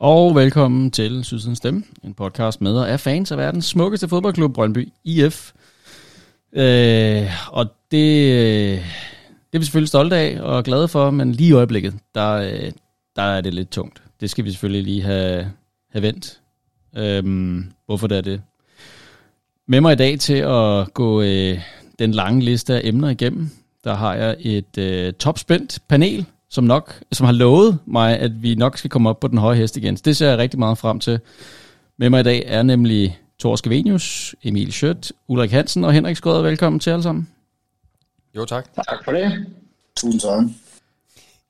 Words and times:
Og 0.00 0.34
velkommen 0.34 0.90
til 0.90 1.24
Sydsidens 1.24 1.58
Stemme, 1.58 1.82
en 2.04 2.14
podcast 2.14 2.60
med 2.60 2.76
og 2.76 2.90
af 2.90 3.00
fans 3.00 3.32
af 3.32 3.38
verdens 3.38 3.64
smukkeste 3.64 4.08
fodboldklub, 4.08 4.54
Brøndby 4.54 4.88
IF. 5.04 5.52
Øh, 6.52 7.30
og 7.50 7.64
det, 7.64 8.30
det 9.52 9.54
er 9.54 9.58
vi 9.58 9.64
selvfølgelig 9.64 9.88
stolte 9.88 10.16
af 10.16 10.40
og 10.40 10.64
glade 10.64 10.88
for, 10.88 11.10
men 11.10 11.32
lige 11.32 11.48
i 11.48 11.52
øjeblikket, 11.52 11.94
der, 12.14 12.30
der 13.16 13.22
er 13.22 13.40
det 13.40 13.54
lidt 13.54 13.70
tungt. 13.70 14.02
Det 14.20 14.30
skal 14.30 14.44
vi 14.44 14.50
selvfølgelig 14.50 14.84
lige 14.84 15.02
have, 15.02 15.52
have 15.92 16.02
vendt. 16.02 16.40
Øh, 16.96 17.24
hvorfor 17.86 18.06
det 18.06 18.18
er 18.18 18.22
det? 18.22 18.42
Med 19.68 19.80
mig 19.80 19.92
i 19.92 19.96
dag 19.96 20.18
til 20.18 20.36
at 20.36 20.94
gå 20.94 21.22
øh, 21.22 21.60
den 21.98 22.12
lange 22.12 22.44
liste 22.44 22.74
af 22.74 22.80
emner 22.84 23.08
igennem, 23.08 23.50
der 23.84 23.94
har 23.94 24.14
jeg 24.14 24.36
et 24.40 24.78
øh, 24.78 25.12
topspændt 25.12 25.78
panel, 25.88 26.26
som 26.50 26.64
nok 26.64 27.00
som 27.12 27.24
har 27.26 27.32
lovet 27.32 27.78
mig, 27.86 28.18
at 28.18 28.42
vi 28.42 28.54
nok 28.54 28.78
skal 28.78 28.90
komme 28.90 29.08
op 29.08 29.20
på 29.20 29.28
den 29.28 29.38
høje 29.38 29.56
hest 29.56 29.76
igen. 29.76 29.96
Så 29.96 30.02
det 30.04 30.16
ser 30.16 30.28
jeg 30.28 30.38
rigtig 30.38 30.58
meget 30.58 30.78
frem 30.78 31.00
til. 31.00 31.20
Med 31.98 32.10
mig 32.10 32.20
i 32.20 32.22
dag 32.22 32.44
er 32.46 32.62
nemlig 32.62 33.18
Thor 33.40 33.56
Skavenius, 33.56 34.34
Emil 34.42 34.72
Schødt, 34.72 35.12
Ulrik 35.28 35.50
Hansen 35.50 35.84
og 35.84 35.92
Henrik 35.92 36.16
Skåder. 36.16 36.42
Velkommen 36.42 36.80
til 36.80 36.90
alle 36.90 37.02
sammen. 37.02 37.28
Jo, 38.36 38.44
tak. 38.44 38.74
Tak 38.74 39.04
for 39.04 39.12
det. 39.12 39.46
Tusind 39.96 40.20
tak. 40.20 40.44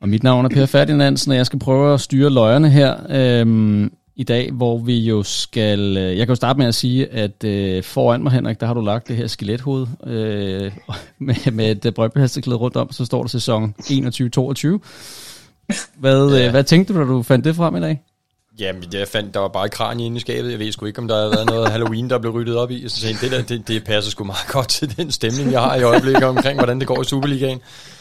Og 0.01 0.09
mit 0.09 0.23
navn 0.23 0.45
er 0.45 0.49
Per 0.49 0.67
Ferdinandsen, 0.67 1.31
og 1.31 1.37
jeg 1.37 1.47
skal 1.47 1.59
prøve 1.59 1.95
at 1.95 2.01
styre 2.01 2.31
løjerne 2.31 2.71
her 2.71 2.97
øhm, 3.11 3.93
i 4.19 4.25
dag, 4.25 4.51
hvor 4.53 4.79
vi 4.79 4.99
jo 4.99 5.23
skal... 5.23 5.97
Øh, 5.97 6.19
jeg 6.19 6.27
kan 6.27 6.29
jo 6.29 6.35
starte 6.35 6.59
med 6.59 6.67
at 6.67 6.75
sige, 6.75 7.13
at 7.13 7.45
øh, 7.45 7.83
foran 7.83 8.23
mig, 8.23 8.33
Henrik, 8.33 8.61
der 8.61 8.67
har 8.67 8.75
du 8.75 8.81
lagt 8.81 9.09
det 9.09 9.17
her 9.17 9.27
skelethoved 9.27 9.87
øh, 10.07 10.73
med, 11.19 11.53
med 11.53 11.87
et 11.87 11.95
brøndbehæsteklæde 11.95 12.59
rundt 12.59 12.77
om, 12.77 12.93
så 12.93 13.05
står 13.05 13.23
der 13.23 13.29
sæson 13.29 13.75
21-22. 13.81 13.87
Hvad, 15.99 16.31
ja. 16.31 16.47
øh, 16.47 16.51
hvad 16.51 16.65
tænkte 16.65 16.95
du, 16.95 16.99
da 16.99 17.05
du 17.05 17.23
fandt 17.23 17.45
det 17.45 17.57
frem 17.57 17.77
i 17.77 17.81
dag? 17.81 18.01
Jamen, 18.59 18.85
jeg 18.93 19.09
fandt, 19.09 19.35
der 19.35 19.41
var 19.41 19.49
bare 19.49 19.69
kranje 19.69 20.07
inde 20.07 20.17
i 20.17 20.21
skabet. 20.21 20.51
Jeg 20.51 20.59
ved 20.59 20.73
sgu 20.73 20.87
ikke, 20.87 20.99
om 20.99 21.09
der 21.09 21.23
har 21.23 21.29
været 21.29 21.47
noget 21.47 21.71
Halloween, 21.71 22.11
der 22.11 22.19
blev 22.19 22.33
ryddet 22.33 22.57
op 22.57 22.71
i. 22.71 22.89
Så 22.89 23.01
tænkte, 23.01 23.25
det 23.25 23.33
der, 23.33 23.43
det, 23.43 23.69
det 23.69 23.85
passer 23.85 24.11
sgu 24.11 24.25
meget 24.25 24.47
godt 24.49 24.69
til 24.69 24.97
den 24.97 25.13
stemning, 25.13 25.53
jeg 25.53 25.61
har 25.61 25.77
i 25.77 25.83
øjeblikket 25.83 26.25
omkring, 26.25 26.59
hvordan 26.59 26.79
det 26.79 26.89
går 26.89 27.01
i 27.01 27.05
Superligaen. 27.05 27.61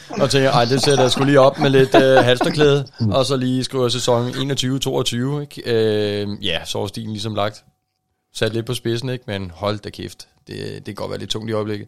Og 0.10 0.30
tænker, 0.30 0.52
ej, 0.52 0.66
det 0.66 0.82
sætter 0.82 1.04
jeg 1.04 1.12
sgu 1.12 1.24
lige 1.24 1.40
op 1.40 1.60
med 1.60 1.70
lidt 1.70 1.96
øh, 1.96 2.18
halsterklæde, 2.18 2.88
og 3.12 3.26
så 3.26 3.38
lige 3.38 3.64
skriver 3.64 3.90
sæson 3.90 4.30
21-22, 4.30 5.42
ikke? 5.42 5.62
Øh, 5.66 6.46
ja, 6.46 6.66
så 6.66 6.80
er 6.80 6.88
stilen 6.88 7.12
ligesom 7.12 7.36
lagt. 7.36 7.64
Sat 8.36 8.54
lidt 8.54 8.66
på 8.66 8.74
spidsen, 8.74 9.10
ikke? 9.10 9.24
Men 9.28 9.52
hold 9.56 9.80
da 9.80 9.90
kæft, 9.90 10.28
det, 10.48 10.58
det 10.76 10.86
kan 10.86 10.96
godt 10.96 11.10
være 11.10 11.20
lidt 11.20 11.30
tungt 11.30 11.50
i 11.50 11.54
øjeblikket. 11.54 11.88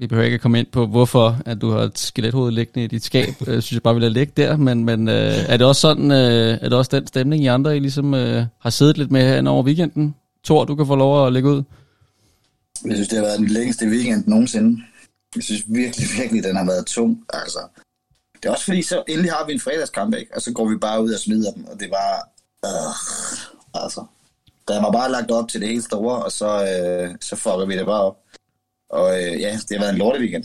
Vi 0.00 0.06
behøver 0.06 0.24
ikke 0.24 0.34
at 0.34 0.40
komme 0.40 0.58
ind 0.58 0.66
på, 0.66 0.86
hvorfor 0.86 1.36
at 1.46 1.60
du 1.60 1.70
har 1.70 1.80
et 1.80 1.98
skelethoved 1.98 2.52
liggende 2.52 2.84
i 2.84 2.86
dit 2.86 3.04
skab. 3.04 3.28
Jeg 3.46 3.62
synes 3.62 3.72
jeg 3.72 3.82
bare, 3.82 3.94
vi 3.94 4.00
lader 4.00 4.12
ligge 4.12 4.32
der. 4.36 4.56
Men, 4.56 4.84
men 4.84 5.08
øh, 5.08 5.14
er 5.48 5.56
det 5.56 5.66
også 5.66 5.80
sådan, 5.80 6.10
øh, 6.10 6.58
er 6.60 6.68
det 6.68 6.72
også 6.72 6.96
den 6.96 7.06
stemning, 7.06 7.42
I 7.44 7.46
andre 7.46 7.76
I 7.76 7.80
ligesom, 7.80 8.14
øh, 8.14 8.44
har 8.60 8.70
siddet 8.70 8.98
lidt 8.98 9.10
med 9.10 9.22
her 9.22 9.50
over 9.50 9.62
weekenden? 9.62 10.14
Tor, 10.44 10.64
du 10.64 10.74
kan 10.74 10.86
få 10.86 10.94
lov 10.94 11.26
at 11.26 11.32
lægge 11.32 11.48
ud. 11.48 11.62
Jeg 12.84 12.94
synes, 12.94 13.08
det 13.08 13.18
har 13.18 13.24
været 13.24 13.38
den 13.38 13.48
længste 13.48 13.86
weekend 13.86 14.24
nogensinde. 14.26 14.82
Jeg 15.36 15.42
synes 15.42 15.64
virkelig, 15.66 16.06
virkelig, 16.18 16.42
den 16.42 16.56
har 16.56 16.64
været 16.64 16.86
tung. 16.86 17.24
Altså, 17.32 17.58
det 18.42 18.48
er 18.48 18.52
også 18.52 18.64
fordi, 18.64 18.82
så 18.82 19.02
endelig 19.08 19.32
har 19.32 19.46
vi 19.46 19.52
en 19.52 19.60
fredagskamp, 19.60 20.14
ikke? 20.14 20.34
og 20.34 20.42
så 20.42 20.52
går 20.52 20.68
vi 20.68 20.76
bare 20.76 21.02
ud 21.04 21.12
og 21.12 21.20
smider 21.20 21.52
dem, 21.52 21.64
og 21.64 21.80
det 21.80 21.90
var... 21.90 22.28
Øh, 22.64 22.94
altså, 23.84 24.04
der 24.68 24.82
var 24.82 24.90
bare 24.90 25.10
lagt 25.10 25.30
op 25.30 25.48
til 25.48 25.60
det 25.60 25.68
helt 25.68 25.84
store, 25.84 26.24
og 26.24 26.32
så, 26.32 26.48
øh, 26.48 27.14
så 27.20 27.36
fucker 27.36 27.66
vi 27.66 27.76
det 27.76 27.86
bare 27.86 28.02
op. 28.02 28.16
Og 28.90 29.22
øh, 29.22 29.40
ja, 29.40 29.58
det 29.68 29.76
har 29.76 29.78
været 29.78 29.92
en 29.92 29.98
lorte 29.98 30.20
weekend. 30.20 30.44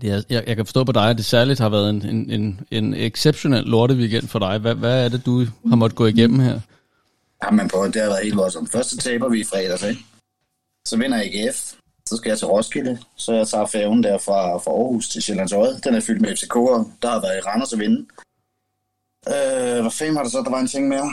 Det 0.00 0.10
er, 0.10 0.22
jeg, 0.30 0.44
jeg 0.46 0.56
kan 0.56 0.66
forstå 0.66 0.84
på 0.84 0.92
dig, 0.92 1.10
at 1.10 1.16
det 1.16 1.24
særligt 1.24 1.60
har 1.60 1.68
været 1.68 1.90
en, 1.90 2.02
en, 2.06 2.30
en, 2.30 2.60
en 2.70 2.94
exceptionel 2.94 3.64
lorte 3.64 3.94
weekend 3.94 4.28
for 4.28 4.38
dig. 4.38 4.58
Hvad, 4.58 4.74
hvad 4.74 5.04
er 5.04 5.08
det, 5.08 5.26
du 5.26 5.46
har 5.68 5.76
måttet 5.76 5.96
gå 5.96 6.06
igennem 6.06 6.40
her? 6.40 6.60
Jamen 7.44 7.68
på, 7.68 7.86
det 7.86 7.96
har 8.02 8.08
været 8.08 8.22
helt 8.24 8.36
voldsomt. 8.36 8.72
Først 8.72 8.90
så 8.90 8.96
taber 8.96 9.28
vi 9.28 9.40
i 9.40 9.44
fredags, 9.44 9.82
ikke? 9.82 10.00
Så 10.88 10.96
vinder 10.96 11.18
AGF. 11.24 11.72
Så 12.08 12.16
skal 12.16 12.30
jeg 12.30 12.38
til 12.38 12.46
Roskilde. 12.46 12.98
Så 13.16 13.32
jeg 13.32 13.48
tager 13.48 13.66
færgen 13.66 14.02
der 14.02 14.18
fra, 14.18 14.56
fra 14.58 14.70
Aarhus 14.70 15.08
til 15.08 15.22
Sjællands 15.22 15.52
Øje. 15.52 15.74
Den 15.84 15.94
er 15.94 16.00
fyldt 16.00 16.20
med 16.20 16.30
FCK'er. 16.30 16.90
Der 17.02 17.08
har 17.10 17.20
været 17.20 17.36
i 17.38 17.40
Randers 17.40 17.72
at 17.72 17.78
vinde. 17.78 18.06
Øh, 19.28 19.80
hvad 19.80 19.90
fanden 19.90 20.14
var 20.14 20.22
der 20.22 20.30
så? 20.30 20.38
Der 20.38 20.50
var 20.50 20.60
en 20.60 20.66
ting 20.68 20.88
mere. 20.88 21.10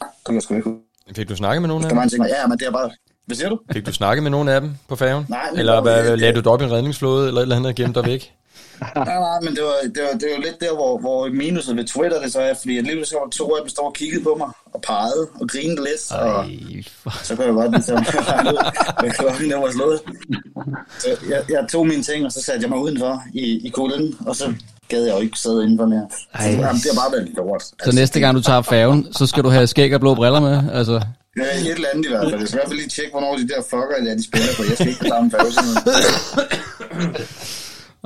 Det 0.00 0.24
kan 0.26 0.34
jeg 0.34 0.42
sgu 0.42 0.54
ikke 0.54 0.70
Fik 1.16 1.28
du 1.28 1.36
snakket 1.36 1.62
med 1.62 1.68
nogen 1.68 1.84
af 1.84 1.88
Der 1.88 1.88
dem? 1.88 1.96
var 1.96 2.02
en 2.02 2.08
ting 2.08 2.22
mere. 2.22 2.36
Ja, 2.40 2.46
men 2.46 2.58
det 2.58 2.66
er 2.66 2.70
bare... 2.70 2.90
Hvad 3.30 3.36
siger 3.36 3.48
du? 3.48 3.58
Fik 3.72 3.86
du 3.86 3.92
snakket 3.92 4.22
med 4.22 4.30
nogen 4.30 4.48
af 4.48 4.60
dem 4.60 4.70
på 4.88 4.96
færgen? 4.96 5.26
Nej, 5.28 5.38
Eller 5.56 5.74
det 5.74 5.84
var- 5.84 6.02
hvad, 6.02 6.16
lagde 6.16 6.34
du 6.34 6.40
dig 6.40 6.52
op 6.52 6.60
i 6.60 6.64
en 6.64 6.72
redningsflåde, 6.72 7.28
eller 7.28 7.40
et 7.40 7.42
eller 7.42 7.56
andet 7.56 7.68
og 7.68 7.74
gemte 7.74 8.00
dig 8.00 8.08
væk? 8.08 8.32
Nej, 8.96 9.04
nej, 9.04 9.40
men 9.42 9.54
det 9.56 9.62
var, 9.62 9.74
det 9.94 10.02
var, 10.12 10.18
det 10.18 10.28
var 10.36 10.42
lidt 10.44 10.60
der, 10.60 10.74
hvor, 10.74 10.98
hvor 11.00 11.28
minuset 11.28 11.76
ved 11.76 11.84
Twitter 11.84 12.20
det 12.22 12.32
så 12.32 12.40
er, 12.40 12.54
fordi 12.54 12.78
alligevel 12.78 13.06
så 13.06 13.14
var 13.18 13.24
der 13.24 13.30
to 13.30 13.44
af 13.44 13.56
dem, 13.60 13.64
der 13.66 13.70
stod 13.70 13.84
og 13.84 13.94
kiggede 13.94 14.22
på 14.24 14.34
mig, 14.38 14.48
og 14.74 14.80
pegede, 14.82 15.26
og 15.40 15.48
grinede 15.48 15.76
lidt, 15.88 16.12
og 16.12 16.40
Ej, 16.44 16.50
for... 17.02 17.24
så 17.24 17.36
kunne 17.36 17.46
jeg 17.46 17.54
godt 17.54 17.72
ligesom, 17.72 17.96
hvad 19.00 19.10
klokken 19.10 19.50
der 19.50 19.56
var 19.58 19.70
slået. 19.70 20.00
Så 20.98 21.08
jeg, 21.30 21.40
jeg 21.50 21.66
tog 21.72 21.86
mine 21.86 22.02
ting, 22.02 22.26
og 22.26 22.32
så 22.32 22.42
satte 22.42 22.62
jeg 22.62 22.70
mig 22.70 22.78
udenfor 22.78 23.22
i, 23.34 23.66
i 23.66 23.68
kulden, 23.68 24.16
og 24.26 24.36
så 24.36 24.54
gad 24.88 25.02
jeg 25.04 25.14
jo 25.14 25.20
ikke 25.20 25.38
sidde 25.38 25.62
indenfor 25.64 25.86
mere. 25.86 26.06
Ej. 26.34 26.42
Så, 26.42 26.48
jamen, 26.50 26.74
det 26.82 26.86
har 26.92 27.00
bare 27.02 27.12
været 27.12 27.28
lort. 27.36 27.62
Så 27.84 27.90
næste 27.94 28.20
gang 28.20 28.36
du 28.36 28.42
tager 28.42 28.62
færgen, 28.62 29.12
så 29.12 29.26
skal 29.26 29.42
du 29.44 29.48
have 29.48 29.66
skæg 29.66 29.94
og 29.94 30.00
blå 30.00 30.14
briller 30.14 30.40
med? 30.40 30.62
Altså, 30.72 31.00
Ja, 31.36 31.42
et 31.42 31.74
eller 31.74 31.88
andet 31.94 32.06
i 32.06 32.08
hvert 32.08 32.30
fald. 32.30 32.40
Jeg 32.40 32.48
skal 32.48 32.56
i 32.56 32.60
hvert 32.60 32.68
fald 32.68 32.78
lige 32.78 32.88
tjekke, 32.88 33.10
hvornår 33.10 33.36
de 33.36 33.48
der 33.48 33.62
fucker, 33.70 33.96
der 34.04 34.14
de 34.14 34.24
spiller 34.24 34.48
på. 34.56 34.62
Jeg 34.68 34.76
skal 34.76 34.88
ikke 34.88 35.00
på 35.00 35.06
samme 35.14 35.30
færge. 35.30 35.52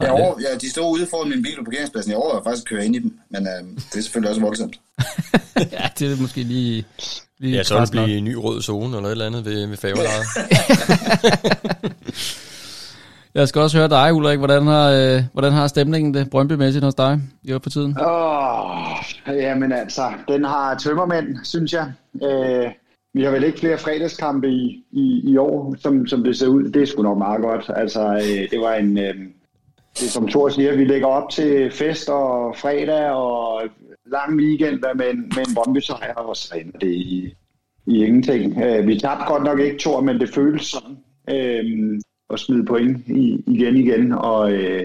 Jeg 0.00 0.10
over, 0.10 0.34
ja, 0.40 0.46
de 0.60 0.70
stod 0.70 0.92
ude 0.92 1.06
foran 1.10 1.28
min 1.28 1.42
bil 1.42 1.56
på 1.58 1.64
parkeringspladsen. 1.64 2.10
Jeg 2.10 2.18
overvejede 2.18 2.44
faktisk 2.44 2.64
at 2.64 2.68
køre 2.68 2.84
ind 2.86 2.96
i 2.96 2.98
dem, 2.98 3.18
men 3.30 3.46
øh, 3.46 3.62
det 3.92 3.98
er 3.98 4.02
selvfølgelig 4.02 4.30
også 4.30 4.40
voldsomt. 4.40 4.80
ja, 5.76 5.88
det 5.98 6.12
er 6.12 6.16
måske 6.20 6.42
lige... 6.42 6.84
lige 7.38 7.56
Ja, 7.56 7.62
så 7.62 7.74
vil 7.74 7.82
det 7.82 7.90
blive 7.90 8.18
en 8.18 8.24
ny 8.24 8.34
rød 8.34 8.62
zone, 8.62 8.96
eller 8.96 9.08
et 9.08 9.12
eller 9.12 9.26
andet 9.26 9.44
ved, 9.44 9.66
ved 9.66 9.76
færgelejet. 9.76 10.24
Jeg 13.34 13.48
skal 13.48 13.60
også 13.60 13.78
høre 13.78 13.88
dig, 13.88 14.14
Ulrik. 14.14 14.38
Hvordan 14.38 14.66
har, 14.66 14.90
øh, 14.90 15.22
hvordan 15.32 15.52
har 15.52 15.66
stemningen 15.66 16.14
det 16.14 16.30
Brøndby-mæssigt 16.30 16.84
hos 16.84 16.94
dig 16.94 17.20
i 17.42 17.52
år 17.52 17.58
på 17.58 17.70
tiden? 17.70 17.96
Åh, 18.00 18.76
jamen 19.26 19.72
altså, 19.72 20.12
den 20.28 20.44
har 20.44 20.78
tømmermænd, 20.78 21.44
synes 21.44 21.72
jeg. 21.72 21.92
Øh, 22.22 22.66
vi 23.14 23.22
har 23.22 23.30
vel 23.30 23.44
ikke 23.44 23.58
flere 23.58 23.78
fredagskampe 23.78 24.48
i, 24.48 24.84
i, 24.90 25.20
i 25.24 25.36
år, 25.36 25.74
som, 25.78 26.06
som 26.06 26.24
det 26.24 26.36
ser 26.36 26.48
ud. 26.48 26.64
Det 26.64 26.82
er 26.82 26.86
sgu 26.86 27.02
nok 27.02 27.18
meget 27.18 27.42
godt. 27.42 27.70
Altså, 27.76 28.14
øh, 28.14 28.50
det 28.50 28.60
var 28.60 28.74
en... 28.74 28.98
Øh, 28.98 29.14
det 30.00 30.10
som 30.10 30.28
Thor 30.28 30.48
siger, 30.48 30.76
vi 30.76 30.84
lægger 30.84 31.06
op 31.06 31.30
til 31.30 31.70
fest 31.70 32.08
og 32.08 32.56
fredag 32.56 33.10
og 33.10 33.62
lang 34.06 34.36
weekend 34.36 34.82
med 34.94 35.10
en, 35.10 35.20
med 35.36 35.48
en 35.48 35.54
Brøndby-sejr, 35.54 36.14
og 36.14 36.36
så 36.36 36.54
ender 36.56 36.78
det 36.78 36.90
i, 36.90 37.34
i 37.86 38.04
ingenting. 38.04 38.62
Øh, 38.62 38.86
vi 38.86 38.98
tabte 38.98 39.24
godt 39.26 39.42
nok 39.42 39.60
ikke, 39.60 39.78
Thor, 39.78 40.00
men 40.00 40.20
det 40.20 40.28
føles 40.28 40.62
sådan. 40.62 40.96
Øh, 41.30 42.00
at 42.30 42.38
smide 42.38 42.64
point 42.64 43.08
i, 43.08 43.44
igen 43.46 43.76
igen, 43.76 44.12
og 44.12 44.52
øh, 44.52 44.84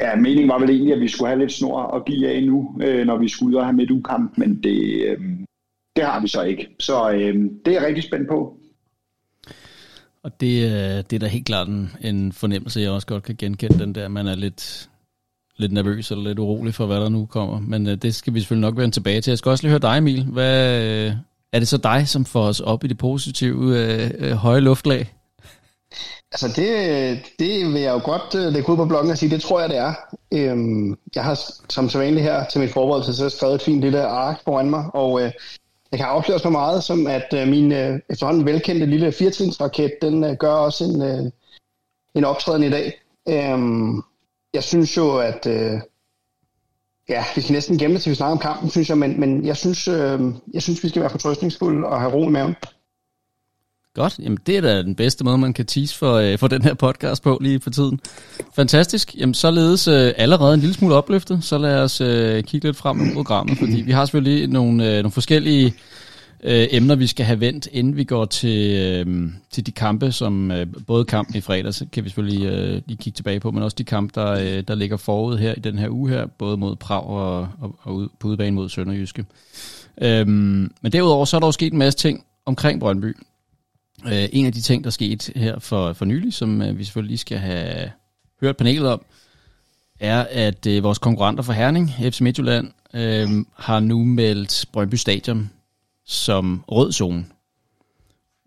ja, 0.00 0.16
meningen 0.16 0.48
var 0.48 0.58
vel 0.58 0.70
egentlig, 0.70 0.94
at 0.94 1.00
vi 1.00 1.08
skulle 1.08 1.28
have 1.28 1.40
lidt 1.40 1.52
snor 1.52 1.82
at 1.82 2.04
give 2.04 2.28
af 2.28 2.42
nu, 2.42 2.80
øh, 2.82 3.06
når 3.06 3.18
vi 3.18 3.28
skulle 3.28 3.50
ud 3.50 3.60
og 3.60 3.66
have 3.66 3.76
midtugkamp, 3.76 4.38
men 4.38 4.62
det, 4.62 5.04
øh, 5.06 5.18
det 5.96 6.04
har 6.04 6.20
vi 6.20 6.28
så 6.28 6.42
ikke. 6.42 6.68
Så 6.80 7.10
øh, 7.10 7.34
det 7.64 7.68
er 7.68 7.72
jeg 7.72 7.82
rigtig 7.82 8.04
spændt 8.04 8.28
på. 8.28 8.56
Og 10.22 10.40
det, 10.40 10.64
øh, 10.64 11.04
det 11.10 11.12
er 11.12 11.18
da 11.18 11.26
helt 11.26 11.46
klart 11.46 11.68
en, 11.68 11.90
en 12.00 12.32
fornemmelse, 12.32 12.80
jeg 12.80 12.90
også 12.90 13.06
godt 13.06 13.22
kan 13.22 13.36
genkende, 13.36 13.78
den 13.78 13.94
der, 13.94 14.08
man 14.08 14.26
er 14.26 14.34
lidt, 14.34 14.88
lidt 15.56 15.72
nervøs 15.72 16.10
eller 16.10 16.24
lidt 16.24 16.38
urolig 16.38 16.74
for, 16.74 16.86
hvad 16.86 17.00
der 17.00 17.08
nu 17.08 17.26
kommer. 17.26 17.60
Men 17.60 17.86
øh, 17.86 17.96
det 17.96 18.14
skal 18.14 18.34
vi 18.34 18.40
selvfølgelig 18.40 18.68
nok 18.70 18.76
vende 18.76 18.94
tilbage 18.94 19.20
til. 19.20 19.30
Jeg 19.30 19.38
skal 19.38 19.50
også 19.50 19.64
lige 19.64 19.70
høre 19.70 19.80
dig, 19.80 19.98
Emil. 19.98 20.24
Hvad, 20.24 20.82
øh, 20.82 21.12
er 21.52 21.58
det 21.58 21.68
så 21.68 21.76
dig, 21.76 22.08
som 22.08 22.24
får 22.24 22.42
os 22.42 22.60
op 22.60 22.84
i 22.84 22.86
det 22.86 22.98
positive 22.98 23.78
øh, 23.78 24.10
øh, 24.18 24.32
høje 24.32 24.60
luftlag? 24.60 25.12
Altså 26.32 26.48
det, 26.60 27.18
det 27.38 27.72
vil 27.72 27.80
jeg 27.82 27.92
jo 27.92 28.00
godt 28.04 28.34
uh, 28.34 28.52
lægge 28.52 28.68
ud 28.68 28.76
på 28.76 28.84
bloggen 28.84 29.10
og 29.10 29.18
sige, 29.18 29.30
det 29.30 29.42
tror 29.42 29.60
jeg 29.60 29.68
det 29.68 29.78
er. 29.78 29.94
Øhm, 30.32 30.98
jeg 31.14 31.24
har 31.24 31.40
som 31.68 31.88
så 31.88 31.98
vanligt 31.98 32.24
her 32.24 32.44
til 32.46 32.60
min 32.60 32.68
forberedelse 32.68 33.14
så 33.14 33.28
skrevet 33.28 33.54
et 33.54 33.62
fint 33.62 33.80
lille 33.80 34.02
ark 34.02 34.44
foran 34.44 34.70
mig, 34.70 34.84
og 34.94 35.12
uh, 35.12 35.30
jeg 35.90 35.98
kan 35.98 36.08
afsløre 36.08 36.38
så 36.38 36.50
meget 36.50 36.84
som, 36.84 37.06
at 37.06 37.34
øh, 37.34 37.48
min 37.48 37.72
øh, 37.72 38.00
efterhånden 38.08 38.46
velkendte 38.46 38.86
lille 38.86 39.12
firtrinsraket, 39.12 39.92
den 40.02 40.24
øh, 40.24 40.36
gør 40.36 40.52
også 40.52 40.84
en, 40.84 41.02
øh, 41.02 41.30
en 42.14 42.24
optræden 42.24 42.62
i 42.62 42.70
dag. 42.70 43.00
Øhm, 43.28 44.02
jeg 44.54 44.64
synes 44.64 44.96
jo, 44.96 45.18
at 45.18 45.46
Øh, 45.46 45.80
ja, 47.08 47.24
vi 47.34 47.40
skal 47.40 47.52
næsten 47.52 47.78
gemme 47.78 47.94
det, 47.94 48.02
til 48.02 48.10
vi 48.10 48.16
snakker 48.16 48.32
om 48.32 48.38
kampen, 48.38 48.70
synes 48.70 48.88
jeg, 48.88 48.98
men, 48.98 49.20
men 49.20 49.46
jeg, 49.46 49.56
synes, 49.56 49.88
øh, 49.88 50.20
jeg 50.54 50.62
synes, 50.62 50.84
vi 50.84 50.88
skal 50.88 51.02
være 51.02 51.10
fortrøstningsfulde 51.10 51.86
og 51.86 52.00
have 52.00 52.12
ro 52.12 52.28
i 52.28 52.30
maven. 52.30 52.56
Godt, 53.96 54.18
jamen 54.18 54.38
det 54.46 54.56
er 54.56 54.60
da 54.60 54.82
den 54.82 54.94
bedste 54.94 55.24
måde, 55.24 55.38
man 55.38 55.52
kan 55.52 55.66
tease 55.66 55.98
for, 55.98 56.14
øh, 56.14 56.38
for 56.38 56.48
den 56.48 56.62
her 56.62 56.74
podcast 56.74 57.22
på 57.22 57.38
lige 57.40 57.60
for 57.60 57.70
tiden. 57.70 58.00
Fantastisk. 58.54 59.14
Jamen 59.14 59.34
således 59.34 59.88
øh, 59.88 60.12
allerede 60.16 60.54
en 60.54 60.60
lille 60.60 60.74
smule 60.74 60.94
opløftet, 60.94 61.44
så 61.44 61.58
lad 61.58 61.82
os 61.82 62.00
øh, 62.00 62.44
kigge 62.44 62.66
lidt 62.66 62.76
frem 62.76 62.96
mod 62.96 63.14
programmet, 63.14 63.58
fordi 63.58 63.80
vi 63.80 63.92
har 63.92 64.04
selvfølgelig 64.04 64.48
nogle, 64.48 64.88
øh, 64.88 64.94
nogle 64.94 65.10
forskellige 65.10 65.74
øh, 66.44 66.66
emner, 66.70 66.94
vi 66.94 67.06
skal 67.06 67.26
have 67.26 67.40
vendt, 67.40 67.68
inden 67.72 67.96
vi 67.96 68.04
går 68.04 68.24
til, 68.24 68.80
øh, 68.80 69.30
til 69.50 69.66
de 69.66 69.72
kampe, 69.72 70.12
som 70.12 70.50
øh, 70.50 70.66
både 70.86 71.04
kampen 71.04 71.36
i 71.36 71.40
fredag, 71.40 71.74
så 71.74 71.86
kan 71.92 72.04
vi 72.04 72.08
selvfølgelig 72.08 72.46
øh, 72.46 72.82
lige 72.86 72.96
kigge 72.96 73.16
tilbage 73.16 73.40
på, 73.40 73.50
men 73.50 73.62
også 73.62 73.74
de 73.78 73.84
kampe, 73.84 74.20
der, 74.20 74.30
øh, 74.32 74.64
der 74.68 74.74
ligger 74.74 74.96
forud 74.96 75.38
her 75.38 75.54
i 75.54 75.60
den 75.60 75.78
her 75.78 75.88
uge 75.90 76.10
her, 76.10 76.26
både 76.26 76.56
mod 76.56 76.76
Prag 76.76 77.06
og, 77.06 77.48
og, 77.60 77.78
og 77.82 77.94
ud, 77.94 78.08
på 78.18 78.28
udebane 78.28 78.56
mod 78.56 78.68
Sønderjyske. 78.68 79.24
Øh, 80.02 80.26
men 80.26 80.92
derudover 80.92 81.24
så 81.24 81.36
er 81.36 81.40
der 81.40 81.46
jo 81.46 81.52
sket 81.52 81.72
en 81.72 81.78
masse 81.78 81.98
ting 81.98 82.24
omkring 82.46 82.80
Brøndby. 82.80 83.16
Øh, 84.06 84.28
en 84.32 84.46
af 84.46 84.52
de 84.52 84.60
ting, 84.60 84.84
der 84.84 84.90
skete 84.90 85.32
her 85.36 85.58
for, 85.58 85.92
for 85.92 86.04
nylig, 86.04 86.34
som 86.34 86.62
øh, 86.62 86.78
vi 86.78 86.84
selvfølgelig 86.84 87.10
lige 87.10 87.18
skal 87.18 87.38
have 87.38 87.90
hørt 88.40 88.56
panelet 88.56 88.88
om, 88.88 89.04
er, 90.00 90.26
at 90.30 90.66
øh, 90.66 90.82
vores 90.82 90.98
konkurrenter 90.98 91.42
for 91.42 91.52
Herning, 91.52 91.90
FC 92.00 92.20
Midtjylland, 92.20 92.72
øh, 92.94 93.28
har 93.56 93.80
nu 93.80 94.04
meldt 94.04 94.64
Brøndby 94.72 94.94
Stadion 94.94 95.50
som 96.06 96.64
rød 96.68 96.92
zone. 96.92 97.26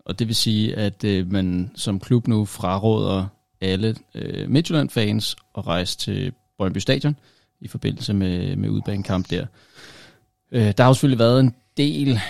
Og 0.04 0.18
det 0.18 0.26
vil 0.26 0.36
sige, 0.36 0.76
at 0.76 1.04
øh, 1.04 1.32
man 1.32 1.70
som 1.74 2.00
klub 2.00 2.28
nu 2.28 2.44
fraråder 2.44 3.26
alle 3.60 3.96
øh, 4.14 4.50
Midtjylland-fans 4.50 5.36
at 5.58 5.66
rejse 5.66 5.98
til 5.98 6.32
Brøndby 6.58 6.78
Stadion 6.78 7.16
i 7.60 7.68
forbindelse 7.68 8.14
med, 8.14 8.56
med 8.56 8.68
udbanekamp 8.68 9.30
der. 9.30 9.46
Øh, 10.52 10.72
der 10.76 10.82
har 10.82 10.90
jo 10.90 10.94
selvfølgelig 10.94 11.18
været 11.18 11.40
en 11.40 11.54
del 11.76 12.20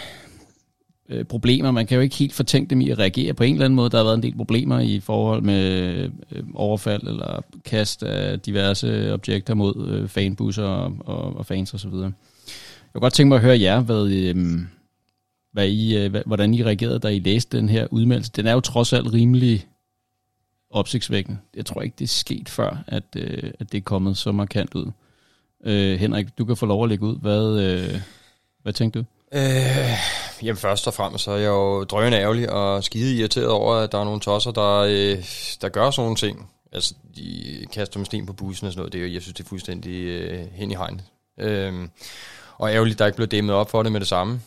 øh, 1.11 1.25
problemer. 1.25 1.71
Man 1.71 1.87
kan 1.87 1.95
jo 1.95 2.01
ikke 2.01 2.17
helt 2.17 2.35
fortænke 2.35 2.71
dem 2.71 2.81
i 2.81 2.91
at 2.91 2.99
reagere 2.99 3.35
på 3.35 3.45
en 3.45 3.53
eller 3.55 3.65
anden 3.65 3.77
måde. 3.77 3.91
Der 3.91 3.97
har 3.97 4.05
været 4.05 4.17
en 4.17 4.23
del 4.23 4.37
problemer 4.37 4.79
i 4.81 5.01
forhold 5.01 5.43
med 5.43 5.95
øh, 6.33 6.43
overfald 6.55 7.03
eller 7.03 7.41
kast 7.65 8.03
af 8.03 8.41
diverse 8.41 9.13
objekter 9.13 9.55
mod 9.55 9.89
øh, 9.89 10.09
fanbusser 10.09 10.65
og, 10.65 10.97
og, 11.01 11.37
og 11.37 11.47
fans 11.47 11.75
osv. 11.75 11.95
Jeg 11.95 12.13
kunne 12.93 13.01
godt 13.01 13.13
tænke 13.13 13.29
mig 13.29 13.37
at 13.37 13.43
høre 13.43 13.61
jer, 13.61 13.81
hvad, 13.81 14.07
øh, 14.07 14.59
hvad 15.53 15.69
I, 15.69 15.97
øh, 15.97 16.15
hvordan 16.27 16.55
I 16.55 16.65
reagerede, 16.65 16.99
da 16.99 17.09
I 17.09 17.19
læste 17.19 17.57
den 17.57 17.69
her 17.69 17.87
udmeldelse. 17.91 18.33
Den 18.37 18.47
er 18.47 18.53
jo 18.53 18.61
trods 18.61 18.93
alt 18.93 19.13
rimelig 19.13 19.67
opsigtsvækkende. 20.71 21.39
Jeg 21.57 21.67
tror 21.67 21.83
ikke, 21.83 21.95
det 21.99 22.05
er 22.05 22.09
sket 22.09 22.49
før, 22.49 22.85
at, 22.87 23.05
øh, 23.17 23.51
at 23.61 23.73
det 23.73 23.79
er 23.79 23.83
kommet 23.83 24.17
så 24.17 24.33
markant 24.33 24.75
ud. 24.75 24.91
Øh, 25.65 25.99
Henrik, 25.99 26.39
du 26.39 26.45
kan 26.45 26.57
få 26.57 26.67
lov 26.67 26.83
at 26.83 26.89
lægge 26.89 27.07
ud. 27.07 27.19
Hvad, 27.21 27.63
øh, 27.63 28.01
hvad 28.63 28.73
tænkte 28.73 28.99
du? 28.99 29.05
Øh, 29.35 30.20
jamen 30.43 30.57
først 30.57 30.87
og 30.87 30.95
fremmest 30.95 31.25
så 31.25 31.31
er 31.31 31.37
jeg 31.37 31.49
jo 31.49 31.85
drøn 31.85 32.13
ærgerlig 32.13 32.51
og 32.51 32.85
skide 32.85 33.17
irriteret 33.17 33.49
over, 33.49 33.75
at 33.75 33.93
der 33.93 33.99
er 33.99 34.05
nogle 34.05 34.21
tosser, 34.21 34.51
der, 34.51 34.77
øh, 34.79 35.25
der 35.61 35.69
gør 35.69 35.91
sådan 35.91 36.05
nogle 36.05 36.17
ting. 36.17 36.51
Altså, 36.73 36.95
de 37.17 37.67
kaster 37.73 37.99
med 37.99 38.07
sten 38.07 38.27
på 38.27 38.33
bussen 38.33 38.67
og 38.67 38.73
sådan 38.73 38.81
noget. 38.81 38.93
Det 38.93 39.01
er 39.01 39.07
jo, 39.07 39.13
jeg 39.13 39.23
synes, 39.23 39.35
det 39.35 39.45
er 39.45 39.49
fuldstændig 39.49 40.05
øh, 40.05 40.47
hen 40.53 40.71
i 40.71 40.75
hegnet. 40.75 41.05
Øh, 41.39 41.89
og 42.59 42.73
ærgerligt, 42.73 42.99
der 42.99 43.07
ikke 43.07 43.17
blev 43.17 43.29
dæmmet 43.29 43.57
op 43.57 43.71
for 43.71 43.83
det 43.83 43.93
med 43.93 44.01
det 44.01 44.09
samme. 44.09 44.41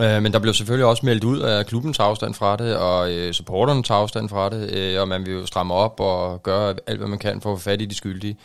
Øh, 0.00 0.22
men 0.22 0.32
der 0.32 0.38
blev 0.38 0.54
selvfølgelig 0.54 0.86
også 0.86 1.06
meldt 1.06 1.24
ud 1.24 1.38
af 1.38 1.66
klubbens 1.66 1.98
afstand 1.98 2.34
fra 2.34 2.56
det, 2.56 2.76
og 2.76 3.12
øh, 3.12 3.32
supporternes 3.32 3.90
afstand 3.90 4.28
fra 4.28 4.48
det, 4.48 4.74
øh, 4.74 5.00
og 5.00 5.08
man 5.08 5.26
vil 5.26 5.34
jo 5.34 5.46
stramme 5.46 5.74
op 5.74 6.00
og 6.00 6.42
gøre 6.42 6.74
alt, 6.86 6.98
hvad 6.98 7.08
man 7.08 7.18
kan 7.18 7.40
for 7.40 7.52
at 7.52 7.58
få 7.58 7.62
fat 7.62 7.82
i 7.82 7.86
de 7.86 7.94
skyldige. 7.94 8.36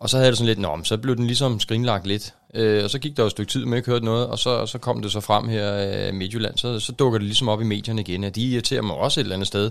Og 0.00 0.10
så 0.10 0.16
havde 0.16 0.30
det 0.30 0.38
sådan 0.38 0.46
lidt, 0.46 0.58
nå, 0.58 0.78
så 0.84 0.96
blev 0.96 1.16
den 1.16 1.26
ligesom 1.26 1.60
skrinlagt 1.60 2.06
lidt. 2.06 2.34
Øh, 2.54 2.84
og 2.84 2.90
så 2.90 2.98
gik 2.98 3.16
der 3.16 3.22
jo 3.22 3.26
et 3.26 3.30
stykke 3.30 3.52
tid, 3.52 3.64
med, 3.64 3.78
ikke 3.78 3.90
hørte 3.90 4.04
noget, 4.04 4.26
og 4.26 4.38
så, 4.38 4.66
så 4.66 4.78
kom 4.78 5.02
det 5.02 5.12
så 5.12 5.20
frem 5.20 5.48
her 5.48 5.76
i 5.76 6.08
øh, 6.08 6.14
Midtjylland, 6.14 6.58
så, 6.58 6.80
så 6.80 6.92
dukker 6.92 7.18
det 7.18 7.26
ligesom 7.26 7.48
op 7.48 7.60
i 7.60 7.64
medierne 7.64 8.00
igen, 8.00 8.24
at 8.24 8.34
de 8.34 8.42
irriterer 8.42 8.82
mig 8.82 8.96
også 8.96 9.20
et 9.20 9.24
eller 9.24 9.36
andet 9.36 9.48
sted, 9.48 9.70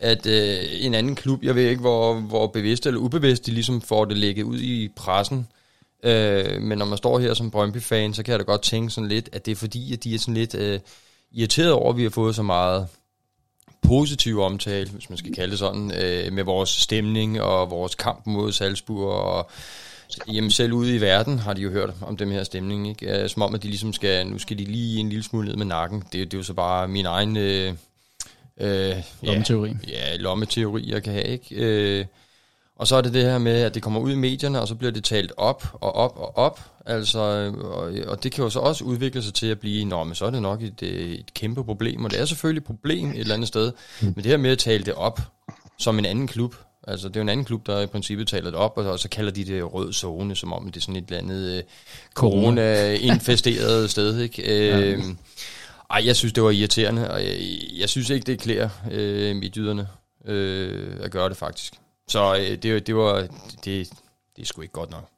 at 0.00 0.26
øh, 0.26 0.58
en 0.80 0.94
anden 0.94 1.14
klub, 1.14 1.42
jeg 1.42 1.54
ved 1.54 1.68
ikke, 1.68 1.80
hvor, 1.80 2.14
hvor 2.14 2.46
bevidst 2.46 2.86
eller 2.86 3.00
ubevidst, 3.00 3.46
de 3.46 3.50
ligesom 3.50 3.80
får 3.80 4.04
det 4.04 4.16
lægget 4.16 4.42
ud 4.42 4.58
i 4.58 4.88
pressen, 4.96 5.48
øh, 6.02 6.62
men 6.62 6.78
når 6.78 6.86
man 6.86 6.98
står 6.98 7.18
her 7.18 7.34
som 7.34 7.50
Brøndby-fan, 7.50 8.14
så 8.14 8.22
kan 8.22 8.32
jeg 8.32 8.38
da 8.38 8.44
godt 8.44 8.62
tænke 8.62 8.90
sådan 8.90 9.08
lidt, 9.08 9.28
at 9.32 9.46
det 9.46 9.52
er 9.52 9.56
fordi, 9.56 9.92
at 9.92 10.04
de 10.04 10.14
er 10.14 10.18
sådan 10.18 10.34
lidt 10.34 10.54
øh, 10.54 10.80
irriteret 11.32 11.72
over, 11.72 11.90
at 11.90 11.96
vi 11.96 12.02
har 12.02 12.10
fået 12.10 12.34
så 12.34 12.42
meget 12.42 12.86
positiv 13.82 14.40
omtale, 14.40 14.90
hvis 14.90 15.10
man 15.10 15.16
skal 15.18 15.34
kalde 15.34 15.50
det 15.50 15.58
sådan, 15.58 15.92
øh, 16.02 16.32
med 16.32 16.44
vores 16.44 16.70
stemning 16.70 17.40
og 17.42 17.70
vores 17.70 17.94
kamp 17.94 18.26
mod 18.26 18.52
Salzburg. 18.52 19.12
Og, 19.12 19.50
jamen 20.28 20.50
selv 20.50 20.72
ude 20.72 20.96
i 20.96 21.00
verden 21.00 21.38
har 21.38 21.54
de 21.54 21.62
jo 21.62 21.70
hørt 21.70 21.90
om 22.00 22.16
den 22.16 22.32
her 22.32 22.44
stemning. 22.44 22.88
Ikke? 22.88 23.28
Som 23.28 23.42
om, 23.42 23.54
at 23.54 23.62
de 23.62 23.68
ligesom 23.68 23.92
skal, 23.92 24.26
nu 24.26 24.38
skal 24.38 24.58
de 24.58 24.64
lige 24.64 25.00
en 25.00 25.08
lille 25.08 25.24
smule 25.24 25.48
ned 25.48 25.56
med 25.56 25.66
nakken. 25.66 26.00
Det, 26.00 26.12
det 26.12 26.34
er 26.34 26.38
jo 26.38 26.42
så 26.42 26.54
bare 26.54 26.88
min 26.88 27.06
egen... 27.06 27.36
Øh, 27.36 27.72
øh, 28.60 28.96
lommeteori. 29.22 29.72
Ja, 29.88 30.10
ja, 30.10 30.16
lommeteori, 30.16 30.90
jeg 30.90 31.02
kan 31.02 31.12
have. 31.12 31.26
Ikke? 31.26 31.54
Øh, 31.54 32.04
og 32.78 32.86
så 32.86 32.96
er 32.96 33.00
det 33.00 33.14
det 33.14 33.22
her 33.22 33.38
med, 33.38 33.62
at 33.62 33.74
det 33.74 33.82
kommer 33.82 34.00
ud 34.00 34.12
i 34.12 34.16
medierne, 34.16 34.60
og 34.60 34.68
så 34.68 34.74
bliver 34.74 34.90
det 34.90 35.04
talt 35.04 35.32
op 35.36 35.64
og 35.72 35.94
op 35.94 36.16
og 36.16 36.36
op. 36.36 36.60
Altså, 36.86 37.18
og, 37.60 37.92
og 38.06 38.22
det 38.22 38.32
kan 38.32 38.44
jo 38.44 38.50
så 38.50 38.58
også 38.58 38.84
udvikle 38.84 39.22
sig 39.22 39.34
til 39.34 39.46
at 39.46 39.60
blive, 39.60 39.84
nå, 39.84 40.04
men 40.04 40.14
så 40.14 40.26
er 40.26 40.30
det 40.30 40.42
nok 40.42 40.62
et, 40.62 40.82
et 40.82 41.34
kæmpe 41.34 41.64
problem. 41.64 42.04
Og 42.04 42.10
det 42.10 42.20
er 42.20 42.24
selvfølgelig 42.24 42.60
et 42.60 42.66
problem 42.66 43.10
et 43.10 43.18
eller 43.18 43.34
andet 43.34 43.48
sted. 43.48 43.72
Men 44.00 44.14
det 44.14 44.26
her 44.26 44.36
med 44.36 44.50
at 44.50 44.58
tale 44.58 44.84
det 44.84 44.94
op 44.94 45.20
som 45.78 45.98
en 45.98 46.04
anden 46.04 46.26
klub, 46.26 46.54
altså 46.88 47.08
det 47.08 47.16
er 47.16 47.20
jo 47.20 47.22
en 47.22 47.28
anden 47.28 47.46
klub, 47.46 47.66
der 47.66 47.80
i 47.80 47.86
princippet 47.86 48.28
taler 48.28 48.50
det 48.50 48.58
op, 48.58 48.72
og, 48.76 48.84
og 48.84 48.98
så 48.98 49.08
kalder 49.08 49.32
de 49.32 49.44
det 49.44 49.74
rød 49.74 49.92
zone, 49.92 50.36
som 50.36 50.52
om 50.52 50.66
det 50.66 50.76
er 50.76 50.80
sådan 50.80 50.96
et 50.96 51.04
eller 51.08 51.18
andet 51.18 51.56
uh, 51.56 51.62
corona-infesteret 52.14 53.90
sted, 53.90 54.20
ikke? 54.20 54.68
Ja. 54.68 54.96
Uh, 54.96 55.04
ej, 55.90 56.02
jeg 56.06 56.16
synes, 56.16 56.32
det 56.32 56.42
var 56.42 56.50
irriterende, 56.50 57.10
og 57.10 57.24
jeg, 57.24 57.36
jeg 57.78 57.88
synes 57.88 58.10
ikke, 58.10 58.26
det 58.26 58.40
klæder 58.40 58.68
uh, 58.84 59.36
midtjyderne 59.36 59.88
uh, 60.20 61.04
at 61.04 61.10
gøre 61.10 61.28
det 61.28 61.36
faktisk. 61.36 61.74
Så 62.08 62.34
øh, 62.34 62.56
det, 62.62 62.86
det 62.86 62.96
var, 62.96 63.20
det, 63.64 63.90
det 64.36 64.42
er 64.42 64.46
sgu 64.46 64.62
ikke 64.62 64.72
godt 64.72 64.90
nok. 64.90 65.08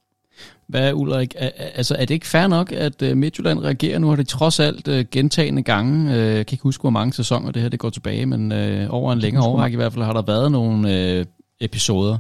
Hvad, 0.67 0.93
Ulrik, 0.93 1.35
er, 1.39 1.51
altså 1.75 1.95
er 1.95 2.05
det 2.05 2.15
ikke 2.15 2.27
fair 2.27 2.47
nok, 2.47 2.73
at 2.73 3.03
uh, 3.03 3.17
Midtjylland 3.17 3.59
reagerer? 3.59 3.99
Nu 3.99 4.09
har 4.09 4.17
det 4.17 4.29
trods 4.29 4.61
alt 4.61 4.89
uh, 4.89 5.01
gentagende 5.11 5.63
gange, 5.63 6.11
uh, 6.11 6.17
jeg 6.17 6.47
kan 6.47 6.55
ikke 6.55 6.63
huske, 6.63 6.83
hvor 6.83 6.91
mange 6.91 7.13
sæsoner 7.13 7.51
det 7.51 7.63
her 7.63 7.69
det 7.69 7.79
går 7.79 7.91
tilbage, 7.91 8.27
men 8.27 8.53
uh, 8.53 8.95
over 8.95 9.13
en 9.13 9.19
længere 9.19 9.45
overrække 9.45 9.75
i 9.75 9.77
hvert 9.77 9.93
fald 9.93 10.05
har 10.05 10.13
der 10.13 10.23
været 10.23 10.53
nogle 10.53 11.19
uh, 11.19 11.27
episoder, 11.61 12.19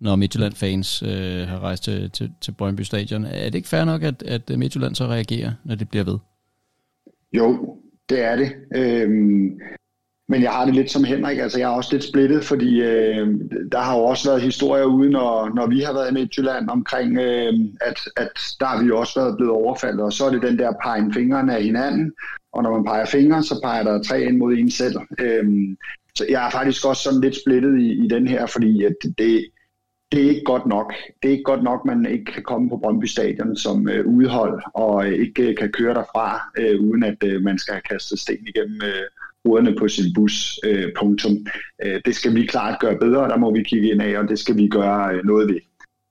når 0.00 0.16
Midtjylland-fans 0.16 1.02
uh, 1.02 1.08
har 1.48 1.60
rejst 1.60 1.84
til, 1.84 2.10
til, 2.10 2.30
til 2.40 2.52
Brøndby 2.52 2.80
Stadion. 2.80 3.24
Er 3.24 3.44
det 3.44 3.54
ikke 3.54 3.68
fair 3.68 3.84
nok, 3.84 4.02
at, 4.02 4.22
at 4.22 4.58
Midtjylland 4.58 4.94
så 4.94 5.06
reagerer, 5.06 5.52
når 5.64 5.74
det 5.74 5.88
bliver 5.88 6.04
ved? 6.04 6.18
Jo, 7.32 7.76
det 8.08 8.20
er 8.24 8.36
det. 8.36 8.52
Øhm, 8.76 9.60
men 10.28 10.42
jeg 10.42 10.50
har 10.50 10.64
det 10.64 10.74
lidt 10.74 10.90
som 10.90 11.04
Henrik, 11.04 11.38
altså 11.38 11.58
jeg 11.58 11.66
er 11.70 11.76
også 11.76 11.92
lidt 11.92 12.04
splittet, 12.04 12.44
fordi 12.44 12.82
øh, 12.82 13.26
der 13.72 13.78
har 13.78 13.96
jo 13.96 14.04
også 14.04 14.30
været 14.30 14.42
historier 14.42 14.84
ude, 14.84 15.10
når, 15.10 15.54
når 15.54 15.66
vi 15.66 15.80
har 15.80 15.92
været 15.92 16.10
i 16.10 16.14
Midtjylland 16.14 16.68
omkring, 16.70 17.18
øh, 17.18 17.52
at, 17.80 17.98
at 18.16 18.30
der 18.60 18.66
har 18.66 18.82
vi 18.82 18.88
jo 18.88 18.98
også 18.98 19.20
været 19.20 19.36
blevet 19.36 19.52
overfaldet, 19.52 20.00
og 20.00 20.12
så 20.12 20.24
er 20.24 20.30
det 20.30 20.42
den 20.42 20.58
der 20.58 20.72
pegen 20.82 21.14
fingrene 21.14 21.56
af 21.56 21.62
hinanden, 21.62 22.12
og 22.52 22.62
når 22.62 22.70
man 22.72 22.84
peger 22.84 23.06
fingre, 23.06 23.42
så 23.42 23.60
peger 23.64 23.82
der 23.82 24.02
tre 24.02 24.22
ind 24.22 24.36
mod 24.36 24.52
en 24.52 24.70
selv. 24.70 24.96
Øh, 25.18 25.44
så 26.14 26.26
jeg 26.28 26.46
er 26.46 26.50
faktisk 26.50 26.86
også 26.86 27.02
sådan 27.02 27.20
lidt 27.20 27.40
splittet 27.42 27.80
i, 27.80 28.04
i 28.04 28.08
den 28.08 28.28
her, 28.28 28.46
fordi 28.46 28.84
at 28.84 28.94
det, 29.18 29.46
det 30.12 30.24
er 30.24 30.28
ikke 30.28 30.44
godt 30.44 30.66
nok. 30.66 30.92
Det 31.22 31.28
er 31.28 31.32
ikke 31.32 31.50
godt 31.52 31.62
nok, 31.62 31.80
at 31.80 31.96
man 31.96 32.06
ikke 32.06 32.24
kan 32.24 32.42
komme 32.42 32.68
på 32.68 32.76
Brøndby 32.76 33.04
Stadion 33.04 33.56
som 33.56 33.88
øh, 33.88 34.06
udhold, 34.06 34.62
og 34.74 35.06
øh, 35.06 35.12
ikke 35.12 35.50
øh, 35.50 35.56
kan 35.56 35.72
køre 35.72 35.94
derfra, 35.94 36.40
øh, 36.58 36.80
uden 36.80 37.02
at 37.02 37.16
øh, 37.24 37.42
man 37.42 37.58
skal 37.58 37.74
have 37.74 37.82
kastet 37.90 38.18
sten 38.18 38.46
igennem 38.46 38.80
øh, 38.84 39.08
ruderne 39.46 39.76
på 39.78 39.88
sin 39.88 40.14
bus. 40.14 40.60
Øh, 40.64 40.92
punktum. 40.98 41.32
Øh, 41.84 42.00
det 42.04 42.14
skal 42.14 42.34
vi 42.34 42.46
klart 42.46 42.80
gøre 42.80 42.98
bedre, 42.98 43.28
der 43.28 43.36
må 43.36 43.54
vi 43.54 43.62
kigge 43.62 43.90
ind 43.90 44.02
af, 44.02 44.18
og 44.18 44.28
det 44.28 44.38
skal 44.38 44.56
vi 44.56 44.68
gøre 44.68 45.14
øh, 45.14 45.24
noget 45.24 45.48
ved. 45.48 45.60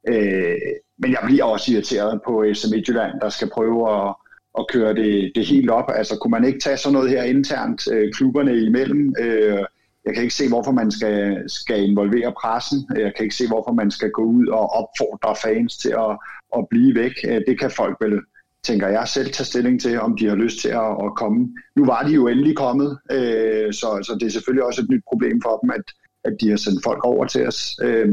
Øh, 0.07 0.57
men 0.97 1.11
jeg 1.11 1.19
bliver 1.25 1.43
også 1.43 1.73
irriteret 1.73 2.21
på 2.25 2.45
FC 2.53 2.63
Midtjylland, 2.71 3.21
der 3.21 3.29
skal 3.29 3.49
prøve 3.49 3.79
at, 3.97 4.15
at 4.59 4.65
køre 4.69 4.93
det, 4.93 5.31
det 5.35 5.45
helt 5.45 5.69
op. 5.69 5.91
Altså 5.95 6.17
kunne 6.17 6.31
man 6.31 6.45
ikke 6.45 6.59
tage 6.59 6.77
sådan 6.77 6.93
noget 6.93 7.09
her 7.09 7.23
internt 7.23 7.81
øh, 7.91 8.13
klubberne 8.13 8.57
imellem? 8.57 9.15
Øh, 9.19 9.59
jeg 10.05 10.13
kan 10.13 10.23
ikke 10.23 10.35
se, 10.35 10.49
hvorfor 10.49 10.71
man 10.71 10.91
skal, 10.91 11.43
skal 11.47 11.83
involvere 11.89 12.33
pressen. 12.41 12.79
Jeg 12.95 13.13
kan 13.15 13.23
ikke 13.23 13.35
se, 13.35 13.47
hvorfor 13.47 13.71
man 13.71 13.91
skal 13.91 14.11
gå 14.11 14.23
ud 14.23 14.47
og 14.47 14.69
opfordre 14.69 15.35
fans 15.43 15.77
til 15.77 15.89
at, 15.89 16.17
at 16.57 16.67
blive 16.69 16.95
væk. 16.95 17.13
Øh, 17.27 17.41
det 17.47 17.59
kan 17.59 17.71
folk 17.71 17.97
vel 18.01 18.19
tænker 18.63 18.87
jeg 18.87 19.07
selv 19.07 19.31
tage 19.31 19.45
stilling 19.45 19.81
til, 19.81 19.99
om 19.99 20.17
de 20.17 20.27
har 20.27 20.35
lyst 20.35 20.59
til 20.61 20.69
at, 20.69 20.91
at 21.05 21.15
komme. 21.15 21.49
Nu 21.75 21.85
var 21.85 22.03
de 22.03 22.11
jo 22.11 22.27
endelig 22.27 22.55
kommet, 22.57 22.97
øh, 23.11 23.73
så, 23.73 23.87
så 24.03 24.17
det 24.19 24.25
er 24.25 24.31
selvfølgelig 24.31 24.63
også 24.63 24.81
et 24.81 24.89
nyt 24.89 25.03
problem 25.07 25.41
for 25.41 25.57
dem, 25.57 25.69
at, 25.69 25.85
at 26.23 26.33
de 26.41 26.49
har 26.49 26.57
sendt 26.57 26.83
folk 26.83 27.03
over 27.03 27.25
til 27.25 27.47
os. 27.47 27.79
Øh, 27.83 28.07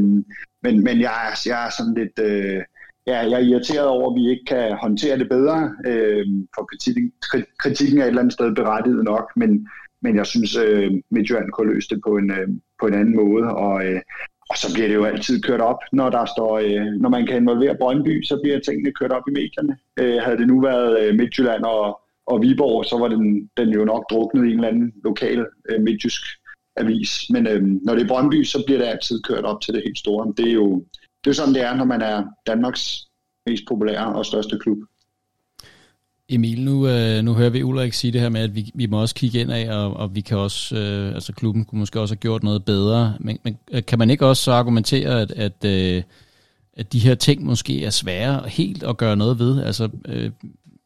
men, 0.63 0.83
men 0.83 1.01
jeg, 1.01 1.35
jeg 1.45 1.65
er 1.65 1.71
sådan 1.77 1.93
lidt... 1.93 2.19
Øh, 2.19 2.63
ja, 3.07 3.17
jeg 3.19 3.33
er 3.41 3.47
irriteret 3.49 3.87
over, 3.87 4.11
at 4.11 4.15
vi 4.15 4.29
ikke 4.29 4.45
kan 4.45 4.77
håndtere 4.81 5.17
det 5.17 5.29
bedre, 5.29 5.75
øh, 5.85 6.25
for 6.55 6.63
kritikken, 6.63 7.11
kritikken 7.59 7.97
er 7.97 8.03
et 8.03 8.07
eller 8.07 8.21
andet 8.21 8.33
sted 8.33 8.55
berettiget 8.55 9.03
nok, 9.03 9.31
men, 9.35 9.67
men 10.01 10.15
jeg 10.15 10.25
synes, 10.25 10.55
øh, 10.55 10.91
Midtjylland 11.11 11.51
kunne 11.51 11.73
løse 11.73 11.89
det 11.89 12.01
på 12.07 12.17
en, 12.17 12.31
øh, 12.31 12.47
på 12.79 12.87
en 12.87 12.93
anden 12.93 13.15
måde, 13.15 13.45
og, 13.55 13.85
øh, 13.85 14.01
og 14.49 14.57
så 14.57 14.73
bliver 14.73 14.87
det 14.87 14.95
jo 14.95 15.03
altid 15.03 15.41
kørt 15.41 15.61
op, 15.61 15.77
når 15.91 16.09
der 16.09 16.25
står, 16.25 16.59
øh, 16.59 16.85
når 17.01 17.09
man 17.09 17.25
kan 17.25 17.37
involvere 17.37 17.77
Brøndby, 17.77 18.23
så 18.23 18.39
bliver 18.43 18.59
tingene 18.59 18.91
kørt 18.91 19.11
op 19.11 19.23
i 19.27 19.31
medierne. 19.31 19.77
Øh, 19.99 20.21
havde 20.23 20.37
det 20.37 20.47
nu 20.47 20.61
været 20.61 20.99
øh, 20.99 21.15
Midtjylland 21.15 21.63
og, 21.63 22.01
og 22.25 22.41
Viborg, 22.41 22.85
så 22.85 22.97
var 22.97 23.07
den, 23.07 23.49
den 23.57 23.69
jo 23.69 23.85
nok 23.85 24.09
druknet 24.09 24.45
i 24.45 24.51
en 24.51 24.55
eller 24.55 24.67
anden 24.67 24.93
lokal 25.03 25.45
øh, 25.69 25.81
midtjysk 25.81 26.21
avis. 26.77 27.29
Men 27.29 27.47
øh, 27.47 27.61
når 27.85 27.95
det 27.95 28.03
er 28.03 28.07
Brøndby, 28.07 28.43
så 28.43 28.63
bliver 28.65 28.79
det 28.79 28.87
altid 28.87 29.21
kørt 29.21 29.45
op 29.45 29.61
til 29.61 29.73
det 29.73 29.83
helt 29.85 29.99
store. 29.99 30.33
Det 30.37 30.47
er 30.47 30.53
jo 30.53 30.83
det 31.23 31.29
er 31.29 31.33
sådan, 31.33 31.53
det 31.53 31.63
er, 31.63 31.75
når 31.75 31.85
man 31.85 32.01
er 32.01 32.23
Danmarks 32.47 33.07
mest 33.45 33.63
populære 33.67 34.15
og 34.15 34.25
største 34.25 34.59
klub. 34.59 34.77
Emil, 36.29 36.61
nu, 36.61 36.87
øh, 36.87 37.23
nu 37.23 37.33
hører 37.33 37.49
vi 37.49 37.63
Ulrik 37.63 37.93
sige 37.93 38.11
det 38.11 38.21
her 38.21 38.29
med, 38.29 38.41
at 38.41 38.55
vi, 38.55 38.71
vi 38.73 38.85
må 38.85 39.01
også 39.01 39.15
kigge 39.15 39.39
ind 39.39 39.51
af, 39.51 39.77
og, 39.77 39.93
og 39.93 40.15
vi 40.15 40.21
kan 40.21 40.37
også, 40.37 40.75
øh, 40.75 41.13
altså 41.13 41.33
klubben 41.33 41.65
kunne 41.65 41.79
måske 41.79 41.99
også 41.99 42.13
have 42.13 42.19
gjort 42.19 42.43
noget 42.43 42.65
bedre, 42.65 43.13
men, 43.19 43.37
men 43.43 43.57
øh, 43.71 43.85
kan 43.85 43.99
man 43.99 44.09
ikke 44.09 44.25
også 44.25 44.43
så 44.43 44.51
argumentere, 44.51 45.21
at, 45.21 45.31
at, 45.31 45.65
øh, 45.65 46.03
at 46.77 46.93
de 46.93 46.99
her 46.99 47.15
ting 47.15 47.43
måske 47.43 47.85
er 47.85 47.89
svære 47.89 48.43
helt 48.47 48.83
at 48.83 48.97
gøre 48.97 49.15
noget 49.15 49.39
ved? 49.39 49.63
Altså, 49.63 49.89
øh, 50.05 50.31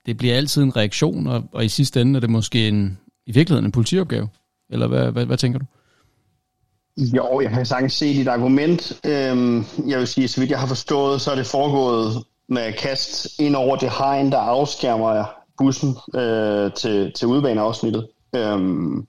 det 0.06 0.18
bliver 0.18 0.36
altid 0.36 0.64
en 0.64 0.76
reaktion, 0.76 1.28
og, 1.28 1.44
og 1.54 1.66
i 1.66 1.70
sidste 1.70 2.02
ende 2.02 2.18
er 2.18 2.20
det 2.20 2.30
måske 2.30 2.68
en, 2.68 2.98
i 3.28 3.32
virkeligheden 3.32 3.66
en 3.66 3.72
politiopgave. 3.72 4.28
Eller 4.70 4.88
hvad, 4.88 5.12
hvad, 5.12 5.26
hvad 5.26 5.38
tænker 5.38 5.60
du? 5.60 5.66
Jo, 6.98 7.42
jeg 7.42 7.52
kan 7.52 7.66
sagtens 7.66 7.94
se 7.94 8.14
dit 8.14 8.28
argument. 8.28 9.00
Øhm, 9.06 9.66
jeg 9.88 10.00
vil 10.00 10.08
sige, 10.08 10.28
så 10.28 10.40
vidt 10.40 10.52
jeg 10.52 10.60
har 10.60 10.68
forstået, 10.68 11.22
så 11.22 11.32
er 11.32 11.36
det 11.36 11.46
foregået 11.46 12.24
med 12.50 12.74
kast 12.74 13.40
ind 13.40 13.56
over 13.56 13.76
det 13.76 13.92
hegn, 13.98 14.32
der 14.32 14.38
afskærmer 14.38 15.26
bussen 15.58 15.98
øh, 16.16 16.74
til, 16.74 17.14
til 17.14 17.28
udbaneafsnittet. 17.28 18.08
Øhm, 18.36 19.08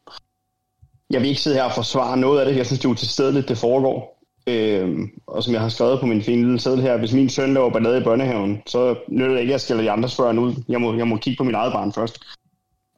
jeg 1.10 1.20
vil 1.20 1.28
ikke 1.28 1.40
sidde 1.40 1.56
her 1.56 1.64
og 1.64 1.72
forsvare 1.72 2.16
noget 2.16 2.40
af 2.40 2.46
det. 2.46 2.56
Jeg 2.56 2.66
synes, 2.66 2.80
det 2.80 2.86
er 2.86 2.92
utilstedeligt, 2.92 3.48
det 3.48 3.58
foregår. 3.58 4.14
Øhm, 4.46 5.10
og 5.26 5.42
som 5.42 5.52
jeg 5.52 5.60
har 5.60 5.68
skrevet 5.68 6.00
på 6.00 6.06
min 6.06 6.22
fine 6.22 6.42
lille 6.42 6.60
sædel 6.60 6.80
her, 6.80 6.96
hvis 6.96 7.12
min 7.12 7.28
søn 7.28 7.54
laver 7.54 7.70
ballade 7.70 8.00
i 8.00 8.04
børnehaven, 8.04 8.62
så 8.66 8.96
nytter 9.08 9.32
det 9.32 9.40
ikke, 9.40 9.50
at 9.50 9.52
jeg 9.52 9.60
skælder 9.60 9.82
de 9.82 9.90
andres 9.90 10.16
børn 10.16 10.38
ud. 10.38 10.54
Jeg 10.68 10.80
må, 10.80 10.94
jeg 10.94 11.08
må 11.08 11.16
kigge 11.16 11.36
på 11.36 11.44
min 11.44 11.54
eget 11.54 11.72
barn 11.72 11.92
først. 11.92 12.20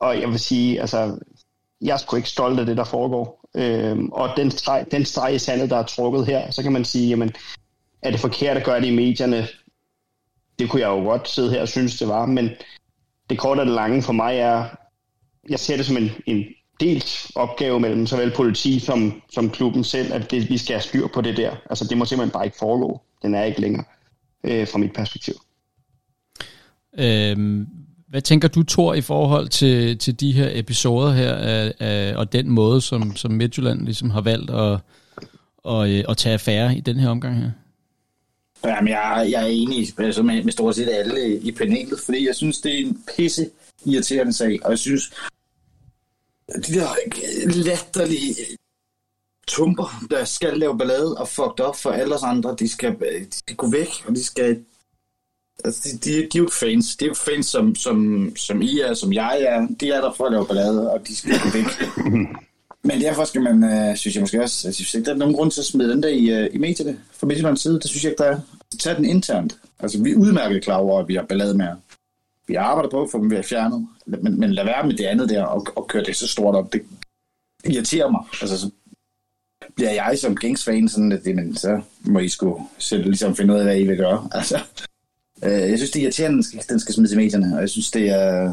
Og 0.00 0.20
jeg 0.20 0.28
vil 0.28 0.38
sige, 0.38 0.80
altså, 0.80 1.18
jeg 1.80 1.92
er 1.92 1.96
sgu 1.96 2.16
ikke 2.16 2.28
stolt 2.28 2.60
af 2.60 2.66
det, 2.66 2.76
der 2.76 2.84
foregår. 2.84 3.40
Øhm, 3.56 4.08
og 4.12 4.28
den 4.36 4.50
streg, 4.50 4.86
den 4.90 5.04
streg 5.04 5.34
i 5.34 5.38
sandet, 5.38 5.70
der 5.70 5.76
er 5.76 5.82
trukket 5.82 6.26
her, 6.26 6.50
så 6.50 6.62
kan 6.62 6.72
man 6.72 6.84
sige, 6.84 7.08
jamen, 7.08 7.34
er 8.02 8.10
det 8.10 8.20
forkert 8.20 8.56
at 8.56 8.64
gøre 8.64 8.80
det 8.80 8.86
i 8.86 8.94
medierne? 8.94 9.46
Det 10.58 10.70
kunne 10.70 10.82
jeg 10.82 10.88
jo 10.88 11.02
godt 11.02 11.28
sidde 11.28 11.50
her 11.50 11.60
og 11.60 11.68
synes, 11.68 11.98
det 11.98 12.08
var, 12.08 12.26
men 12.26 12.50
det 13.30 13.38
korte 13.38 13.60
og 13.60 13.66
det 13.66 13.74
lange 13.74 14.02
for 14.02 14.12
mig 14.12 14.36
er, 14.36 14.64
jeg 15.48 15.58
ser 15.58 15.76
det 15.76 15.86
som 15.86 15.96
en, 15.96 16.10
en 16.26 16.44
delt 16.80 17.30
opgave 17.34 17.80
mellem 17.80 18.06
såvel 18.06 18.32
politi 18.36 18.78
som, 18.78 19.22
som 19.32 19.50
klubben 19.50 19.84
selv, 19.84 20.12
at 20.12 20.30
det, 20.30 20.50
vi 20.50 20.58
skal 20.58 20.74
have 20.74 20.82
styr 20.82 21.06
på 21.14 21.20
det 21.20 21.36
der. 21.36 21.56
Altså 21.70 21.84
det 21.84 21.98
må 21.98 22.04
simpelthen 22.04 22.32
bare 22.32 22.44
ikke 22.44 22.56
foregå. 22.58 23.00
Den 23.22 23.34
er 23.34 23.42
ikke 23.42 23.60
længere, 23.60 23.84
øh, 24.44 24.68
fra 24.68 24.78
mit 24.78 24.92
perspektiv. 24.92 25.34
Øhm, 26.98 27.66
hvad 28.08 28.22
tænker 28.22 28.48
du, 28.48 28.62
Thor, 28.62 28.94
i 28.94 29.00
forhold 29.00 29.48
til, 29.48 29.98
til 29.98 30.20
de 30.20 30.32
her 30.32 30.48
episoder 30.52 31.12
her, 31.12 31.34
af, 31.34 31.72
af, 31.80 32.16
og 32.16 32.32
den 32.32 32.50
måde, 32.50 32.80
som, 32.80 33.16
som 33.16 33.30
Midtjylland 33.30 33.84
ligesom 33.84 34.10
har 34.10 34.20
valgt 34.20 34.50
at, 34.50 34.78
og, 35.58 35.90
øh, 35.90 36.04
at 36.08 36.16
tage 36.16 36.32
affære 36.32 36.76
i 36.76 36.80
den 36.80 36.96
her 36.96 37.08
omgang 37.08 37.36
her? 37.36 37.50
Jamen, 38.64 38.88
jeg, 38.88 39.28
jeg 39.30 39.42
er 39.42 39.46
enig 39.46 39.94
altså 39.98 40.22
med, 40.22 40.44
med 40.44 40.52
stort 40.52 40.74
set 40.74 40.88
alle 40.88 41.38
i 41.38 41.52
panelet, 41.52 42.00
fordi 42.00 42.26
jeg 42.26 42.34
synes, 42.34 42.60
det 42.60 42.74
er 42.74 42.86
en 42.86 43.04
pisse 43.16 43.50
irriterende 43.84 44.32
sag, 44.32 44.64
og 44.64 44.70
jeg 44.70 44.78
synes, 44.78 45.12
de 46.48 46.74
der 46.74 46.88
latterlige 47.64 48.34
tumper, 49.48 50.06
der 50.10 50.24
skal 50.24 50.58
lave 50.58 50.78
ballade 50.78 51.16
og 51.16 51.28
fucked 51.28 51.60
op 51.60 51.76
for 51.76 51.90
alle 51.90 52.14
os 52.14 52.22
andre, 52.22 52.56
de 52.58 52.68
skal, 52.68 53.00
de 53.00 53.36
skal 53.36 53.56
gå 53.56 53.70
væk, 53.70 53.88
og 54.06 54.14
de 54.14 54.24
skal 54.24 54.64
Altså, 55.64 55.88
de, 55.88 55.98
de, 55.98 56.28
de 56.32 56.38
er 56.38 56.42
jo 56.42 56.48
fans. 56.52 56.96
De 56.96 57.04
er 57.04 57.08
jo 57.08 57.14
fans, 57.14 57.46
som, 57.46 57.74
som, 57.74 58.32
som 58.36 58.62
I 58.62 58.80
er, 58.80 58.94
som 58.94 59.12
jeg 59.12 59.42
er. 59.42 59.68
De 59.80 59.90
er 59.90 60.00
der 60.00 60.12
for 60.12 60.26
at 60.26 60.32
lave 60.32 60.46
ballade, 60.46 60.92
og 60.92 61.08
de 61.08 61.16
skal 61.16 61.40
gå 61.40 61.48
væk. 61.48 61.66
Men 62.86 63.00
derfor 63.00 63.24
skal 63.24 63.42
man, 63.42 63.64
øh, 63.64 63.96
synes 63.96 64.14
jeg 64.14 64.20
måske 64.20 64.42
også, 64.42 64.68
altså, 64.68 64.68
jeg 64.68 64.74
synes 64.74 64.94
ikke, 64.94 65.06
der 65.06 65.14
er 65.14 65.18
nogen 65.18 65.34
grund 65.34 65.50
til 65.50 65.60
at 65.60 65.64
smide 65.64 65.90
den 65.90 66.02
der 66.02 66.08
i, 66.08 66.30
øh, 66.30 66.50
i 66.52 66.58
medierne 66.58 66.98
fra 67.12 67.26
Midtjyllands 67.26 67.60
side. 67.60 67.74
Det 67.74 67.88
synes 67.90 68.04
jeg 68.04 68.10
ikke, 68.10 68.22
der 68.22 68.30
er. 68.30 68.40
Altså, 68.72 68.78
tag 68.78 68.96
den 68.96 69.04
internt. 69.04 69.58
Altså, 69.80 70.02
vi 70.02 70.12
er 70.12 70.16
udmærket 70.16 70.62
klar 70.62 70.76
over, 70.76 71.00
at 71.00 71.08
vi 71.08 71.14
har 71.14 71.22
ballade 71.22 71.54
med 71.54 71.68
Vi 72.48 72.54
arbejder 72.54 72.90
på 72.90 73.02
at 73.02 73.10
få 73.10 73.18
dem 73.18 73.30
ved 73.30 73.38
at 73.38 73.44
fjerne. 73.44 73.88
Men, 74.06 74.40
men 74.40 74.52
lad 74.52 74.64
være 74.64 74.86
med 74.86 74.96
det 74.96 75.04
andet 75.04 75.28
der 75.28 75.44
og, 75.44 75.66
og 75.76 75.86
køre 75.88 76.04
det 76.04 76.16
så 76.16 76.28
stort 76.28 76.54
op. 76.54 76.72
Det 76.72 76.82
irriterer 77.64 78.10
mig. 78.10 78.20
Altså, 78.40 78.58
så 78.58 78.70
bliver 79.76 79.90
jeg 79.90 80.18
som 80.18 80.36
Kings-fan 80.36 80.88
sådan, 80.88 81.12
at 81.12 81.24
det, 81.24 81.34
men 81.34 81.56
så 81.56 81.80
må 82.00 82.18
I 82.18 82.28
sgu 82.28 82.68
selv 82.78 83.04
ligesom 83.04 83.36
finde 83.36 83.54
ud 83.54 83.58
af, 83.58 83.64
hvad 83.64 83.78
I 83.78 83.86
vil 83.86 83.96
gøre. 83.96 84.28
Altså, 84.32 84.60
Øh, 85.44 85.70
jeg 85.70 85.78
synes, 85.78 85.90
det 85.90 86.00
er 86.00 86.02
irriterende, 86.02 86.44
at 86.58 86.68
den 86.68 86.80
skal 86.80 86.94
smides 86.94 87.12
i 87.12 87.16
medierne, 87.16 87.54
og 87.54 87.60
jeg 87.60 87.70
synes, 87.70 87.90
det 87.90 88.10
er 88.10 88.52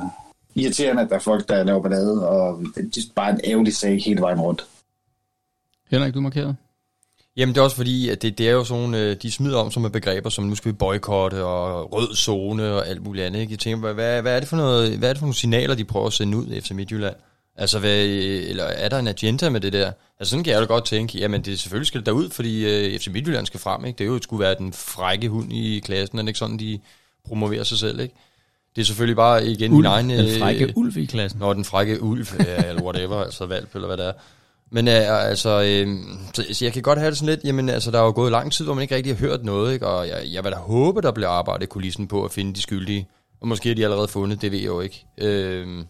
irriterende, 0.56 1.02
at 1.02 1.10
der 1.10 1.16
er 1.16 1.20
folk, 1.20 1.48
der 1.48 1.64
laver 1.64 1.82
ballade, 1.82 2.30
og 2.30 2.64
det 2.76 2.98
er 2.98 3.02
bare 3.16 3.32
en 3.32 3.40
ærgerlig 3.44 3.76
sag 3.76 4.04
hele 4.04 4.22
vejen 4.22 4.40
rundt. 4.40 4.66
Henrik, 5.92 6.14
du 6.14 6.22
markeret? 6.22 6.56
Jamen 7.38 7.56
det 7.56 7.60
er 7.60 7.64
også 7.64 7.76
fordi, 7.76 8.10
at 8.10 8.22
det, 8.22 8.38
det 8.38 8.48
er 8.48 8.52
jo 8.52 8.64
sådan, 8.64 8.94
øh, 8.94 9.16
de 9.22 9.32
smider 9.32 9.58
om 9.58 9.72
som 9.72 9.82
med 9.82 9.90
begreber, 9.90 10.30
som 10.30 10.44
nu 10.44 10.56
skal 10.56 10.72
vi 10.72 10.78
boykotte 10.78 11.44
og 11.44 11.94
rød 11.94 12.16
zone 12.16 12.74
og 12.74 12.88
alt 12.88 13.04
muligt 13.04 13.26
andet. 13.26 13.40
Ikke? 13.40 13.52
Jeg 13.52 13.60
tænker, 13.60 13.94
hvad, 13.94 14.22
hvad, 14.22 14.36
er 14.36 14.40
det 14.40 14.50
for 14.50 14.58
noget, 14.58 14.98
hvad 14.98 15.10
er 15.10 15.14
det 15.14 15.20
for 15.20 15.26
nogle 15.26 15.36
signaler, 15.36 15.76
de 15.76 15.86
prøver 15.86 16.08
at 16.08 16.14
sende 16.14 16.38
ud 16.38 16.48
efter 16.52 16.76
Midtjylland? 16.76 17.16
Altså, 17.56 17.80
hvad, 17.80 17.98
eller 18.00 18.64
er 18.64 18.90
der 18.90 19.00
en 19.00 19.08
agenda 19.08 19.50
med 19.50 19.62
det 19.62 19.74
der? 19.74 19.92
Altså, 20.20 20.30
sådan 20.30 20.44
kan 20.44 20.54
jeg 20.54 20.62
da 20.62 20.66
godt 20.66 20.86
tænke, 20.86 21.18
jamen, 21.18 21.42
det 21.42 21.60
selvfølgelig 21.60 21.88
skal 21.88 22.00
det 22.00 22.06
derud, 22.06 22.30
fordi 22.30 22.66
øh, 22.66 23.00
FC 23.00 23.08
Midtjylland 23.08 23.46
skal 23.46 23.60
frem, 23.60 23.86
ikke? 23.86 23.98
Det 23.98 24.04
er 24.04 24.08
jo, 24.08 24.20
skulle 24.22 24.44
være 24.44 24.56
den 24.58 24.74
frække 24.74 25.30
hund 25.30 25.54
i 25.54 25.80
klassen, 25.80 26.18
er 26.18 26.22
det 26.22 26.28
ikke 26.28 26.40
sådan, 26.40 26.60
de 26.60 26.80
promoverer 27.26 27.64
sig 27.64 27.78
selv, 27.78 28.00
ikke? 28.00 28.16
Det 28.76 28.82
er 28.82 28.86
selvfølgelig 28.86 29.16
bare 29.16 29.46
igen 29.46 29.72
ulv, 29.72 29.78
min 29.78 29.86
egen... 29.86 30.10
Den 30.10 30.40
frække 30.40 30.66
øh, 30.66 30.74
ulv 30.76 30.98
i 30.98 31.06
klassen. 31.06 31.40
Nå, 31.40 31.54
den 31.54 31.66
frække 31.66 32.04
ulv, 32.04 32.28
ja, 32.40 32.70
eller 32.70 32.84
whatever, 32.84 33.24
altså 33.24 33.46
valp, 33.46 33.76
eller 33.76 33.88
hvad 33.88 33.98
det 33.98 34.06
er. 34.06 34.14
Men 34.72 34.88
øh, 34.88 35.28
altså, 35.30 35.50
øh, 35.50 35.98
så, 36.34 36.46
så 36.52 36.66
jeg 36.66 36.74
kan 36.74 36.82
godt 36.82 37.00
have 37.00 37.10
det 37.10 37.18
sådan 37.18 37.36
lidt, 37.36 37.44
jamen 37.44 37.70
altså, 37.70 37.92
der 37.92 38.00
er 38.00 38.04
jo 38.04 38.12
gået 38.16 38.32
lang 38.32 38.52
tid, 38.52 38.66
hvor 38.66 38.74
man 38.74 38.82
ikke 38.82 38.96
rigtig 38.96 39.16
har 39.16 39.20
hørt 39.20 39.44
noget, 39.44 39.74
ikke? 39.74 39.88
Og 39.88 40.08
jeg, 40.08 40.24
jeg 40.32 40.44
vil 40.44 40.52
da 40.52 40.58
håbe, 40.58 41.02
der 41.02 41.12
bliver 41.12 41.30
arbejdet 41.30 41.70
kulissen 41.70 42.08
på 42.08 42.26
at 42.26 42.32
finde 42.32 42.54
de 42.54 42.62
skyldige. 42.62 43.08
Og 43.42 43.48
måske 43.48 43.72
er 43.72 43.76
de 43.76 43.84
allerede 43.84 44.08
fundet, 44.08 44.42
det 44.42 44.52
ved 44.52 44.60
jeg 44.60 44.68
jo 44.68 44.82
ikke. 44.82 45.06
Øh, 45.18 45.86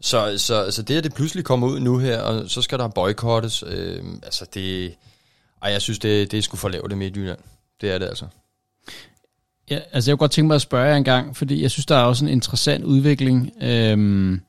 så, 0.00 0.38
så, 0.38 0.70
så 0.70 0.82
det, 0.82 0.96
at 0.98 1.04
det 1.04 1.14
pludselig 1.14 1.44
kommer 1.44 1.68
ud 1.68 1.80
nu 1.80 1.98
her, 1.98 2.20
og 2.20 2.50
så 2.50 2.62
skal 2.62 2.78
der 2.78 2.88
boykottes, 2.88 3.64
øh, 3.66 4.02
altså 4.22 4.46
det... 4.54 4.94
Ej, 5.62 5.70
jeg 5.72 5.82
synes, 5.82 5.98
det, 5.98 6.30
det 6.30 6.38
er 6.38 6.42
sgu 6.42 6.56
for 6.56 6.68
lavt 6.68 6.90
det 6.90 6.98
Midtjylland. 6.98 7.38
Det 7.80 7.90
er 7.90 7.98
det 7.98 8.06
altså. 8.06 8.26
Ja, 9.70 9.78
altså 9.92 10.10
jeg 10.10 10.14
kunne 10.18 10.24
godt 10.24 10.30
tænke 10.30 10.46
mig 10.46 10.54
at 10.54 10.60
spørge 10.60 10.84
jer 10.84 10.96
en 10.96 11.04
gang, 11.04 11.36
fordi 11.36 11.62
jeg 11.62 11.70
synes, 11.70 11.86
der 11.86 11.96
er 11.96 12.02
også 12.02 12.24
en 12.24 12.30
interessant 12.30 12.84
udvikling, 12.84 13.52
øhm, 13.62 14.40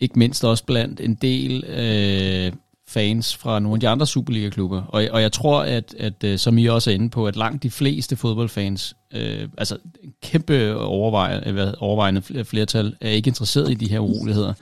ikke 0.00 0.18
mindst 0.18 0.44
også 0.44 0.64
blandt 0.64 1.00
en 1.00 1.14
del 1.14 1.64
øh, 1.64 2.52
fans 2.88 3.36
fra 3.36 3.58
nogle 3.60 3.76
af 3.76 3.80
de 3.80 3.88
andre 3.88 4.06
Superliga-klubber. 4.06 4.82
Og, 4.82 5.04
og 5.10 5.22
jeg 5.22 5.32
tror, 5.32 5.62
at, 5.62 5.94
at 5.98 6.24
øh, 6.24 6.38
som 6.38 6.58
I 6.58 6.66
også 6.66 6.90
er 6.90 6.94
inde 6.94 7.10
på, 7.10 7.26
at 7.26 7.36
langt 7.36 7.62
de 7.62 7.70
fleste 7.70 8.16
fodboldfans, 8.16 8.96
øh, 9.14 9.48
altså 9.58 9.76
en 10.04 10.12
kæmpe 10.22 10.54
øh, 10.54 10.76
overvejende, 10.78 11.74
overvejende 11.78 12.44
flertal, 12.44 12.96
er 13.00 13.10
ikke 13.10 13.28
interesseret 13.28 13.70
i 13.70 13.74
de 13.74 13.90
her 13.90 13.98
uroligheder 13.98 14.52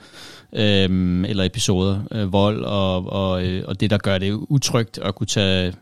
øh, 0.53 1.23
eller 1.29 1.43
episoder, 1.43 1.99
øh, 2.11 2.33
vold 2.33 2.63
og, 2.63 3.07
og, 3.07 3.45
øh, 3.45 3.63
og 3.67 3.79
det, 3.79 3.89
der 3.89 3.97
gør 3.97 4.17
det 4.17 4.31
utrygt 4.31 4.97
at 4.97 5.15
kunne 5.15 5.27
tage 5.27 5.73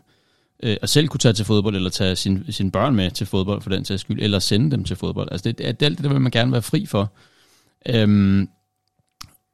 øh, 0.62 0.76
at 0.82 0.90
selv 0.90 1.08
kunne 1.08 1.18
tage 1.18 1.32
til 1.32 1.44
fodbold, 1.44 1.76
eller 1.76 1.90
tage 1.90 2.16
sin, 2.16 2.44
sine 2.50 2.70
børn 2.70 2.94
med 2.94 3.10
til 3.10 3.26
fodbold 3.26 3.62
for 3.62 3.70
den 3.70 3.84
sags 3.84 4.00
skyld, 4.00 4.22
eller 4.22 4.38
sende 4.38 4.70
dem 4.70 4.84
til 4.84 4.96
fodbold. 4.96 5.28
Altså 5.30 5.44
det, 5.44 5.58
det, 5.58 5.80
det, 5.80 5.98
det 5.98 6.10
vil 6.10 6.20
man 6.20 6.32
gerne 6.32 6.52
være 6.52 6.62
fri 6.62 6.86
for. 6.86 7.12
Øhm, 7.88 8.48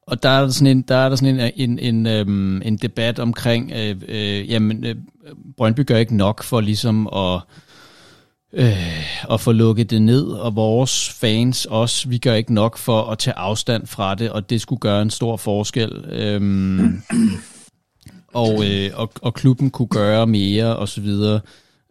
og 0.07 0.23
der 0.23 0.29
er 0.29 0.41
der 0.41 0.49
sådan 0.49 0.77
en, 0.77 0.81
der 0.81 0.95
er 0.95 1.09
der 1.09 1.15
sådan 1.15 1.39
en, 1.39 1.51
en, 1.55 1.79
en, 1.79 2.07
øhm, 2.07 2.61
en 2.61 2.77
debat 2.77 3.19
omkring, 3.19 3.71
øh, 3.75 3.95
øh, 4.07 4.51
jamen, 4.51 4.85
øh, 4.85 4.95
Brøndby 5.57 5.85
gør 5.85 5.97
ikke 5.97 6.15
nok 6.15 6.43
for 6.43 6.61
ligesom 6.61 7.07
at, 7.07 7.41
øh, 8.53 9.33
at 9.33 9.41
få 9.41 9.51
lukket 9.51 9.89
det 9.89 10.01
ned, 10.01 10.25
og 10.25 10.55
vores 10.55 11.09
fans 11.09 11.65
også, 11.65 12.09
vi 12.09 12.17
gør 12.17 12.33
ikke 12.33 12.53
nok 12.53 12.77
for 12.77 13.01
at 13.11 13.17
tage 13.17 13.37
afstand 13.37 13.87
fra 13.87 14.15
det, 14.15 14.29
og 14.29 14.49
det 14.49 14.61
skulle 14.61 14.79
gøre 14.79 15.01
en 15.01 15.09
stor 15.09 15.37
forskel. 15.37 16.05
Øhm, 16.09 17.01
og, 18.33 18.65
øh, 18.65 18.91
og, 18.93 19.11
og 19.21 19.33
klubben 19.33 19.69
kunne 19.69 19.87
gøre 19.87 20.27
mere, 20.27 20.75
og 20.75 20.89
så 20.89 21.01
videre. 21.01 21.39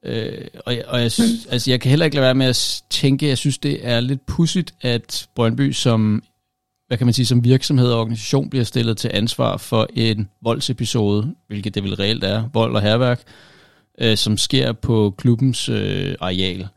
Øh, 0.05 0.47
og 0.67 0.75
og 0.87 0.99
jeg, 0.99 1.11
altså, 1.51 1.71
jeg 1.71 1.81
kan 1.81 1.91
heller 1.91 2.05
ikke 2.05 2.17
lade 2.17 2.25
være 2.25 2.35
med 2.35 2.47
at 2.47 2.83
tænke, 2.91 3.29
jeg 3.29 3.39
synes, 3.39 3.59
det 3.59 3.89
er 3.89 4.01
lidt 4.01 4.27
pudsigt, 4.27 4.75
at 4.81 5.29
Brøndby 5.35 5.73
som 5.73 6.23
hvad 6.93 6.99
kan 6.99 7.07
man 7.07 7.15
sige, 7.15 7.27
som 7.27 7.45
virksomhed 7.45 7.93
og 7.93 8.01
organisation 8.01 8.51
bliver 8.51 8.65
stillet 8.65 8.97
til 8.97 9.11
ansvar 9.15 9.57
for 9.57 9.89
en 9.95 10.29
voldsepisode, 10.43 11.35
hvilket 11.49 11.75
det 11.75 11.83
vel 11.83 11.95
reelt 11.95 12.25
er, 12.25 12.49
vold 12.53 12.75
og 12.77 12.83
herværk, 12.83 13.23
øh, 14.01 14.17
som 14.17 14.37
sker 14.37 14.73
på 14.73 15.15
klubbens 15.19 15.69
øh, 15.69 16.15
areal. 16.21 16.69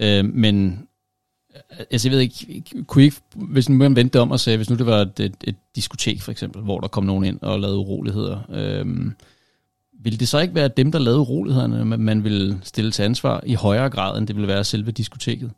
Øh, 0.00 0.24
men 0.24 0.87
altså 1.90 2.08
jeg 2.08 2.12
ved 2.12 2.20
ikke, 2.20 2.62
kunne 2.86 3.02
I 3.02 3.04
ikke, 3.04 3.16
hvis 3.34 3.68
man 3.68 3.96
vendte 3.96 4.20
om 4.20 4.30
og 4.30 4.40
sagde, 4.40 4.56
hvis 4.56 4.70
nu 4.70 4.76
det 4.76 4.86
var 4.86 4.98
et, 4.98 5.20
et, 5.20 5.34
et 5.44 5.56
diskotek 5.76 6.22
for 6.22 6.30
eksempel, 6.30 6.62
hvor 6.62 6.80
der 6.80 6.88
kom 6.88 7.04
nogen 7.04 7.24
ind 7.24 7.38
og 7.42 7.60
lavede 7.60 7.78
uroligheder, 7.78 8.40
øhm, 8.50 9.12
ville 10.00 10.18
det 10.18 10.28
så 10.28 10.38
ikke 10.38 10.54
være 10.54 10.68
dem, 10.68 10.92
der 10.92 10.98
lavede 10.98 11.20
urolighederne, 11.20 11.96
man 11.96 12.24
ville 12.24 12.58
stille 12.62 12.90
til 12.90 13.02
ansvar 13.02 13.42
i 13.46 13.54
højere 13.54 13.90
grad, 13.90 14.18
end 14.18 14.26
det 14.26 14.36
ville 14.36 14.48
være 14.48 14.64
selve 14.64 14.90
diskoteket? 14.90 15.50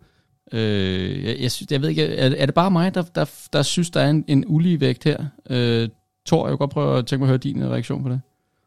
Øh, 0.53 1.25
jeg, 1.25 1.37
jeg, 1.41 1.51
synes, 1.51 1.71
jeg 1.71 1.83
ved 1.83 1.89
ikke, 1.89 2.05
er, 2.05 2.35
er 2.37 2.47
det 2.47 2.55
bare 2.55 2.71
mig, 2.71 2.95
der, 2.95 3.03
der, 3.03 3.31
der 3.53 3.63
synes, 3.63 3.91
der 3.91 4.01
er 4.01 4.11
en, 4.11 4.25
en 4.29 4.45
ulige 4.47 4.81
vægt 4.81 5.05
her? 5.05 5.25
Øh, 5.51 5.89
Thor, 6.27 6.47
jeg 6.47 6.51
vil 6.51 6.59
godt 6.59 6.71
prøve 6.71 6.99
at 6.99 7.07
tænke 7.07 7.21
mig 7.21 7.27
at 7.27 7.29
høre 7.29 7.39
din 7.39 7.63
øh, 7.63 7.71
reaktion 7.71 8.03
på 8.03 8.09
det. 8.09 8.21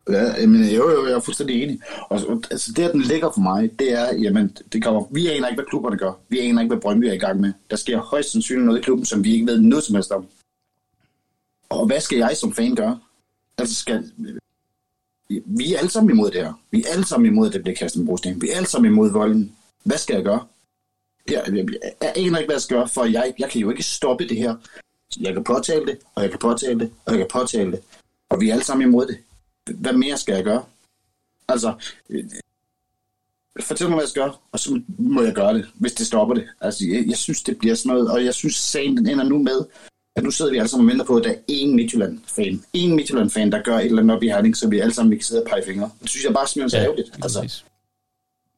Ja, 0.09 0.45
men 0.47 0.63
jo, 0.63 0.89
jo, 0.91 1.05
jeg 1.05 1.13
er 1.13 1.19
fuldstændig 1.19 1.63
enig. 1.63 1.79
Og, 2.09 2.43
altså, 2.51 2.73
det, 2.75 2.83
at 2.83 2.93
den 2.93 3.01
ligger 3.01 3.31
for 3.31 3.41
mig, 3.41 3.79
det 3.79 3.91
er, 3.91 4.15
jamen, 4.15 4.57
det 4.73 4.83
kommer, 4.83 5.03
vi 5.11 5.27
aner 5.27 5.47
ikke, 5.47 5.55
hvad 5.55 5.69
klubberne 5.69 5.97
gør. 5.97 6.13
Vi 6.29 6.39
aner 6.39 6.61
ikke, 6.61 6.73
hvad 6.73 6.81
Brøndby 6.81 7.05
er 7.05 7.13
i 7.13 7.17
gang 7.17 7.39
med. 7.39 7.53
Der 7.69 7.75
sker 7.75 7.99
højst 7.99 8.31
sandsynligt 8.31 8.65
noget 8.65 8.79
i 8.79 8.83
klubben, 8.83 9.05
som 9.05 9.23
vi 9.23 9.33
ikke 9.33 9.45
ved 9.45 9.61
noget 9.61 9.83
som 9.83 9.95
helst 9.95 10.11
om. 10.11 10.25
Og 11.69 11.87
hvad 11.87 11.99
skal 11.99 12.17
jeg 12.17 12.37
som 12.37 12.53
fan 12.53 12.75
gøre? 12.75 12.99
Altså, 13.57 13.75
skal, 13.75 14.11
vi 15.45 15.73
er 15.73 15.77
alle 15.77 15.89
sammen 15.89 16.11
imod 16.11 16.31
det 16.31 16.41
her. 16.41 16.53
Vi 16.71 16.83
er 16.83 16.91
alle 16.91 17.05
sammen 17.05 17.31
imod, 17.31 17.47
at 17.47 17.53
det 17.53 17.61
bliver 17.61 17.75
kastet 17.75 17.99
med 17.99 18.07
brosten. 18.07 18.41
Vi 18.41 18.49
er 18.49 18.55
alle 18.55 18.67
sammen 18.67 18.91
imod 18.91 19.11
volden. 19.11 19.55
Hvad 19.83 19.97
skal 19.97 20.13
jeg 20.13 20.23
gøre? 20.23 20.45
Jeg, 21.31 21.43
jeg, 21.47 21.65
jeg 22.01 22.13
aner 22.15 22.37
ikke, 22.37 22.47
hvad 22.47 22.55
jeg 22.55 22.61
skal 22.61 22.77
gøre, 22.77 22.87
for 22.87 23.05
jeg, 23.05 23.33
jeg 23.39 23.49
kan 23.49 23.61
jo 23.61 23.69
ikke 23.69 23.83
stoppe 23.83 24.27
det 24.27 24.37
her. 24.37 24.55
Jeg 25.19 25.33
kan 25.33 25.43
påtale 25.43 25.85
det, 25.85 25.97
og 26.15 26.23
jeg 26.23 26.31
kan 26.31 26.39
påtale 26.39 26.79
det, 26.79 26.91
og 27.05 27.11
jeg 27.11 27.19
kan 27.19 27.27
påtale 27.31 27.71
det. 27.71 27.79
Og 28.29 28.41
vi 28.41 28.49
er 28.49 28.53
alle 28.53 28.65
sammen 28.65 28.87
imod 28.87 29.07
det. 29.07 29.17
Hvad 29.71 29.93
mere 29.93 30.17
skal 30.17 30.35
jeg 30.35 30.43
gøre? 30.43 30.63
Altså, 31.47 31.73
øh, 32.09 32.23
fortæl 33.59 33.87
mig, 33.87 33.95
hvad 33.95 34.03
jeg 34.03 34.09
skal 34.09 34.21
gøre, 34.21 34.33
og 34.51 34.59
så 34.59 34.81
må 34.97 35.21
jeg 35.21 35.33
gøre 35.33 35.53
det, 35.53 35.65
hvis 35.73 35.93
det 35.93 36.07
stopper 36.07 36.35
det. 36.35 36.47
Altså, 36.61 36.85
jeg, 36.87 37.03
jeg 37.07 37.17
synes, 37.17 37.43
det 37.43 37.57
bliver 37.57 37.75
sådan 37.75 37.89
noget, 37.89 38.11
og 38.11 38.25
jeg 38.25 38.33
synes, 38.33 38.55
sagen 38.55 38.97
den 38.97 39.09
ender 39.09 39.23
nu 39.23 39.37
med, 39.37 39.65
at 40.15 40.23
nu 40.23 40.31
sidder 40.31 40.51
vi 40.51 40.57
alle 40.57 40.67
sammen 40.67 40.87
og 40.87 40.91
venter 40.91 41.05
på, 41.05 41.15
at 41.15 41.23
der 41.23 41.29
er 41.29 41.35
én 41.51 41.75
Midtjylland-fan. 41.75 42.63
En 42.73 42.95
Midtjylland-fan, 42.95 43.51
der 43.51 43.63
gør 43.63 43.77
et 43.77 43.85
eller 43.85 44.01
andet 44.01 44.15
op 44.15 44.23
i 44.23 44.27
Herning, 44.27 44.57
så 44.57 44.67
vi 44.67 44.79
alle 44.79 44.93
sammen 44.93 45.11
vi 45.11 45.15
kan 45.15 45.23
sidde 45.23 45.41
og 45.41 45.47
pege 45.49 45.63
fingre. 45.65 45.89
Det 46.01 46.09
synes 46.09 46.25
jeg 46.25 46.33
bare 46.33 46.47
simpelthen 46.47 46.69
så 46.69 46.77
ærgerligt. 46.77 47.11
Altså, 47.23 47.63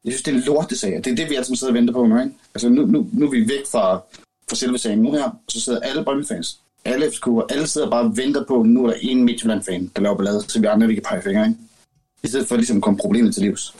jeg 0.04 0.14
synes, 0.14 0.24
det 0.24 0.32
er 0.34 0.38
en 0.38 0.44
lortesag, 0.44 0.92
det 0.92 1.08
er 1.08 1.16
det, 1.16 1.30
vi 1.30 1.36
alle 1.36 1.46
sammen 1.46 1.58
sidder 1.58 1.74
og 1.74 1.78
venter 1.78 1.94
på 1.94 2.06
nu. 2.06 2.20
Ikke? 2.20 2.36
Altså, 2.56 2.70
nu, 2.70 2.86
nu, 2.86 3.10
nu 3.14 3.26
er 3.26 3.32
vi 3.32 3.50
væk 3.50 3.66
fra, 3.72 3.96
fra 4.50 4.56
selve 4.56 4.78
sagen 4.78 5.00
nu 5.00 5.12
her, 5.12 5.24
og 5.24 5.40
så 5.48 5.62
sidder 5.62 5.80
alle 5.80 6.04
Brøndby-fans, 6.04 6.60
alle 6.86 7.06
FCK'er, 7.06 7.46
alle 7.50 7.68
sidder 7.68 7.90
bare 7.90 8.04
og 8.06 8.18
venter 8.18 8.44
på, 8.48 8.64
nu 8.64 8.86
er 8.86 8.88
der 8.88 8.98
en 9.02 9.24
Midtjylland-fan, 9.24 9.92
der 9.96 10.02
laver 10.02 10.18
ballade, 10.18 10.42
så 10.48 10.60
vi 10.60 10.66
andre 10.66 10.88
vi 10.88 10.94
kan 10.94 11.04
pege 11.04 11.22
fingre. 11.22 11.48
Ikke? 11.48 11.60
I 12.24 12.28
stedet 12.28 12.48
for 12.48 12.56
ligesom 12.56 12.78
at 12.78 12.84
komme 12.84 12.98
problemet 12.98 13.34
til 13.34 13.44
livs. 13.44 13.76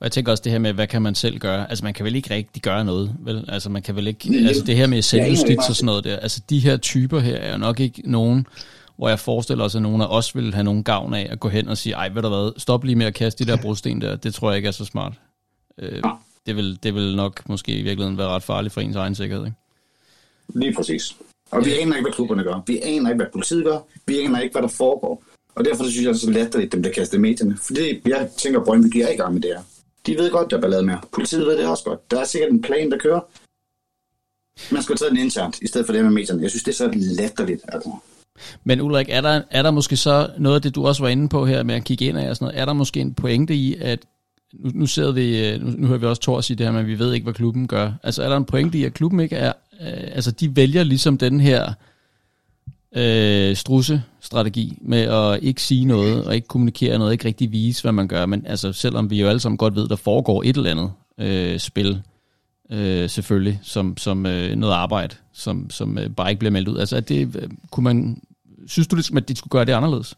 Og 0.00 0.04
jeg 0.04 0.12
tænker 0.12 0.32
også 0.32 0.42
det 0.42 0.52
her 0.52 0.58
med, 0.58 0.72
hvad 0.72 0.86
kan 0.86 1.02
man 1.02 1.14
selv 1.14 1.38
gøre? 1.38 1.70
Altså 1.70 1.84
man 1.84 1.94
kan 1.94 2.04
vel 2.04 2.16
ikke 2.16 2.34
rigtig 2.34 2.62
gøre 2.62 2.84
noget, 2.84 3.16
vel? 3.20 3.44
Altså 3.48 3.70
man 3.70 3.82
kan 3.82 3.96
vel 3.96 4.06
ikke, 4.06 4.32
ja, 4.32 4.48
altså 4.48 4.64
det 4.64 4.76
her 4.76 4.86
med 4.86 5.02
selvjustits 5.02 5.68
og 5.68 5.76
sådan 5.76 5.86
noget 5.86 6.04
der, 6.04 6.16
altså 6.16 6.40
de 6.50 6.58
her 6.58 6.76
typer 6.76 7.18
her 7.18 7.36
er 7.36 7.52
jo 7.52 7.58
nok 7.58 7.80
ikke 7.80 8.02
nogen, 8.04 8.46
hvor 8.96 9.08
jeg 9.08 9.18
forestiller 9.18 9.64
os, 9.64 9.74
at 9.74 9.82
nogen 9.82 10.02
af 10.02 10.06
os 10.06 10.36
vil 10.36 10.54
have 10.54 10.64
nogen 10.64 10.84
gavn 10.84 11.14
af 11.14 11.28
at 11.30 11.40
gå 11.40 11.48
hen 11.48 11.68
og 11.68 11.78
sige, 11.78 11.94
ej 11.94 12.08
ved 12.08 12.22
du 12.22 12.28
hvad, 12.28 12.60
stop 12.60 12.84
lige 12.84 12.96
med 12.96 13.06
at 13.06 13.14
kaste 13.14 13.44
de 13.44 13.50
der 13.50 13.56
brosten 13.62 14.00
der, 14.00 14.16
det 14.16 14.34
tror 14.34 14.50
jeg 14.50 14.56
ikke 14.56 14.66
er 14.66 14.72
så 14.72 14.84
smart. 14.84 15.12
Øh, 15.78 16.02
det, 16.46 16.56
vil, 16.56 16.78
det 16.82 16.94
vil 16.94 17.16
nok 17.16 17.48
måske 17.48 17.72
i 17.72 17.82
virkeligheden 17.82 18.18
være 18.18 18.28
ret 18.28 18.42
farligt 18.42 18.74
for 18.74 18.80
ens 18.80 18.96
egen 18.96 19.14
sikkerhed, 19.14 19.44
ikke? 19.44 19.56
Lige 20.54 20.74
præcis. 20.74 21.16
Og 21.50 21.64
vi 21.64 21.72
aner 21.72 21.96
ikke, 21.96 22.04
hvad 22.04 22.12
klubberne 22.12 22.42
gør. 22.42 22.62
Vi 22.66 22.80
aner 22.82 23.10
ikke, 23.10 23.16
hvad 23.22 23.32
politiet 23.32 23.64
gør. 23.64 23.78
Vi 24.06 24.18
aner 24.18 24.40
ikke, 24.40 24.52
hvad 24.52 24.62
der 24.62 24.68
foregår. 24.68 25.24
Og 25.54 25.64
derfor 25.64 25.84
synes 25.84 25.96
jeg, 25.96 26.14
det 26.14 26.22
er 26.22 26.26
så 26.26 26.30
latterligt, 26.30 26.72
dem 26.72 26.82
der 26.82 26.90
kaster 26.90 27.18
medierne. 27.18 27.56
Fordi 27.56 28.00
jeg 28.08 28.28
tænker, 28.38 28.60
at 28.60 28.66
Brøndby 28.66 28.88
de 28.98 29.02
er 29.02 29.12
i 29.12 29.16
gang 29.16 29.34
med 29.34 29.42
det 29.42 29.50
her. 29.50 29.62
De 30.06 30.16
ved 30.16 30.30
godt, 30.30 30.50
der 30.50 30.56
er 30.56 30.60
ballade 30.60 30.82
med. 30.82 30.94
Politiet 31.12 31.46
ved 31.46 31.58
det 31.58 31.66
også 31.66 31.84
godt. 31.84 32.10
Der 32.10 32.20
er 32.20 32.24
sikkert 32.24 32.50
en 32.50 32.62
plan, 32.62 32.90
der 32.90 32.98
kører. 32.98 33.20
Man 34.74 34.82
skal 34.82 34.96
tage 34.96 35.10
den 35.10 35.18
internt, 35.18 35.58
i 35.62 35.66
stedet 35.66 35.86
for 35.86 35.92
det 35.92 36.04
med 36.04 36.12
medierne. 36.12 36.42
Jeg 36.42 36.50
synes, 36.50 36.62
det 36.62 36.72
er 36.72 36.76
så 36.76 36.90
latterligt. 36.94 37.62
Altså. 37.68 37.90
Men 38.64 38.80
Ulrik, 38.80 39.06
er 39.10 39.20
der, 39.20 39.42
er 39.50 39.62
der 39.62 39.70
måske 39.70 39.96
så 39.96 40.30
noget 40.38 40.56
af 40.56 40.62
det, 40.62 40.74
du 40.74 40.86
også 40.86 41.02
var 41.02 41.08
inde 41.08 41.28
på 41.28 41.46
her 41.46 41.62
med 41.62 41.74
at 41.74 41.84
kigge 41.84 42.04
ind 42.04 42.18
af 42.18 42.30
og 42.30 42.36
sådan 42.36 42.44
noget, 42.44 42.60
er 42.60 42.64
der 42.64 42.72
måske 42.72 43.00
en 43.00 43.14
pointe 43.14 43.54
i, 43.54 43.76
at 43.80 43.98
nu, 44.52 44.70
nu 44.74 44.86
sidder 44.86 45.12
vi, 45.12 45.58
nu, 45.58 45.70
nu 45.78 45.86
hører 45.86 45.98
vi 45.98 46.06
også 46.06 46.22
Thor 46.22 46.40
sige 46.40 46.56
det 46.56 46.66
her, 46.66 46.72
men 46.72 46.86
vi 46.86 46.98
ved 46.98 47.12
ikke, 47.12 47.24
hvad 47.24 47.34
klubben 47.34 47.68
gør. 47.68 47.92
Altså 48.02 48.22
er 48.22 48.28
der 48.28 48.36
en 48.36 48.44
pointe 48.44 48.78
i, 48.78 48.84
at 48.84 48.94
klubben 48.94 49.20
ikke 49.20 49.36
er, 49.36 49.52
øh, 49.80 50.08
altså 50.12 50.30
de 50.30 50.56
vælger 50.56 50.82
ligesom 50.82 51.18
den 51.18 51.40
her 51.40 51.72
øh, 52.96 53.56
strusse-strategi 53.56 54.78
med 54.80 55.00
at 55.00 55.42
ikke 55.42 55.62
sige 55.62 55.84
noget, 55.84 56.24
og 56.24 56.34
ikke 56.34 56.48
kommunikere 56.48 56.98
noget, 56.98 57.12
ikke 57.12 57.24
rigtig 57.24 57.52
vise, 57.52 57.82
hvad 57.82 57.92
man 57.92 58.08
gør. 58.08 58.26
Men 58.26 58.46
altså, 58.46 58.72
selvom 58.72 59.10
vi 59.10 59.20
jo 59.20 59.28
alle 59.28 59.40
sammen 59.40 59.58
godt 59.58 59.74
ved, 59.74 59.88
der 59.88 59.96
foregår 59.96 60.42
et 60.42 60.56
eller 60.56 60.70
andet 60.70 60.92
øh, 61.18 61.58
spil, 61.58 62.02
øh, 62.70 63.10
selvfølgelig, 63.10 63.60
som, 63.62 63.96
som 63.96 64.26
øh, 64.26 64.56
noget 64.56 64.74
arbejde, 64.74 65.16
som, 65.32 65.70
som 65.70 65.98
øh, 65.98 66.10
bare 66.10 66.30
ikke 66.30 66.38
bliver 66.38 66.52
meldt 66.52 66.68
ud. 66.68 66.78
Altså, 66.78 66.96
at 66.96 67.08
det, 67.08 67.36
øh, 67.36 67.48
kunne 67.70 67.84
man, 67.84 68.22
synes 68.66 68.88
du, 68.88 68.96
ligesom, 68.96 69.16
at 69.16 69.28
de 69.28 69.36
skulle 69.36 69.50
gøre 69.52 69.64
det 69.64 69.72
anderledes? 69.72 70.14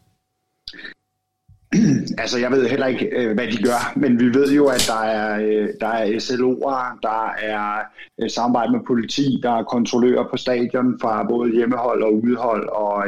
altså, 2.21 2.39
jeg 2.39 2.51
ved 2.51 2.69
heller 2.69 2.87
ikke, 2.87 3.05
øh, 3.05 3.33
hvad 3.33 3.47
de 3.47 3.63
gør, 3.63 3.93
men 3.95 4.19
vi 4.19 4.25
ved 4.25 4.51
jo, 4.51 4.65
at 4.65 4.85
der 4.87 5.03
er, 5.03 5.39
øh, 5.41 5.69
der 5.81 5.87
er 5.87 6.05
SLO'er, 6.05 6.99
der 7.03 7.33
er 7.41 7.79
øh, 8.21 8.29
samarbejde 8.29 8.71
med 8.71 8.79
politi, 8.87 9.39
der 9.43 9.51
er 9.51 9.63
kontrollører 9.63 10.27
på 10.31 10.37
stadion 10.37 10.99
fra 11.01 11.23
både 11.29 11.51
hjemmehold 11.51 12.03
og 12.03 12.13
udhold, 12.13 12.69
og 12.69 13.05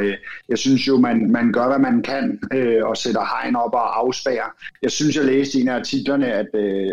jeg 0.48 0.58
synes 0.58 0.88
jo, 0.88 0.96
man, 0.98 1.30
man 1.30 1.52
gør, 1.52 1.66
hvad 1.66 1.78
man 1.78 2.02
kan, 2.02 2.38
og 2.84 2.96
sætter 2.96 3.20
hegn 3.20 3.56
op 3.56 3.74
og 3.74 3.98
afspærer. 4.00 4.50
Jeg 4.82 4.90
synes, 4.90 5.16
jeg 5.16 5.24
læste 5.24 5.58
i 5.58 5.62
en 5.62 5.68
af 5.68 5.74
artiklerne, 5.74 6.26
at, 6.26 6.46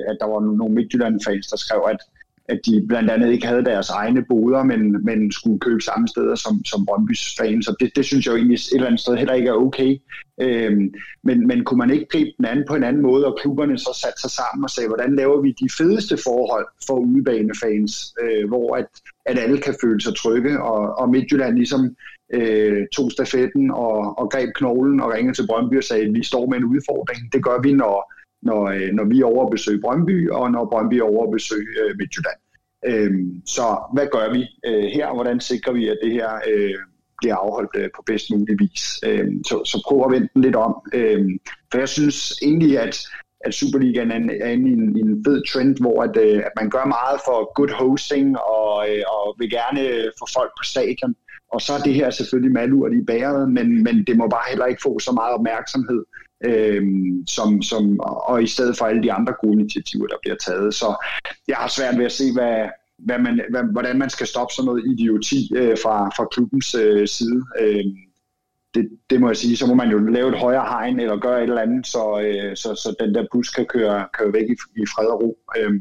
at 0.10 0.18
der 0.20 0.26
var 0.26 0.40
nogle 0.58 0.76
Midtjylland-fans, 0.76 1.48
der 1.48 1.58
skrev, 1.58 1.82
at 1.90 1.98
at 2.46 2.60
de 2.66 2.86
blandt 2.88 3.10
andet 3.10 3.32
ikke 3.32 3.48
havde 3.48 3.66
deres 3.66 3.90
egne 3.90 4.26
boder, 4.30 4.64
men, 4.64 5.06
men 5.06 5.32
skulle 5.32 5.60
købe 5.60 5.82
samme 5.82 6.08
steder 6.08 6.36
som, 6.36 6.66
som 6.66 6.88
Brøndby's 6.90 7.36
fans. 7.40 7.66
Så 7.66 7.76
det, 7.80 7.96
det 7.96 8.06
synes 8.06 8.26
jeg 8.26 8.32
jo 8.32 8.38
egentlig 8.38 8.56
et 8.56 8.74
eller 8.74 8.88
andet 8.88 9.02
sted 9.02 9.16
heller 9.16 9.34
ikke 9.34 9.50
er 9.50 9.54
okay. 9.54 9.98
Øhm, 10.42 10.94
men, 11.24 11.48
men 11.48 11.64
kunne 11.64 11.78
man 11.78 11.92
ikke 11.92 12.06
gribe 12.12 12.32
den 12.38 12.46
anden 12.46 12.66
på 12.68 12.76
en 12.76 12.84
anden 12.84 13.02
måde, 13.02 13.26
og 13.26 13.38
klubberne 13.42 13.78
så 13.78 14.00
satte 14.04 14.22
sig 14.22 14.32
sammen 14.32 14.64
og 14.64 14.70
sagde, 14.70 14.88
hvordan 14.88 15.16
laver 15.16 15.42
vi 15.42 15.52
de 15.52 15.70
fedeste 15.78 16.18
forhold 16.24 16.68
for 16.88 16.96
udebanefans, 17.00 18.14
øh, 18.24 18.48
hvor 18.48 18.76
at, 18.76 18.88
at 19.26 19.40
alle 19.40 19.58
kan 19.58 19.76
føle 19.82 20.02
sig 20.02 20.16
trygge, 20.16 20.62
og, 20.62 21.00
og 21.00 21.10
Midtjylland 21.10 21.56
ligesom 21.56 21.96
øh, 22.34 22.88
tog 22.96 23.12
stafetten 23.12 23.72
og, 23.72 24.20
og 24.20 24.32
greb 24.32 24.50
knoglen 24.56 25.00
og 25.00 25.12
ringede 25.12 25.38
til 25.38 25.48
Brøndby 25.48 25.78
og 25.78 25.84
sagde, 25.84 26.14
vi 26.14 26.24
står 26.24 26.50
med 26.50 26.58
en 26.58 26.66
udfordring. 26.66 27.34
Det 27.34 27.44
gør 27.44 27.62
vi, 27.62 27.74
når 27.74 28.13
når, 28.46 28.64
øh, 28.70 28.90
når 28.94 29.06
vi 29.06 29.20
er 29.22 29.26
over 29.26 29.46
at 29.46 29.52
besøge 29.52 29.82
Brøndby, 29.82 30.30
og 30.30 30.52
når 30.52 30.66
Brøndby 30.66 30.94
er 30.94 31.04
over 31.04 31.24
at 31.26 31.32
besøge 31.32 31.68
øh, 31.84 31.96
Midtjylland. 31.98 32.40
Øhm, 32.86 33.42
så 33.46 33.66
hvad 33.94 34.08
gør 34.12 34.34
vi 34.34 34.42
øh, 34.66 34.84
her? 34.84 35.14
Hvordan 35.14 35.40
sikrer 35.40 35.74
vi, 35.74 35.88
at 35.88 35.98
det 36.04 36.12
her 36.12 36.30
øh, 36.48 36.76
bliver 37.18 37.36
afholdt 37.36 37.76
øh, 37.76 37.90
på 37.96 38.04
bedst 38.06 38.32
mulig 38.32 38.60
vis? 38.60 39.00
Øhm, 39.06 39.44
så, 39.44 39.66
så 39.66 39.84
prøv 39.88 40.06
at 40.06 40.12
vente 40.12 40.30
den 40.34 40.42
lidt 40.42 40.56
om. 40.56 40.76
Øhm, 40.94 41.40
for 41.72 41.78
jeg 41.80 41.90
synes 41.90 42.40
egentlig, 42.42 42.80
at, 42.80 42.96
at 43.46 43.54
Superligaen 43.54 44.12
er, 44.12 44.20
er 44.42 44.50
inde 44.50 44.70
i 44.70 44.74
en, 44.74 45.08
en 45.08 45.24
fed 45.26 45.44
trend, 45.52 45.78
hvor 45.82 46.04
at, 46.04 46.18
øh, 46.18 46.38
at 46.38 46.52
man 46.60 46.70
gør 46.70 46.86
meget 46.86 47.20
for 47.26 47.54
good 47.54 47.74
hosting 47.82 48.40
og, 48.40 48.90
øh, 48.90 49.04
og 49.16 49.36
vil 49.40 49.50
gerne 49.50 49.82
øh, 49.90 50.12
få 50.20 50.26
folk 50.38 50.52
på 50.60 50.64
stadion. 50.64 51.16
Og 51.54 51.62
så 51.62 51.74
er 51.74 51.80
det 51.80 51.94
her 51.94 52.10
selvfølgelig 52.10 52.54
malurt 52.54 52.94
i 52.94 53.02
bæret, 53.02 53.52
men, 53.52 53.84
men 53.84 54.04
det 54.08 54.18
må 54.18 54.28
bare 54.28 54.50
heller 54.50 54.66
ikke 54.66 54.82
få 54.84 55.00
så 55.00 55.12
meget 55.12 55.34
opmærksomhed 55.34 56.04
øh, 56.44 56.84
som, 57.28 57.62
som, 57.62 58.00
og 58.00 58.44
i 58.44 58.48
stedet 58.48 58.78
for 58.78 58.86
alle 58.86 59.04
de 59.04 59.14
andre 59.14 59.34
gode 59.42 59.60
initiativer, 59.60 60.08
der 60.08 60.16
bliver 60.22 60.36
taget. 60.36 60.74
Så 60.74 61.06
jeg 61.48 61.58
har 61.58 61.68
svært 61.68 61.98
ved 61.98 62.06
at 62.06 62.12
se, 62.12 62.34
hvad, 62.34 62.70
hvad 62.98 63.20
man, 63.20 63.42
hvad, 63.50 63.64
hvordan 63.72 63.98
man 64.00 64.10
skal 64.10 64.28
stoppe 64.28 64.54
sådan 64.54 64.66
noget 64.66 64.84
idioti 64.92 65.52
øh, 65.56 65.78
fra, 65.84 66.10
fra 66.10 66.26
klubbens 66.32 66.76
øh, 66.76 67.08
side. 67.08 67.44
Øh, 67.62 67.86
det, 68.74 68.90
det 69.10 69.22
må 69.22 69.28
jeg 69.28 69.38
sige, 69.38 69.58
så 69.58 69.68
må 69.68 69.74
man 69.74 69.90
jo 69.90 69.98
lave 69.98 70.30
et 70.30 70.40
højere 70.40 70.66
hegn 70.66 71.00
eller 71.00 71.18
gøre 71.18 71.38
et 71.38 71.50
eller 71.50 71.62
andet, 71.62 71.88
så, 71.88 72.22
øh, 72.22 72.56
så, 72.56 72.76
så 72.76 72.96
den 73.00 73.16
der 73.16 73.26
bus 73.32 73.50
kan 73.50 73.66
køre, 73.66 74.08
køre 74.14 74.34
væk 74.34 74.50
i, 74.50 74.56
i 74.82 74.86
fred 74.96 75.08
og 75.08 75.22
ro. 75.24 75.38
Øh, 75.58 75.74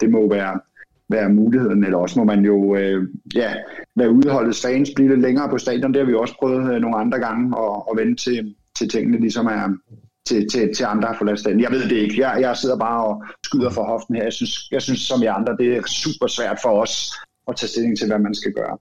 det 0.00 0.10
må 0.10 0.28
være, 0.28 0.60
være 1.08 1.28
muligheden, 1.28 1.84
eller 1.84 1.98
også 1.98 2.18
må 2.18 2.24
man 2.24 2.44
jo 2.44 2.76
øh, 2.76 3.08
ja, 3.34 3.54
lade 3.96 4.10
udholdets 4.10 4.62
fans 4.62 4.90
blive 4.94 5.08
lidt 5.08 5.20
længere 5.20 5.48
på 5.48 5.58
stadion. 5.58 5.92
Det 5.92 6.00
har 6.00 6.06
vi 6.06 6.14
også 6.14 6.34
prøvet 6.38 6.74
øh, 6.74 6.80
nogle 6.80 6.96
andre 6.96 7.18
gange 7.18 7.58
at, 7.58 7.82
at 7.90 7.96
vende 7.98 8.16
til, 8.16 8.54
til 8.76 8.88
tingene 8.88 9.20
ligesom 9.20 9.46
er 9.46 9.76
til, 10.26 10.48
til, 10.50 10.74
til 10.76 10.84
andre 10.84 11.08
for 11.08 11.18
forladt 11.18 11.62
Jeg 11.62 11.70
ved 11.70 11.88
det 11.88 11.96
ikke. 11.96 12.20
Jeg, 12.20 12.40
jeg 12.40 12.56
sidder 12.56 12.76
bare 12.76 13.04
og 13.04 13.24
skyder 13.44 13.70
for 13.70 13.84
hoften 13.84 14.14
her. 14.14 14.22
Jeg 14.22 14.32
synes, 14.32 14.68
jeg 14.70 14.82
synes 14.82 15.00
som 15.00 15.22
I 15.22 15.26
andre, 15.26 15.56
det 15.56 15.76
er 15.76 15.82
super 15.86 16.26
svært 16.26 16.58
for 16.62 16.82
os 16.82 17.12
at 17.48 17.56
tage 17.56 17.68
stilling 17.68 17.98
til, 17.98 18.06
hvad 18.06 18.18
man 18.18 18.34
skal 18.34 18.52
gøre. 18.52 18.78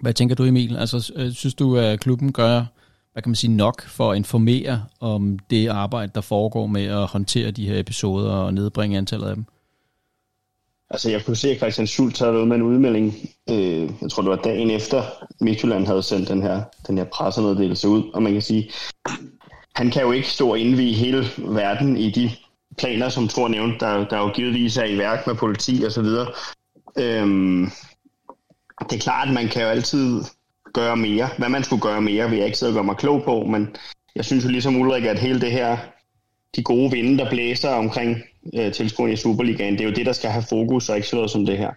Hvad 0.00 0.14
tænker 0.14 0.34
du, 0.34 0.44
Emil? 0.44 0.76
Altså, 0.76 1.12
øh, 1.16 1.32
synes 1.32 1.54
du, 1.54 1.76
at 1.76 2.00
klubben 2.00 2.32
gør 2.32 2.64
hvad 3.18 3.22
kan 3.22 3.30
man 3.30 3.36
sige, 3.36 3.56
nok 3.56 3.82
for 3.82 4.10
at 4.10 4.16
informere 4.16 4.84
om 5.00 5.38
det 5.50 5.68
arbejde, 5.68 6.12
der 6.14 6.20
foregår 6.20 6.66
med 6.66 6.84
at 6.84 7.06
håndtere 7.06 7.50
de 7.50 7.68
her 7.68 7.80
episoder 7.80 8.30
og 8.32 8.54
nedbringe 8.54 8.98
antallet 8.98 9.28
af 9.28 9.34
dem? 9.34 9.44
Altså, 10.90 11.10
jeg 11.10 11.24
kunne 11.24 11.36
se, 11.36 11.50
at 11.50 11.56
Christian 11.56 11.86
Schultz 11.86 12.18
havde 12.20 12.46
med 12.46 12.56
en 12.56 12.62
udmelding, 12.62 13.14
øh, 13.50 13.90
jeg 14.02 14.10
tror, 14.10 14.22
det 14.22 14.30
var 14.30 14.36
dagen 14.36 14.70
efter 14.70 15.02
Midtjylland 15.40 15.86
havde 15.86 16.02
sendt 16.02 16.28
den 16.28 16.42
her, 16.42 16.62
den 16.86 16.98
her 16.98 17.04
pressemeddelelse 17.04 17.88
ud, 17.88 18.02
og 18.14 18.22
man 18.22 18.32
kan 18.32 18.42
sige, 18.42 18.70
han 19.78 19.90
kan 19.90 20.02
jo 20.02 20.12
ikke 20.12 20.28
stå 20.28 20.50
og 20.50 20.58
indvige 20.58 20.94
hele 20.94 21.24
verden 21.38 21.96
i 21.96 22.10
de 22.10 22.30
planer, 22.78 23.08
som 23.08 23.28
Thor 23.28 23.48
nævnte, 23.48 23.78
der, 23.86 24.08
der 24.08 24.18
jo 24.18 24.30
givetvis 24.32 24.76
er 24.76 24.84
i 24.84 24.98
værk 24.98 25.26
med 25.26 25.34
politi 25.34 25.82
og 25.86 25.92
så 25.92 26.02
videre. 26.02 26.26
Øhm, 26.98 27.70
det 28.90 28.96
er 28.96 29.00
klart, 29.00 29.28
at 29.28 29.34
man 29.34 29.48
kan 29.48 29.62
jo 29.62 29.68
altid 29.68 30.22
gøre 30.72 30.96
mere. 30.96 31.28
Hvad 31.38 31.48
man 31.48 31.64
skulle 31.64 31.82
gøre 31.82 32.00
mere, 32.00 32.30
vil 32.30 32.36
jeg 32.36 32.46
ikke 32.46 32.58
sidde 32.58 32.70
og 32.70 32.74
gøre 32.74 32.84
mig 32.84 32.96
klog 32.96 33.22
på, 33.22 33.44
men 33.44 33.76
jeg 34.16 34.24
synes 34.24 34.44
jo 34.44 34.48
ligesom 34.50 34.76
Ulrik, 34.76 35.04
at 35.04 35.18
hele 35.18 35.40
det 35.40 35.52
her, 35.52 35.76
de 36.56 36.62
gode 36.62 36.90
vinde, 36.90 37.18
der 37.18 37.30
blæser 37.30 37.70
omkring 37.70 38.22
øh, 38.54 38.72
tilskuerne 38.72 39.12
i 39.12 39.16
Superligaen, 39.16 39.72
det 39.72 39.80
er 39.80 39.88
jo 39.88 39.94
det, 39.94 40.06
der 40.06 40.12
skal 40.12 40.30
have 40.30 40.44
fokus, 40.48 40.88
og 40.88 40.96
ikke 40.96 41.08
sådan 41.08 41.16
noget 41.16 41.30
som 41.30 41.46
det 41.46 41.58
her. 41.58 41.70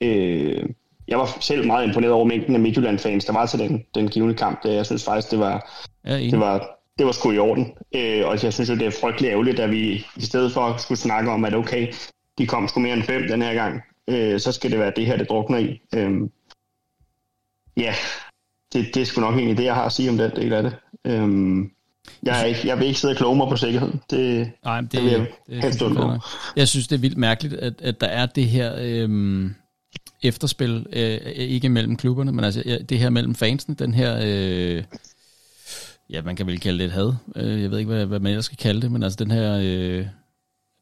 Øh, 0.00 0.68
jeg 1.08 1.18
var 1.18 1.36
selv 1.40 1.66
meget 1.66 1.86
imponeret 1.86 2.12
over 2.12 2.24
mængden 2.24 2.54
af 2.54 2.60
Midtjylland-fans, 2.60 3.24
der 3.24 3.32
var 3.32 3.46
til 3.46 3.58
den, 3.58 3.84
den 3.94 4.08
givende 4.08 4.34
kamp. 4.34 4.64
Jeg 4.64 4.86
synes 4.86 5.04
faktisk, 5.04 5.30
det 5.30 5.38
var, 5.38 5.70
det 6.04 6.40
var 6.40 6.75
det 6.98 7.06
var 7.06 7.12
sgu 7.12 7.32
i 7.32 7.38
orden. 7.38 7.72
Øh, 7.94 8.26
og 8.26 8.42
jeg 8.42 8.52
synes, 8.52 8.70
at 8.70 8.78
det 8.78 8.86
er 8.86 9.00
frygtelig 9.00 9.28
ærgerligt, 9.28 9.60
at 9.60 9.70
vi 9.70 10.06
i 10.16 10.20
stedet 10.20 10.52
for 10.52 10.76
skulle 10.76 10.98
snakke 10.98 11.30
om, 11.30 11.44
at 11.44 11.54
okay, 11.54 11.92
de 12.38 12.46
kom 12.46 12.68
sgu 12.68 12.80
mere 12.80 12.94
end 12.94 13.02
fem 13.02 13.28
den 13.28 13.42
her 13.42 13.54
gang, 13.54 13.82
øh, 14.08 14.40
så 14.40 14.52
skal 14.52 14.70
det 14.70 14.78
være 14.78 14.92
det 14.96 15.06
her, 15.06 15.16
det 15.16 15.28
drukner 15.28 15.58
i. 15.58 15.80
Øh, 15.94 16.20
ja, 17.76 17.94
det, 18.72 18.94
det 18.94 19.02
er 19.02 19.04
sgu 19.04 19.20
nok 19.20 19.34
egentlig 19.34 19.56
det, 19.56 19.64
jeg 19.64 19.74
har 19.74 19.84
at 19.84 19.92
sige 19.92 20.10
om 20.10 20.18
den 20.18 20.30
del 20.36 20.52
af 20.52 20.62
det. 20.62 20.76
Øh, 21.04 21.58
jeg, 22.22 22.40
er 22.40 22.44
ikke, 22.44 22.60
jeg 22.68 22.78
vil 22.78 22.86
ikke 22.86 23.00
sidde 23.00 23.12
og 23.12 23.16
kloge 23.16 23.36
mig 23.36 23.48
på 23.48 23.56
sikkerhed. 23.56 23.92
Det, 24.10 24.52
Nej, 24.64 24.80
det, 24.80 24.92
det 24.92 25.02
vil 25.02 25.10
jeg 25.10 25.26
det, 25.46 25.62
helst 25.62 25.82
undgå. 25.82 26.12
jeg 26.56 26.68
synes, 26.68 26.88
det 26.88 26.96
er 26.96 27.00
vildt 27.00 27.18
mærkeligt, 27.18 27.54
at, 27.54 27.74
at 27.82 28.00
der 28.00 28.06
er 28.06 28.26
det 28.26 28.46
her 28.46 28.74
øhm, 28.78 29.54
efterspil, 30.22 30.86
øh, 30.92 31.20
ikke 31.34 31.68
mellem 31.68 31.96
klubberne, 31.96 32.32
men 32.32 32.44
altså 32.44 32.84
det 32.88 32.98
her 32.98 33.10
mellem 33.10 33.34
fansene, 33.34 33.74
den 33.74 33.94
her, 33.94 34.20
øh, 34.24 34.84
ja, 36.10 36.22
man 36.22 36.36
kan 36.36 36.46
vel 36.46 36.60
kalde 36.60 36.78
det 36.78 36.84
et 36.84 36.92
had. 36.92 37.12
Øh, 37.36 37.62
jeg 37.62 37.70
ved 37.70 37.78
ikke, 37.78 37.92
hvad, 37.92 38.06
hvad 38.06 38.20
man 38.20 38.32
ellers 38.32 38.44
skal 38.44 38.58
kalde 38.58 38.80
det, 38.80 38.92
men 38.92 39.02
altså 39.02 39.16
den 39.16 39.30
her, 39.30 39.58
øh, 39.62 40.06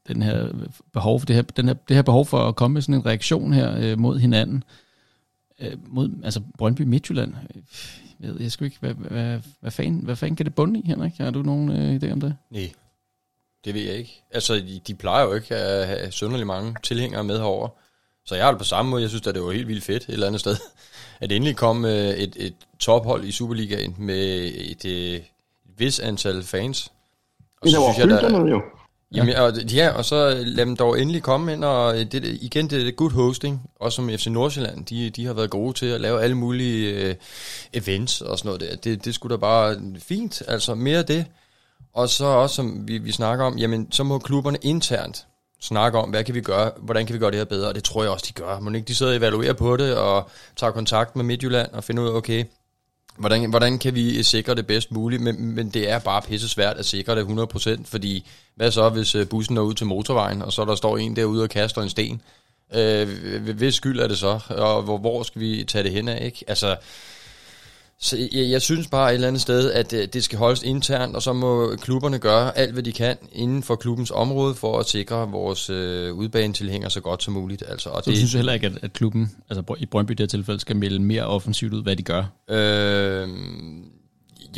den 0.09 0.23
her 0.23 0.49
behov, 0.93 1.21
det 1.21 1.37
her, 1.37 1.43
den 1.43 1.67
her, 1.67 1.75
det 1.75 1.97
her 1.97 2.03
behov 2.03 2.27
for 2.27 2.49
at 2.49 2.57
komme 2.57 2.75
med 2.75 2.83
sådan 2.83 2.95
en 2.95 3.07
reaktion 3.07 3.53
her 3.53 3.77
øh, 3.79 3.99
mod 3.99 4.19
hinanden, 4.19 4.65
øh, 5.61 5.73
mod, 5.87 6.11
altså 6.25 6.41
Brøndby 6.59 6.83
Midtjylland, 6.83 7.35
jeg 8.21 8.31
ved 8.31 8.41
jeg 8.41 8.53
sgu 8.53 8.65
ikke, 8.65 8.77
hvad, 8.81 8.95
hvad, 8.95 9.41
hvad, 9.61 9.71
fanden, 9.71 10.05
hvad 10.05 10.17
fanden 10.17 10.37
kan 10.37 10.47
det 10.47 10.55
bunde 10.55 10.81
i, 10.81 10.87
Henrik? 10.87 11.13
Har 11.19 11.31
du 11.31 11.43
nogen 11.43 11.71
øh, 11.71 11.97
idé 11.97 12.13
om 12.13 12.21
det? 12.21 12.37
Nej, 12.51 12.73
det 13.65 13.75
ved 13.75 13.83
jeg 13.83 13.95
ikke. 13.95 14.23
Altså, 14.31 14.55
de, 14.55 14.81
de 14.87 14.95
plejer 14.95 15.25
jo 15.25 15.35
ikke 15.35 15.57
at 15.57 15.87
have 15.87 16.13
synderligt 16.13 16.47
mange 16.47 16.75
tilhængere 16.83 17.25
med 17.25 17.39
herover. 17.39 17.69
Så 18.27 18.35
jeg 18.35 18.45
har 18.45 18.51
det 18.51 18.59
på 18.59 18.65
samme 18.65 18.91
måde. 18.91 19.03
Jeg 19.03 19.11
synes, 19.11 19.27
at 19.27 19.35
det 19.35 19.43
var 19.43 19.51
helt 19.51 19.69
vildt 19.69 19.85
fedt 19.85 20.03
et 20.03 20.13
eller 20.13 20.27
andet 20.27 20.41
sted. 20.41 20.57
At 21.20 21.33
endelig 21.33 21.57
kom 21.57 21.85
øh, 21.85 22.11
et, 22.11 22.37
et 22.37 22.55
tophold 22.79 23.24
i 23.24 23.33
Superligaen 23.33 23.94
med 23.98 24.50
et, 24.55 24.85
et, 24.85 25.14
et 25.14 25.22
vis 25.79 26.00
antal 26.00 26.42
fans. 26.42 26.92
Og 27.61 27.68
Det 27.68 27.79
var 27.79 27.92
synes 27.92 28.11
jeg, 28.11 28.31
der, 28.31 28.46
jo. 28.46 28.62
Jamen, 29.14 29.37
og, 29.37 29.62
ja, 29.62 29.88
og 29.88 30.05
så 30.05 30.42
lad 30.46 30.66
dem 30.66 30.77
dog 30.77 31.00
endelig 31.00 31.22
komme 31.22 31.53
ind, 31.53 31.64
og 31.64 31.94
det, 31.94 32.38
igen, 32.42 32.70
det 32.70 32.88
er 32.88 32.92
good 32.92 33.11
hosting, 33.11 33.70
også 33.81 33.96
som 33.96 34.09
FC 34.09 34.27
Nordsjælland, 34.27 34.87
de, 34.87 35.11
de 35.11 35.27
har 35.27 35.33
været 35.33 35.50
gode 35.50 35.72
til 35.72 35.87
at 35.87 36.00
lave 36.00 36.22
alle 36.22 36.35
mulige 36.35 36.94
øh, 36.94 37.14
events 37.72 38.20
og 38.20 38.38
sådan 38.38 38.48
noget 38.48 38.61
der. 38.61 38.77
Det, 38.77 39.05
det 39.05 39.14
skulle 39.14 39.37
da 39.37 39.40
bare 39.40 39.77
fint, 39.98 40.42
altså 40.48 40.74
mere 40.74 40.98
af 40.98 41.05
det. 41.05 41.27
Og 41.92 42.09
så 42.09 42.24
også, 42.24 42.57
som 42.57 42.88
vi, 42.88 42.98
vi 42.98 43.12
snakker 43.12 43.44
om, 43.44 43.59
jamen, 43.59 43.92
så 43.92 44.05
må 44.05 44.18
klubberne 44.18 44.59
internt 44.62 45.27
snakke 45.64 45.98
om, 45.98 46.11
hvad 46.11 46.24
kan 46.24 46.35
vi 46.35 46.40
gøre, 46.40 46.70
hvordan 46.79 47.07
kan 47.07 47.14
vi 47.14 47.18
gøre 47.18 47.31
det 47.31 47.38
her 47.38 47.44
bedre, 47.44 47.68
og 47.68 47.74
det 47.74 47.85
tror 47.85 48.03
jeg 48.03 48.12
også, 48.12 48.24
de 48.29 48.42
gør. 48.42 48.61
Må 48.61 48.70
ikke 48.70 48.88
de 48.88 48.94
sidder 48.94 49.12
og 49.12 49.18
evaluerer 49.18 49.53
på 49.53 49.77
det, 49.77 49.96
og 49.96 50.31
tager 50.57 50.70
kontakt 50.70 51.16
med 51.16 51.24
Midtjylland, 51.24 51.72
og 51.72 51.85
finder 51.85 52.03
ud 52.03 52.09
af, 52.09 52.12
okay, 52.12 52.44
Hvordan, 53.16 53.50
hvordan 53.50 53.79
kan 53.79 53.94
vi 53.94 54.22
sikre 54.22 54.55
det 54.55 54.66
bedst 54.66 54.92
muligt? 54.92 55.22
Men, 55.22 55.55
men 55.55 55.70
det 55.70 55.90
er 55.90 55.98
bare 55.98 56.22
pisse 56.22 56.48
svært 56.48 56.77
at 56.77 56.87
sikre 56.87 57.16
det 57.16 57.24
100%, 57.24 57.85
fordi 57.85 58.27
hvad 58.55 58.70
så, 58.70 58.88
hvis 58.88 59.14
øh, 59.14 59.29
bussen 59.29 59.55
når 59.55 59.62
ud 59.62 59.74
til 59.74 59.87
motorvejen, 59.87 60.42
og 60.42 60.53
så 60.53 60.64
der 60.64 60.74
står 60.74 60.98
en 60.98 61.16
derude 61.16 61.42
og 61.42 61.48
kaster 61.48 61.83
en 61.83 61.90
sten? 61.90 62.22
Øh, 62.74 63.09
hvis 63.55 63.74
skyld 63.74 64.00
er 64.00 64.09
det 64.09 64.18
så? 64.18 64.40
Og 64.48 64.83
hvor, 64.83 64.98
hvor 64.98 65.22
skal 65.22 65.40
vi 65.40 65.64
tage 65.64 65.85
det 65.85 65.92
hen 65.92 66.09
af? 66.09 66.24
Ikke? 66.24 66.44
Altså, 66.48 66.77
så 68.05 68.29
jeg, 68.33 68.51
jeg 68.51 68.62
synes 68.62 68.87
bare 68.87 69.11
et 69.11 69.14
eller 69.14 69.29
andet 69.29 69.43
sted, 69.43 69.73
at 69.73 69.93
øh, 69.93 70.09
det 70.12 70.25
skal 70.25 70.38
holdes 70.38 70.62
internt, 70.62 71.17
og 71.17 71.23
så 71.23 71.33
må 71.33 71.77
klubberne 71.77 72.19
gøre 72.19 72.59
alt, 72.59 72.73
hvad 72.73 72.83
de 72.83 72.93
kan 72.93 73.17
inden 73.33 73.62
for 73.62 73.77
klubbens 73.77 74.11
område, 74.14 74.55
for 74.55 74.79
at 74.79 74.88
sikre 74.88 75.31
vores 75.31 75.71
øh, 75.71 76.14
udbanetilhænger 76.14 76.88
så 76.88 77.01
godt 77.01 77.23
som 77.23 77.35
muligt. 77.35 77.62
Altså, 77.69 77.88
og 77.88 78.05
Så 78.05 78.11
det, 78.11 78.14
du 78.14 78.19
synes 78.19 78.33
heller 78.33 78.53
ikke, 78.53 78.67
at, 78.67 78.73
at 78.83 78.93
klubben, 78.93 79.31
altså 79.51 79.75
i 79.79 79.87
Brøndby 79.87 80.11
i 80.11 80.14
det 80.14 80.21
her 80.21 80.27
tilfælde, 80.27 80.61
skal 80.61 80.77
melde 80.77 80.99
mere 80.99 81.25
offensivt 81.25 81.75
ud, 81.75 81.83
hvad 81.83 81.97
de 81.97 82.03
gør? 82.03 82.25
Øh, 82.51 83.29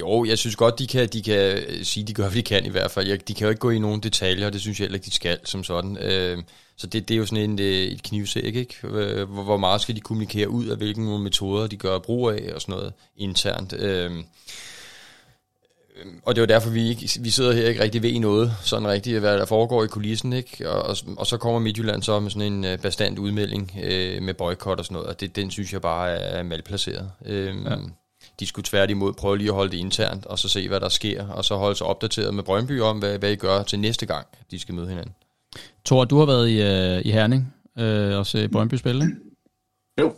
jo, 0.01 0.25
jeg 0.25 0.39
synes 0.39 0.57
godt, 0.57 0.79
de 0.79 0.87
kan, 0.87 1.09
de 1.09 1.23
kan 1.23 1.65
øh, 1.69 1.85
sige, 1.85 2.05
de 2.05 2.15
gør, 2.15 2.23
hvad 2.23 2.37
de 2.37 2.43
kan 2.43 2.67
i 2.67 2.69
hvert 2.69 2.91
fald. 2.91 3.09
Jeg, 3.09 3.29
de 3.29 3.35
kan 3.35 3.45
jo 3.45 3.49
ikke 3.49 3.61
gå 3.61 3.71
i 3.71 3.79
nogen 3.79 4.01
detaljer, 4.01 4.47
og 4.47 4.53
det 4.53 4.61
synes 4.61 4.81
jeg 4.81 4.85
heller 4.85 4.97
ikke, 4.97 5.05
de 5.05 5.11
skal 5.11 5.39
som 5.45 5.65
sådan. 5.65 5.97
Øh, 5.97 6.39
så 6.77 6.87
det, 6.87 7.09
det 7.09 7.15
er 7.15 7.19
jo 7.19 7.27
sådan 7.27 7.51
en, 7.51 7.59
øh, 7.59 7.67
et 7.67 8.03
knivsæk, 8.03 8.55
ikke? 8.55 8.75
Øh, 8.85 9.31
hvor, 9.31 9.43
hvor 9.43 9.57
meget 9.57 9.81
skal 9.81 9.97
de 9.97 10.01
kommunikere 10.01 10.49
ud 10.49 10.67
af, 10.67 10.77
hvilke 10.77 11.05
nogle 11.05 11.25
metoder 11.25 11.67
de 11.67 11.77
gør 11.77 11.99
brug 11.99 12.31
af, 12.31 12.53
og 12.55 12.61
sådan 12.61 12.75
noget 12.75 12.93
internt. 13.17 13.73
Øh, 13.73 14.11
og 16.23 16.35
det 16.35 16.41
er 16.41 16.43
jo 16.43 16.55
derfor, 16.55 16.71
vi, 16.71 16.89
ikke, 16.89 17.09
vi 17.21 17.31
sidder 17.31 17.53
her 17.53 17.69
ikke 17.69 17.83
rigtig 17.83 18.03
ved 18.03 18.21
noget, 18.21 18.53
sådan 18.63 18.89
rigtigt, 18.89 19.21
hvad 19.21 19.39
der 19.39 19.45
foregår 19.45 19.85
i 19.85 19.87
kulissen, 19.87 20.33
ikke? 20.33 20.71
Og, 20.71 20.83
og, 20.83 20.97
og 21.17 21.27
så 21.27 21.37
kommer 21.37 21.61
Midtjylland 21.61 22.03
så 22.03 22.21
med 22.21 22.31
sådan 22.31 22.53
en 22.53 22.65
øh, 22.65 22.79
bestand 22.79 23.19
udmelding 23.19 23.73
øh, 23.83 24.23
med 24.23 24.35
boykot 24.35 24.79
og 24.79 24.85
sådan 24.85 24.95
noget, 24.95 25.09
og 25.09 25.21
det, 25.21 25.37
den 25.37 25.51
synes 25.51 25.73
jeg 25.73 25.81
bare 25.81 26.11
er 26.11 26.43
malplaceret. 26.43 27.11
Øh, 27.27 27.55
ja. 27.65 27.77
De 28.41 28.47
skulle 28.47 28.65
tværtimod 28.65 29.13
prøve 29.13 29.39
lige 29.39 29.49
at 29.49 29.55
holde 29.55 29.71
det 29.73 29.79
internt, 29.79 30.27
og 30.27 30.39
så 30.39 30.49
se, 30.49 30.69
hvad 30.69 30.81
der 30.81 30.89
sker, 30.89 31.29
og 31.29 31.45
så 31.45 31.57
holde 31.57 31.77
sig 31.77 31.87
opdateret 31.87 32.35
med 32.35 32.43
Brøndby 32.43 32.81
om, 32.81 32.99
hvad, 32.99 33.19
hvad 33.19 33.33
I 33.33 33.37
gør 33.37 33.63
til 33.63 33.79
næste 33.79 34.07
gang, 34.07 34.27
de 34.51 34.59
skal 34.59 34.75
møde 34.75 34.89
hinanden. 34.89 35.13
Thor, 35.85 36.05
du 36.05 36.19
har 36.19 36.27
været 36.27 36.49
i, 36.49 36.61
uh, 36.99 37.07
i 37.07 37.11
Herning, 37.11 37.55
øh, 37.79 38.19
også 38.19 38.39
i 38.39 38.49
Brøndby 38.49 38.75
spil, 38.75 38.95
ikke? 38.95 39.15
Jo. 40.01 40.15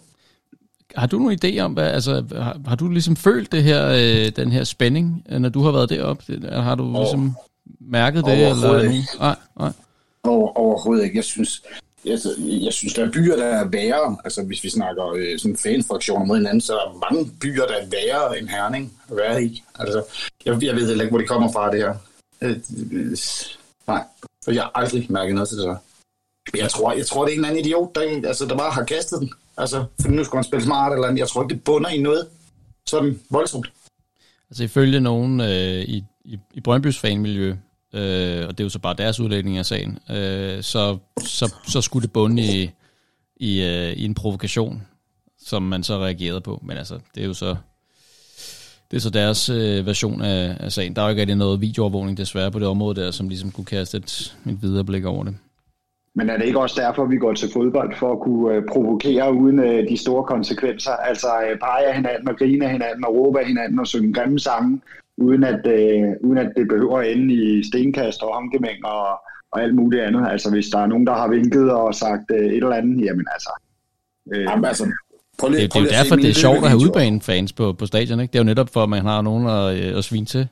Har 0.97 1.07
du 1.07 1.19
nogen 1.19 1.39
idé 1.45 1.59
om, 1.59 1.73
hvad, 1.73 1.85
altså, 1.91 2.25
har, 2.33 2.61
har 2.67 2.77
du 2.77 2.89
ligesom 2.89 3.17
følt 3.17 3.53
det 3.53 3.63
her, 3.63 3.89
øh, 3.89 4.33
den 4.37 4.53
her 4.53 4.65
spænding, 4.65 5.25
øh, 5.29 5.39
når 5.41 5.49
du 5.49 5.63
har 5.63 5.73
været 5.73 5.91
deroppe? 5.91 6.49
Har 6.51 6.75
du 6.75 6.83
Over- 6.85 6.99
ligesom 7.01 7.35
mærket 7.81 8.25
det? 8.25 8.33
Overhovedet 8.47 8.81
Eller, 8.81 8.93
ikke. 8.93 9.09
nej, 9.19 9.37
nej. 9.59 9.73
Over, 10.25 10.59
overhovedet 10.59 11.05
ikke. 11.05 11.17
Jeg 11.17 11.25
synes, 11.25 11.63
altså, 12.11 12.35
jeg 12.39 12.73
synes, 12.73 12.95
der 12.95 13.07
er 13.07 13.11
byer, 13.11 13.37
der 13.37 13.45
er 13.45 13.65
værre. 13.69 14.17
Altså, 14.25 14.43
hvis 14.43 14.65
vi 14.65 14.71
snakker 14.71 15.13
øh, 15.17 15.39
sådan 15.39 15.57
fanfraktioner 15.57 16.27
mod 16.27 16.37
hinanden, 16.37 16.61
så 16.61 16.77
er 16.77 16.93
der 16.93 17.11
mange 17.11 17.31
byer, 17.41 17.67
der 17.67 17.75
er 17.75 17.87
værre 17.87 18.39
end 18.39 18.49
Herning 18.49 18.93
at 19.11 19.17
være 19.17 19.45
i. 19.45 19.63
Altså, 19.79 20.05
jeg, 20.45 20.63
jeg 20.63 20.77
ved 20.77 20.89
heller 20.89 21.05
ikke, 21.05 21.13
hvor 21.13 21.19
det 21.19 21.29
kommer 21.29 21.53
fra, 21.53 21.71
det 21.71 21.81
her. 21.81 21.95
Øh, 22.43 22.57
øh, 22.93 23.17
nej, 23.87 24.05
for 24.45 24.51
jeg 24.51 24.63
har 24.63 24.71
aldrig 24.75 25.07
mærket 25.13 25.35
noget 25.35 25.49
til 25.49 25.59
det 25.59 25.65
så. 25.65 25.77
Jeg 26.57 26.71
tror, 26.71 26.93
jeg 26.93 27.07
tror, 27.07 27.25
det 27.25 27.31
er 27.31 27.35
en 27.35 27.39
eller 27.39 27.49
anden 27.49 27.65
idiot, 27.65 27.95
der, 27.95 28.29
altså, 28.29 28.47
der 28.47 28.57
bare 28.57 28.71
har 28.71 28.85
kastet 28.85 29.21
den. 29.21 29.33
Altså, 29.57 29.85
for 30.01 30.09
nu 30.09 30.25
skulle 30.25 30.39
man 30.39 30.45
spille 30.45 30.65
smart 30.65 30.93
eller 30.93 31.07
andet. 31.07 31.19
Jeg 31.19 31.29
tror 31.29 31.43
ikke, 31.43 31.55
det 31.55 31.65
bunder 31.65 31.91
i 31.91 32.01
noget 32.01 32.27
sådan 32.87 33.21
voldsomt. 33.31 33.73
Altså 34.51 34.65
ifølge 34.65 35.01
nogen 35.01 35.41
øh, 35.41 35.83
i, 35.83 36.05
i, 36.25 36.39
i 36.55 36.61
Brøndbys 36.61 36.99
fanmiljø, 36.99 37.57
øh, 37.93 38.47
og 38.49 38.59
det 38.59 38.61
er 38.61 38.65
jo 38.65 38.69
så 38.69 38.79
bare 38.79 38.95
deres 38.95 39.21
udlægning 39.21 39.59
af 39.59 39.67
sagen, 39.67 39.99
øh, 40.11 40.63
så, 40.63 40.99
så, 41.21 41.55
så 41.69 41.81
skulle 41.81 42.03
det 42.03 42.13
bunde 42.13 42.43
i, 42.43 42.71
i, 43.37 43.63
øh, 43.63 43.93
i 43.93 44.05
en 44.05 44.15
provokation, 44.15 44.83
som 45.39 45.63
man 45.63 45.83
så 45.83 45.99
reagerede 45.99 46.41
på. 46.41 46.63
Men 46.67 46.77
altså, 46.77 46.99
det 47.15 47.23
er 47.23 47.27
jo 47.27 47.35
så, 47.35 47.57
det 48.91 48.97
er 48.97 49.01
så 49.01 49.11
deres 49.11 49.49
øh, 49.49 49.87
version 49.87 50.23
af, 50.23 50.57
af 50.61 50.73
sagen. 50.73 50.97
Der 50.97 51.03
er 51.03 51.07
jo 51.07 51.11
ikke 51.11 51.21
rigtig 51.21 51.37
noget 51.37 51.61
videoovervågning 51.61 52.19
desværre 52.19 52.51
på 52.51 52.59
det 52.59 52.69
område 52.69 53.01
der, 53.01 53.11
som 53.11 53.29
ligesom 53.29 53.51
kunne 53.51 53.65
kaste 53.65 53.97
et, 53.97 54.37
et 54.47 54.63
videre 54.63 54.85
blik 54.85 55.05
over 55.05 55.25
det. 55.25 55.37
Men 56.15 56.31
er 56.31 56.37
det 56.37 56.45
ikke 56.45 56.61
også 56.61 56.81
derfor, 56.81 57.05
vi 57.05 57.17
går 57.17 57.33
til 57.33 57.49
fodbold, 57.53 57.97
for 57.97 58.13
at 58.13 58.21
kunne 58.21 58.55
øh, 58.55 58.63
provokere 58.73 59.35
uden 59.35 59.59
øh, 59.59 59.89
de 59.89 59.97
store 59.97 60.25
konsekvenser? 60.25 60.91
Altså 60.91 61.29
øh, 61.51 61.59
pege 61.59 61.87
af 61.87 61.95
hinanden 61.95 62.29
og 62.29 62.37
grine 62.37 62.65
af 62.65 62.73
hinanden 62.73 63.05
og 63.05 63.15
råbe 63.15 63.41
af 63.41 63.47
hinanden 63.47 63.79
og 63.79 63.87
synge 63.87 64.15
grimme 64.15 64.39
sange, 64.39 64.81
uden 65.21 65.45
at, 65.45 65.61
øh, 65.67 66.03
uden 66.25 66.39
at 66.39 66.51
det 66.57 66.69
behøver 66.69 66.99
at 66.99 67.13
ende 67.13 67.35
i 67.35 67.63
stenkast 67.65 68.23
og 68.23 68.35
håndgemæng 68.35 68.85
og, 68.85 69.09
og 69.53 69.63
alt 69.63 69.75
muligt 69.75 70.03
andet. 70.03 70.29
Altså 70.31 70.51
hvis 70.51 70.67
der 70.67 70.79
er 70.79 70.87
nogen, 70.87 71.07
der 71.07 71.15
har 71.15 71.29
vinket 71.29 71.71
og 71.73 71.95
sagt 71.95 72.31
øh, 72.31 72.47
et 72.47 72.57
eller 72.57 72.77
andet, 72.77 73.05
jamen 73.07 73.27
altså... 73.35 73.51
Øh, 74.35 74.43
Jamen, 74.43 74.65
altså, 74.65 74.85
prøv 75.39 75.51
lige, 75.51 75.63
Det, 75.63 75.73
det 75.75 75.79
er 75.79 75.85
jo 75.85 75.89
derfor, 75.91 76.17
det 76.17 76.31
er 76.31 76.35
sjovt 76.35 76.65
at 76.65 76.69
have 76.69 76.81
udbanefans 76.81 77.53
på, 77.53 77.73
på 77.73 77.87
stadion. 77.87 78.21
Ikke? 78.21 78.33
Det 78.33 78.39
er 78.39 78.43
jo 78.43 78.47
netop 78.47 78.71
for, 78.73 78.83
at 78.83 78.89
man 78.89 79.03
har 79.03 79.23
nogen 79.23 79.47
at, 79.47 79.77
øh, 79.79 79.99
at 79.99 80.05
svine 80.05 80.27
til. 80.27 80.49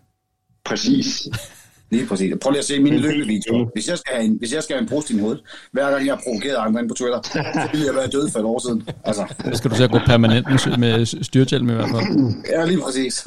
Præcis. 0.65 1.23
Lige 1.91 2.07
præcis. 2.07 2.35
Prøv 2.43 2.51
lige 2.51 2.59
at 2.59 2.65
se 2.65 2.81
mine 2.81 2.99
løbevideoer. 2.99 3.67
Hvis 3.75 3.89
jeg 3.89 3.99
skal 3.99 4.15
have 4.15 4.25
en, 4.27 4.37
hvis 4.39 4.55
jeg 4.55 4.63
skal 4.63 4.77
have 4.77 4.83
en 4.83 4.89
brust 4.89 5.11
i 5.11 5.15
min 5.15 5.23
hoved, 5.25 5.39
hver 5.73 5.91
gang 5.91 6.07
jeg 6.07 6.15
har 6.15 6.23
provokeret 6.27 6.57
andre 6.57 6.81
ind 6.81 6.89
på 6.89 6.95
Twitter, 6.95 7.21
så 7.23 7.69
ville 7.73 7.87
jeg 7.87 7.95
være 7.95 8.07
død 8.07 8.31
for 8.33 8.39
et 8.39 8.45
år 8.45 8.59
siden. 8.67 8.89
Altså, 9.05 9.35
Så 9.45 9.59
skal 9.59 9.71
du 9.71 9.77
til 9.77 9.85
at 9.85 9.91
gå 9.91 9.99
permanent 10.07 10.47
med, 10.51 10.77
med 10.79 11.07
styrthjelm 11.23 11.71
i 11.71 11.73
hvert 11.73 11.89
fald. 11.89 12.35
ja, 12.51 12.65
lige 12.65 12.81
præcis. 12.81 13.27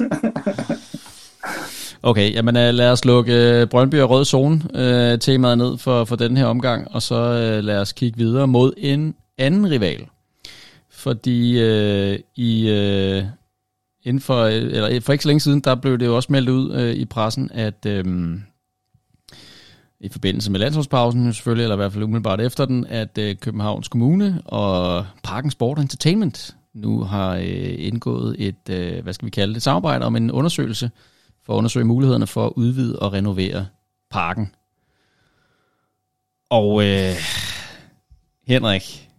Okay, 2.02 2.34
jamen 2.34 2.56
uh, 2.56 2.62
lad 2.62 2.92
os 2.92 3.04
lukke 3.04 3.62
uh, 3.62 3.68
Brøndby 3.68 3.94
og 3.94 4.10
Rød 4.10 4.24
Zone 4.24 4.62
øh, 4.74 5.18
temaet 5.18 5.58
ned 5.58 5.78
for, 5.78 6.04
for 6.04 6.16
den 6.16 6.36
her 6.36 6.46
omgang, 6.46 6.88
og 6.90 7.02
så 7.02 7.14
øh, 7.14 7.64
lad 7.64 7.78
os 7.78 7.92
kigge 7.92 8.18
videre 8.18 8.46
mod 8.46 8.72
en 8.76 9.14
anden 9.38 9.70
rival. 9.70 10.06
Fordi 10.90 11.60
øh, 11.60 12.18
i, 12.36 12.68
øh, 12.68 13.24
inden 14.04 14.20
for, 14.20 14.42
øh, 14.42 14.52
eller 14.52 15.00
for 15.00 15.12
ikke 15.12 15.22
så 15.22 15.28
længe 15.28 15.40
siden, 15.40 15.60
der 15.60 15.74
blev 15.74 15.98
det 15.98 16.06
jo 16.06 16.16
også 16.16 16.32
meldt 16.32 16.48
ud 16.48 16.74
øh, 16.74 16.94
i 16.94 17.04
pressen, 17.04 17.50
at 17.54 17.86
øh, 17.86 18.04
i 20.00 20.08
forbindelse 20.08 20.50
med 20.50 20.60
landsholdspausen 20.60 21.32
selvfølgelig, 21.32 21.62
eller 21.62 21.76
i 21.76 21.82
hvert 21.82 21.92
fald 21.92 22.04
umiddelbart 22.04 22.40
efter 22.40 22.64
den, 22.64 22.86
at 22.86 23.18
øh, 23.18 23.36
Københavns 23.36 23.88
Kommune 23.88 24.42
og 24.44 25.06
Parken 25.22 25.50
Sport 25.50 25.78
Entertainment 25.78 26.56
nu 26.74 27.02
har 27.02 27.34
øh, 27.34 27.74
indgået 27.78 28.36
et, 28.38 28.70
øh, 28.70 29.02
hvad 29.02 29.12
skal 29.12 29.26
vi 29.26 29.30
kalde 29.30 29.54
det, 29.54 29.62
samarbejde 29.62 30.04
om 30.04 30.16
en 30.16 30.30
undersøgelse, 30.30 30.90
for 31.46 31.52
at 31.52 31.58
undersøge 31.58 31.84
mulighederne 31.84 32.26
for 32.26 32.46
at 32.46 32.52
udvide 32.56 32.98
og 32.98 33.12
renovere 33.12 33.66
parken. 34.10 34.54
Og 36.50 36.84
øh, 36.84 37.14
Henrik, 38.46 39.10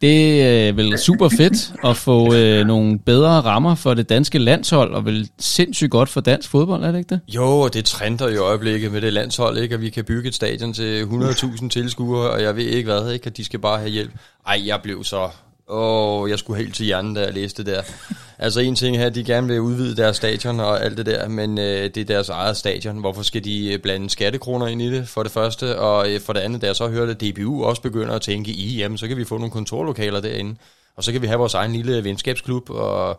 det 0.00 0.40
øh, 0.40 0.68
er 0.68 0.72
vel 0.72 0.98
super 0.98 1.28
fedt 1.28 1.72
at 1.84 1.96
få 1.96 2.34
øh, 2.34 2.66
nogle 2.66 2.98
bedre 2.98 3.40
rammer 3.40 3.74
for 3.74 3.94
det 3.94 4.08
danske 4.08 4.38
landshold, 4.38 4.94
og 4.94 5.04
vel 5.04 5.28
sindssygt 5.38 5.90
godt 5.90 6.08
for 6.08 6.20
dansk 6.20 6.50
fodbold, 6.50 6.84
er 6.84 6.92
det 6.92 6.98
ikke 6.98 7.08
det? 7.08 7.20
Jo, 7.28 7.60
og 7.60 7.74
det 7.74 7.84
trender 7.84 8.28
i 8.28 8.36
øjeblikket 8.36 8.92
med 8.92 9.00
det 9.00 9.12
landshold, 9.12 9.58
ikke? 9.58 9.74
at 9.74 9.80
vi 9.80 9.90
kan 9.90 10.04
bygge 10.04 10.28
et 10.28 10.34
stadion 10.34 10.72
til 10.72 11.04
100.000 11.04 11.68
tilskuere, 11.68 12.30
og 12.30 12.42
jeg 12.42 12.56
ved 12.56 12.64
ikke 12.64 12.92
hvad, 12.92 13.12
ikke? 13.12 13.26
at 13.26 13.36
de 13.36 13.44
skal 13.44 13.58
bare 13.58 13.78
have 13.78 13.90
hjælp. 13.90 14.12
Ej, 14.46 14.62
jeg 14.66 14.80
blev 14.82 15.04
så... 15.04 15.28
Åh, 15.68 16.30
jeg 16.30 16.38
skulle 16.38 16.62
helt 16.62 16.74
til 16.74 16.86
hjernen, 16.86 17.14
da 17.14 17.20
jeg 17.20 17.34
læste 17.34 17.64
det 17.64 17.74
der. 17.74 17.82
Altså 18.38 18.60
en 18.60 18.76
ting 18.76 18.98
her, 18.98 19.08
de 19.08 19.24
gerne 19.24 19.46
vil 19.46 19.60
udvide 19.60 19.96
deres 19.96 20.16
stadion 20.16 20.60
og 20.60 20.84
alt 20.84 20.98
det 20.98 21.06
der, 21.06 21.28
men 21.28 21.58
øh, 21.58 21.82
det 21.84 21.96
er 21.96 22.04
deres 22.04 22.28
eget 22.28 22.56
stadion. 22.56 22.98
Hvorfor 22.98 23.22
skal 23.22 23.44
de 23.44 23.72
øh, 23.72 23.78
blande 23.78 24.10
skattekroner 24.10 24.66
ind 24.66 24.82
i 24.82 24.90
det, 24.90 25.08
for 25.08 25.22
det 25.22 25.32
første? 25.32 25.78
Og 25.78 26.10
øh, 26.10 26.20
for 26.20 26.32
det 26.32 26.40
andet, 26.40 26.62
da 26.62 26.66
jeg 26.66 26.76
så 26.76 26.88
hørte, 26.88 27.12
at 27.12 27.20
DBU 27.20 27.64
også 27.64 27.82
begynder 27.82 28.14
at 28.14 28.22
tænke 28.22 28.50
i, 28.50 28.76
jamen 28.76 28.98
så 28.98 29.08
kan 29.08 29.16
vi 29.16 29.24
få 29.24 29.38
nogle 29.38 29.50
kontorlokaler 29.50 30.20
derinde, 30.20 30.56
og 30.96 31.04
så 31.04 31.12
kan 31.12 31.22
vi 31.22 31.26
have 31.26 31.38
vores 31.38 31.54
egen 31.54 31.72
lille 31.72 32.04
venskabsklub 32.04 32.70
og 32.70 33.18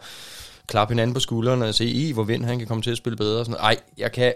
klappe 0.68 0.92
hinanden 0.92 1.14
på 1.14 1.20
skuldrene 1.20 1.66
og 1.66 1.76
se, 1.76 1.86
i 1.86 2.12
hvor 2.12 2.24
vind 2.24 2.46
han 2.46 2.58
kan 2.58 2.68
komme 2.68 2.84
til 2.84 2.92
at 2.92 2.98
spille 2.98 3.18
bedre. 3.18 3.40
Og 3.40 3.46
sådan 3.46 3.62
Ej, 3.62 3.78
jeg 3.98 4.12
kan... 4.12 4.34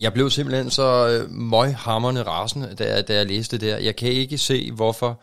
Jeg 0.00 0.12
blev 0.12 0.30
simpelthen 0.30 0.70
så 0.70 1.08
øh, 1.08 1.30
møghammerende 1.30 2.22
rasende, 2.22 2.74
da, 2.78 3.02
da 3.02 3.14
jeg 3.14 3.26
læste 3.26 3.58
det 3.58 3.68
der. 3.68 3.78
Jeg 3.78 3.96
kan 3.96 4.08
ikke 4.08 4.38
se, 4.38 4.72
hvorfor 4.72 5.20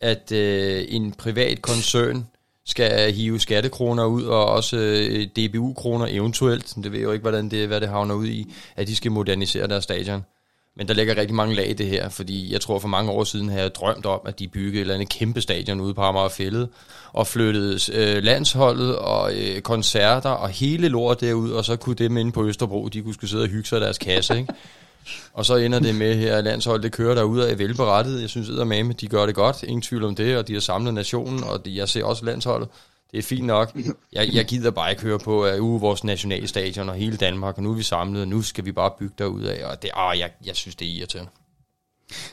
at 0.00 0.32
øh, 0.32 0.84
en 0.88 1.12
privat 1.12 1.62
koncern 1.62 2.26
skal 2.66 3.12
hive 3.12 3.40
skattekroner 3.40 4.04
ud, 4.04 4.24
og 4.24 4.46
også 4.46 4.76
øh, 4.76 5.26
DBU-kroner 5.26 6.06
eventuelt, 6.10 6.74
det 6.76 6.92
ved 6.92 6.98
jeg 6.98 7.06
jo 7.06 7.12
ikke, 7.12 7.22
hvordan 7.22 7.48
det, 7.48 7.68
hvad 7.68 7.80
det 7.80 7.88
havner 7.88 8.14
ud 8.14 8.26
i, 8.26 8.52
at 8.76 8.86
de 8.86 8.96
skal 8.96 9.12
modernisere 9.12 9.68
deres 9.68 9.84
stadion. 9.84 10.24
Men 10.76 10.88
der 10.88 10.94
ligger 10.94 11.16
rigtig 11.16 11.34
mange 11.34 11.54
lag 11.54 11.70
i 11.70 11.72
det 11.72 11.86
her, 11.86 12.08
fordi 12.08 12.52
jeg 12.52 12.60
tror 12.60 12.78
for 12.78 12.88
mange 12.88 13.10
år 13.10 13.24
siden 13.24 13.48
havde 13.48 13.62
jeg 13.62 13.74
drømt 13.74 14.06
om, 14.06 14.20
at 14.24 14.38
de 14.38 14.48
byggede 14.48 14.76
et 14.76 14.80
eller 14.80 14.94
andet 14.94 15.08
kæmpe 15.08 15.40
stadion 15.40 15.80
ude 15.80 15.94
på 15.94 16.00
Amager 16.00 16.28
Fælled, 16.28 16.66
og 17.12 17.26
flyttede 17.26 17.78
øh, 17.92 18.22
landsholdet 18.22 18.96
og 18.96 19.34
øh, 19.34 19.60
koncerter 19.60 20.30
og 20.30 20.48
hele 20.48 20.88
lort 20.88 21.20
derud, 21.20 21.50
og 21.50 21.64
så 21.64 21.76
kunne 21.76 21.96
dem 21.96 22.16
inde 22.16 22.32
på 22.32 22.46
Østerbro, 22.46 22.88
de 22.88 23.02
kunne 23.02 23.28
sidde 23.28 23.42
og 23.42 23.48
hygge 23.48 23.68
sig 23.68 23.78
i 23.78 23.80
deres 23.80 23.98
kasse, 23.98 24.38
ikke? 24.38 24.52
Og 25.32 25.46
så 25.46 25.56
ender 25.56 25.78
det 25.78 25.94
med 25.94 26.16
her, 26.16 26.36
at 26.36 26.44
landsholdet 26.44 26.82
det 26.82 26.92
kører 26.92 27.14
derude 27.14 27.50
er 27.50 27.54
velberettet. 27.54 28.20
Jeg 28.20 28.28
synes, 28.28 28.50
at 28.50 29.00
de 29.00 29.06
gør 29.06 29.26
det 29.26 29.34
godt. 29.34 29.62
Ingen 29.62 29.82
tvivl 29.82 30.04
om 30.04 30.14
det, 30.14 30.36
og 30.36 30.48
de 30.48 30.52
har 30.52 30.60
samlet 30.60 30.94
nationen, 30.94 31.44
og 31.44 31.60
jeg 31.66 31.88
ser 31.88 32.04
også 32.04 32.24
landsholdet. 32.24 32.68
Det 33.12 33.18
er 33.18 33.22
fint 33.22 33.46
nok. 33.46 33.76
Jeg, 34.12 34.28
jeg 34.32 34.44
gider 34.44 34.70
bare 34.70 34.90
ikke 34.90 35.02
høre 35.02 35.18
på, 35.18 35.44
at 35.44 35.58
uh, 35.58 35.82
vores 35.82 36.04
nationalstadion 36.04 36.88
og 36.88 36.94
hele 36.94 37.16
Danmark, 37.16 37.56
og 37.56 37.62
nu 37.62 37.70
er 37.70 37.74
vi 37.74 37.82
samlet, 37.82 38.22
og 38.22 38.28
nu 38.28 38.42
skal 38.42 38.64
vi 38.64 38.72
bare 38.72 38.90
bygge 38.98 39.14
derud 39.18 39.42
af. 39.42 39.64
Og 39.64 39.82
det, 39.82 39.90
ah, 39.94 40.18
jeg, 40.18 40.30
jeg 40.46 40.56
synes, 40.56 40.74
det 40.74 40.88
er 40.88 40.92
irriterende. 40.92 41.30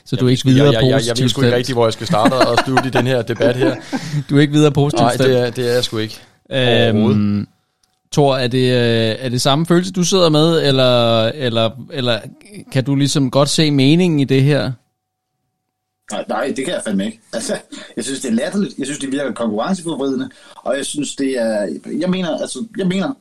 Så 0.04 0.16
du 0.16 0.26
er 0.26 0.30
ikke 0.30 0.44
videre 0.44 0.66
jeg, 0.66 0.82
jeg, 0.82 0.90
jeg, 0.90 1.00
jeg 1.06 1.18
ved 1.18 1.28
sgu 1.28 1.42
ikke 1.42 1.56
rigtigt, 1.56 1.76
hvor 1.76 1.86
jeg 1.86 1.92
skal 1.92 2.06
starte 2.06 2.34
og 2.34 2.58
slutte 2.64 2.88
i 2.88 2.90
den 2.90 3.06
her 3.06 3.22
debat 3.22 3.56
her. 3.56 3.76
Du 4.30 4.36
er 4.36 4.40
ikke 4.40 4.52
videre 4.52 4.72
positivt 4.72 5.02
Nej, 5.02 5.16
det 5.16 5.40
er, 5.40 5.50
det 5.50 5.70
er 5.70 5.74
jeg 5.74 5.84
sgu 5.84 5.98
ikke. 5.98 6.20
Øhm, 6.52 7.48
Tor, 8.12 8.36
er 8.36 8.48
det, 8.48 8.58
øh, 8.58 9.24
er 9.24 9.28
det 9.28 9.40
samme 9.40 9.66
følelse, 9.66 9.92
du 9.92 10.04
sidder 10.04 10.30
med, 10.30 10.66
eller, 10.68 11.24
eller, 11.24 11.70
eller 11.92 12.20
kan 12.72 12.84
du 12.84 12.94
ligesom 12.94 13.30
godt 13.30 13.48
se 13.48 13.70
meningen 13.70 14.20
i 14.20 14.24
det 14.24 14.42
her? 14.42 14.72
Nej, 16.12 16.24
nej, 16.28 16.52
det 16.56 16.64
kan 16.64 16.74
jeg 16.74 16.82
fandme 16.84 17.06
ikke. 17.06 17.20
Altså, 17.32 17.58
jeg 17.96 18.04
synes, 18.04 18.20
det 18.20 18.28
er 18.28 18.32
latterligt. 18.32 18.78
Jeg 18.78 18.86
synes, 18.86 18.98
det 18.98 19.12
virker 19.12 19.32
konkurrenceforvridende. 19.32 20.30
Og 20.54 20.76
jeg 20.76 20.86
synes, 20.86 21.16
det 21.16 21.38
er... 21.38 21.80
Jeg 22.00 22.10
mener, 22.10 22.38
altså, 22.38 22.66
jeg 22.76 22.86
mener, 22.86 23.14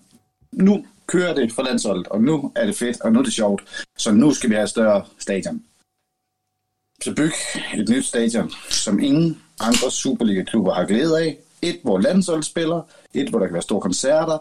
nu 0.52 0.86
kører 1.08 1.34
det 1.34 1.52
for 1.54 1.64
landsholdet, 1.64 2.08
og 2.08 2.22
nu 2.22 2.52
er 2.56 2.66
det 2.66 2.76
fedt, 2.76 3.02
og 3.02 3.12
nu 3.12 3.20
er 3.20 3.24
det 3.24 3.34
sjovt. 3.34 3.88
Så 3.98 4.12
nu 4.12 4.34
skal 4.34 4.50
vi 4.50 4.56
have 4.56 4.64
et 4.64 4.70
større 4.70 5.06
stadion. 5.20 5.64
Så 7.04 7.14
byg 7.16 7.32
et 7.80 7.90
nyt 7.90 8.06
stadion, 8.06 8.52
som 8.70 9.00
ingen 9.00 9.42
andre 9.60 9.92
Superliga-klubber 9.92 10.74
har 10.74 10.86
glæde 10.86 11.20
af. 11.20 11.38
Et, 11.62 11.80
hvor 11.84 12.00
landsholdet 12.00 12.46
spiller. 12.46 12.82
Et, 13.14 13.30
hvor 13.30 13.40
der 13.40 13.46
kan 13.46 13.54
være 13.54 13.62
store 13.62 13.82
koncerter. 13.82 14.38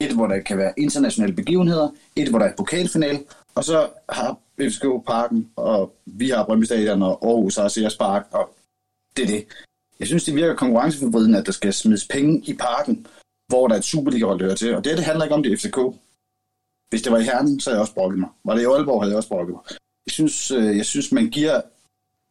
Et, 0.00 0.14
hvor 0.14 0.26
der 0.26 0.40
kan 0.40 0.58
være 0.58 0.72
internationale 0.76 1.34
begivenheder. 1.34 1.88
Et, 2.16 2.28
hvor 2.28 2.38
der 2.38 2.46
er 2.46 2.56
pokalfinal. 2.56 3.24
Og 3.54 3.64
så 3.64 3.88
har 4.08 4.38
FCK 4.60 5.06
Parken, 5.06 5.50
og 5.56 5.94
vi 6.06 6.28
har 6.28 6.44
Brøndby 6.44 6.64
Stadion, 6.64 7.02
og 7.02 7.26
Aarhus 7.26 7.56
har 7.56 7.68
Sears 7.68 7.96
Park, 7.96 8.26
og 8.32 8.54
det 9.16 9.22
er 9.22 9.26
det. 9.26 9.46
Jeg 10.00 10.06
synes, 10.06 10.24
det 10.24 10.34
virker 10.34 10.54
konkurrenceforvridende, 10.54 11.38
at 11.38 11.46
der 11.46 11.52
skal 11.52 11.72
smides 11.72 12.06
penge 12.06 12.42
i 12.44 12.54
parken, 12.54 13.06
hvor 13.48 13.68
der 13.68 13.74
er 13.74 13.78
et 13.78 13.84
Superliga-hold, 13.84 14.40
der 14.40 14.54
til. 14.54 14.76
Og 14.76 14.84
det, 14.84 14.96
det 14.96 15.04
handler 15.04 15.24
ikke 15.24 15.34
om 15.34 15.42
det 15.42 15.60
FCK. 15.60 15.78
Hvis 16.88 17.02
det 17.02 17.12
var 17.12 17.18
i 17.18 17.22
Herning, 17.22 17.62
så 17.62 17.70
havde 17.70 17.76
jeg 17.76 17.80
også 17.80 17.94
brokket 17.94 18.18
mig. 18.18 18.28
Var 18.44 18.54
det 18.54 18.62
i 18.62 18.64
Aalborg, 18.64 19.02
havde 19.02 19.10
jeg 19.10 19.16
også 19.16 19.28
brokket 19.28 19.52
mig. 19.52 19.62
Jeg 20.06 20.12
synes, 20.12 20.50
øh, 20.50 20.76
jeg 20.76 20.86
synes 20.86 21.12
man 21.12 21.30
giver 21.30 21.60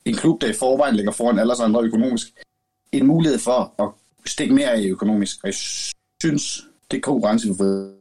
en 0.05 0.15
klub, 0.15 0.41
der 0.41 0.47
i 0.47 0.53
forvejen 0.53 0.95
ligger 0.95 1.11
foran 1.11 1.39
alle 1.39 1.53
andre 1.63 1.81
økonomisk, 1.81 2.27
en 2.91 3.07
mulighed 3.07 3.39
for 3.39 3.73
at 3.83 3.89
stikke 4.25 4.53
mere 4.53 4.83
i 4.83 4.87
økonomisk. 4.87 5.43
Og 5.43 5.47
jeg 5.47 5.55
synes, 6.23 6.66
det 6.91 6.97
er 6.97 7.01
konkurrenceforvridende, 7.01 7.93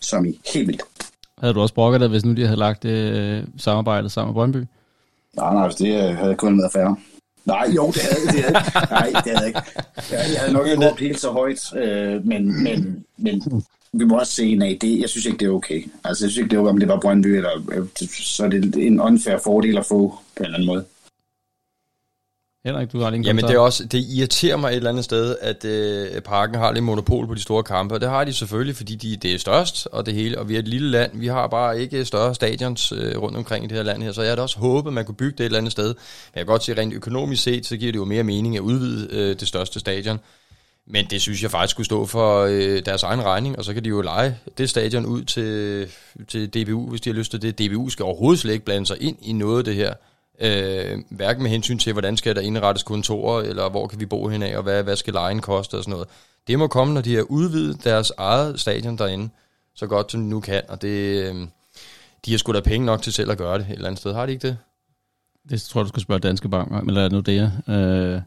som 0.00 0.24
i 0.26 0.40
helt 0.54 0.68
vildt. 0.68 0.82
Havde 1.38 1.54
du 1.54 1.60
også 1.60 1.74
brokket 1.74 2.00
dig, 2.00 2.08
hvis 2.08 2.24
nu 2.24 2.32
de 2.32 2.44
havde 2.44 2.58
lagt 2.58 2.84
øh, 2.84 3.44
samarbejdet 3.58 4.12
sammen 4.12 4.28
med 4.30 4.34
Brøndby? 4.34 4.68
Nej, 5.36 5.54
nej, 5.54 5.68
det 5.68 6.08
øh, 6.08 6.16
havde 6.16 6.34
kun 6.34 6.58
været 6.58 6.72
færre. 6.72 6.96
Nej, 7.44 7.66
jo, 7.76 7.86
det 7.86 8.02
havde, 8.02 8.26
det 8.26 8.44
havde 8.44 8.90
Nej, 8.90 9.22
det 9.24 9.32
havde 9.36 9.46
ikke. 9.46 9.60
Jeg 10.10 10.40
havde 10.40 10.52
nok 10.52 10.66
ikke 10.66 10.88
råbt 10.88 11.00
helt 11.00 11.20
så 11.20 11.30
højt, 11.30 11.76
øh, 11.76 12.26
men, 12.26 12.62
men, 12.62 13.04
men 13.16 13.64
vi 13.92 14.04
må 14.04 14.18
også 14.18 14.32
se, 14.32 14.54
nej, 14.54 14.78
det, 14.80 15.00
jeg 15.00 15.08
synes 15.08 15.26
ikke, 15.26 15.38
det 15.38 15.46
er 15.46 15.52
okay. 15.52 15.84
Altså, 16.04 16.24
jeg 16.24 16.30
synes 16.30 16.36
ikke, 16.36 16.50
det 16.50 16.56
er 16.56 16.60
okay, 16.60 16.70
om 16.70 16.80
det 16.80 16.88
var 16.88 17.00
Brøndby, 17.00 17.26
eller, 17.26 17.50
øh, 17.72 17.86
så 18.10 18.44
er 18.44 18.48
det 18.48 18.76
en 18.76 19.00
unfair 19.00 19.38
fordel 19.38 19.78
at 19.78 19.86
få 19.86 20.18
på 20.36 20.42
en 20.42 20.44
eller 20.44 20.54
anden 20.54 20.66
måde. 20.66 20.84
Henrik, 22.66 22.92
du 22.92 23.00
har 23.00 23.10
lige 23.10 23.22
Jamen 23.22 23.44
det, 23.44 23.54
er 23.54 23.58
også, 23.58 23.84
det 23.84 24.04
irriterer 24.08 24.56
mig 24.56 24.68
et 24.68 24.76
eller 24.76 24.90
andet 24.90 25.04
sted, 25.04 25.36
at 25.40 25.64
øh, 25.64 26.20
parken 26.20 26.54
har 26.54 26.72
lidt 26.72 26.84
monopol 26.84 27.26
på 27.26 27.34
de 27.34 27.40
store 27.40 27.62
kampe, 27.62 27.94
og 27.94 28.00
det 28.00 28.08
har 28.08 28.24
de 28.24 28.32
selvfølgelig, 28.32 28.76
fordi 28.76 28.94
de, 28.94 29.16
det 29.16 29.34
er 29.34 29.38
størst 29.38 29.88
og 29.92 30.06
det 30.06 30.14
hele, 30.14 30.38
og 30.38 30.48
vi 30.48 30.54
er 30.54 30.58
et 30.58 30.68
lille 30.68 30.90
land, 30.90 31.10
vi 31.14 31.26
har 31.26 31.46
bare 31.46 31.80
ikke 31.80 32.04
større 32.04 32.34
stadions 32.34 32.92
øh, 32.92 33.22
rundt 33.22 33.36
omkring 33.36 33.64
i 33.64 33.68
det 33.68 33.76
her 33.76 33.84
land 33.84 34.02
her, 34.02 34.12
så 34.12 34.22
jeg 34.22 34.30
havde 34.30 34.42
også 34.42 34.58
håbet, 34.58 34.90
at 34.90 34.94
man 34.94 35.04
kunne 35.04 35.14
bygge 35.14 35.32
det 35.38 35.40
et 35.40 35.44
eller 35.44 35.58
andet 35.58 35.72
sted. 35.72 35.86
Men 35.86 35.94
jeg 36.34 36.40
kan 36.40 36.46
godt 36.46 36.64
sige, 36.64 36.80
rent 36.80 36.94
økonomisk 36.94 37.42
set, 37.42 37.66
så 37.66 37.76
giver 37.76 37.92
det 37.92 37.98
jo 37.98 38.04
mere 38.04 38.22
mening 38.24 38.56
at 38.56 38.60
udvide 38.60 39.08
øh, 39.10 39.40
det 39.40 39.48
største 39.48 39.80
stadion. 39.80 40.20
Men 40.86 41.06
det 41.10 41.20
synes 41.20 41.42
jeg 41.42 41.50
faktisk 41.50 41.70
skulle 41.70 41.86
stå 41.86 42.06
for 42.06 42.44
øh, 42.50 42.82
deres 42.86 43.02
egen 43.02 43.22
regning, 43.24 43.58
og 43.58 43.64
så 43.64 43.74
kan 43.74 43.84
de 43.84 43.88
jo 43.88 44.00
lege 44.00 44.36
det 44.58 44.70
stadion 44.70 45.06
ud 45.06 45.24
til, 45.24 45.86
til 46.28 46.48
DBU, 46.54 46.90
hvis 46.90 47.00
de 47.00 47.10
har 47.10 47.14
lyst 47.14 47.30
til 47.30 47.42
det. 47.42 47.58
DBU 47.58 47.88
skal 47.88 48.04
overhovedet 48.04 48.40
slet 48.40 48.52
ikke 48.52 48.64
blande 48.64 48.86
sig 48.86 48.96
ind 49.02 49.16
i 49.22 49.32
noget 49.32 49.58
af 49.58 49.64
det 49.64 49.74
her. 49.74 49.94
Øh, 50.40 50.98
hverken 51.10 51.42
med 51.42 51.50
hensyn 51.50 51.78
til, 51.78 51.92
hvordan 51.92 52.16
skal 52.16 52.36
der 52.36 52.42
indrettes 52.42 52.82
kontorer, 52.82 53.42
eller 53.42 53.68
hvor 53.68 53.86
kan 53.86 54.00
vi 54.00 54.06
bo 54.06 54.28
hen 54.28 54.42
af, 54.42 54.56
og 54.56 54.62
hvad, 54.62 54.82
hvad 54.82 54.96
skal 54.96 55.12
lejen 55.12 55.40
koste 55.40 55.74
og 55.74 55.82
sådan 55.82 55.92
noget. 55.92 56.08
Det 56.46 56.58
må 56.58 56.66
komme, 56.66 56.94
når 56.94 57.00
de 57.00 57.14
har 57.14 57.22
udvidet 57.22 57.84
deres 57.84 58.12
eget 58.16 58.60
stadion 58.60 58.98
derinde, 58.98 59.28
så 59.74 59.86
godt 59.86 60.12
som 60.12 60.20
de 60.20 60.28
nu 60.28 60.40
kan, 60.40 60.62
og 60.68 60.82
det, 60.82 60.88
øh, 60.88 61.34
de 62.24 62.30
har 62.30 62.38
sgu 62.38 62.52
da 62.52 62.60
penge 62.60 62.86
nok 62.86 63.02
til 63.02 63.12
selv 63.12 63.30
at 63.30 63.38
gøre 63.38 63.58
det 63.58 63.66
et 63.66 63.72
eller 63.72 63.86
andet 63.86 64.00
sted. 64.00 64.14
Har 64.14 64.26
de 64.26 64.32
ikke 64.32 64.48
det? 64.48 64.56
Det 65.50 65.62
tror 65.62 65.80
jeg, 65.80 65.84
du 65.84 65.88
skal 65.88 66.02
spørge 66.02 66.20
Danske 66.20 66.48
Bank 66.48 66.72
om, 66.72 66.88
eller 66.88 67.08
nu 67.08 67.20
det 67.20 67.52
øh, 67.68 68.20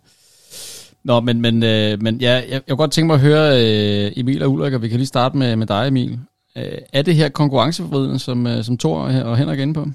Nå, 1.04 1.20
men, 1.20 1.42
men, 1.42 1.64
øh, 1.64 2.02
men 2.02 2.22
ja, 2.22 2.32
jeg, 2.34 2.52
jeg 2.52 2.62
kunne 2.68 2.78
godt 2.78 2.92
tænke 2.92 3.08
mig 3.08 3.14
at 3.14 3.20
høre 3.20 3.64
øh, 3.64 4.12
Emil 4.16 4.44
og 4.44 4.52
Ulrik, 4.52 4.74
og 4.74 4.82
vi 4.82 4.90
kan 4.90 4.98
lige 4.98 5.08
starte 5.08 5.38
med, 5.38 5.56
med 5.56 5.68
dig, 5.68 5.88
Emil. 5.88 6.20
Øh, 6.56 6.78
er 6.94 7.02
det 7.02 7.16
her 7.16 7.30
konkurrenceforvridende, 7.30 8.20
som, 8.20 8.48
øh, 8.48 8.64
som 8.64 8.78
Thor 8.78 9.00
og 9.02 9.38
Henrik 9.38 9.60
er 9.60 9.64
inde 9.64 9.74
på? 9.74 9.88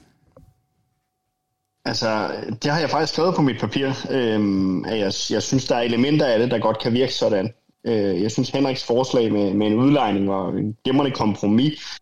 Altså, 1.84 2.30
det 2.62 2.72
har 2.72 2.80
jeg 2.80 2.90
faktisk 2.90 3.12
skrevet 3.12 3.34
på 3.34 3.42
mit 3.42 3.60
papir, 3.60 3.92
øhm, 4.10 4.84
at 4.84 4.98
jeg, 4.98 5.12
jeg 5.30 5.42
synes, 5.42 5.66
der 5.66 5.76
er 5.76 5.80
elementer 5.80 6.26
af 6.26 6.38
det, 6.38 6.50
der 6.50 6.58
godt 6.58 6.78
kan 6.78 6.92
virke 6.92 7.14
sådan. 7.14 7.52
Øh, 7.84 8.22
jeg 8.22 8.30
synes, 8.30 8.50
Henriks 8.50 8.84
forslag 8.84 9.32
med, 9.32 9.54
med 9.54 9.66
en 9.66 9.78
udlejning 9.78 10.28
var 10.28 10.48
en 10.48 10.76
gemmerne 10.84 11.10
kompromis 11.10 11.98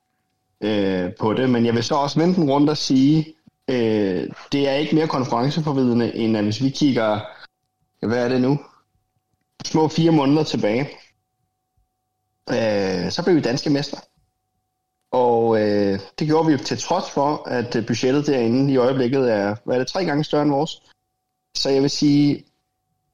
øh, 0.61 1.11
på 1.21 1.35
det, 1.35 1.51
men 1.51 1.66
jeg 1.66 1.75
vil 1.75 1.85
så 1.85 1.95
også 1.95 2.21
vente 2.21 2.40
den 2.40 2.51
rundt 2.51 2.71
og 2.71 2.77
sige, 2.77 3.35
øh, 3.71 4.29
det 4.53 4.69
er 4.69 4.75
ikke 4.75 4.95
mere 4.95 5.09
konferenceforvidende, 5.09 6.14
end 6.14 6.37
at 6.37 6.45
hvis 6.45 6.62
vi 6.62 6.71
kigger, 6.71 7.21
hvad 8.07 8.25
er 8.25 8.29
det 8.29 8.40
nu, 8.40 8.59
små 9.64 9.88
fire 9.88 10.12
måneder 10.12 10.43
tilbage, 10.43 10.88
øh, 12.51 13.11
så 13.11 13.23
blev 13.25 13.37
vi 13.37 13.40
danske 13.40 13.71
mester. 13.71 13.99
Og 15.12 15.61
øh, 15.61 16.01
det 16.18 16.27
gjorde 16.27 16.46
vi 16.51 16.59
til 16.59 16.79
trods 16.79 17.11
for, 17.11 17.49
at 17.49 17.77
øh, 17.77 17.87
budgettet 17.87 18.27
derinde 18.27 18.73
i 18.73 18.77
øjeblikket 18.77 19.33
er, 19.33 19.57
hvad 19.64 19.75
er 19.75 19.79
det, 19.79 19.88
tre 19.88 20.05
gange 20.05 20.25
større 20.25 20.42
end 20.42 20.51
vores. 20.51 20.83
Så 21.57 21.70
jeg 21.70 21.83
vil 21.83 21.90
sige, 21.90 22.44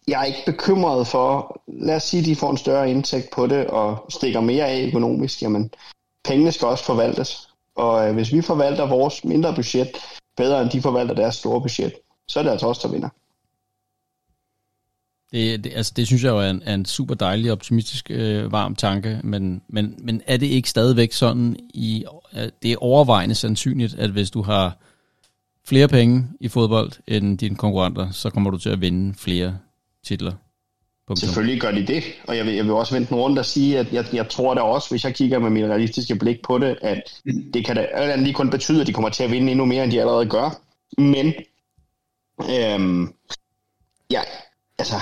jeg 0.09 0.21
er 0.21 0.25
ikke 0.25 0.43
bekymret 0.47 1.07
for, 1.07 1.61
lad 1.67 1.97
os 1.97 2.03
sige, 2.03 2.21
at 2.21 2.27
de 2.27 2.37
får 2.37 2.51
en 2.51 2.57
større 2.57 2.91
indtægt 2.91 3.31
på 3.31 3.47
det 3.47 3.67
og 3.67 4.07
stikker 4.09 4.41
mere 4.41 4.67
af 4.67 4.87
økonomisk, 4.87 5.43
jamen 5.43 5.71
pengene 6.25 6.53
skal 6.53 6.69
også 6.69 6.85
forvaltes. 6.85 7.49
Og 7.75 8.09
øh, 8.09 8.15
hvis 8.15 8.33
vi 8.33 8.43
forvalter 8.43 8.87
vores 8.87 9.25
mindre 9.25 9.55
budget 9.55 9.91
bedre, 10.37 10.63
end 10.63 10.71
de 10.71 10.83
forvalter 10.83 11.15
deres 11.15 11.35
store 11.35 11.61
budget, 11.61 11.93
så 12.29 12.39
er 12.39 12.43
det 12.43 12.51
altså 12.51 12.67
os, 12.67 12.79
der 12.79 12.89
vinder. 12.89 13.09
Det, 15.33 15.65
det, 15.65 15.73
altså 15.77 15.93
det 15.97 16.07
synes 16.07 16.25
jeg 16.25 16.31
jo 16.31 16.39
er 16.39 16.51
en, 16.51 16.63
er 16.65 16.75
en 16.75 16.85
super 16.85 17.15
dejlig, 17.15 17.53
optimistisk, 17.53 18.11
øh, 18.11 18.53
varm 18.53 18.75
tanke, 18.77 19.21
men, 19.25 19.63
men, 19.69 19.95
men 19.99 20.23
er 20.27 20.37
det 20.37 20.47
ikke 20.47 20.71
stadigvæk 20.71 21.13
sådan, 21.13 21.57
i, 21.75 22.05
det 22.63 22.73
er 22.73 22.77
overvejende 22.81 23.35
sandsynligt, 23.35 23.95
at 23.95 24.11
hvis 24.11 24.31
du 24.31 24.43
har 24.43 24.79
flere 25.67 25.89
penge 25.89 26.29
i 26.41 26.49
fodbold 26.49 26.93
end 27.07 27.39
dine 27.39 27.57
konkurrenter, 27.57 28.11
så 28.11 28.31
kommer 28.31 28.51
du 28.51 28.59
til 28.59 28.71
at 28.71 28.81
vinde 28.81 29.15
flere 29.19 29.59
titler. 30.05 30.33
Punktum. 31.07 31.27
Selvfølgelig 31.27 31.61
gør 31.61 31.71
de 31.71 31.87
det, 31.87 32.05
og 32.29 32.37
jeg 32.37 32.47
vil, 32.47 32.55
jeg 32.55 32.65
vil 32.65 32.73
også 32.73 32.95
vente 32.95 33.13
en 33.13 33.19
rundt 33.19 33.39
og 33.39 33.47
sige, 33.47 33.79
at 33.79 33.93
jeg, 33.93 34.05
jeg 34.13 34.29
tror 34.29 34.55
da 34.55 34.61
også, 34.61 34.91
hvis 34.91 35.05
jeg 35.05 35.15
kigger 35.15 35.39
med 35.39 35.51
min 35.51 35.67
realistiske 35.67 36.17
blik 36.17 36.37
på 36.45 36.59
det, 36.59 36.79
at 36.83 37.03
det 37.55 37.65
kan 37.65 37.77
da 37.77 38.17
lige 38.17 38.35
kun 38.35 38.51
betyde, 38.51 38.81
at 38.81 38.87
de 38.87 38.93
kommer 38.93 39.09
til 39.09 39.25
at 39.25 39.31
vinde 39.31 39.51
endnu 39.51 39.65
mere, 39.65 39.85
end 39.85 39.93
de 39.93 40.01
allerede 40.01 40.27
gør. 40.27 40.61
Men, 40.99 41.35
øhm, 42.51 43.13
ja, 44.11 44.21
altså, 44.79 44.97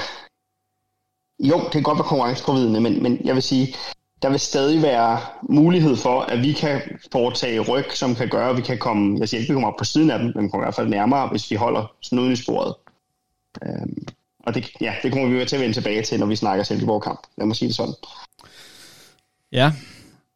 jo, 1.38 1.60
det 1.64 1.72
kan 1.72 1.82
godt 1.82 1.98
være 1.98 2.06
konkurrenceforvidende, 2.06 2.80
men, 2.80 3.02
men 3.02 3.20
jeg 3.24 3.34
vil 3.34 3.42
sige, 3.42 3.74
der 4.22 4.30
vil 4.30 4.40
stadig 4.40 4.82
være 4.82 5.20
mulighed 5.42 5.96
for, 5.96 6.20
at 6.20 6.42
vi 6.42 6.52
kan 6.52 6.82
foretage 7.12 7.60
ryg, 7.60 7.84
som 7.94 8.14
kan 8.14 8.28
gøre, 8.28 8.50
at 8.50 8.56
vi 8.56 8.62
kan 8.62 8.78
komme, 8.78 9.18
jeg 9.20 9.28
siger 9.28 9.40
ikke, 9.40 9.52
vi 9.52 9.54
kommer 9.54 9.68
op 9.68 9.78
på 9.78 9.84
siden 9.84 10.10
af 10.10 10.18
dem, 10.18 10.32
men 10.34 10.44
vi 10.44 10.48
kommer 10.48 10.64
i 10.64 10.66
hvert 10.66 10.74
fald 10.74 10.88
nærmere, 10.88 11.28
hvis 11.28 11.50
vi 11.50 11.56
holder 11.56 11.94
snuden 12.02 12.32
i 12.32 12.36
sporet. 12.36 12.74
Øhm, 13.62 14.06
og 14.46 14.54
det, 14.54 14.70
ja, 14.80 14.94
det 15.02 15.12
kommer 15.12 15.28
vi 15.28 15.38
jo 15.38 15.44
til 15.44 15.56
at 15.56 15.62
vende 15.62 15.74
tilbage 15.74 16.02
til, 16.02 16.20
når 16.20 16.26
vi 16.26 16.36
snakker 16.36 16.64
Silkeborg-kamp. 16.64 17.20
Lad 17.36 17.46
mig 17.46 17.56
sige 17.56 17.68
det 17.68 17.76
sådan. 17.76 17.94
Ja, 19.52 19.72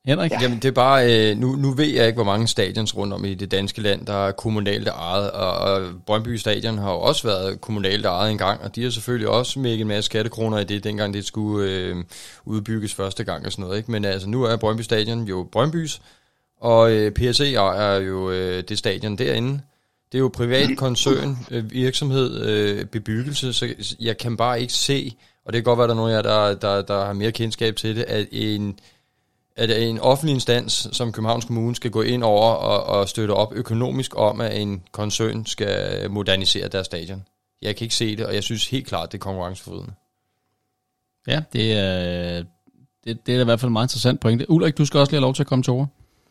Henrik? 0.06 0.30
Ja. 0.30 0.38
Jamen 0.42 0.58
det 0.58 0.68
er 0.68 0.72
bare, 0.72 1.30
øh, 1.30 1.36
nu, 1.36 1.56
nu 1.56 1.70
ved 1.70 1.86
jeg 1.86 2.06
ikke, 2.06 2.16
hvor 2.16 2.24
mange 2.24 2.48
stadions 2.48 2.96
rundt 2.96 3.14
om 3.14 3.24
i 3.24 3.34
det 3.34 3.50
danske 3.50 3.80
land, 3.80 4.06
der 4.06 4.26
er 4.26 4.32
kommunalt 4.32 4.88
ejet, 4.88 5.30
og, 5.30 5.52
og 5.52 5.82
Brøndby 6.06 6.36
Stadion 6.36 6.78
har 6.78 6.90
jo 6.90 7.00
også 7.00 7.28
været 7.28 7.60
kommunalt 7.60 8.06
ejet 8.06 8.30
en 8.30 8.38
gang, 8.38 8.62
og 8.62 8.76
de 8.76 8.82
har 8.82 8.90
selvfølgelig 8.90 9.28
også 9.28 9.60
med 9.60 9.80
en 9.80 9.88
masse 9.88 10.06
skattekroner 10.06 10.58
i 10.58 10.64
det, 10.64 10.84
dengang 10.84 11.14
det 11.14 11.26
skulle 11.26 11.70
øh, 11.70 11.96
udbygges 12.44 12.94
første 12.94 13.24
gang 13.24 13.46
og 13.46 13.52
sådan 13.52 13.62
noget. 13.62 13.78
Ikke? 13.78 13.90
Men 13.90 14.04
altså 14.04 14.28
nu 14.28 14.42
er 14.42 14.56
Brøndby 14.56 14.82
Stadion 14.82 15.22
jo 15.24 15.48
Brøndbys, 15.52 16.00
og 16.60 16.92
øh, 16.92 17.12
PSE 17.12 17.54
er 17.54 17.94
jo 17.94 18.30
øh, 18.30 18.62
det 18.68 18.78
stadion 18.78 19.16
derinde, 19.16 19.60
det 20.12 20.18
er 20.18 20.22
jo 20.22 20.30
privat 20.34 20.70
koncern, 20.76 21.38
øh, 21.50 21.72
virksomhed, 21.72 22.44
øh, 22.46 22.84
bebyggelse, 22.84 23.52
så 23.52 23.94
jeg 24.00 24.18
kan 24.18 24.36
bare 24.36 24.60
ikke 24.60 24.72
se, 24.72 25.16
og 25.44 25.52
det 25.52 25.58
kan 25.58 25.64
godt 25.64 25.78
være, 25.78 25.84
at 25.84 25.88
der 25.88 25.94
er 25.94 25.96
nogen 25.96 26.12
af 26.12 26.16
jer, 26.16 26.22
der, 26.22 26.54
der, 26.54 26.82
der 26.82 27.04
har 27.04 27.12
mere 27.12 27.32
kendskab 27.32 27.76
til 27.76 27.96
det, 27.96 28.02
at 28.02 28.26
en, 28.32 28.78
at 29.58 29.88
en 29.88 29.98
offentlig 30.00 30.34
instans 30.34 30.88
som 30.92 31.12
Københavns 31.12 31.44
Kommune 31.44 31.76
skal 31.76 31.90
gå 31.90 32.02
ind 32.02 32.24
over 32.24 32.50
og, 32.50 32.98
og 32.98 33.08
støtte 33.08 33.32
op 33.32 33.52
økonomisk 33.54 34.12
om, 34.16 34.40
at 34.40 34.60
en 34.60 34.82
koncern 34.92 35.46
skal 35.46 36.10
modernisere 36.10 36.68
deres 36.68 36.86
stadion. 36.86 37.24
Jeg 37.62 37.76
kan 37.76 37.84
ikke 37.84 37.94
se 37.94 38.16
det, 38.16 38.26
og 38.26 38.34
jeg 38.34 38.42
synes 38.42 38.70
helt 38.70 38.86
klart, 38.86 39.12
det 39.12 39.18
er 39.18 39.22
konkurrenceforvridende. 39.22 39.92
Ja, 41.26 41.42
det 41.52 41.72
er, 41.72 42.44
det, 43.04 43.26
det 43.26 43.36
er 43.36 43.40
i 43.40 43.44
hvert 43.44 43.60
fald 43.60 43.68
en 43.68 43.72
meget 43.72 43.86
interessant 43.86 44.20
pointe. 44.20 44.50
Ulrik, 44.50 44.78
du 44.78 44.84
skal 44.84 45.00
også 45.00 45.12
lige 45.12 45.18
have 45.18 45.26
lov 45.26 45.34
til 45.34 45.42
at 45.42 45.46
komme 45.46 45.62
til 45.62 45.72
ord. 45.72 45.88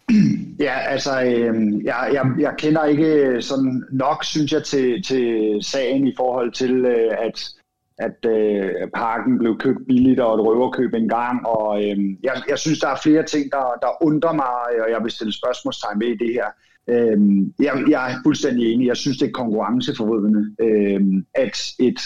Ja, 0.60 0.80
altså, 0.80 1.22
øh, 1.22 1.86
jeg, 1.86 2.10
jeg, 2.14 2.26
jeg 2.40 2.54
kender 2.58 2.86
ikke 2.86 3.42
sådan 3.42 3.84
nok, 3.92 4.24
synes 4.24 4.52
jeg, 4.52 4.64
til, 4.64 5.04
til 5.04 5.58
sagen 5.62 6.08
i 6.08 6.14
forhold 6.18 6.52
til, 6.52 6.86
øh, 6.86 7.12
at, 7.20 7.50
at 7.98 8.26
øh, 8.26 8.72
parken 8.96 9.38
blev 9.40 9.58
købt 9.58 9.88
billigt 9.88 10.20
og 10.20 10.36
et 10.36 10.46
røverkøb 10.46 10.94
en 10.94 11.10
gang, 11.10 11.48
og 11.48 11.84
øh, 11.84 11.98
jeg, 12.24 12.42
jeg 12.50 12.60
synes, 12.60 12.80
der 12.80 12.88
er 12.88 13.00
flere 13.04 13.24
ting, 13.24 13.52
der, 13.52 13.66
der 13.82 14.04
undrer 14.04 14.34
mig, 14.34 14.84
og 14.84 14.92
jeg 14.92 15.04
vil 15.04 15.12
stille 15.12 15.34
spørgsmålstegn 15.34 16.00
ved 16.00 16.08
i 16.08 16.18
det 16.18 16.34
her. 16.34 16.48
Øh, 16.90 17.18
jeg, 17.60 17.84
jeg 17.90 18.12
er 18.12 18.16
fuldstændig 18.24 18.74
enig. 18.74 18.88
Jeg 18.88 18.98
synes, 18.98 19.18
det 19.18 19.28
er 19.28 19.32
konkurrenceforvridende, 19.32 20.56
øh, 20.60 21.02
at 21.36 21.58
et 21.80 22.00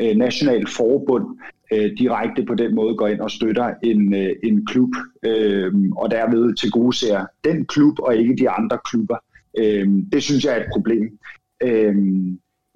øh, 0.00 0.16
nationalt 0.16 0.70
forbund 0.70 1.26
øh, 1.72 1.90
direkte 1.98 2.44
på 2.44 2.54
den 2.54 2.74
måde 2.74 2.96
går 2.96 3.06
ind 3.06 3.20
og 3.20 3.30
støtter 3.30 3.74
en, 3.82 4.14
øh, 4.14 4.30
en 4.42 4.66
klub, 4.66 4.90
øh, 5.22 5.72
og 5.96 6.10
derved 6.10 6.54
til 6.54 6.70
gode 6.70 6.96
ser 6.96 7.26
den 7.44 7.64
klub 7.64 7.98
og 7.98 8.16
ikke 8.16 8.36
de 8.36 8.50
andre 8.50 8.78
klubber. 8.90 9.16
Øh, 9.58 9.88
det 10.12 10.22
synes 10.22 10.44
jeg 10.44 10.52
er 10.56 10.60
et 10.60 10.70
problem. 10.72 11.18
Øh, 11.62 11.96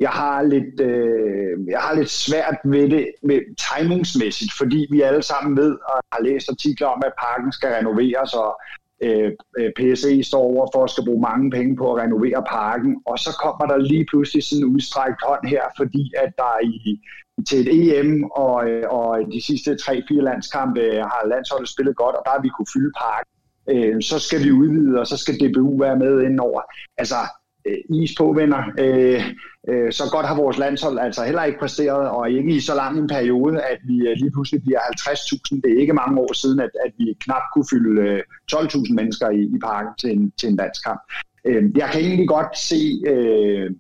jeg 0.01 0.11
har 0.11 0.43
lidt, 0.43 0.81
øh, 0.81 1.59
jeg 1.69 1.81
har 1.81 1.95
lidt 1.95 2.11
svært 2.11 2.57
ved 2.65 2.89
det 2.91 3.07
med 3.23 3.41
timingsmæssigt, 3.67 4.53
fordi 4.59 4.87
vi 4.91 5.01
alle 5.01 5.23
sammen 5.23 5.57
ved 5.57 5.73
og 5.73 6.01
har 6.13 6.23
læst 6.23 6.51
artikler 6.51 6.87
om, 6.87 7.03
at 7.07 7.13
parken 7.21 7.53
skal 7.53 7.69
renoveres, 7.69 8.35
og 8.35 8.61
øh, 9.03 9.31
øh 9.59 9.71
PSE 9.79 10.23
står 10.23 10.43
over 10.53 10.67
for 10.75 10.85
at 10.85 10.91
skal 10.91 11.05
bruge 11.05 11.27
mange 11.31 11.51
penge 11.51 11.77
på 11.77 11.95
at 11.95 12.03
renovere 12.03 12.45
parken, 12.51 12.93
og 13.07 13.19
så 13.19 13.31
kommer 13.43 13.67
der 13.73 13.87
lige 13.93 14.07
pludselig 14.11 14.43
sådan 14.45 14.65
en 14.65 14.73
udstrækt 14.75 15.21
hånd 15.29 15.45
her, 15.49 15.65
fordi 15.77 16.13
at 16.17 16.31
der 16.39 16.55
i, 16.65 17.01
til 17.49 17.59
et 17.61 17.99
EM 17.99 18.25
og, 18.25 18.71
øh, 18.71 18.85
og 18.89 19.19
de 19.33 19.41
sidste 19.47 19.71
3-4 19.83 20.21
landskampe 20.21 20.81
øh, 20.81 21.03
har 21.13 21.29
landsholdet 21.29 21.69
spillet 21.69 21.97
godt, 21.97 22.17
og 22.17 22.23
der 22.25 22.31
har 22.31 22.43
vi 22.43 22.49
kunne 22.49 22.73
fylde 22.75 22.93
parken. 23.05 23.33
Øh, 23.73 24.03
så 24.03 24.19
skal 24.19 24.45
vi 24.45 24.51
udvide, 24.53 25.01
og 25.01 25.07
så 25.07 25.17
skal 25.17 25.35
DBU 25.41 25.79
være 25.79 25.97
med 25.97 26.23
indover. 26.23 26.63
Altså, 26.99 27.21
øh, 27.67 28.03
is 28.03 28.15
på, 28.19 28.33
venner. 28.33 28.63
Øh, 28.79 29.23
øh, 29.69 29.93
så 29.93 30.05
godt 30.13 30.27
har 30.27 30.37
vores 30.37 30.59
landshold 30.59 30.99
altså 30.99 31.25
heller 31.25 31.45
ikke 31.45 31.59
præsteret, 31.59 32.09
og 32.09 32.31
ikke 32.31 32.57
i 32.57 32.61
så 32.61 32.75
lang 32.75 32.99
en 32.99 33.09
periode, 33.09 33.63
at 33.63 33.79
vi 33.85 34.09
øh, 34.09 34.17
lige 34.17 34.31
pludselig 34.31 34.63
bliver 34.63 34.79
50.000. 34.79 35.61
Det 35.65 35.73
er 35.73 35.81
ikke 35.81 35.93
mange 35.93 36.21
år 36.21 36.33
siden, 36.33 36.61
at, 36.61 36.71
at 36.87 36.93
vi 36.99 37.17
knap 37.21 37.43
kunne 37.55 37.71
fylde 37.71 38.01
øh, 38.01 38.23
12.000 38.53 38.95
mennesker 38.95 39.31
i, 39.31 39.41
i 39.41 39.59
parken 39.63 39.93
til 39.99 40.11
en, 40.11 40.33
til 40.39 40.49
en 40.49 40.57
landskamp. 40.57 41.01
Øh, 41.45 41.63
jeg 41.77 41.89
kan 41.93 42.01
egentlig 42.01 42.29
godt 42.29 42.59
se 42.59 43.03
øh, 43.07 43.71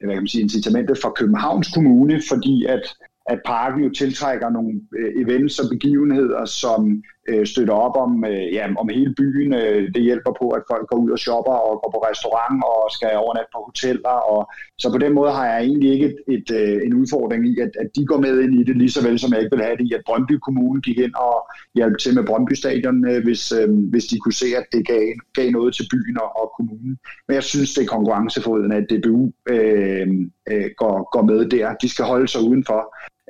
hvad 0.00 0.14
kan 0.14 0.22
man 0.22 0.28
sige, 0.28 0.42
incitamentet 0.42 0.98
for 1.02 1.10
Københavns 1.10 1.68
Kommune, 1.74 2.22
fordi 2.30 2.66
at 2.68 2.82
at 3.26 3.40
parken 3.46 3.84
jo 3.84 3.90
tiltrækker 3.90 4.50
nogle 4.50 4.80
øh, 4.98 5.22
events 5.22 5.58
og 5.58 5.68
begivenheder, 5.70 6.44
som 6.44 7.02
øh, 7.28 7.46
støtter 7.46 7.74
op 7.74 7.96
om, 8.04 8.24
øh, 8.24 8.46
ja, 8.56 8.64
om 8.78 8.88
hele 8.88 9.14
byen. 9.14 9.54
Øh, 9.54 9.94
det 9.94 10.02
hjælper 10.02 10.32
på, 10.40 10.46
at 10.50 10.62
folk 10.70 10.86
går 10.88 10.96
ud 10.96 11.10
og 11.10 11.18
shopper 11.18 11.56
og 11.68 11.74
går 11.82 11.90
på 11.94 12.00
restaurant 12.10 12.58
og 12.64 12.80
skal 12.96 13.10
overnatte 13.24 13.50
på 13.54 13.60
hoteller. 13.66 14.16
Og, 14.32 14.40
så 14.78 14.86
på 14.90 14.98
den 14.98 15.12
måde 15.12 15.32
har 15.32 15.46
jeg 15.46 15.60
egentlig 15.64 15.90
ikke 15.92 16.06
et, 16.06 16.18
et, 16.36 16.48
øh, 16.60 16.80
en 16.86 16.94
udfordring 16.94 17.42
i, 17.50 17.60
at, 17.60 17.72
at 17.82 17.88
de 17.96 18.06
går 18.06 18.20
med 18.26 18.40
ind 18.40 18.54
i 18.60 18.62
det, 18.64 18.76
lige 18.76 18.90
så 18.90 19.02
vel 19.08 19.18
som 19.18 19.32
jeg 19.32 19.40
ikke 19.42 19.56
vil 19.56 19.64
have 19.64 19.76
det 19.76 19.86
i, 19.88 19.92
at 19.98 20.06
Brøndby 20.06 20.36
Kommune 20.46 20.80
gik 20.80 20.98
ind 20.98 21.14
og 21.14 21.36
hjalp 21.74 21.98
til 21.98 22.14
med 22.14 22.24
Brøndby 22.24 22.54
Stadion, 22.54 23.08
øh, 23.10 23.24
hvis, 23.24 23.52
øh, 23.52 23.68
hvis 23.92 24.04
de 24.04 24.18
kunne 24.18 24.40
se, 24.42 24.48
at 24.60 24.66
det 24.72 24.86
gav, 24.86 25.04
gav 25.34 25.50
noget 25.50 25.74
til 25.74 25.86
byen 25.92 26.16
og, 26.24 26.30
og 26.40 26.52
kommunen. 26.56 26.98
Men 27.26 27.34
jeg 27.34 27.42
synes, 27.42 27.74
det 27.74 27.82
er 27.82 27.94
konkurrencefoden, 27.96 28.72
at 28.72 28.84
DBU 28.90 29.32
øh, 29.48 30.06
øh, 30.50 30.68
går, 30.76 30.94
går 31.12 31.22
med 31.22 31.48
der. 31.50 31.74
De 31.82 31.88
skal 31.88 32.04
holde 32.04 32.28
sig 32.28 32.40
udenfor. 32.40 32.80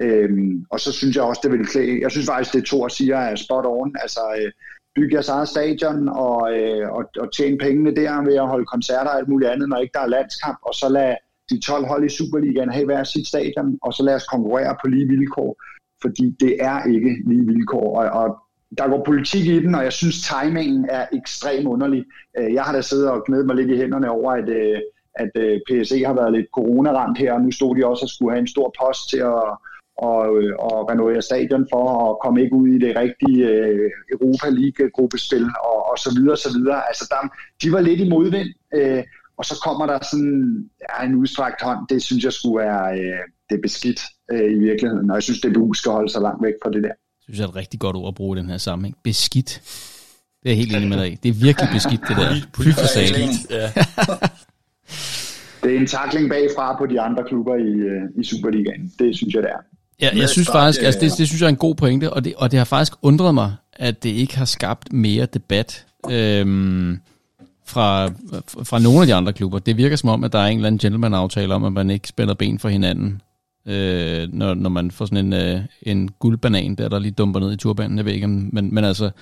Øhm, 0.03 0.67
og 0.71 0.81
så 0.81 0.93
synes 0.93 1.17
jeg 1.17 1.25
også, 1.25 1.41
det 1.45 1.53
vil 1.53 1.67
klæde. 1.67 2.01
Jeg 2.01 2.11
synes 2.11 2.27
faktisk, 2.27 2.55
det 2.55 2.67
Thor 2.67 2.89
siger 2.89 3.17
er 3.17 3.37
spot 3.37 3.65
on. 3.67 3.97
Altså, 4.03 4.21
øh, 4.41 4.53
bygge 4.97 5.15
jeres 5.15 5.29
eget 5.29 5.49
stadion 5.49 6.09
og, 6.09 6.59
øh, 6.59 6.89
og, 6.97 7.05
og 7.21 7.33
tjene 7.37 7.59
pengene 7.59 7.97
der 7.97 8.25
ved 8.25 8.35
at 8.35 8.49
holde 8.49 8.67
koncerter 8.67 9.11
og 9.11 9.19
alt 9.19 9.29
muligt 9.29 9.51
andet, 9.51 9.69
når 9.69 9.77
ikke 9.77 9.93
der 9.95 10.01
er 10.01 10.15
landskamp, 10.17 10.59
og 10.63 10.75
så 10.75 10.89
lad 10.89 11.15
de 11.51 11.61
12 11.61 11.87
hold 11.87 12.05
i 12.05 12.17
Superligaen 12.17 12.71
have 12.71 12.85
hver 12.85 13.05
sit 13.05 13.29
stadion, 13.29 13.79
og 13.83 13.93
så 13.93 14.03
lad 14.03 14.15
os 14.15 14.27
konkurrere 14.27 14.77
på 14.83 14.89
lige 14.89 15.09
vilkår, 15.09 15.63
fordi 16.03 16.37
det 16.41 16.57
er 16.61 16.85
ikke 16.85 17.17
lige 17.27 17.47
vilkår, 17.47 18.01
og, 18.01 18.23
og 18.23 18.39
der 18.79 18.89
går 18.89 19.05
politik 19.05 19.47
i 19.47 19.61
den, 19.61 19.75
og 19.75 19.85
jeg 19.85 19.93
synes, 19.93 20.29
timingen 20.29 20.87
er 20.91 21.07
ekstremt 21.13 21.67
underlig. 21.67 22.05
Øh, 22.39 22.55
jeg 22.55 22.63
har 22.63 22.73
da 22.73 22.81
siddet 22.81 23.11
og 23.11 23.25
glædet 23.27 23.47
mig 23.47 23.57
lidt 23.57 23.71
i 23.71 23.77
hænderne 23.77 24.11
over, 24.11 24.33
at, 24.33 24.49
øh, 24.49 24.79
at 25.15 25.31
øh, 25.37 25.61
PSE 25.67 26.05
har 26.05 26.15
været 26.15 26.33
lidt 26.33 26.47
coronaramt 26.55 27.19
her, 27.19 27.33
og 27.33 27.41
nu 27.41 27.51
stod 27.51 27.77
de 27.77 27.87
også 27.87 28.05
og 28.05 28.09
skulle 28.09 28.33
have 28.33 28.41
en 28.41 28.55
stor 28.55 28.75
post 28.81 29.11
til 29.11 29.19
at 29.19 29.59
og, 29.99 30.43
øh, 30.43 30.55
og 30.59 30.91
renovere 30.91 31.23
stadion 31.23 31.67
for 31.73 31.85
at 32.05 32.19
komme 32.23 32.43
ikke 32.43 32.57
ud 32.57 32.69
i 32.69 32.79
det 32.79 32.97
rigtige 32.97 33.47
øh, 33.47 33.91
Europa 34.13 34.49
League-gruppespil 34.49 35.45
og, 35.45 35.91
og 35.91 35.99
så 35.99 36.11
videre, 36.17 36.37
så 36.37 36.51
videre. 36.59 36.89
Altså, 36.89 37.05
der, 37.11 37.29
de 37.63 37.73
var 37.73 37.81
lidt 37.81 38.01
i 38.01 38.09
modvind, 38.09 38.49
øh, 38.75 39.03
og 39.39 39.45
så 39.45 39.55
kommer 39.65 39.87
der 39.87 39.99
sådan 40.11 40.71
ja, 40.85 41.07
en 41.07 41.15
udstrakt 41.15 41.63
hånd. 41.63 41.89
Det 41.89 42.03
synes 42.03 42.25
jeg 42.25 42.33
skulle 42.33 42.59
være 42.65 42.99
øh, 43.01 43.23
det 43.51 43.59
beskidt 43.63 44.01
øh, 44.33 44.51
i 44.57 44.59
virkeligheden, 44.59 45.11
og 45.11 45.15
jeg 45.15 45.23
synes, 45.23 45.41
det 45.41 45.77
skal 45.77 45.93
holde 45.93 46.13
sig 46.13 46.23
langt 46.23 46.43
væk 46.45 46.55
fra 46.63 46.71
det 46.71 46.83
der. 46.83 46.95
Det 47.17 47.23
synes 47.23 47.39
jeg 47.39 47.45
er 47.45 47.49
et 47.49 47.57
rigtig 47.57 47.81
godt 47.81 47.97
ord 47.97 48.09
at 48.09 48.15
bruge 48.15 48.39
i 48.39 48.41
den 48.41 48.51
her 48.51 48.59
sammenhæng. 48.59 48.97
Beskidt. 49.05 49.51
Det 50.43 50.49
er 50.49 50.51
jeg 50.51 50.57
helt 50.57 50.77
enig 50.77 50.89
med 50.89 50.99
dig 51.05 51.19
Det 51.23 51.29
er 51.29 51.33
virkelig 51.33 51.69
beskidt, 51.73 52.01
det 52.09 52.17
der. 52.17 52.35
Fy 52.57 52.69
for 52.81 52.87
sagen. 52.87 53.31
Ja. 53.51 53.67
det 55.63 55.77
er 55.77 55.81
en 55.81 55.87
takling 55.87 56.31
bagfra 56.31 56.79
på 56.79 56.87
de 56.87 57.01
andre 57.01 57.25
klubber 57.29 57.55
i, 57.55 57.73
øh, 57.91 58.03
i 58.21 58.25
Superligaen. 58.25 58.93
Det 58.99 59.17
synes 59.17 59.35
jeg, 59.35 59.43
det 59.43 59.51
er. 59.51 59.63
Ja, 60.03 60.11
jeg 60.17 60.29
synes 60.29 60.49
faktisk, 60.49 60.83
altså 60.83 61.01
det, 61.01 61.13
det 61.19 61.29
synes 61.29 61.41
jeg 61.41 61.47
er 61.47 61.51
en 61.51 61.57
god 61.57 61.75
pointe, 61.75 62.13
og 62.13 62.25
det, 62.25 62.35
og 62.37 62.51
det 62.51 62.59
har 62.59 62.65
faktisk 62.65 62.93
undret 63.03 63.35
mig, 63.35 63.55
at 63.73 64.03
det 64.03 64.11
ikke 64.11 64.37
har 64.39 64.45
skabt 64.45 64.93
mere 64.93 65.27
debat 65.27 65.87
øhm, 66.11 67.01
fra, 67.67 68.07
fra 68.63 68.79
nogle 68.79 69.01
af 69.01 69.07
de 69.07 69.15
andre 69.15 69.33
klubber. 69.33 69.59
Det 69.59 69.77
virker 69.77 69.97
som 69.97 70.09
om, 70.09 70.25
at 70.25 70.33
der 70.33 70.39
er 70.39 70.47
en 70.47 70.59
eller 70.59 70.67
anden 70.67 70.79
gentleman-aftale 70.79 71.55
om, 71.55 71.65
at 71.65 71.73
man 71.73 71.91
ikke 71.91 72.09
spænder 72.09 72.35
ben 72.35 72.59
for 72.59 72.69
hinanden, 72.69 73.23
øh, 73.69 74.29
når, 74.33 74.55
når 74.55 74.71
man 74.71 74.91
får 74.91 75.05
sådan 75.05 75.27
en, 75.27 75.33
øh, 75.33 75.61
en 75.83 76.11
guldbanan, 76.19 76.75
der 76.75 76.89
der 76.89 76.99
lige 76.99 77.13
dumper 77.13 77.41
ned 77.41 77.53
i 77.53 77.57
turbanen, 77.57 77.97
jeg 77.97 78.05
ved 78.05 78.13
ikke, 78.13 78.29
men, 78.29 78.75
men 78.75 78.85
altså... 78.85 79.05
Det, 79.05 79.13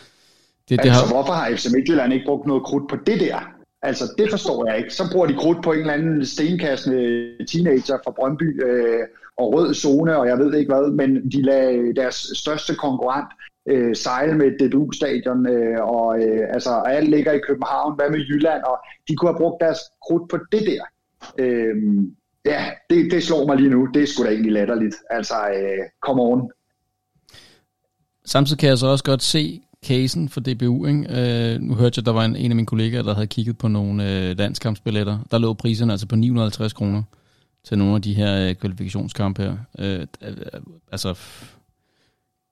det 0.68 0.78
altså, 0.78 0.92
har... 0.92 1.14
hvorfor 1.14 1.32
har 1.32 1.56
FC 1.56 1.66
Midtjylland 1.74 2.12
ikke 2.12 2.24
brugt 2.26 2.46
noget 2.46 2.62
krudt 2.62 2.88
på 2.90 2.96
det 3.06 3.20
der? 3.20 3.38
Altså, 3.82 4.04
det 4.18 4.30
forstår 4.30 4.66
jeg 4.66 4.78
ikke. 4.78 4.94
Så 4.94 5.04
bruger 5.12 5.26
de 5.26 5.34
krudt 5.34 5.62
på 5.62 5.72
en 5.72 5.78
eller 5.78 5.92
anden 5.92 6.26
stenkastende 6.26 7.30
teenager 7.48 7.98
fra 8.04 8.12
Brøndby, 8.16 8.64
øh, 8.64 9.00
og 9.38 9.54
rød 9.54 9.74
zone, 9.74 10.16
og 10.16 10.26
jeg 10.26 10.38
ved 10.38 10.54
ikke 10.54 10.72
hvad, 10.72 10.90
men 10.90 11.30
de 11.30 11.42
lagde 11.42 11.78
øh, 11.78 11.96
deres 11.96 12.26
største 12.34 12.74
konkurrent 12.74 13.28
øh, 13.68 13.96
sejle 13.96 14.34
med 14.34 14.58
DBU-stadion, 14.58 15.46
øh, 15.48 15.80
og 15.80 16.22
øh, 16.22 16.48
altså, 16.50 16.70
alt 16.70 17.10
ligger 17.10 17.32
i 17.32 17.40
København, 17.48 17.96
hvad 17.96 18.10
med 18.10 18.18
Jylland, 18.18 18.62
og 18.62 18.76
de 19.08 19.16
kunne 19.16 19.30
have 19.30 19.38
brugt 19.38 19.60
deres 19.60 19.78
krudt 20.06 20.30
på 20.30 20.38
det 20.52 20.62
der. 20.66 20.82
Øh, 21.38 21.76
ja, 22.44 22.64
det, 22.90 23.12
det 23.12 23.22
slår 23.22 23.46
mig 23.46 23.56
lige 23.56 23.70
nu. 23.70 23.88
Det 23.94 24.02
er 24.02 24.06
sgu 24.06 24.24
da 24.24 24.28
egentlig 24.28 24.52
latterligt. 24.52 24.96
Altså, 25.10 25.34
øh, 25.34 25.84
come 26.06 26.22
on. 26.22 26.50
Samtidig 28.24 28.58
kan 28.58 28.68
jeg 28.68 28.78
så 28.78 28.86
også 28.86 29.04
godt 29.04 29.22
se 29.22 29.62
casen 29.86 30.28
for 30.28 30.40
DBU. 30.40 30.86
Ikke? 30.86 31.54
Øh, 31.54 31.60
nu 31.60 31.74
hørte 31.74 31.98
jeg, 31.98 32.06
der 32.06 32.12
var 32.12 32.24
en, 32.24 32.36
en 32.36 32.50
af 32.50 32.56
mine 32.56 32.66
kollegaer, 32.66 33.02
der 33.02 33.14
havde 33.14 33.26
kigget 33.26 33.58
på 33.58 33.68
nogle 33.68 34.28
øh, 34.30 34.38
landskampsbilletter. 34.38 35.18
Der 35.30 35.38
lå 35.38 35.54
priserne 35.54 35.92
altså 35.92 36.06
på 36.06 36.16
950 36.16 36.72
kroner 36.72 37.02
til 37.64 37.78
nogle 37.78 37.94
af 37.94 38.02
de 38.02 38.14
her 38.14 38.48
øh, 38.48 38.54
kvalifikationskampe 38.54 39.42
her. 39.42 39.56
Øh, 39.78 40.06
øh, 40.22 40.28
øh 40.30 40.60
altså, 40.92 41.18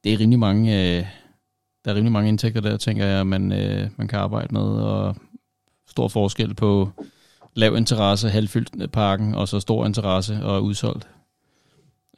det 0.05 0.13
er 0.13 0.21
rimelig 0.21 0.39
mange, 0.39 0.99
øh, 0.99 1.07
der 1.85 1.91
er 1.91 1.95
rimelig 1.95 2.13
mange 2.13 2.29
indtægter 2.29 2.61
der, 2.61 2.77
tænker 2.77 3.07
jeg, 3.07 3.27
man, 3.27 3.53
øh, 3.53 3.89
man 3.97 4.09
kan 4.09 4.19
arbejde 4.19 4.55
med, 4.55 4.63
og 4.63 5.17
stor 5.89 6.09
forskel 6.09 6.55
på 6.55 6.91
lav 7.55 7.77
interesse, 7.77 8.29
halvfyldt 8.29 8.93
parken, 8.93 9.35
og 9.35 9.49
så 9.49 9.61
stor 9.61 9.87
interesse 9.87 10.39
og 10.43 10.65
udsolgt. 10.65 11.09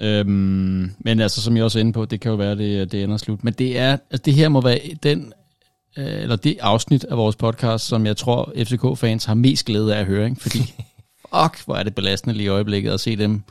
Øhm, 0.01 0.91
men 0.99 1.21
altså, 1.21 1.43
som 1.43 1.57
jeg 1.57 1.65
også 1.65 1.79
er 1.79 1.81
inde 1.81 1.93
på, 1.93 2.05
det 2.05 2.21
kan 2.21 2.31
jo 2.31 2.37
være, 2.37 2.59
det, 2.59 2.93
det 2.93 3.03
ender 3.03 3.17
slut. 3.17 3.45
Men 3.45 3.53
det 3.53 3.79
er, 3.79 3.93
altså 3.93 4.23
det 4.25 4.35
her 4.35 4.49
må 4.49 4.61
være 4.61 4.79
den, 5.03 5.33
øh, 5.97 6.23
eller 6.23 6.37
det 6.37 6.59
afsnit 6.61 7.05
af 7.05 7.17
vores 7.17 7.37
podcast, 7.37 7.87
som 7.87 8.07
jeg 8.07 8.17
tror, 8.17 8.53
FCK-fans 8.57 9.25
har 9.25 9.35
mest 9.35 9.67
glæde 9.67 9.97
af 9.97 10.01
at 10.01 10.07
høre, 10.07 10.25
ikke? 10.25 10.41
fordi 10.41 10.59
fuck, 11.35 11.65
hvor 11.65 11.77
er 11.77 11.83
det 11.83 11.95
belastende 11.95 12.37
lige 12.37 12.45
i 12.45 12.49
øjeblikket 12.49 12.91
at 12.91 13.01
se 13.01 13.17
dem 13.17 13.43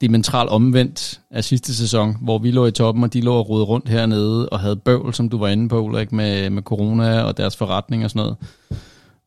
dimensionalt 0.00 0.50
omvendt 0.50 1.20
af 1.30 1.44
sidste 1.44 1.74
sæson, 1.74 2.16
hvor 2.22 2.38
vi 2.38 2.50
lå 2.50 2.66
i 2.66 2.70
toppen, 2.70 3.04
og 3.04 3.12
de 3.12 3.20
lå 3.20 3.34
og 3.34 3.48
rode 3.48 3.64
rundt 3.64 3.88
hernede 3.88 4.48
og 4.48 4.60
havde 4.60 4.76
bøvl, 4.76 5.14
som 5.14 5.28
du 5.28 5.38
var 5.38 5.48
inde 5.48 5.68
på, 5.68 5.80
Ulrik, 5.80 6.12
med, 6.12 6.50
med 6.50 6.62
corona 6.62 7.22
og 7.22 7.36
deres 7.36 7.56
forretning 7.56 8.04
og 8.04 8.10
sådan 8.10 8.20
noget. 8.20 8.36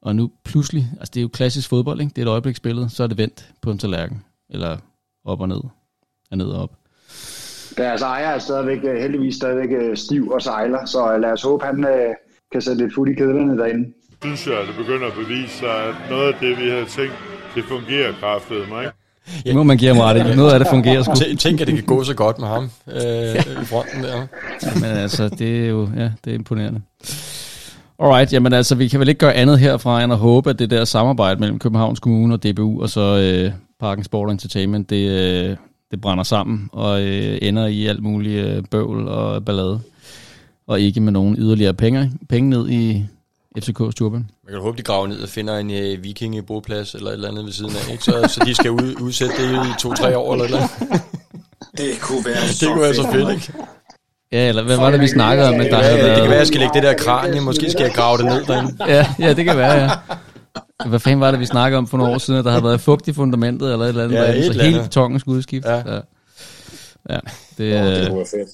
Og 0.01 0.15
nu 0.15 0.31
pludselig, 0.43 0.87
altså 0.99 1.11
det 1.13 1.19
er 1.19 1.21
jo 1.21 1.27
klassisk 1.27 1.69
fodbold, 1.69 2.01
ikke? 2.01 2.11
det 2.15 2.21
er 2.21 2.25
et 2.25 2.29
øjebliksbillede, 2.29 2.89
så 2.89 3.03
er 3.03 3.07
det 3.07 3.17
vendt 3.17 3.49
på 3.61 3.71
en 3.71 3.77
tallerken, 3.77 4.23
eller 4.49 4.77
op 5.25 5.41
og 5.41 5.47
ned, 5.47 5.61
er 6.31 6.35
ned 6.35 6.45
og 6.45 6.61
op. 6.61 6.71
Deres 7.77 8.01
ejer 8.01 8.27
er 8.27 8.39
stadigvæk, 8.39 8.79
øh, 8.83 9.01
heldigvis 9.01 9.35
stadigvæk 9.35 9.69
øh, 9.81 9.97
stiv 9.97 10.29
og 10.29 10.41
sejler, 10.41 10.85
så 10.85 11.17
lad 11.17 11.31
os 11.31 11.43
håbe, 11.43 11.65
han 11.65 11.83
øh, 11.83 12.15
kan 12.51 12.61
sætte 12.61 12.83
lidt 12.83 12.95
fod 12.95 13.07
i 13.07 13.13
kedlerne 13.13 13.57
derinde. 13.57 13.93
synes 14.23 14.47
jeg, 14.47 14.59
at 14.59 14.67
det 14.67 14.75
begynder 14.75 15.07
at 15.07 15.13
bevise 15.13 15.57
sig, 15.57 15.83
at 15.89 15.95
noget 16.09 16.33
af 16.33 16.39
det, 16.39 16.49
vi 16.49 16.69
havde 16.69 16.85
tænkt, 16.85 17.15
det 17.55 17.63
fungerer 17.63 18.13
kraftet 18.19 18.69
mig. 18.69 18.85
Det 19.45 19.55
må 19.55 19.63
man 19.63 19.77
give 19.77 19.93
ham 19.93 19.99
ret 19.99 20.33
i. 20.33 20.35
Noget 20.35 20.53
af 20.53 20.59
det 20.59 20.67
fungerer 20.67 21.03
sgu. 21.03 21.13
Tænk, 21.15 21.39
tænk, 21.39 21.61
at 21.61 21.67
det 21.67 21.75
kan 21.75 21.85
gå 21.85 22.03
så 22.03 22.13
godt 22.13 22.39
med 22.39 22.47
ham 22.47 22.69
øh, 22.87 23.61
i 23.61 23.65
fronten 23.65 24.03
der. 24.03 24.27
Men 24.75 24.83
altså, 24.83 25.29
det 25.29 25.65
er 25.65 25.69
jo 25.69 25.89
ja, 25.97 26.09
det 26.25 26.31
er 26.31 26.35
imponerende. 26.35 26.81
Alright, 27.99 28.33
jamen 28.33 28.53
altså, 28.53 28.75
vi 28.75 28.87
kan 28.87 28.99
vel 28.99 29.09
ikke 29.09 29.19
gøre 29.19 29.33
andet 29.33 29.59
herfra, 29.59 30.03
end 30.03 30.13
at 30.13 30.19
håbe, 30.19 30.49
at 30.49 30.59
det 30.59 30.69
der 30.69 30.85
samarbejde 30.85 31.39
mellem 31.39 31.59
Københavns 31.59 31.99
Kommune 31.99 32.33
og 32.33 32.43
DBU, 32.43 32.81
og 32.81 32.89
så 32.89 33.01
øh, 33.01 33.51
Parken 33.79 34.03
Sport 34.03 34.31
Entertainment, 34.31 34.89
det, 34.89 35.09
øh, 35.09 35.57
det 35.91 36.01
brænder 36.01 36.23
sammen, 36.23 36.69
og 36.71 37.01
øh, 37.01 37.37
ender 37.41 37.67
i 37.67 37.85
alt 37.85 38.03
muligt 38.03 38.45
øh, 38.45 38.63
bøvl 38.71 39.07
og 39.07 39.45
ballade, 39.45 39.79
og 40.67 40.79
ikke 40.79 41.01
med 41.01 41.11
nogen 41.11 41.35
yderligere 41.39 41.73
penge, 41.73 42.11
penge 42.29 42.49
ned 42.49 42.69
i 42.69 43.05
FCK's 43.57 43.91
turban. 43.95 44.29
Man 44.43 44.51
kan 44.53 44.61
håbe, 44.61 44.77
de 44.77 44.83
graver 44.83 45.07
ned 45.07 45.19
og 45.21 45.29
finder 45.29 45.57
en 45.57 45.69
uh, 45.69 46.03
viking 46.03 46.35
i 46.37 46.41
boplads 46.41 46.93
eller 46.95 47.09
et 47.09 47.13
eller 47.13 47.29
andet 47.29 47.45
ved 47.45 47.51
siden 47.51 47.71
af, 47.75 47.91
ikke? 47.91 48.03
Så, 48.03 48.11
så 48.27 48.41
de 48.45 48.55
skal 48.55 48.71
ud, 48.71 48.95
udsætte 49.01 49.35
det 49.35 49.65
i 49.67 49.69
to-tre 49.79 50.17
år 50.17 50.33
eller 50.33 50.49
noget. 50.49 50.69
Det 51.77 52.01
kunne 52.01 52.25
være 52.25 52.35
Det 52.59 52.67
kunne 52.67 52.81
være 52.81 52.93
så 52.93 53.07
fedt, 53.11 53.29
ikke? 53.33 53.53
Ja, 54.31 54.47
eller 54.49 54.63
hvad 54.63 54.77
var 54.77 54.91
det, 54.91 55.01
vi 55.01 55.07
snakkede 55.07 55.47
om? 55.47 55.53
At 55.53 55.71
der 55.71 55.77
Ja, 55.77 55.83
havde 55.83 55.97
det 55.97 56.01
kan 56.03 56.09
være, 56.11 56.23
at 56.23 56.29
været... 56.29 56.39
jeg 56.39 56.47
skal 56.47 56.59
lægge 56.59 56.73
det 56.73 56.83
der 56.83 56.93
kranie. 56.93 57.41
Måske 57.41 57.71
skal 57.71 57.83
jeg 57.83 57.93
grave 57.93 58.17
det 58.17 58.25
ned 58.25 58.45
derinde. 58.45 58.85
Ja, 58.87 59.07
ja, 59.19 59.33
det 59.33 59.45
kan 59.45 59.57
være, 59.57 59.73
ja. 59.83 59.89
Hvad 60.89 60.99
fanden 60.99 61.19
var 61.19 61.31
det, 61.31 61.39
vi 61.39 61.45
snakkede 61.45 61.77
om 61.77 61.87
for 61.87 61.97
nogle 61.97 62.13
år 62.13 62.17
siden, 62.17 62.39
at 62.39 62.45
der 62.45 62.51
havde 62.51 62.63
været 62.63 62.81
fugt 62.81 63.07
i 63.07 63.13
fundamentet, 63.13 63.71
eller 63.71 63.85
et 63.85 63.89
eller 63.89 64.03
andet, 64.03 64.15
Ja, 64.15 64.21
derinde, 64.21 64.39
et 64.39 64.45
så 64.45 64.51
eller 64.51 64.63
hele 64.63 64.75
andet. 64.77 64.89
betongen 64.89 65.19
skulle 65.19 65.37
udskiftes. 65.37 65.69
Ja. 65.69 65.75
Ja. 65.93 65.99
ja. 67.09 67.19
Det, 67.57 67.57
Det 67.57 67.99
øh, 68.01 68.07
kunne 68.07 68.17
være 68.17 68.25
fedt. 68.31 68.49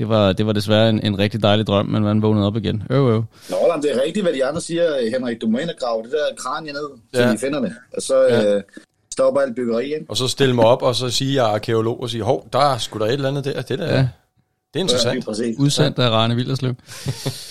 Det, 0.00 0.08
var, 0.08 0.32
det 0.32 0.46
var 0.46 0.52
desværre 0.52 0.88
en, 0.90 1.00
en 1.06 1.18
rigtig 1.18 1.42
dejlig 1.42 1.66
drøm, 1.66 1.86
men 1.86 2.02
man 2.02 2.22
vågnede 2.22 2.46
op 2.46 2.56
igen. 2.56 2.82
Øv, 2.90 3.08
øv. 3.08 3.24
Nå, 3.50 3.56
jamen, 3.70 3.82
det 3.82 3.96
er 3.96 4.02
rigtigt, 4.06 4.24
hvad 4.24 4.32
de 4.32 4.44
andre 4.44 4.60
siger, 4.60 5.10
Henrik. 5.18 5.40
Du 5.40 5.46
må 5.48 5.58
ind 5.58 5.68
og 5.70 5.74
grave 5.80 6.02
det 6.02 6.10
der 6.12 6.36
kranje 6.38 6.72
ned, 6.72 6.88
så 7.14 7.22
Ja. 7.22 7.32
de 7.32 7.38
finder 7.38 7.60
det. 7.60 7.72
Og 7.96 8.02
så 8.02 8.22
Ja. 8.28 8.54
øh, 8.56 8.62
stopper 9.12 9.40
alt 9.40 9.54
byggeri, 9.56 9.84
ikke? 9.84 10.06
Og 10.08 10.16
så 10.16 10.28
stille 10.28 10.54
mig 10.54 10.64
op, 10.64 10.82
og 10.82 10.94
så 10.94 11.10
sige, 11.10 11.34
jeg 11.34 11.50
er 11.50 11.54
arkeolog, 11.54 12.02
og 12.02 12.10
sige, 12.10 12.22
hov, 12.22 12.48
der 12.52 12.58
er 12.58 12.78
sgu 12.78 12.98
da 12.98 13.04
et 13.04 13.12
eller 13.12 13.28
andet 13.28 13.44
der. 13.44 13.62
Det, 13.62 13.78
der, 13.78 13.84
Ja. 13.86 13.94
ja. 13.94 13.98
det 13.98 14.04
er 14.04 14.08
Ja, 14.74 14.80
interessant. 14.80 15.24
præcis. 15.24 15.56
Udsendt 15.58 15.98
af 15.98 16.10
Rane 16.10 16.34
Villerslev. 16.36 16.74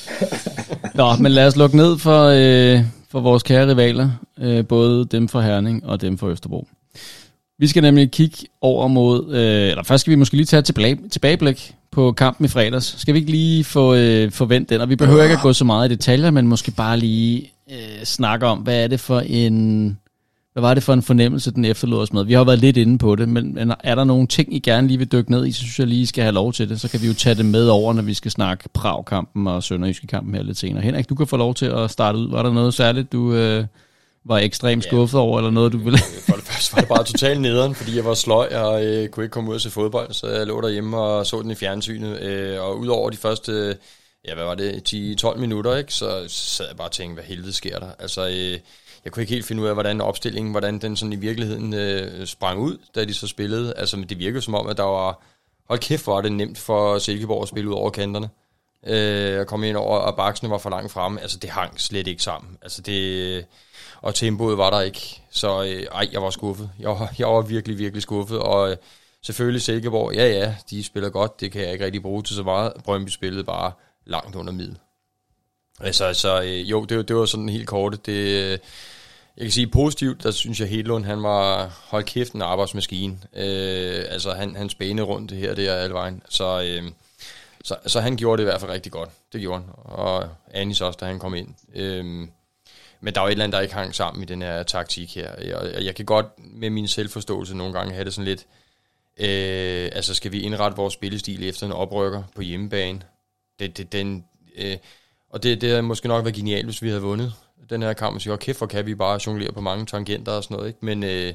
Nå, 0.96 1.06
men 1.20 1.32
lad 1.32 1.48
os 1.48 1.56
lukke 1.56 1.78
ned 1.78 1.98
for, 1.98 2.24
øh, 2.26 2.84
for 3.12 3.20
vores 3.20 3.44
kære 3.44 3.68
rivaler, 3.68 4.10
øh, 4.42 4.68
både 4.68 5.06
dem 5.06 5.28
fra 5.28 5.42
Herning 5.42 5.86
og 5.86 6.02
dem 6.02 6.18
fra 6.18 6.28
Østerbro. 6.28 6.68
Vi 7.60 7.68
skal 7.68 7.82
nemlig 7.82 8.12
kigge 8.12 8.38
over 8.62 8.88
mod, 8.88 9.36
øh, 9.36 9.70
eller 9.70 9.84
først 9.84 10.02
skal 10.02 10.12
vi 10.12 10.16
måske 10.16 10.36
lige 10.36 10.46
tage 10.46 10.62
tilbage, 10.62 10.98
tilbageblik 11.12 11.76
på 11.92 12.12
kampen 12.12 12.46
i 12.46 12.48
fredags. 12.48 13.02
Skal 13.02 13.14
vi 13.14 13.20
ikke 13.20 13.32
lige 13.32 13.64
få 13.64 13.96
øh, 13.96 14.32
forvent 14.32 14.70
den, 14.70 14.82
og 14.82 14.90
vi 14.90 14.96
behøver 14.96 15.24
ikke 15.24 15.36
at 15.36 15.42
gå 15.42 15.54
så 15.54 15.66
meget 15.66 15.92
i 15.92 15.96
detaljer, 15.96 16.32
men 16.32 16.48
måske 16.48 16.72
bare 16.72 16.98
lige 16.98 17.52
øh, 17.72 18.04
snakke 18.04 18.46
om, 18.46 18.58
hvad 18.58 18.84
er 18.84 18.88
det 18.88 19.00
for 19.00 19.20
en, 19.20 19.98
hvad 20.54 20.62
var 20.62 20.74
det 20.74 20.84
for 20.84 20.94
en 20.94 21.02
fornemmelse, 21.02 21.52
den 21.52 21.66
efterlod 21.66 22.02
os 22.02 22.14
med? 22.14 22.26
Vi 22.26 22.34
har 22.34 22.40
jo 22.40 22.44
været 22.44 22.60
lidt 22.60 22.78
inde 22.78 22.98
på 22.98 23.16
det, 23.16 23.30
men 23.30 23.54
men 23.54 23.74
er 23.84 23.96
der 23.96 24.04
nogle 24.04 24.28
ting, 24.28 24.56
I 24.56 24.60
gerne 24.60 24.88
lige 24.88 24.98
vil 24.98 25.12
dykke 25.12 25.32
ned 25.32 25.46
i, 25.46 25.52
så 25.52 25.60
synes 25.60 25.80
jeg 25.80 25.88
lige, 25.88 26.02
I 26.02 26.06
skal 26.06 26.24
have 26.24 26.34
lov 26.34 26.54
til 26.54 26.70
det. 26.70 26.82
Så 26.82 26.90
kan 26.90 27.02
vi 27.02 27.08
jo 27.08 27.14
tage 27.14 27.36
det 27.36 27.46
med 27.46 27.68
over, 27.68 27.94
når 27.94 28.02
vi 28.02 28.14
skal 28.14 28.32
snakke 28.32 28.70
Prag-kampen 28.74 29.48
og 29.48 29.64
Sønderjyske 29.64 30.08
kampen 30.08 30.36
her 30.36 30.44
lidt 30.44 30.58
senere. 30.58 30.84
Henrik, 30.84 31.10
du 31.10 31.16
kan 31.16 31.28
få 31.28 31.38
lov 31.38 31.54
til 31.54 31.66
at 31.66 31.92
starte 31.92 32.18
ud. 32.18 32.30
Var 32.30 32.44
der 32.44 32.54
noget 32.54 32.74
særligt, 32.74 33.12
du 33.12 33.34
øh, 33.34 33.66
var 34.30 34.38
ekstremt 34.38 34.84
skuffet 34.84 35.20
over, 35.20 35.38
eller 35.38 35.52
noget, 35.52 35.74
du 35.74 35.78
ville... 35.78 36.00
For 36.30 36.36
det 36.36 36.44
første 36.44 36.76
var 36.76 36.80
det 36.80 36.90
bare 36.90 37.04
totalt 37.04 37.42
nederen, 37.42 37.76
fordi 37.76 37.96
jeg 37.96 38.06
var 38.06 38.14
sløj 38.14 38.48
og 38.56 38.86
øh, 38.86 39.10
kunne 39.10 39.24
ikke 39.24 39.34
komme 39.34 39.50
ud 39.50 39.56
og 39.56 39.62
se 39.62 39.70
fodbold, 39.70 40.14
så 40.14 40.28
jeg 40.28 40.48
lå 40.48 40.62
derhjemme 40.62 40.98
og 40.98 41.26
så 41.26 41.42
den 41.42 41.52
i 41.52 41.56
fjernsynet. 41.56 42.22
Øh, 42.22 42.62
og 42.62 42.80
udover 42.80 43.10
de 43.10 43.18
første, 43.18 43.78
ja 44.28 44.34
hvad 44.34 44.44
var 44.44 44.56
det, 44.56 44.94
10-12 45.24 45.38
minutter, 45.38 45.76
ikke, 45.76 45.94
så 45.94 46.26
sad 46.28 46.68
jeg 46.68 46.78
bare 46.78 46.88
og 46.88 46.92
tænkte, 46.92 47.14
hvad 47.14 47.24
helvede 47.24 47.54
sker 47.54 47.80
der? 47.80 47.90
Altså, 48.00 48.28
øh, 48.28 48.60
jeg 49.04 49.12
kunne 49.12 49.24
ikke 49.24 49.34
helt 49.34 49.46
finde 49.46 49.62
ud 49.62 49.68
af, 49.68 49.74
hvordan 49.74 50.02
opstillingen, 50.02 50.52
hvordan 50.52 50.80
den 50.80 50.96
sådan 50.96 51.14
i 51.14 51.16
virkeligheden 51.16 51.74
øh, 51.74 52.28
sprang 52.28 52.60
ud, 52.60 52.78
da 52.96 53.06
de 53.06 53.14
så 53.14 53.28
spillede. 53.28 53.74
Altså, 53.78 53.98
men 53.98 54.10
det 54.10 54.20
virkede 54.20 54.42
som 54.42 54.56
om, 54.56 54.68
at 54.68 54.78
der 54.78 54.84
var, 54.84 55.24
hold 55.68 55.80
kæft, 55.80 56.04
hvor 56.04 56.14
var 56.14 56.22
det 56.22 56.32
nemt 56.32 56.58
for 56.58 56.98
Silkeborg 56.98 57.42
at 57.42 57.48
spille 57.48 57.70
ud 57.70 57.76
over 57.76 57.90
kanterne. 57.90 58.30
Øh, 58.88 59.34
jeg 59.34 59.48
kom 59.48 59.64
ind 59.64 59.78
over, 59.78 59.98
og 59.98 60.16
baksene 60.16 60.50
var 60.50 60.58
for 60.58 60.70
langt 60.70 60.92
fremme. 60.92 61.22
Altså, 61.22 61.38
det 61.38 61.50
hang 61.50 61.82
slet 61.82 62.08
ikke 62.08 62.24
sammen. 62.24 62.58
Altså, 62.62 62.82
det, 62.82 63.46
og 64.02 64.16
tempoet 64.16 64.58
var 64.58 64.70
der 64.70 64.82
ikke. 64.82 65.22
Så 65.32 65.64
øh, 65.64 65.84
ej, 65.92 66.10
jeg 66.12 66.22
var 66.22 66.30
skuffet. 66.30 66.70
Jeg 66.80 66.90
var, 66.90 67.14
jeg 67.20 67.28
var 67.28 67.42
virkelig, 67.42 67.78
virkelig 67.78 68.02
skuffet. 68.02 68.40
Og 68.40 68.72
øh, 68.72 68.78
selvfølgelig 69.22 69.62
Silkeborg, 69.62 70.14
ja 70.14 70.28
ja, 70.28 70.56
de 70.70 70.84
spiller 70.84 71.10
godt. 71.10 71.42
Det 71.42 71.52
kan 71.52 71.62
jeg 71.62 71.72
ikke 71.72 71.86
rigtig 71.86 72.02
bruge 72.02 72.24
til 72.24 72.36
så 72.36 72.44
meget. 72.44 72.74
Brøndby 72.84 73.10
spillede 73.10 73.44
bare 73.44 73.72
langt 74.06 74.36
under 74.36 74.54
middel. 74.54 74.78
Altså, 75.80 76.14
så 76.14 76.42
øh, 76.42 76.72
jo, 76.72 76.86
det, 76.86 77.08
det 77.08 77.16
var 77.16 77.26
sådan 77.26 77.50
helt 77.50 77.68
kort. 77.68 78.06
Det, 78.06 78.12
øh, 78.14 78.58
jeg 79.38 79.46
kan 79.46 79.52
sige 79.52 79.68
positivt, 79.68 80.24
der 80.24 80.32
synes 80.32 80.60
jeg 80.60 80.70
Hedlund, 80.70 81.06
han 81.06 81.24
var, 81.24 81.72
hold 81.90 82.04
kæft, 82.04 82.34
en 82.34 82.42
arbejdsmaskine. 82.42 83.14
Øh, 83.36 84.06
altså, 84.10 84.32
han, 84.32 84.56
han 84.56 84.70
spænede 84.70 85.08
rundt 85.08 85.32
det 85.32 85.38
her, 85.38 85.56
det 85.56 85.68
er 85.68 85.74
alle 85.74 85.94
vejen. 85.94 86.24
Så, 86.30 86.62
øh, 86.62 86.92
så, 87.64 87.76
så 87.88 88.00
han 88.00 88.18
gjorde 88.18 88.38
det 88.38 88.44
i 88.44 88.50
hvert 88.50 88.62
fald 88.62 88.72
rigtig 88.72 88.92
godt. 88.92 89.10
Det 89.34 89.42
gjorde 89.42 89.62
han. 89.62 89.70
Og 89.76 90.30
Anis 90.54 90.82
også, 90.82 90.98
da 91.02 91.06
han 91.06 91.20
kom 91.20 91.36
ind. 91.36 91.56
Øh, 91.76 92.28
men 93.02 93.14
der 93.16 93.22
er 93.22 93.26
jo 93.26 93.28
et 93.28 93.32
eller 93.32 93.44
andet, 93.44 93.56
der 93.56 93.62
ikke 93.62 93.74
hang 93.74 93.96
sammen 93.96 94.24
i 94.24 94.26
den 94.26 94.42
her 94.42 94.64
taktik 94.64 95.16
her. 95.16 95.36
Jeg, 95.42 95.84
jeg 95.84 95.96
kan 95.96 96.06
godt 96.06 96.28
med 96.38 96.70
min 96.70 96.88
selvforståelse 96.88 97.58
nogle 97.58 97.74
gange 97.74 97.94
have 97.94 98.06
det 98.06 98.14
sådan 98.14 98.26
lidt, 98.26 98.46
øh, 99.20 99.90
altså 99.94 100.14
skal 100.14 100.32
vi 100.32 100.42
indrette 100.42 100.78
vores 100.78 100.94
spillestil 100.94 101.50
efter 101.50 101.66
en 101.66 101.72
oprykker 101.72 102.24
på 102.36 102.42
hjemmebane? 102.42 103.02
Det, 103.60 103.78
det, 103.78 103.92
den, 103.92 104.26
øh, 104.56 104.78
og 105.30 105.44
det, 105.44 105.62
det 105.62 105.70
havde 105.70 105.82
måske 105.82 106.08
nok 106.08 106.26
været 106.26 106.36
genialt, 106.36 106.66
hvis 106.66 106.82
vi 106.82 106.88
havde 106.88 107.02
vundet 107.02 107.34
den 107.70 107.82
her 107.82 107.94
kamp, 107.94 108.16
og 108.16 108.22
siger, 108.22 108.36
kæft, 108.36 108.58
hvor 108.58 108.68
kan 108.68 108.86
vi 108.86 108.96
bare 108.96 109.20
jonglere 109.28 109.52
på 109.52 109.62
mange 109.62 109.86
tangenter 109.86 110.32
og 110.32 110.44
sådan 110.44 110.56
noget, 110.56 110.68
ikke? 110.68 110.86
Men 110.86 111.04
øh, 111.04 111.34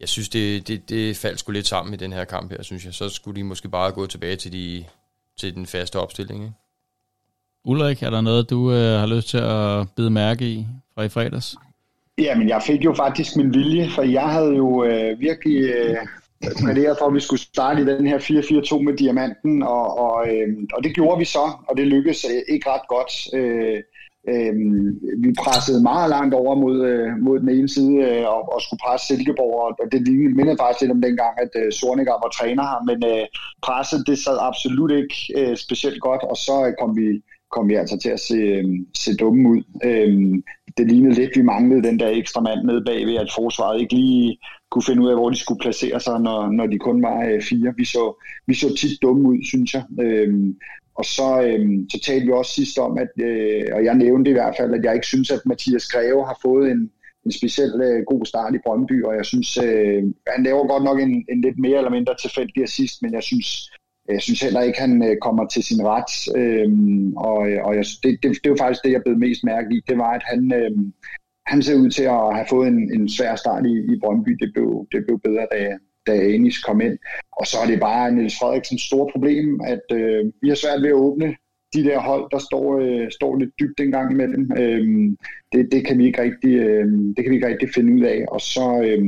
jeg 0.00 0.08
synes, 0.08 0.28
det, 0.28 0.68
det, 0.68 0.88
det 0.88 1.16
faldt 1.16 1.40
sgu 1.40 1.52
lidt 1.52 1.66
sammen 1.66 1.94
i 1.94 1.96
den 1.96 2.12
her 2.12 2.24
kamp 2.24 2.50
her, 2.50 2.62
synes 2.62 2.84
jeg. 2.84 2.94
Så 2.94 3.08
skulle 3.08 3.36
de 3.36 3.44
måske 3.44 3.68
bare 3.68 3.92
gå 3.92 4.06
tilbage 4.06 4.36
til, 4.36 4.52
de, 4.52 4.84
til 5.36 5.54
den 5.54 5.66
faste 5.66 5.98
opstilling, 5.98 6.42
ikke? 6.42 6.54
Ulrik, 7.66 8.02
er 8.02 8.10
der 8.10 8.20
noget, 8.20 8.50
du 8.50 8.72
øh, 8.72 9.00
har 9.00 9.06
lyst 9.06 9.28
til 9.28 9.38
at 9.38 9.86
bide 9.96 10.10
mærke 10.10 10.44
i 10.44 10.66
fra 10.94 11.02
i 11.02 11.08
fredags? 11.08 11.56
Jamen, 12.18 12.48
jeg 12.48 12.62
fik 12.66 12.84
jo 12.84 12.94
faktisk 12.94 13.36
min 13.36 13.54
vilje, 13.54 13.90
for 13.90 14.02
jeg 14.02 14.28
havde 14.28 14.54
jo 14.56 14.84
øh, 14.84 15.20
virkelig 15.20 15.56
øh, 15.62 15.96
præderet 16.62 16.96
for, 16.98 17.06
at 17.06 17.14
vi 17.14 17.20
skulle 17.20 17.40
starte 17.40 17.82
i 17.82 17.84
den 17.84 18.06
her 18.06 18.18
4-4-2 18.18 18.82
med 18.82 18.96
diamanten, 18.96 19.62
og, 19.62 19.98
og, 19.98 20.28
øh, 20.28 20.48
og 20.74 20.84
det 20.84 20.94
gjorde 20.94 21.18
vi 21.18 21.24
så, 21.24 21.44
og 21.68 21.76
det 21.76 21.86
lykkedes 21.86 22.24
øh, 22.24 22.54
ikke 22.54 22.70
ret 22.70 22.88
godt. 22.88 23.12
Øh, 23.38 23.82
øh, 24.32 24.54
vi 25.24 25.30
pressede 25.44 25.82
meget 25.82 26.10
langt 26.10 26.34
over 26.34 26.54
mod, 26.54 26.76
øh, 26.90 27.08
mod 27.26 27.40
den 27.40 27.48
ene 27.48 27.68
side 27.68 27.94
øh, 28.08 28.24
og, 28.34 28.52
og 28.52 28.62
skulle 28.62 28.80
presse 28.86 29.06
Silkeborg, 29.06 29.54
og 29.62 29.92
det 29.92 30.00
lignede- 30.08 30.36
mindede 30.38 30.56
faktisk 30.60 30.80
lidt 30.80 30.96
om 30.96 31.02
dengang, 31.02 31.34
at 31.44 31.52
øh, 31.60 31.72
Sorniger 31.72 32.16
var 32.24 32.30
træner 32.38 32.64
her, 32.70 32.80
men 32.90 32.98
øh, 33.12 33.26
presset 33.66 34.06
det 34.06 34.18
sad 34.18 34.38
absolut 34.50 34.92
ikke 35.00 35.16
øh, 35.36 35.56
specielt 35.56 36.00
godt, 36.00 36.22
og 36.30 36.36
så 36.36 36.54
øh, 36.66 36.72
kom 36.80 36.96
vi 36.96 37.08
kom 37.50 37.68
vi 37.68 37.74
altså 37.74 37.98
til 37.98 38.08
at 38.08 38.20
se, 38.20 38.34
øhm, 38.34 38.86
se 38.96 39.16
dumme 39.16 39.48
ud. 39.48 39.62
Øhm, 39.84 40.42
det 40.76 40.90
lignede 40.90 41.14
lidt, 41.14 41.36
vi 41.36 41.42
manglede 41.42 41.82
den 41.82 41.98
der 41.98 42.08
ekstra 42.08 42.40
mand 42.40 42.64
nede 42.64 42.84
bagved, 42.86 43.16
at 43.16 43.32
forsvaret 43.36 43.80
ikke 43.80 43.94
lige 43.94 44.38
kunne 44.70 44.82
finde 44.86 45.02
ud 45.02 45.08
af, 45.08 45.16
hvor 45.16 45.30
de 45.30 45.36
skulle 45.36 45.60
placere 45.60 46.00
sig, 46.00 46.20
når, 46.20 46.50
når 46.50 46.66
de 46.66 46.78
kun 46.78 47.02
var 47.02 47.24
øh, 47.28 47.42
fire. 47.42 47.74
Vi 47.76 47.84
så, 47.84 48.22
vi 48.46 48.54
så 48.54 48.74
tit 48.74 49.02
dumme 49.02 49.28
ud, 49.28 49.38
synes 49.44 49.74
jeg. 49.74 49.84
Øhm, 50.00 50.56
og 50.94 51.04
så, 51.04 51.42
øhm, 51.42 51.90
så 51.90 52.00
talte 52.00 52.26
vi 52.26 52.32
også 52.32 52.52
sidst 52.52 52.78
om, 52.78 52.98
at, 52.98 53.12
øh, 53.28 53.64
og 53.72 53.84
jeg 53.84 53.94
nævnte 53.94 54.30
i 54.30 54.32
hvert 54.32 54.54
fald, 54.58 54.74
at 54.74 54.84
jeg 54.84 54.94
ikke 54.94 55.06
synes, 55.06 55.30
at 55.30 55.46
Mathias 55.46 55.86
Greve 55.86 56.26
har 56.26 56.38
fået 56.42 56.70
en, 56.70 56.90
en 57.24 57.32
speciel 57.32 57.72
øh, 57.88 58.02
god 58.06 58.26
start 58.26 58.54
i 58.54 58.58
Brøndby, 58.66 59.04
og 59.04 59.16
jeg 59.16 59.24
synes, 59.24 59.56
øh, 59.56 60.02
han 60.34 60.42
laver 60.44 60.68
godt 60.68 60.84
nok 60.84 61.00
en, 61.00 61.24
en 61.32 61.40
lidt 61.40 61.58
mere 61.58 61.78
eller 61.78 61.90
mindre 61.90 62.14
tilfældig 62.22 62.62
assist, 62.62 63.02
men 63.02 63.12
jeg 63.14 63.22
synes, 63.22 63.70
jeg 64.08 64.22
synes 64.22 64.40
heller 64.40 64.60
ikke, 64.60 64.80
han 64.80 65.02
øh, 65.08 65.16
kommer 65.16 65.46
til 65.46 65.62
sin 65.62 65.86
ret, 65.86 66.12
øh, 66.36 66.68
og, 67.16 67.50
øh, 67.50 67.64
og 67.64 67.76
jeg, 67.76 67.84
det, 68.02 68.18
det, 68.22 68.38
det 68.44 68.50
var 68.50 68.56
faktisk 68.56 68.84
det, 68.84 68.92
jeg 68.92 69.02
blev 69.02 69.18
mest 69.18 69.44
mærke 69.44 69.68
i, 69.76 69.80
det 69.88 69.98
var, 69.98 70.10
at 70.10 70.22
han, 70.24 70.52
øh, 70.54 70.70
han 71.46 71.62
ser 71.62 71.74
ud 71.74 71.90
til 71.90 72.02
at 72.02 72.34
have 72.36 72.46
fået 72.50 72.68
en, 72.68 72.94
en 72.94 73.08
svær 73.08 73.36
start 73.36 73.66
i, 73.66 73.74
i 73.92 73.98
Brøndby, 74.00 74.30
det 74.30 74.50
blev, 74.54 74.86
det 74.92 75.04
blev 75.06 75.20
bedre, 75.20 75.46
da, 75.52 75.76
da 76.06 76.12
Anis 76.12 76.58
kom 76.58 76.80
ind, 76.80 76.98
og 77.32 77.46
så 77.46 77.56
er 77.62 77.66
det 77.66 77.80
bare 77.80 78.12
Niels 78.12 78.38
Frederiksens 78.38 78.82
store 78.82 79.10
problem, 79.12 79.60
at 79.64 79.86
øh, 79.92 80.24
vi 80.42 80.48
har 80.48 80.54
svært 80.56 80.82
ved 80.82 80.88
at 80.88 81.02
åbne 81.06 81.34
de 81.74 81.84
der 81.84 81.98
hold, 82.00 82.30
der 82.30 82.38
står, 82.38 82.78
øh, 82.78 83.10
står 83.10 83.36
lidt 83.36 83.50
dybt 83.60 83.80
en 83.80 83.90
gang 83.90 84.12
imellem. 84.12 84.50
Øh, 84.58 84.86
det, 85.52 85.72
det, 85.72 85.86
kan 85.86 85.98
vi 85.98 86.04
ikke 86.06 86.22
rigtig, 86.22 86.54
øh, 86.54 86.86
det 87.16 87.20
kan 87.22 87.30
vi 87.30 87.34
ikke 87.34 87.48
rigtig 87.48 87.68
finde 87.74 87.94
ud 87.94 88.00
af. 88.00 88.24
Og 88.28 88.40
så, 88.40 88.82
øh, 88.86 89.04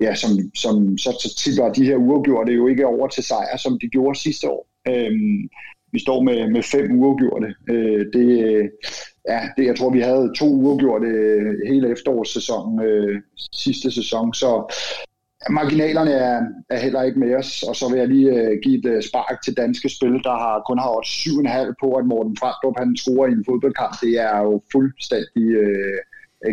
ja, 0.00 0.14
som, 0.14 0.30
som, 0.54 0.98
så, 0.98 1.10
så 1.22 1.34
tit 1.38 1.58
var 1.58 1.72
de 1.72 1.84
her 1.84 1.96
uafgjorte 1.96 2.52
jo 2.52 2.66
ikke 2.66 2.86
over 2.86 3.08
til 3.08 3.24
sejr, 3.24 3.56
som 3.56 3.78
de 3.78 3.88
gjorde 3.88 4.18
sidste 4.18 4.50
år. 4.50 4.68
Øhm, 4.88 5.48
vi 5.92 5.98
står 5.98 6.22
med, 6.22 6.50
med 6.50 6.62
fem 6.62 7.00
uafgjorte. 7.00 7.54
Øh, 7.70 8.06
det, 8.12 8.28
ja, 9.28 9.40
det, 9.56 9.66
jeg 9.66 9.76
tror, 9.76 9.90
vi 9.90 10.00
havde 10.00 10.32
to 10.38 10.46
uafgjorte 10.46 11.06
øh, 11.06 11.54
hele 11.68 11.90
efterårssæsonen 11.90 12.80
øh, 12.80 13.22
sidste 13.52 13.90
sæson, 13.90 14.34
så 14.34 14.74
marginalerne 15.50 16.10
er, 16.10 16.40
er 16.70 16.78
heller 16.78 17.02
ikke 17.02 17.18
med 17.18 17.34
os, 17.34 17.62
og 17.62 17.76
så 17.76 17.88
vil 17.90 17.98
jeg 17.98 18.08
lige 18.08 18.30
øh, 18.32 18.58
give 18.62 18.78
et 18.78 18.86
øh, 18.86 19.02
spark 19.02 19.42
til 19.44 19.56
danske 19.56 19.88
spil, 19.88 20.12
der 20.12 20.36
har 20.44 20.62
kun 20.66 20.78
har 20.78 20.90
7,5 21.04 21.74
på, 21.80 21.92
at 21.94 22.06
Morten 22.06 22.36
Frandrup 22.36 22.78
han 22.78 22.96
scorer 22.96 23.28
i 23.28 23.32
en 23.32 23.44
fodboldkamp. 23.44 23.94
Det 24.00 24.20
er 24.20 24.38
jo 24.38 24.62
fuldstændig 24.72 25.46
øh, 25.62 25.98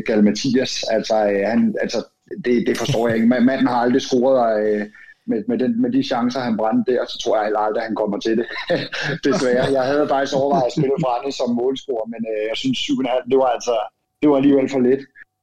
galmatias. 0.05 0.83
Altså, 0.83 1.15
øh, 1.31 1.47
han, 1.51 1.75
altså 1.81 1.99
det, 2.45 2.67
det 2.67 2.77
forstår 2.77 3.07
jeg 3.07 3.15
ikke. 3.15 3.27
Manden 3.27 3.67
har 3.67 3.79
aldrig 3.85 4.01
scoret 4.01 4.37
uh, 4.57 4.81
med, 5.29 5.39
med, 5.47 5.57
den, 5.57 5.81
med 5.81 5.91
de 5.91 6.03
chancer, 6.03 6.39
han 6.39 6.57
brændte 6.57 6.91
der, 6.91 7.05
så 7.05 7.17
tror 7.23 7.37
jeg 7.37 7.45
heller 7.45 7.59
aldrig, 7.59 7.81
at 7.81 7.87
han 7.87 7.95
kommer 7.95 8.17
til 8.19 8.37
det. 8.39 8.47
Desværre. 9.25 9.65
Jeg 9.77 9.83
havde 9.91 10.07
faktisk 10.07 10.35
overvejet 10.37 10.69
at 10.69 10.75
spille 10.77 10.97
Frande 11.05 11.31
som 11.39 11.49
målscorer, 11.61 12.07
men 12.13 12.21
uh, 12.31 12.41
jeg 12.49 12.57
synes 12.61 12.77
7,5, 12.77 13.29
det 13.31 13.37
var 13.43 13.49
altså 13.57 13.75
det 14.21 14.29
var 14.29 14.35
alligevel 14.35 14.69
for 14.69 14.79
lidt. 14.79 15.01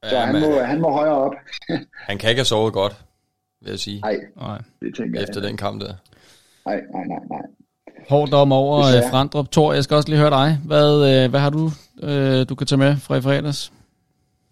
Så 0.09 0.15
ja, 0.15 0.25
han, 0.25 0.41
må, 0.43 0.59
han 0.59 0.81
må 0.81 0.89
højere 0.91 1.17
op. 1.25 1.35
han 2.09 2.17
kan 2.17 2.29
ikke 2.29 2.39
have 2.39 2.53
sovet 2.53 2.73
godt 2.73 2.95
vil 3.65 3.71
jeg 3.71 3.79
sige. 3.79 3.99
Nej, 4.01 4.17
nej. 4.35 4.61
det 4.81 4.95
tænker 4.95 5.21
Efter 5.21 5.41
jeg. 5.41 5.49
den 5.49 5.57
kamp 5.57 5.81
der. 5.81 5.93
Nej, 6.65 6.81
nej, 6.93 7.03
nej, 7.07 7.19
nej. 7.29 7.41
Hård 8.09 8.29
dom 8.29 8.51
over 8.51 8.77
uh, 8.77 9.09
Frandrup. 9.11 9.51
Thor, 9.51 9.73
jeg 9.73 9.83
skal 9.83 9.95
også 9.95 10.09
lige 10.09 10.19
høre 10.19 10.29
dig. 10.29 10.59
Hvad, 10.65 11.25
uh, 11.25 11.29
hvad 11.29 11.39
har 11.39 11.49
du, 11.49 11.71
du 12.49 12.55
kan 12.55 12.67
tage 12.67 12.79
med 12.79 12.97
fra 12.97 13.15
i 13.15 13.21
fredags? 13.21 13.71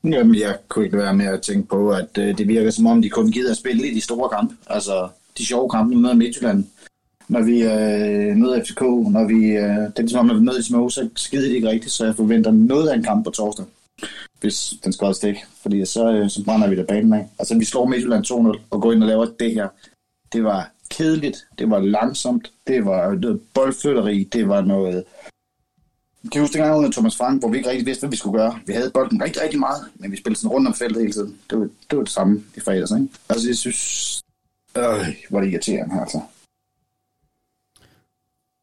Jamen, 0.04 0.36
jeg 0.36 0.58
kunne 0.68 0.86
ikke 0.86 0.98
være 0.98 1.14
med 1.14 1.26
at 1.26 1.42
tænke 1.42 1.68
på, 1.68 1.90
at 1.92 2.18
øh, 2.18 2.38
det 2.38 2.48
virker 2.48 2.72
som 2.72 2.86
om, 2.86 3.02
de 3.02 3.10
kun 3.10 3.32
gider 3.32 3.52
at 3.52 3.58
spille 3.58 3.88
i 3.88 3.94
de 3.94 4.02
store 4.02 4.30
kampe. 4.30 4.56
Altså, 4.68 5.08
de 5.38 5.46
sjove 5.46 5.70
kampe 5.70 5.96
med 5.96 6.14
Midtjylland. 6.14 6.66
Når 7.28 7.42
vi 7.42 7.62
øh, 7.64 8.38
møder 8.38 8.64
FCK, 8.64 8.82
når 8.82 9.28
vi, 9.28 9.46
øh, 9.46 9.98
det 9.98 10.00
er 10.00 10.08
som 10.08 10.20
om, 10.20 10.26
når 10.26 10.36
vi 10.36 10.46
møder 10.46 10.58
de 10.58 10.64
Små, 10.64 10.90
så 10.90 11.10
skider 11.16 11.48
de 11.48 11.56
ikke 11.56 11.70
rigtigt, 11.70 11.94
så 11.94 12.06
jeg 12.06 12.16
forventer 12.16 12.52
noget 12.52 12.90
af 12.90 12.96
en 12.96 13.04
kamp 13.04 13.26
på 13.26 13.32
torsdag 13.32 13.66
hvis 14.44 14.74
den 14.84 14.94
skal 14.94 15.06
holde 15.06 15.18
stik. 15.18 15.36
Fordi 15.62 15.86
så, 15.86 16.12
øh, 16.12 16.30
så 16.30 16.44
brænder 16.46 16.70
vi 16.70 16.76
da 16.76 16.84
banen 16.84 17.14
af. 17.14 17.30
Altså, 17.40 17.58
vi 17.58 17.66
slår 17.66 17.86
Midtjylland 17.86 18.26
2-0 18.26 18.62
og 18.70 18.82
går 18.82 18.92
ind 18.92 19.04
og 19.04 19.08
laver 19.08 19.26
det 19.40 19.54
her. 19.54 19.68
Det 20.34 20.44
var 20.44 20.72
kedeligt, 20.90 21.48
det 21.60 21.70
var 21.70 21.80
langsomt, 21.80 22.52
det 22.68 22.86
var 22.86 23.14
noget 23.16 23.42
boldflytteri, 23.54 24.24
det 24.24 24.48
var 24.48 24.62
noget... 24.62 25.04
Kan 26.32 26.42
huske 26.42 26.54
dengang 26.54 26.78
under 26.78 26.92
Thomas 26.92 27.18
Frank, 27.18 27.42
hvor 27.42 27.50
vi 27.50 27.58
ikke 27.58 27.70
rigtig 27.70 27.86
vidste, 27.86 28.02
hvad 28.02 28.10
vi 28.10 28.18
skulle 28.18 28.40
gøre. 28.40 28.60
Vi 28.66 28.74
havde 28.74 28.92
bolden 28.94 29.24
rigtig, 29.24 29.42
rigtig 29.42 29.60
meget, 29.60 29.84
men 29.96 30.12
vi 30.12 30.18
spillede 30.18 30.40
sådan 30.40 30.52
rundt 30.52 30.68
om 30.68 30.74
feltet 30.74 31.02
hele 31.02 31.14
tiden. 31.14 31.38
Det 31.50 31.60
var 31.60 31.68
det, 31.90 31.98
var 31.98 32.04
det 32.04 32.12
samme 32.12 32.44
i 32.58 32.60
fredags, 32.60 32.92
ikke? 32.92 33.08
Altså, 33.30 33.48
jeg 33.48 33.58
synes... 33.58 34.22
Øh, 34.78 35.16
hvor 35.30 35.42
det 35.42 35.52
irriterende, 35.52 36.02
altså. 36.02 36.22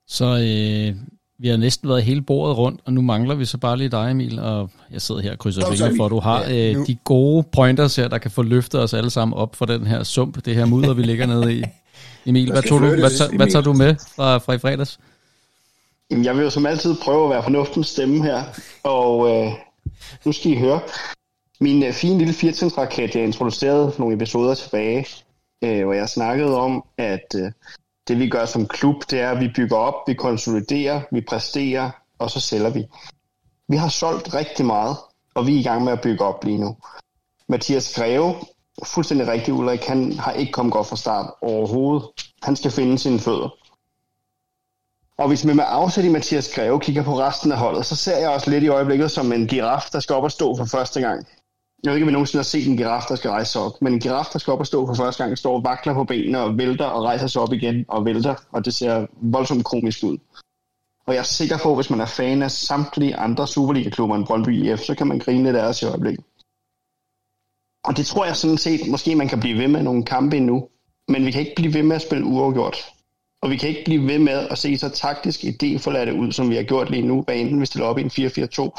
Så 0.08 0.24
øh, 0.24 0.96
vi 1.38 1.48
har 1.48 1.56
næsten 1.56 1.88
været 1.88 2.02
hele 2.02 2.22
bordet 2.22 2.56
rundt, 2.56 2.80
og 2.84 2.92
nu 2.92 3.00
mangler 3.00 3.34
vi 3.34 3.44
så 3.44 3.58
bare 3.58 3.76
lige 3.76 3.88
dig, 3.88 4.10
Emil, 4.10 4.38
og 4.38 4.70
jeg 4.90 5.02
sidder 5.02 5.20
her 5.20 5.32
og 5.32 5.38
krydser 5.38 5.70
fingre 5.70 5.96
for, 5.96 6.04
at 6.04 6.10
du 6.10 6.20
har 6.20 6.42
ja, 6.42 6.70
øh, 6.70 6.86
de 6.86 6.94
gode 7.04 7.44
pointers 7.52 7.96
her, 7.96 8.08
der 8.08 8.18
kan 8.18 8.30
få 8.30 8.42
løftet 8.42 8.82
os 8.82 8.94
alle 8.94 9.10
sammen 9.10 9.38
op 9.38 9.56
for 9.56 9.66
den 9.66 9.86
her 9.86 10.02
sump, 10.02 10.44
det 10.44 10.54
her 10.54 10.64
mudder, 10.64 10.94
vi 10.94 11.02
ligger 11.02 11.26
nede 11.26 11.58
i. 11.58 11.62
Emil, 12.26 12.52
hvad, 12.52 12.62
tog 12.62 12.80
du, 12.80 12.86
hvad, 12.86 13.18
tager, 13.18 13.36
hvad 13.36 13.50
tager 13.50 13.62
du 13.62 13.72
med 13.72 13.94
fra, 14.16 14.38
fra 14.38 14.52
i 14.52 14.58
fredags? 14.58 14.98
Jeg 16.10 16.36
vil 16.36 16.44
jo 16.44 16.50
som 16.50 16.66
altid 16.66 16.96
prøve 17.02 17.24
at 17.24 17.30
være 17.30 17.42
fornuftens 17.42 17.88
stemme 17.88 18.22
her, 18.22 18.44
og 18.82 19.30
øh, 19.30 19.52
nu 20.24 20.32
skal 20.32 20.52
I 20.52 20.56
høre. 20.56 20.80
Min 21.60 21.82
øh, 21.82 21.92
fine 21.92 22.18
lille 22.18 22.34
4 22.34 22.52
raket 22.68 23.14
jeg 23.14 23.24
introducerede 23.24 23.92
for 23.92 24.00
nogle 24.00 24.14
episoder 24.14 24.54
tilbage, 24.54 25.06
øh, 25.64 25.84
hvor 25.84 25.92
jeg 25.92 26.08
snakkede 26.08 26.56
om, 26.60 26.84
at 26.98 27.34
øh, 27.36 27.52
det 28.08 28.18
vi 28.18 28.28
gør 28.28 28.44
som 28.44 28.66
klub, 28.66 29.10
det 29.10 29.20
er, 29.20 29.30
at 29.30 29.40
vi 29.40 29.48
bygger 29.56 29.76
op, 29.76 29.94
vi 30.06 30.14
konsoliderer, 30.14 31.00
vi 31.12 31.20
præsterer, 31.20 31.90
og 32.18 32.30
så 32.30 32.40
sælger 32.40 32.70
vi. 32.70 32.86
Vi 33.68 33.76
har 33.76 33.88
solgt 33.88 34.34
rigtig 34.34 34.66
meget, 34.66 34.96
og 35.34 35.46
vi 35.46 35.54
er 35.54 35.60
i 35.60 35.62
gang 35.62 35.84
med 35.84 35.92
at 35.92 36.00
bygge 36.00 36.24
op 36.24 36.44
lige 36.44 36.58
nu. 36.58 36.76
Mathias 37.48 37.94
Greve, 37.94 38.34
fuldstændig 38.84 39.26
rigtig 39.26 39.54
Ulrik, 39.54 39.84
han 39.84 40.12
har 40.12 40.32
ikke 40.32 40.52
kommet 40.52 40.72
godt 40.72 40.86
fra 40.86 40.96
start 40.96 41.30
overhovedet. 41.42 42.08
Han 42.42 42.56
skal 42.56 42.70
finde 42.70 42.98
sine 42.98 43.18
fødder. 43.18 43.59
Og 45.20 45.28
hvis 45.28 45.44
man 45.44 45.56
med 45.56 45.64
afsæt 45.66 46.04
i 46.04 46.08
Mathias 46.08 46.54
Greve 46.54 46.80
kigger 46.80 47.02
på 47.02 47.18
resten 47.18 47.52
af 47.52 47.58
holdet, 47.58 47.86
så 47.86 47.96
ser 47.96 48.16
jeg 48.16 48.30
også 48.30 48.50
lidt 48.50 48.64
i 48.64 48.68
øjeblikket 48.68 49.10
som 49.10 49.32
en 49.32 49.46
giraf, 49.46 49.88
der 49.92 50.00
skal 50.00 50.14
op 50.14 50.24
og 50.24 50.32
stå 50.32 50.56
for 50.56 50.64
første 50.64 51.00
gang. 51.00 51.26
Jeg 51.84 51.90
ved 51.90 51.96
ikke, 51.96 52.04
om 52.04 52.08
I 52.08 52.12
nogensinde 52.12 52.38
har 52.38 52.44
set 52.44 52.68
en 52.68 52.76
giraf, 52.76 53.02
der 53.08 53.14
skal 53.16 53.30
rejse 53.30 53.52
sig 53.52 53.62
op, 53.62 53.72
men 53.82 53.92
en 53.92 54.00
giraf, 54.00 54.26
der 54.32 54.38
skal 54.38 54.52
op 54.52 54.60
og 54.60 54.66
stå 54.66 54.86
for 54.86 54.94
første 54.94 55.22
gang, 55.22 55.38
står 55.38 55.54
og 55.54 55.64
vakler 55.64 55.94
på 55.94 56.04
benene 56.04 56.40
og 56.40 56.58
vælter 56.58 56.84
og 56.84 57.04
rejser 57.04 57.26
sig 57.26 57.42
op 57.42 57.52
igen 57.52 57.84
og 57.88 58.04
vælter, 58.04 58.34
og 58.52 58.64
det 58.64 58.74
ser 58.74 59.06
voldsomt 59.22 59.64
komisk 59.64 60.04
ud. 60.04 60.18
Og 61.06 61.14
jeg 61.14 61.20
er 61.20 61.24
sikker 61.38 61.58
på, 61.62 61.70
at 61.70 61.76
hvis 61.76 61.90
man 61.90 62.00
er 62.00 62.06
fan 62.06 62.42
af 62.42 62.50
samtlige 62.50 63.16
andre 63.16 63.48
Superliga-klubber 63.48 64.16
end 64.16 64.26
Brøndby 64.26 64.64
IF, 64.64 64.80
så 64.80 64.94
kan 64.94 65.06
man 65.06 65.18
grine 65.18 65.44
lidt 65.44 65.56
af 65.56 65.68
os 65.68 65.82
i 65.82 65.84
øjeblikket. 65.84 66.24
Og 67.84 67.96
det 67.96 68.06
tror 68.06 68.24
jeg 68.24 68.36
sådan 68.36 68.58
set, 68.58 68.90
måske 68.90 69.16
man 69.16 69.28
kan 69.28 69.40
blive 69.40 69.58
ved 69.58 69.68
med 69.68 69.82
nogle 69.82 70.04
kampe 70.04 70.36
endnu, 70.36 70.68
men 71.08 71.26
vi 71.26 71.30
kan 71.30 71.40
ikke 71.40 71.56
blive 71.56 71.74
ved 71.74 71.82
med 71.82 71.96
at 71.96 72.02
spille 72.02 72.24
uafgjort. 72.24 72.76
Og 73.42 73.50
vi 73.50 73.56
kan 73.56 73.68
ikke 73.68 73.84
blive 73.84 74.06
ved 74.06 74.18
med 74.18 74.48
at 74.50 74.58
se 74.58 74.78
så 74.78 74.88
taktisk 74.88 75.44
idéforladte 75.44 76.12
ud, 76.12 76.32
som 76.32 76.50
vi 76.50 76.56
har 76.56 76.62
gjort 76.62 76.90
lige 76.90 77.06
nu, 77.06 77.22
hvad 77.22 77.36
enten 77.36 77.60
vi 77.60 77.66
stiller 77.66 77.86
op 77.86 77.98
i 77.98 78.02
en 78.02 78.10
4-4-2, 78.10 78.70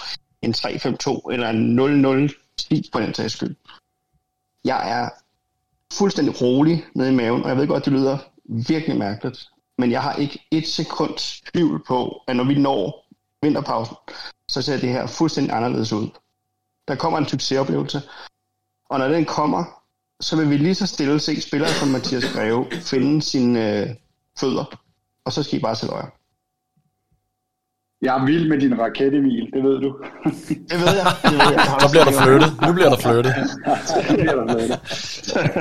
en 0.41 0.53
3-5-2 0.57 1.31
eller 1.31 1.49
en 1.49 2.27
0-0 2.29 2.53
spis 2.59 2.89
på 2.93 2.99
den 2.99 3.13
sags 3.13 3.33
skyld. 3.33 3.55
Jeg 4.65 5.01
er 5.01 5.09
fuldstændig 5.93 6.41
rolig 6.41 6.85
nede 6.95 7.11
i 7.11 7.15
maven, 7.15 7.43
og 7.43 7.49
jeg 7.49 7.57
ved 7.57 7.67
godt, 7.67 7.85
det 7.85 7.93
lyder 7.93 8.17
virkelig 8.45 8.97
mærkeligt, 8.97 9.49
men 9.77 9.91
jeg 9.91 10.01
har 10.01 10.15
ikke 10.15 10.47
et 10.51 10.67
sekund 10.67 11.41
tvivl 11.51 11.83
på, 11.87 12.21
at 12.27 12.35
når 12.35 12.43
vi 12.43 12.55
når 12.59 13.05
vinterpausen, 13.41 13.95
så 14.47 14.61
ser 14.61 14.77
det 14.79 14.89
her 14.89 15.07
fuldstændig 15.07 15.55
anderledes 15.55 15.93
ud. 15.93 16.09
Der 16.87 16.95
kommer 16.95 17.19
en 17.19 17.27
succesoplevelse, 17.27 18.01
og 18.89 18.99
når 18.99 19.07
den 19.07 19.25
kommer, 19.25 19.63
så 20.21 20.35
vil 20.35 20.49
vi 20.49 20.57
lige 20.57 20.75
så 20.75 20.87
stille 20.87 21.19
se 21.19 21.41
spillere 21.41 21.69
som 21.69 21.87
Mathias 21.87 22.33
Greve 22.33 22.65
finde 22.71 23.21
sin, 23.21 23.55
øh, 23.55 23.89
fødder, 24.41 24.65
og 25.25 25.31
så 25.31 25.43
skal 25.43 25.59
I 25.59 25.61
bare 25.61 25.75
sætte 25.75 25.95
øje. 25.95 26.09
Jeg 28.01 28.21
er 28.21 28.25
vild 28.25 28.49
med 28.49 28.59
din 28.59 28.79
raket, 28.79 29.13
Emil, 29.15 29.49
det 29.53 29.63
ved 29.63 29.79
du. 29.85 29.89
det 30.71 30.77
ved 30.83 30.93
jeg. 31.01 31.07
Det 31.23 31.37
ved 31.41 31.51
jeg. 31.57 31.65
Så 31.83 31.87
bliver 31.91 32.05
der 32.09 32.15
flyttet. 32.23 32.51
Nu 32.67 32.71
bliver 32.77 32.91
der 32.93 32.99
flyttet. 33.05 33.33
Så 33.91 33.97
bliver 34.21 34.35
der 34.39 34.45
flyttet. 34.53 34.79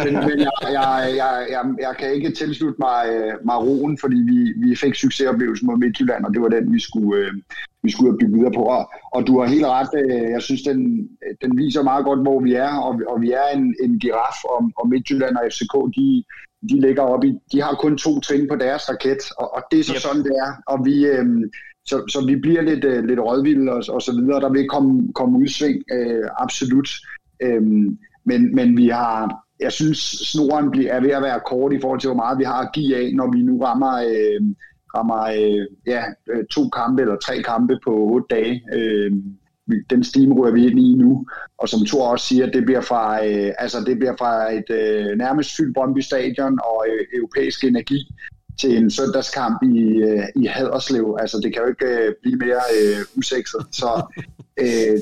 Men, 0.04 0.12
men 0.28 0.36
jeg, 0.46 0.54
jeg, 0.78 0.90
jeg, 1.20 1.32
jeg, 1.54 1.62
jeg 1.86 1.94
kan 1.98 2.08
ikke 2.16 2.30
tilslutte 2.40 2.78
mig, 2.86 3.00
øh, 3.14 3.32
mig 3.48 3.58
roen, 3.66 3.98
fordi 4.02 4.18
vi, 4.30 4.38
vi 4.64 4.76
fik 4.82 4.94
succesoplevelsen 4.94 5.66
mod 5.66 5.76
Midtjylland, 5.76 6.24
og 6.24 6.30
det 6.34 6.40
var 6.42 6.48
den, 6.48 6.72
vi 6.72 6.80
skulle, 6.80 7.12
øh, 7.20 7.32
vi 7.82 7.90
skulle 7.90 8.18
bygge 8.18 8.36
videre 8.36 8.54
på. 8.58 8.62
Og, 8.76 8.82
og 9.14 9.20
du 9.26 9.32
har 9.40 9.46
helt 9.54 9.66
ret. 9.76 9.92
Øh, 10.02 10.30
jeg 10.36 10.42
synes, 10.42 10.62
den, 10.62 10.80
den 11.42 11.50
viser 11.62 11.82
meget 11.82 12.04
godt, 12.04 12.20
hvor 12.26 12.40
vi 12.46 12.52
er, 12.54 12.72
og, 12.86 12.92
og 13.12 13.16
vi 13.24 13.30
er 13.42 13.46
en, 13.56 13.64
en 13.84 13.92
giraf, 14.02 14.38
og, 14.52 14.60
og 14.78 14.88
Midtjylland 14.88 15.36
og 15.36 15.44
FCK, 15.52 15.74
de, 15.96 16.24
de 16.68 16.80
ligger 16.80 17.02
oppe 17.02 17.26
i, 17.28 17.34
de 17.52 17.62
har 17.62 17.74
kun 17.74 17.98
to 17.98 18.20
trin 18.20 18.48
på 18.48 18.56
deres 18.56 18.90
raket, 18.90 19.22
og, 19.38 19.54
og 19.54 19.62
det 19.70 19.80
er 19.80 19.84
så 19.84 19.94
yep. 19.94 20.00
sådan, 20.00 20.22
det 20.22 20.36
er. 20.46 20.52
Og 20.66 20.84
vi, 20.84 21.06
øh, 21.06 21.26
så, 21.84 22.04
så 22.08 22.26
vi 22.26 22.36
bliver 22.36 22.62
lidt, 22.62 22.84
øh, 22.84 23.04
lidt 23.04 23.20
rådvilde 23.20 23.72
og, 23.72 23.82
og 23.88 24.02
så 24.02 24.12
videre. 24.12 24.40
Der 24.40 24.52
vil 24.52 24.68
komme, 24.68 25.12
komme 25.12 25.38
udsving, 25.38 25.82
øh, 25.92 26.28
absolut. 26.36 26.88
Øhm, 27.42 27.98
men, 28.24 28.54
men 28.54 28.76
vi 28.76 28.88
har, 28.88 29.44
jeg 29.60 29.72
synes, 29.72 29.98
snoren 29.98 30.70
bliver, 30.70 30.92
er 30.92 31.00
ved 31.00 31.10
at 31.10 31.22
være 31.22 31.40
kort 31.46 31.72
i 31.72 31.80
forhold 31.80 32.00
til, 32.00 32.08
hvor 32.08 32.22
meget 32.24 32.38
vi 32.38 32.44
har 32.44 32.60
at 32.62 32.72
give 32.74 32.96
af, 32.96 33.12
når 33.14 33.32
vi 33.32 33.42
nu 33.42 33.60
rammer, 33.62 33.94
øh, 33.96 34.40
rammer 34.96 35.22
øh, 35.22 35.66
ja, 35.86 36.02
to 36.50 36.68
kampe 36.68 37.02
eller 37.02 37.16
tre 37.16 37.42
kampe 37.42 37.78
på 37.84 37.90
otte 37.90 38.26
dage. 38.30 38.62
Øh, 38.74 39.12
den 39.90 40.04
steam 40.04 40.32
rører 40.32 40.52
vi 40.52 40.66
ind 40.66 40.78
i 40.78 40.94
nu, 40.94 41.26
og 41.58 41.68
som 41.68 41.86
Thor 41.86 42.08
også 42.08 42.26
siger, 42.26 42.46
det 42.46 42.64
bliver 42.64 42.80
fra, 42.80 43.26
øh, 43.26 43.52
altså 43.58 43.78
det 43.86 43.98
bliver 43.98 44.16
fra 44.18 44.52
et 44.54 44.70
øh, 44.70 45.18
nærmest 45.18 45.56
fyldt 45.56 45.74
Brøndby 45.74 45.98
Stadion 45.98 46.58
og 46.64 46.86
øh, 46.90 47.06
europæisk 47.18 47.64
energi 47.64 48.06
til 48.60 48.76
en 48.76 48.90
søndagskamp 48.90 49.62
i, 49.62 50.02
øh, 50.02 50.24
i 50.36 50.46
Haderslev. 50.46 51.16
Altså 51.20 51.40
det 51.42 51.52
kan 51.52 51.62
jo 51.62 51.68
ikke 51.68 52.06
øh, 52.06 52.14
blive 52.22 52.36
mere 52.36 52.62
øh, 52.76 53.18
usekset. 53.18 53.66
Så 53.72 54.14
øh, 54.60 54.98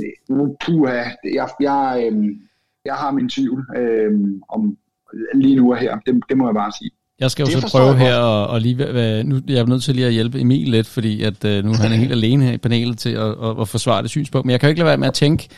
puha, 0.64 1.02
jeg, 1.24 1.48
jeg, 1.60 2.10
øh, 2.12 2.36
jeg 2.84 2.94
har 2.94 3.10
min 3.10 3.28
tvivl 3.28 3.66
øh, 3.76 4.12
om 4.48 4.78
lige 5.34 5.56
nu 5.56 5.72
og 5.72 5.78
her. 5.78 5.98
Det, 6.06 6.22
det 6.28 6.36
må 6.36 6.48
jeg 6.48 6.54
bare 6.54 6.72
sige. 6.72 6.90
Jeg 7.20 7.30
skal 7.30 7.42
jo 7.42 7.46
Det 7.46 7.52
så 7.54 7.60
forstår 7.60 7.78
prøve 7.78 7.98
her 7.98 8.14
og, 8.16 8.46
og 8.46 8.60
lige, 8.60 8.74
nu 9.22 9.40
jeg 9.48 9.58
er 9.58 9.66
nødt 9.66 9.82
til 9.82 9.94
lige 9.94 10.06
at 10.06 10.12
hjælpe 10.12 10.40
Emil 10.40 10.68
lidt, 10.68 10.86
fordi 10.86 11.22
at 11.22 11.44
øh, 11.44 11.64
nu 11.64 11.74
han 11.74 11.92
er 11.92 11.96
helt 11.96 12.12
alene 12.12 12.44
her 12.44 12.52
i 12.52 12.58
panelet 12.58 12.98
til 12.98 13.10
at, 13.10 13.34
at, 13.42 13.60
at 13.60 13.68
forsvare 13.68 14.02
det 14.02 14.10
synspunkt. 14.10 14.46
Men 14.46 14.50
jeg 14.50 14.60
kan 14.60 14.66
jo 14.66 14.70
ikke 14.70 14.78
lade 14.78 14.88
være 14.88 14.96
med 14.96 15.08
at 15.08 15.14
tænke, 15.14 15.48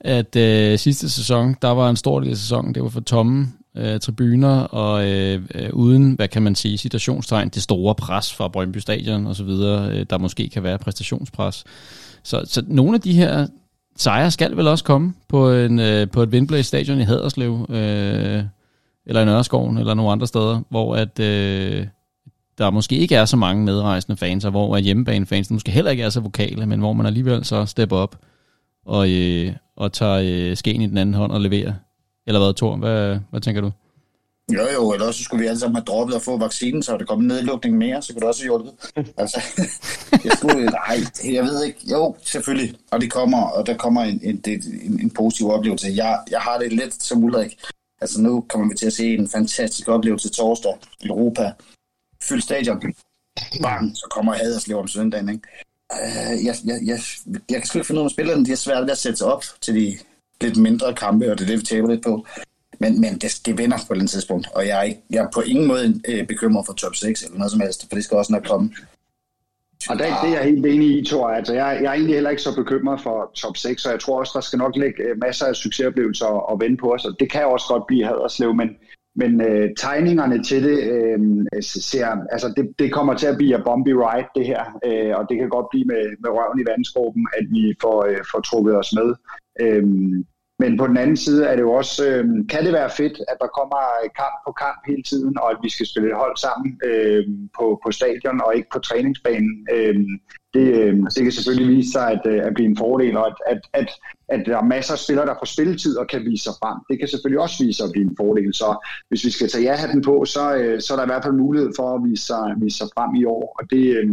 at 0.00 0.36
øh, 0.36 0.78
sidste 0.78 1.10
sæson, 1.10 1.56
der 1.62 1.68
var 1.68 1.90
en 1.90 1.96
stor 1.96 2.20
del 2.20 2.30
af 2.30 2.36
sæsonen, 2.36 2.74
det 2.74 2.82
var 2.82 2.88
for 2.88 3.00
tomme 3.00 3.48
øh, 3.76 4.00
tribuner, 4.00 4.60
og 4.60 5.10
øh, 5.10 5.42
øh, 5.54 5.70
uden, 5.72 6.12
hvad 6.12 6.28
kan 6.28 6.42
man 6.42 6.54
sige, 6.54 6.78
citationstegn, 6.78 7.48
det 7.48 7.62
store 7.62 7.94
pres 7.94 8.34
fra 8.34 8.48
Brøndby 8.48 8.78
Stadion 8.78 9.26
og 9.26 9.36
så 9.36 9.44
videre, 9.44 9.90
øh, 9.90 10.06
der 10.10 10.18
måske 10.18 10.48
kan 10.48 10.62
være 10.62 10.78
præstationspres. 10.78 11.64
Så, 12.22 12.42
så 12.44 12.62
nogle 12.66 12.94
af 12.94 13.00
de 13.00 13.12
her 13.12 13.46
sejre 13.96 14.30
skal 14.30 14.56
vel 14.56 14.68
også 14.68 14.84
komme 14.84 15.14
på, 15.28 15.52
en, 15.52 15.78
øh, 15.78 16.10
på 16.10 16.22
et 16.22 16.28
Windblade 16.28 16.62
Stadion 16.62 17.00
i 17.00 17.04
Haderslev, 17.04 17.66
øh, 17.70 18.42
eller 19.06 19.22
i 19.22 19.24
Nørreskoven, 19.24 19.78
eller 19.78 19.94
nogle 19.94 20.12
andre 20.12 20.26
steder, 20.26 20.60
hvor 20.68 20.96
at, 20.96 21.20
øh, 21.20 21.86
der 22.58 22.70
måske 22.70 22.96
ikke 22.96 23.14
er 23.14 23.24
så 23.24 23.36
mange 23.36 23.64
medrejsende 23.64 24.16
fans, 24.16 24.44
og 24.44 24.50
hvor 24.50 24.76
at 24.76 24.82
hjemmebanefans 24.82 25.50
måske 25.50 25.70
heller 25.70 25.90
ikke 25.90 26.02
er 26.02 26.10
så 26.10 26.20
vokale, 26.20 26.66
men 26.66 26.80
hvor 26.80 26.92
man 26.92 27.06
alligevel 27.06 27.44
så 27.44 27.66
stepper 27.66 27.96
op 27.96 28.18
og, 28.86 29.10
øh, 29.10 29.52
og 29.76 29.92
tager 29.92 30.22
øh, 30.24 30.56
skeen 30.56 30.80
i 30.80 30.86
den 30.86 30.98
anden 30.98 31.14
hånd 31.14 31.32
og 31.32 31.40
leverer. 31.40 31.72
Eller 32.26 32.40
hvad, 32.40 32.54
Thor? 32.54 32.76
Hvad, 32.76 33.18
hvad 33.30 33.40
tænker 33.40 33.60
du? 33.60 33.70
Jo, 34.52 34.62
jo, 34.74 34.92
eller 34.92 35.06
også 35.06 35.24
skulle 35.24 35.42
vi 35.42 35.46
alle 35.46 35.60
sammen 35.60 35.76
have 35.76 35.84
droppet 35.84 36.14
at 36.14 36.22
få 36.22 36.38
vaccinen, 36.38 36.82
så 36.82 36.96
der 36.96 37.04
kom 37.04 37.20
en 37.20 37.26
nedlukning 37.26 37.78
mere, 37.78 38.02
så 38.02 38.12
kunne 38.12 38.20
det 38.20 38.28
også 38.28 38.42
have 38.42 38.50
hjulpet. 38.50 38.72
Altså, 39.22 39.40
jeg 40.24 40.32
skulle, 40.36 40.64
nej, 40.66 40.98
jeg 41.34 41.44
ved 41.44 41.64
ikke. 41.64 41.78
Jo, 41.90 42.16
selvfølgelig. 42.22 42.74
Og 42.90 43.00
det 43.00 43.12
kommer, 43.12 43.42
og 43.42 43.66
der 43.66 43.76
kommer 43.76 44.02
en, 44.02 44.20
en, 44.22 44.40
en, 44.46 45.00
en 45.00 45.10
positiv 45.10 45.50
oplevelse. 45.50 45.88
Jeg, 45.94 46.18
jeg 46.30 46.40
har 46.40 46.58
det 46.58 46.72
lidt 46.72 47.02
som 47.02 47.24
Ulrik. 47.24 47.56
Altså 48.04 48.20
nu 48.20 48.44
kommer 48.48 48.68
vi 48.68 48.74
til 48.74 48.86
at 48.86 48.92
se 48.92 49.14
en 49.14 49.28
fantastisk 49.28 49.88
oplevelse 49.88 50.28
torsdag 50.28 50.74
i 51.00 51.06
Europa. 51.06 51.52
Fyldt 52.22 52.44
stadion. 52.44 52.82
Bang, 53.62 53.96
så 53.96 54.06
kommer 54.10 54.32
Haderslev 54.32 54.78
om 54.78 54.88
søndagen, 54.88 55.28
ikke? 55.28 55.48
Uh, 55.92 56.44
jeg, 56.44 56.54
jeg, 56.64 56.80
jeg, 56.84 56.98
jeg 57.50 57.58
kan 57.60 57.66
sgu 57.66 57.78
ikke 57.78 57.86
finde 57.86 58.00
ud 58.00 58.06
af, 58.06 58.10
spillerne 58.10 58.44
de 58.44 58.50
har 58.50 58.56
svært 58.56 58.82
ved 58.82 58.90
at 58.90 58.98
sætte 58.98 59.16
sig 59.16 59.26
op 59.26 59.44
til 59.60 59.74
de 59.74 59.98
lidt 60.40 60.56
mindre 60.56 60.94
kampe, 60.94 61.30
og 61.30 61.38
det 61.38 61.44
er 61.44 61.48
det, 61.48 61.58
vi 61.58 61.64
taber 61.64 61.88
lidt 61.88 62.04
på. 62.04 62.26
Men, 62.80 63.00
men 63.00 63.18
det, 63.18 63.40
det 63.46 63.58
vinder 63.58 63.78
på 63.88 63.94
et 63.94 64.10
tidspunkt, 64.10 64.48
og 64.54 64.66
jeg 64.66 64.78
er, 64.78 64.82
ikke, 64.82 65.00
jeg 65.10 65.24
er 65.24 65.30
på 65.34 65.40
ingen 65.40 65.66
måde 65.66 66.00
øh, 66.08 66.26
bekymret 66.26 66.66
for 66.66 66.72
top 66.72 66.96
6 66.96 67.22
eller 67.22 67.38
noget 67.38 67.52
som 67.52 67.60
helst, 67.60 67.88
for 67.88 67.94
det 67.94 68.04
skal 68.04 68.16
også 68.16 68.32
nok 68.32 68.44
komme. 68.44 68.74
Og 69.90 69.98
det, 69.98 70.06
det 70.22 70.30
er 70.30 70.36
jeg 70.36 70.44
helt 70.44 70.66
enig 70.66 70.98
i, 70.98 71.04
Thor. 71.04 71.28
Altså, 71.28 71.54
jeg, 71.54 71.78
jeg 71.82 71.88
er 71.88 71.92
egentlig 71.92 72.14
heller 72.14 72.30
ikke 72.30 72.42
så 72.42 72.54
bekymret 72.56 73.00
for 73.00 73.30
top 73.34 73.56
6, 73.56 73.86
og 73.86 73.92
jeg 73.92 74.00
tror 74.00 74.18
også, 74.18 74.32
der 74.34 74.40
skal 74.40 74.58
nok 74.58 74.76
ligge 74.76 75.02
øh, 75.02 75.18
masser 75.18 75.46
af 75.46 75.54
succesoplevelser 75.54 76.26
og, 76.26 76.48
og 76.48 76.60
vende 76.60 76.76
på 76.76 76.92
os, 76.94 77.04
og 77.04 77.16
det 77.20 77.30
kan 77.30 77.46
også 77.46 77.66
godt 77.68 77.86
blive 77.86 78.04
Haderslev, 78.04 78.54
men, 78.54 78.68
men 79.16 79.40
øh, 79.40 79.70
tegningerne 79.78 80.42
til 80.42 80.64
det 80.64 80.78
øh, 80.94 81.18
ser, 81.62 82.08
altså 82.32 82.52
det, 82.56 82.72
det 82.78 82.92
kommer 82.92 83.14
til 83.14 83.26
at 83.26 83.36
blive 83.36 83.56
a 83.56 83.62
bumpy 83.62 83.92
ride, 84.04 84.28
det 84.34 84.46
her, 84.46 84.62
øh, 84.86 85.12
og 85.18 85.26
det 85.28 85.38
kan 85.38 85.48
godt 85.48 85.66
blive 85.70 85.84
med, 85.84 86.02
med 86.22 86.30
røven 86.30 86.60
i 86.60 86.68
vandskorben, 86.70 87.26
at 87.38 87.44
vi 87.50 87.74
får, 87.82 88.04
øh, 88.04 88.18
får 88.32 88.40
trukket 88.40 88.76
os 88.76 88.92
med. 88.98 89.14
Øh, 89.60 89.84
men 90.58 90.78
på 90.78 90.86
den 90.86 90.96
anden 90.96 91.16
side 91.16 91.46
er 91.46 91.54
det 91.56 91.62
jo 91.62 91.72
også, 91.72 92.08
øh, 92.08 92.24
kan 92.48 92.64
det 92.64 92.72
være 92.72 92.90
fedt, 92.90 93.16
at 93.28 93.36
der 93.40 93.46
kommer 93.58 93.80
øh, 94.02 94.10
kamp 94.20 94.36
på 94.46 94.52
kamp 94.52 94.78
hele 94.86 95.02
tiden, 95.02 95.38
og 95.38 95.50
at 95.50 95.56
vi 95.62 95.70
skal 95.70 95.86
spille 95.86 96.08
et 96.08 96.16
hold 96.16 96.36
sammen 96.36 96.80
øh, 96.84 97.24
på, 97.58 97.80
på 97.84 97.90
stadion 97.92 98.40
og 98.40 98.56
ikke 98.56 98.68
på 98.72 98.78
træningsbanen. 98.78 99.66
Øh, 99.72 99.94
det, 100.54 100.66
øh, 100.80 100.94
det 101.14 101.22
kan 101.22 101.32
selvfølgelig 101.32 101.76
vise 101.76 101.92
sig 101.92 102.10
at, 102.10 102.22
øh, 102.26 102.46
at 102.46 102.54
blive 102.54 102.68
en 102.68 102.76
fordel, 102.76 103.16
og 103.16 103.26
at, 103.26 103.36
at, 103.46 103.60
at, 103.72 103.88
at 104.28 104.46
der 104.46 104.58
er 104.58 104.64
masser 104.64 104.92
af 104.92 104.98
spillere, 104.98 105.26
der 105.26 105.40
får 105.40 105.46
spilletid 105.54 105.96
og 105.96 106.06
kan 106.08 106.24
vise 106.24 106.44
sig 106.44 106.52
frem. 106.62 106.78
Det 106.88 106.98
kan 106.98 107.08
selvfølgelig 107.08 107.40
også 107.40 107.64
vise 107.64 107.76
sig 107.76 107.86
at 107.86 107.92
blive 107.92 108.06
en 108.10 108.16
fordel. 108.16 108.54
Så 108.54 108.86
hvis 109.08 109.24
vi 109.24 109.30
skal 109.30 109.48
tage 109.48 109.64
ja-hatten 109.64 110.02
på, 110.02 110.24
så, 110.24 110.54
øh, 110.56 110.80
så 110.80 110.92
er 110.92 110.96
der 110.96 111.04
i 111.04 111.12
hvert 111.12 111.24
fald 111.24 111.34
mulighed 111.34 111.70
for 111.76 111.94
at 111.94 112.04
vise 112.08 112.26
sig, 112.26 112.44
vise 112.62 112.78
sig 112.78 112.88
frem 112.96 113.14
i 113.14 113.24
år, 113.24 113.56
og 113.58 113.70
det, 113.70 113.84
øh, 113.96 114.06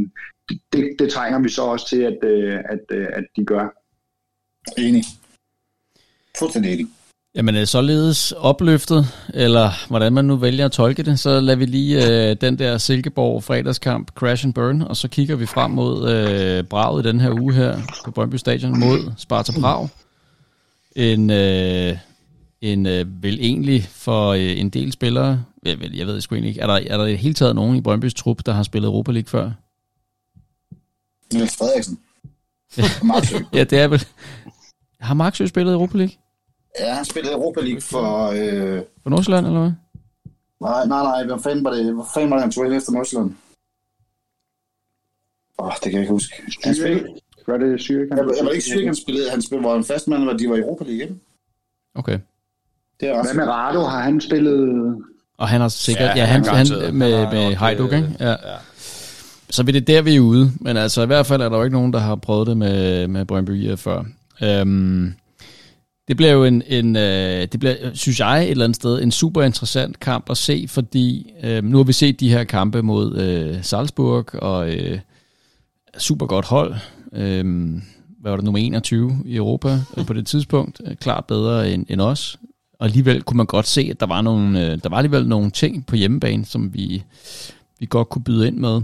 det, 0.74 0.96
det 1.00 1.10
trænger 1.10 1.39
vi 1.39 1.50
så 1.50 1.62
også 1.62 1.88
til, 1.89 2.02
at, 2.02 2.18
øh, 2.24 2.60
at, 2.74 2.86
øh, 2.92 3.08
at 3.14 3.26
de 3.36 3.46
gør. 3.46 3.66
Enig. 4.78 5.04
Fuldstændig 6.38 6.74
enig. 6.74 6.88
Jamen 7.36 7.66
således 7.66 8.32
opløftet, 8.32 9.08
eller 9.34 9.88
hvordan 9.88 10.14
man 10.14 10.26
nu 10.26 10.36
vælger 10.36 10.66
at 10.66 10.72
tolke 10.72 11.04
det, 11.04 11.20
så 11.20 11.40
lader 11.40 11.58
vi 11.58 11.66
lige 11.66 12.30
øh, 12.30 12.36
den 12.42 12.60
der 12.60 12.78
Silkeborg 12.78 13.44
fredagskamp 13.44 14.12
crash 14.12 14.46
and 14.46 14.54
burn, 14.54 14.82
og 14.82 14.98
så 14.98 15.08
kigger 15.08 15.36
vi 15.36 15.46
frem 15.46 15.72
mod 15.72 16.12
øh, 16.12 16.64
Braget 16.64 17.06
den 17.06 17.20
her 17.20 17.42
uge 17.42 17.54
her 17.54 17.80
på 18.06 18.12
Brøndby 18.12 18.36
Stadion 18.36 18.80
mod 18.80 19.12
Sparta 19.18 19.60
Prag. 19.60 19.90
En, 20.96 21.30
øh, 21.30 21.98
en 22.62 22.86
øh, 22.86 23.24
vel 23.24 23.40
egentlig 23.40 23.88
for 23.92 24.30
øh, 24.30 24.60
en 24.60 24.70
del 24.70 24.92
spillere, 24.92 25.44
jeg, 25.66 25.80
vel, 25.80 25.96
jeg 25.96 26.08
ved 26.08 26.22
sgu 26.22 26.36
egentlig 26.36 26.50
ikke, 26.50 26.62
er 26.62 26.68
der, 26.68 26.74
er 26.74 26.98
der 26.98 27.06
i 27.06 27.16
hele 27.16 27.34
taget 27.34 27.56
nogen 27.56 27.76
i 27.76 27.82
Brøndbys 27.82 28.14
trup, 28.14 28.46
der 28.46 28.52
har 28.52 28.64
spillet 28.64 28.88
Europa 28.88 29.12
League 29.12 29.30
før? 29.30 29.52
Niels 31.34 31.56
Frederiksen. 31.58 32.00
Ja, 33.54 33.64
det 33.64 33.80
er 33.80 33.88
vel... 33.88 34.06
Har 35.02 35.14
Marksø 35.14 35.45
spillet 35.45 35.74
Europa 35.74 35.97
League? 35.97 36.14
Ja, 36.80 36.93
han 36.93 37.06
spillede 37.06 37.34
Europa 37.34 37.62
League 37.62 37.82
for... 37.82 38.28
Øh... 38.28 38.82
For 39.04 39.10
Nordsjælland, 39.10 39.45
eller 39.45 39.60
hvad? 39.60 39.72
Nej, 40.62 40.86
nej, 40.86 41.04
nej. 41.04 41.24
Hvad 41.26 41.39
fanden 41.43 41.66
var 41.66 41.72
det, 41.72 41.93
hvad 41.93 42.06
fanden 42.14 42.30
var 42.30 42.38
det 42.38 42.43
han 42.43 42.52
tog 42.52 42.66
ind 42.66 42.74
efter 42.74 42.91
Nordsjælland? 42.91 43.36
Åh, 45.60 45.68
oh, 45.68 45.74
det 45.74 45.84
kan 45.84 45.93
jeg 45.93 46.02
ikke 46.02 46.12
huske. 46.12 46.34
Han 46.64 46.76
spillede... 46.76 47.08
Gør 47.45 47.58
det 47.58 47.80
Zürich? 47.80 48.10
Jeg, 48.10 48.18
jeg 48.18 48.45
var 48.45 48.52
ikke 48.52 48.64
syg, 48.64 48.86
han 48.86 48.95
spillede. 48.95 49.30
Han 49.30 49.41
spillede, 49.41 49.68
var 49.70 49.76
en 49.76 49.84
fast 49.84 50.08
mand, 50.08 50.24
hvor 50.24 50.34
de 50.34 50.49
var 50.49 50.56
i 50.56 50.60
Europa 50.60 50.84
League, 50.84 51.02
ikke? 51.02 51.16
Okay. 51.95 52.20
Det 52.99 53.10
er 53.10 53.24
Hvad 53.24 53.34
med 53.34 53.47
Rado? 53.47 53.80
Har 53.80 54.02
han 54.02 54.22
spillet... 54.22 54.95
Og 55.38 55.47
han 55.47 55.62
har 55.62 55.68
sikkert... 55.68 56.10
Ja, 56.10 56.14
Ja, 56.16 56.26
han, 56.26 56.45
han 56.45 56.56
han, 56.56 56.68
han 56.82 56.95
med, 56.95 57.26
Han 57.26 57.36
med 57.36 57.56
Hajduk, 57.56 57.91
øh, 57.91 57.97
ikke? 57.97 58.16
Ja. 58.20 58.30
ja. 58.30 58.58
Så 59.49 59.64
vil 59.64 59.74
det 59.74 59.88
der, 59.88 60.02
vi 60.02 60.16
er 60.16 60.20
ude. 60.20 60.52
Men 60.62 60.78
altså, 60.78 61.04
i 61.04 61.06
hvert 61.06 61.26
fald 61.26 61.41
er 61.41 61.49
der 61.49 61.58
jo 61.58 61.64
ikke 61.64 61.76
nogen, 61.76 61.93
der 61.93 61.99
har 61.99 62.16
prøvet 62.16 62.47
det 62.47 62.58
med, 62.58 63.08
med 63.08 63.26
Brøndby 63.26 63.78
før. 63.78 64.04
Øhm, 64.44 65.14
det 66.08 66.18
bliver 66.18 66.32
jo 66.32 66.44
en, 66.44 66.64
en 66.68 66.96
øh, 66.96 67.48
det 67.52 67.60
bliver, 67.60 67.76
synes 67.94 68.20
jeg, 68.20 68.44
et 68.44 68.52
eller 68.52 68.66
andet 68.66 68.76
sted, 68.76 69.02
en 69.02 69.12
super 69.12 69.44
interessant 69.44 70.00
kamp 70.00 70.30
at 70.30 70.38
se, 70.38 70.66
fordi 70.68 71.34
øh, 71.44 71.64
nu 71.64 71.78
har 71.78 71.84
vi 71.84 71.94
set 71.94 72.20
de 72.20 72.30
her 72.30 72.44
kampe 72.44 72.82
mod 72.82 73.18
øh, 73.18 73.64
Salzburg, 73.64 74.36
og 74.36 74.74
øh, 74.74 75.00
super 75.98 76.26
godt 76.26 76.46
hold. 76.46 76.76
Øh, 77.14 77.72
hvad 78.22 78.32
var 78.32 78.36
det, 78.36 78.46
nummer 78.46 78.60
21 78.60 79.24
i 79.26 79.36
Europa 79.36 79.80
øh, 79.98 80.06
på 80.06 80.14
det 80.14 80.28
tidspunkt. 80.28 80.82
Øh, 80.86 80.96
klart 80.96 81.26
bedre 81.26 81.72
end, 81.72 81.86
end 81.89 82.02
os. 82.02 82.39
Og 82.80 82.86
alligevel 82.86 83.24
kunne 83.24 83.38
man 83.38 83.46
godt 83.46 83.68
se, 83.68 83.88
at 83.92 84.00
der 84.00 84.06
var, 84.06 84.22
nogle, 84.22 84.66
øh, 84.66 84.80
der 84.84 84.89
var 84.89 84.98
alligevel 84.98 85.28
nogle 85.28 85.52
ting 85.52 85.86
på 85.86 85.96
hjemmebane, 85.96 86.46
som 86.46 86.74
vi, 86.74 87.04
vi 87.80 87.86
godt 87.89 88.10
kunne 88.10 88.24
byde 88.24 88.48
ind 88.48 88.58
med. 88.58 88.82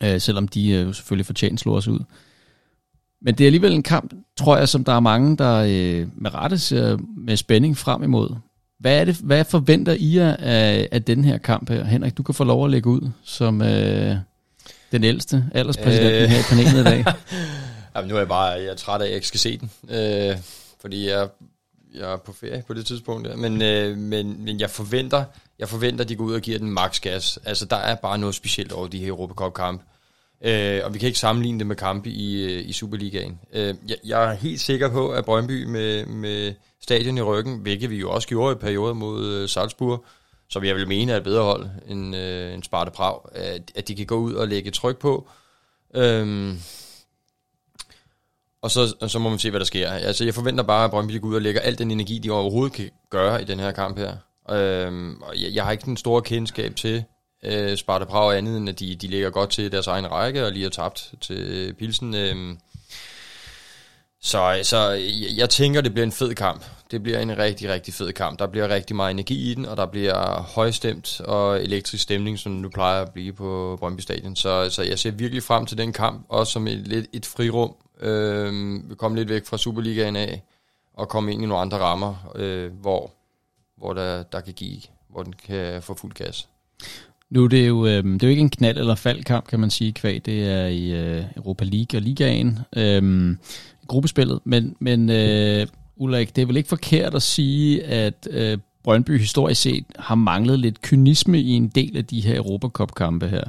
Øh, 0.00 0.20
selvom 0.20 0.48
de 0.48 0.70
øh, 0.70 0.94
selvfølgelig 0.94 1.26
fortjent 1.26 1.60
slog 1.60 1.74
os 1.74 1.88
ud. 1.88 2.00
Men 3.22 3.34
det 3.34 3.44
er 3.44 3.48
alligevel 3.48 3.72
en 3.72 3.82
kamp, 3.82 4.12
tror 4.36 4.56
jeg, 4.56 4.68
som 4.68 4.84
der 4.84 4.92
er 4.92 5.00
mange, 5.00 5.36
der 5.36 5.54
øh, 5.68 6.06
med 6.16 6.34
rette 6.34 6.58
ser 6.58 6.98
med 7.16 7.36
spænding 7.36 7.78
frem 7.78 8.02
imod. 8.02 8.36
Hvad, 8.80 9.00
er 9.00 9.04
det, 9.04 9.16
hvad 9.16 9.44
forventer 9.44 9.96
I 9.98 10.16
jer 10.16 10.36
af, 10.36 10.88
af 10.92 11.02
den 11.02 11.24
her 11.24 11.38
kamp 11.38 11.70
her? 11.70 11.84
Henrik, 11.84 12.16
du 12.16 12.22
kan 12.22 12.34
få 12.34 12.44
lov 12.44 12.64
at 12.64 12.70
lægge 12.70 12.90
ud 12.90 13.10
som 13.24 13.62
øh, 13.62 14.16
den 14.92 15.04
ældste 15.04 15.44
alderspræsidenten 15.54 16.22
Øh. 16.22 16.28
her 16.28 16.38
i 16.38 16.42
panelet 16.48 16.80
i 16.80 16.84
dag. 16.84 17.04
Jamen, 17.96 18.08
nu 18.08 18.14
er 18.14 18.18
jeg 18.18 18.28
bare 18.28 18.44
jeg 18.44 18.66
er 18.66 18.74
træt 18.74 19.00
af, 19.00 19.04
at 19.04 19.08
jeg 19.08 19.14
ikke 19.14 19.26
skal 19.26 19.40
se 19.40 19.58
den. 19.58 19.70
Øh, 19.90 20.36
fordi 20.80 21.08
jeg, 21.08 21.28
jeg 21.94 22.12
er 22.12 22.16
på 22.16 22.32
ferie 22.32 22.62
på 22.66 22.74
det 22.74 22.86
tidspunkt. 22.86 23.28
Der. 23.28 23.36
Men, 23.36 23.62
øh, 23.62 23.96
men, 23.96 24.44
men 24.44 24.60
jeg 24.60 24.70
forventer, 24.70 25.24
jeg 25.58 25.68
forventer, 25.68 26.04
at 26.04 26.08
de 26.08 26.16
går 26.16 26.24
ud 26.24 26.34
og 26.34 26.40
giver 26.40 26.58
den 26.58 26.70
max 26.70 27.00
gas. 27.00 27.38
Altså, 27.44 27.64
der 27.64 27.76
er 27.76 27.94
bare 27.94 28.18
noget 28.18 28.34
specielt 28.34 28.72
over 28.72 28.86
de 28.86 28.98
her 28.98 29.08
Europacup-kampe. 29.08 29.84
Øh, 30.44 30.80
og 30.84 30.94
vi 30.94 30.98
kan 30.98 31.06
ikke 31.06 31.18
sammenligne 31.18 31.58
det 31.58 31.66
med 31.66 31.76
kampe 31.76 32.10
i, 32.10 32.44
øh, 32.44 32.68
i 32.68 32.72
Superligaen. 32.72 33.40
Øh, 33.52 33.74
jeg, 33.88 33.96
jeg 34.04 34.30
er 34.30 34.34
helt 34.34 34.60
sikker 34.60 34.88
på, 34.88 35.10
at 35.10 35.24
Brøndby 35.24 35.64
med, 35.64 36.06
med 36.06 36.54
stadion 36.82 37.18
i 37.18 37.22
ryggen, 37.22 37.58
hvilket 37.58 37.90
vi 37.90 37.96
jo 37.96 38.10
også 38.10 38.28
gjorde 38.28 38.52
i 38.52 38.58
perioder 38.58 38.94
mod 38.94 39.26
øh, 39.26 39.48
Salzburg, 39.48 40.04
som 40.48 40.64
jeg 40.64 40.76
vil 40.76 40.88
mene 40.88 41.12
er 41.12 41.16
et 41.16 41.24
bedre 41.24 41.42
hold 41.42 41.66
end, 41.88 42.16
øh, 42.16 42.54
end 42.54 42.62
Sparta 42.62 42.90
Prag, 42.90 43.20
at, 43.32 43.72
at 43.74 43.88
de 43.88 43.94
kan 43.94 44.06
gå 44.06 44.16
ud 44.16 44.34
og 44.34 44.48
lægge 44.48 44.70
tryk 44.70 44.98
på. 44.98 45.28
Øhm, 45.94 46.58
og 48.62 48.70
så, 48.70 48.94
og 49.00 49.10
så 49.10 49.18
må 49.18 49.28
man 49.28 49.38
se, 49.38 49.50
hvad 49.50 49.60
der 49.60 49.66
sker. 49.66 49.90
Altså, 49.90 50.24
jeg 50.24 50.34
forventer 50.34 50.64
bare, 50.64 50.84
at 50.84 50.90
Brøndby 50.90 51.20
går 51.20 51.28
ud 51.28 51.34
og 51.34 51.42
lægger 51.42 51.60
al 51.60 51.78
den 51.78 51.90
energi, 51.90 52.18
de 52.18 52.30
overhovedet 52.30 52.72
kan 52.72 52.90
gøre 53.10 53.42
i 53.42 53.44
den 53.44 53.60
her 53.60 53.72
kamp 53.72 53.98
her. 53.98 54.16
Øhm, 54.50 55.22
og 55.22 55.42
jeg, 55.42 55.54
jeg 55.54 55.64
har 55.64 55.72
ikke 55.72 55.84
den 55.84 55.96
store 55.96 56.22
kendskab 56.22 56.76
til 56.76 57.04
øh, 57.42 57.76
Sparta 57.76 58.04
Prag 58.04 58.36
andet, 58.36 58.56
end 58.56 58.68
at 58.68 58.78
de, 58.78 58.96
de 58.96 59.06
ligger 59.06 59.30
godt 59.30 59.50
til 59.50 59.72
deres 59.72 59.86
egen 59.86 60.10
række, 60.10 60.46
og 60.46 60.52
lige 60.52 60.62
har 60.62 60.70
tabt 60.70 61.14
til 61.20 61.74
Pilsen. 61.78 62.14
Øh. 62.14 62.56
Så, 64.20 64.60
så 64.62 64.88
jeg, 64.90 65.36
jeg 65.36 65.50
tænker, 65.50 65.80
det 65.80 65.92
bliver 65.92 66.06
en 66.06 66.12
fed 66.12 66.34
kamp. 66.34 66.64
Det 66.90 67.02
bliver 67.02 67.18
en 67.18 67.38
rigtig, 67.38 67.68
rigtig 67.68 67.94
fed 67.94 68.12
kamp. 68.12 68.38
Der 68.38 68.46
bliver 68.46 68.68
rigtig 68.68 68.96
meget 68.96 69.10
energi 69.10 69.50
i 69.50 69.54
den, 69.54 69.66
og 69.66 69.76
der 69.76 69.86
bliver 69.86 70.42
højstemt 70.42 71.20
og 71.20 71.62
elektrisk 71.62 72.02
stemning, 72.02 72.38
som 72.38 72.52
nu 72.52 72.68
plejer 72.68 73.02
at 73.02 73.12
blive 73.12 73.32
på 73.32 73.76
Brøndby 73.80 74.00
Stadion. 74.00 74.36
Så, 74.36 74.70
så 74.70 74.82
jeg 74.82 74.98
ser 74.98 75.10
virkelig 75.10 75.42
frem 75.42 75.66
til 75.66 75.78
den 75.78 75.92
kamp, 75.92 76.26
også 76.28 76.52
som 76.52 76.66
et, 76.66 76.88
lidt 76.88 77.06
et 77.12 77.26
frirum. 77.26 77.74
Øh, 78.00 78.90
vi 78.90 78.94
kommer 78.94 79.18
lidt 79.18 79.28
væk 79.28 79.46
fra 79.46 79.58
Superligaen 79.58 80.16
af, 80.16 80.42
og 80.94 81.08
komme 81.08 81.32
ind 81.32 81.42
i 81.42 81.46
nogle 81.46 81.60
andre 81.60 81.78
rammer, 81.78 82.32
øh, 82.34 82.72
hvor, 82.72 83.10
hvor 83.76 83.92
der, 83.92 84.22
der 84.22 84.40
kan 84.40 84.54
give, 84.54 84.80
hvor 85.10 85.22
den 85.22 85.32
kan 85.32 85.82
få 85.82 85.94
fuld 85.94 86.12
gas. 86.12 86.48
Nu 87.30 87.44
er 87.44 87.48
det 87.48 87.68
jo, 87.68 87.86
øh, 87.86 88.04
det 88.04 88.22
er 88.22 88.26
jo 88.26 88.30
ikke 88.30 88.40
en 88.40 88.50
knald- 88.56 88.78
eller 88.78 88.94
faldkamp, 88.94 89.46
kan 89.46 89.60
man 89.60 89.70
sige, 89.70 89.92
kvæg. 89.92 90.26
Det 90.26 90.48
er 90.48 90.66
i 90.66 90.90
øh, 90.92 91.24
Europa 91.36 91.64
League 91.64 91.98
og 91.98 92.02
Ligaen, 92.02 92.58
øh, 92.76 93.36
gruppespillet. 93.86 94.40
Men, 94.44 94.76
men 94.80 95.10
øh, 95.10 95.66
Ulrik, 95.96 96.36
det 96.36 96.42
er 96.42 96.46
vel 96.46 96.56
ikke 96.56 96.68
forkert 96.68 97.14
at 97.14 97.22
sige, 97.22 97.84
at 97.84 98.28
øh, 98.30 98.58
Brøndby 98.84 99.18
historisk 99.18 99.62
set 99.62 99.84
har 99.98 100.14
manglet 100.14 100.58
lidt 100.58 100.82
kynisme 100.82 101.40
i 101.40 101.50
en 101.50 101.68
del 101.68 101.96
af 101.96 102.04
de 102.04 102.20
her 102.20 102.36
Europacup-kampe 102.36 103.28
her. 103.28 103.44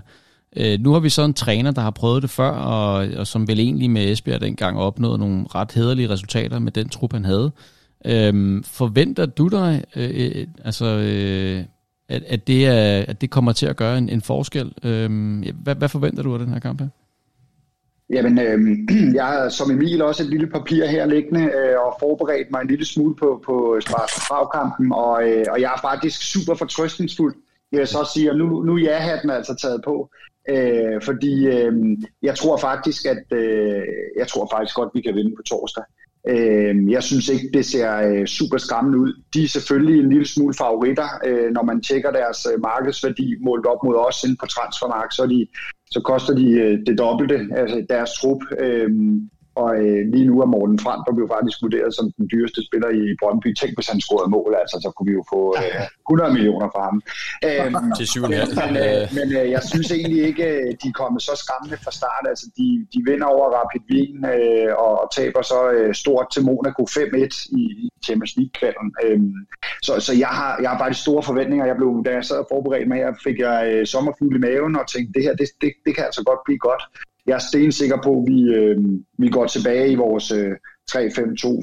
Øh, 0.56 0.80
nu 0.80 0.94
har 0.94 1.00
vi 1.00 1.10
så 1.10 1.24
en 1.24 1.34
træner, 1.34 1.72
der 1.72 1.82
har 1.82 1.92
prøvet 1.92 2.22
det 2.22 2.30
før, 2.30 2.50
og, 2.50 3.08
og 3.18 3.28
som 3.28 3.48
vel 3.48 3.60
egentlig 3.60 3.90
med 3.90 4.12
Esbjerg 4.12 4.42
dengang 4.42 4.80
opnåede 4.80 5.18
nogle 5.18 5.46
ret 5.56 5.72
hederlige 5.72 6.10
resultater 6.10 6.60
med 6.60 6.72
den 6.72 6.90
trup, 6.90 7.14
han 7.14 7.26
havde. 7.26 7.52
Øh, 8.06 8.64
forventer 8.66 9.26
du 9.26 9.48
dig, 9.48 9.84
øh, 9.96 10.10
øh, 10.14 10.48
altså... 10.66 10.86
Øh, 10.86 11.64
at, 12.10 12.24
at, 12.24 12.48
det 12.48 12.66
er, 12.68 13.06
at 13.08 13.22
det 13.22 13.30
kommer 13.30 13.52
til 13.52 13.66
at 13.66 13.76
gøre 13.76 13.98
en, 13.98 14.10
en 14.10 14.22
forskel. 14.22 14.74
Øhm, 14.84 15.46
hvad, 15.64 15.76
hvad 15.76 15.90
forventer 15.90 16.24
du 16.24 16.34
af 16.34 16.40
den 16.40 16.54
her 16.54 16.60
kamp 16.60 16.82
her? 16.82 16.88
Jamen, 18.10 18.40
øh, 18.40 18.60
jeg 19.18 19.26
har 19.26 19.50
som 19.50 19.72
Emil 19.72 20.02
også 20.02 20.24
et 20.24 20.30
lille 20.30 20.48
papir 20.48 20.86
her 20.86 21.06
liggende 21.06 21.44
øh, 21.44 21.80
og 21.86 21.98
forberedt 22.00 22.52
mig 22.52 22.62
en 22.62 22.68
lille 22.68 22.86
smule 22.86 23.16
på, 23.16 23.44
på 23.46 23.80
Spars 23.82 24.12
og, 24.92 25.30
øh, 25.30 25.46
og 25.52 25.62
jeg 25.62 25.74
er 25.78 25.82
faktisk 25.82 26.32
super 26.32 26.56
fortrøstningsfuld. 26.56 27.36
Jeg 27.72 27.80
vil 27.80 27.88
så 27.88 28.12
sige, 28.14 28.30
at 28.30 28.38
nu, 28.38 28.64
nu 28.64 28.78
er 28.78 29.20
den 29.22 29.30
altså 29.30 29.56
taget 29.56 29.82
på. 29.86 30.10
Øh, 30.50 31.02
fordi 31.02 31.48
øh, 31.48 31.74
jeg 32.22 32.36
tror 32.36 32.58
faktisk, 32.58 33.06
at 33.06 33.38
øh, 33.38 33.84
jeg 34.18 34.28
tror 34.28 34.48
faktisk 34.52 34.76
godt, 34.76 34.90
vi 34.94 35.02
kan 35.02 35.16
vinde 35.16 35.36
på 35.36 35.42
torsdag. 35.44 35.84
Øh, 36.28 36.92
jeg 36.92 37.04
synes 37.04 37.30
ikke, 37.30 37.50
det 37.54 37.66
ser 37.66 37.96
øh, 37.98 38.26
super 38.26 38.58
skræmmende 38.58 39.00
ud. 39.00 39.14
De 39.34 39.44
er 39.44 39.48
selvfølgelig 39.48 40.00
en 40.04 40.10
lille 40.10 40.28
smule 40.28 40.54
favoritter, 40.54 41.08
øh, 41.26 41.52
når 41.52 41.64
man 41.64 41.82
tjekker 41.82 42.12
deres 42.12 42.48
øh, 42.54 42.62
markedsværdi 42.62 43.36
målt 43.42 43.66
op 43.66 43.84
mod 43.84 43.96
os 43.96 44.24
inde 44.24 44.36
på 44.40 44.46
transfermarkedet, 44.46 45.14
så, 45.14 45.28
de, 45.28 45.48
så 45.92 46.02
koster 46.02 46.34
de 46.36 46.52
øh, 46.52 46.80
det 46.86 46.98
dobbelte, 46.98 47.48
altså 47.56 47.86
deres 47.90 48.10
trup. 48.22 48.42
Øh, 48.60 48.90
og 49.62 49.70
øh, 49.82 50.02
lige 50.14 50.28
nu 50.30 50.36
er 50.44 50.50
Morten 50.56 50.80
Frank, 50.86 51.02
der 51.08 51.14
blev 51.18 51.28
faktisk 51.36 51.58
vurderet 51.66 51.92
som 51.98 52.06
den 52.18 52.26
dyreste 52.34 52.60
spiller 52.68 52.90
i 53.02 53.04
Brøndby. 53.22 53.50
Tænk, 53.60 53.72
hvis 53.78 53.90
han 53.92 54.00
scorede 54.06 54.30
mål, 54.38 54.52
altså, 54.62 54.76
så 54.84 54.90
kunne 54.96 55.08
vi 55.12 55.16
jo 55.20 55.24
få 55.34 55.42
øh, 55.62 55.86
100 56.12 56.34
millioner 56.36 56.68
fra 56.74 56.82
ham. 56.90 56.98
Øhm, 57.48 57.76
Til 58.00 58.06
7,5. 58.06 58.24
Men, 58.62 58.74
øh, 58.86 59.02
men 59.18 59.28
øh, 59.40 59.46
jeg 59.56 59.62
synes 59.72 59.90
egentlig 59.98 60.22
ikke, 60.30 60.46
øh, 60.56 60.68
de 60.82 60.88
er 60.92 60.98
kommet 61.02 61.22
så 61.28 61.34
skræmmende 61.44 61.78
fra 61.84 61.92
start. 62.00 62.24
Altså, 62.32 62.46
de, 62.58 62.68
de 62.94 63.00
vinder 63.10 63.28
over 63.36 63.46
Rapid 63.58 63.84
Wien 63.90 64.20
øh, 64.36 64.72
og 64.86 64.96
taber 65.18 65.42
så 65.52 65.60
øh, 65.76 65.92
stort 66.04 66.28
til 66.34 66.42
Monaco 66.50 66.84
5-1 66.84 67.58
i, 67.60 67.64
i 67.84 67.90
Champions 68.06 68.34
League-kvalden. 68.38 68.88
Øhm, 69.04 69.34
så 69.86 69.92
så 70.08 70.14
jeg, 70.26 70.34
har, 70.40 70.52
jeg 70.62 70.70
har 70.72 70.78
faktisk 70.84 71.02
store 71.08 71.24
forventninger. 71.30 71.66
Jeg 71.72 71.78
blev, 71.80 71.92
da 72.06 72.12
jeg 72.18 72.26
sad 72.26 72.38
og 72.44 72.48
forberedte 72.54 72.90
mig, 72.92 73.00
jeg 73.00 73.14
fik 73.28 73.38
jeg 73.48 73.58
øh, 73.72 73.86
sommerfugl 73.94 74.36
i 74.36 74.40
maven 74.48 74.76
og 74.82 74.86
tænkte, 74.94 75.12
det 75.16 75.24
her, 75.26 75.34
det, 75.42 75.48
det, 75.62 75.72
det 75.86 75.92
kan 75.96 76.06
altså 76.10 76.24
godt 76.30 76.42
blive 76.46 76.62
godt 76.70 76.84
jeg 77.30 77.36
er 77.36 77.50
stensikker 77.52 77.98
på, 78.04 78.12
at 78.20 78.24
vi, 78.32 78.40
øh, 78.60 78.78
vi 79.18 79.30
går 79.30 79.46
tilbage 79.46 79.92
i 79.92 79.96
vores 79.96 80.32
øh, 80.32 80.56
3-5-2, 80.92 80.98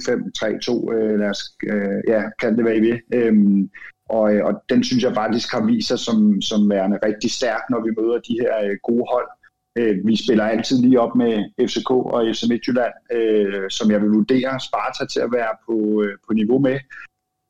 5-3-2, 0.09 0.95
øh, 0.95 1.19
lad 1.21 1.31
os 1.35 1.43
øh, 1.71 2.01
ja, 2.09 2.23
kan 2.41 2.57
det 2.57 2.65
være 2.65 2.77
I 2.77 2.81
vil. 2.81 3.01
Øhm, 3.15 3.71
og, 4.09 4.35
øh, 4.35 4.45
og 4.45 4.53
den 4.71 4.85
synes 4.85 5.05
jeg 5.05 5.15
faktisk 5.15 5.53
har 5.53 5.67
vist 5.67 5.89
sig 5.89 5.99
som, 5.99 6.41
som 6.41 6.71
værende 6.71 6.99
rigtig 7.09 7.31
stærk, 7.31 7.63
når 7.71 7.81
vi 7.87 7.91
møder 7.99 8.19
de 8.29 8.39
her 8.41 8.55
øh, 8.65 8.77
gode 8.83 9.07
hold. 9.13 9.29
Øh, 9.79 10.07
vi 10.07 10.17
spiller 10.25 10.45
altid 10.45 10.77
lige 10.83 11.01
op 11.01 11.15
med 11.17 11.33
FCK 11.69 11.91
og 11.91 12.27
FC 12.35 12.43
Midtjylland, 12.49 12.95
øh, 13.13 13.71
som 13.71 13.91
jeg 13.91 14.03
vil 14.03 14.11
vurdere 14.11 14.61
Sparta 14.61 15.05
til 15.13 15.21
at 15.21 15.33
være 15.33 15.53
på, 15.67 16.03
øh, 16.03 16.15
på 16.27 16.33
niveau 16.33 16.59
med. 16.59 16.79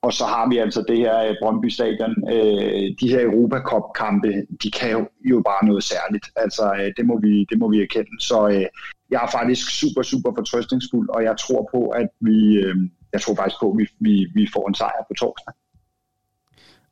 Og 0.07 0.13
så 0.13 0.25
har 0.25 0.49
vi 0.49 0.59
altså 0.59 0.85
det 0.89 0.99
her 0.99 1.17
øh, 1.29 1.35
Brøndby 1.43 1.69
Stadion. 1.69 2.15
Øh, 2.35 2.85
de 3.01 3.09
her 3.13 3.21
Europacup-kampe, 3.31 4.29
de 4.63 4.71
kan 4.71 4.91
jo, 4.91 5.01
jo 5.31 5.43
bare 5.51 5.67
noget 5.67 5.85
særligt. 5.85 6.27
Altså, 6.37 6.65
øh, 6.79 6.89
det, 6.97 7.07
må 7.07 7.21
vi, 7.21 7.47
det 7.51 7.59
må 7.59 7.71
vi 7.71 7.83
erkende. 7.83 8.13
Så 8.21 8.49
øh, 8.49 8.67
jeg 9.11 9.21
er 9.27 9.31
faktisk 9.39 9.65
super, 9.81 10.03
super 10.03 10.31
fortrøstningsfuld, 10.39 11.09
og 11.09 11.23
jeg 11.23 11.35
tror 11.45 11.69
på, 11.75 11.81
at 11.89 12.09
vi, 12.21 12.39
øh, 12.65 12.77
jeg 13.13 13.21
tror 13.23 13.35
faktisk 13.35 13.61
på, 13.61 13.71
at 13.71 13.79
vi, 13.79 13.87
vi, 14.01 14.27
vi 14.35 14.49
får 14.55 14.69
en 14.69 14.75
sejr 14.75 15.03
på 15.09 15.15
torsdag. 15.21 15.55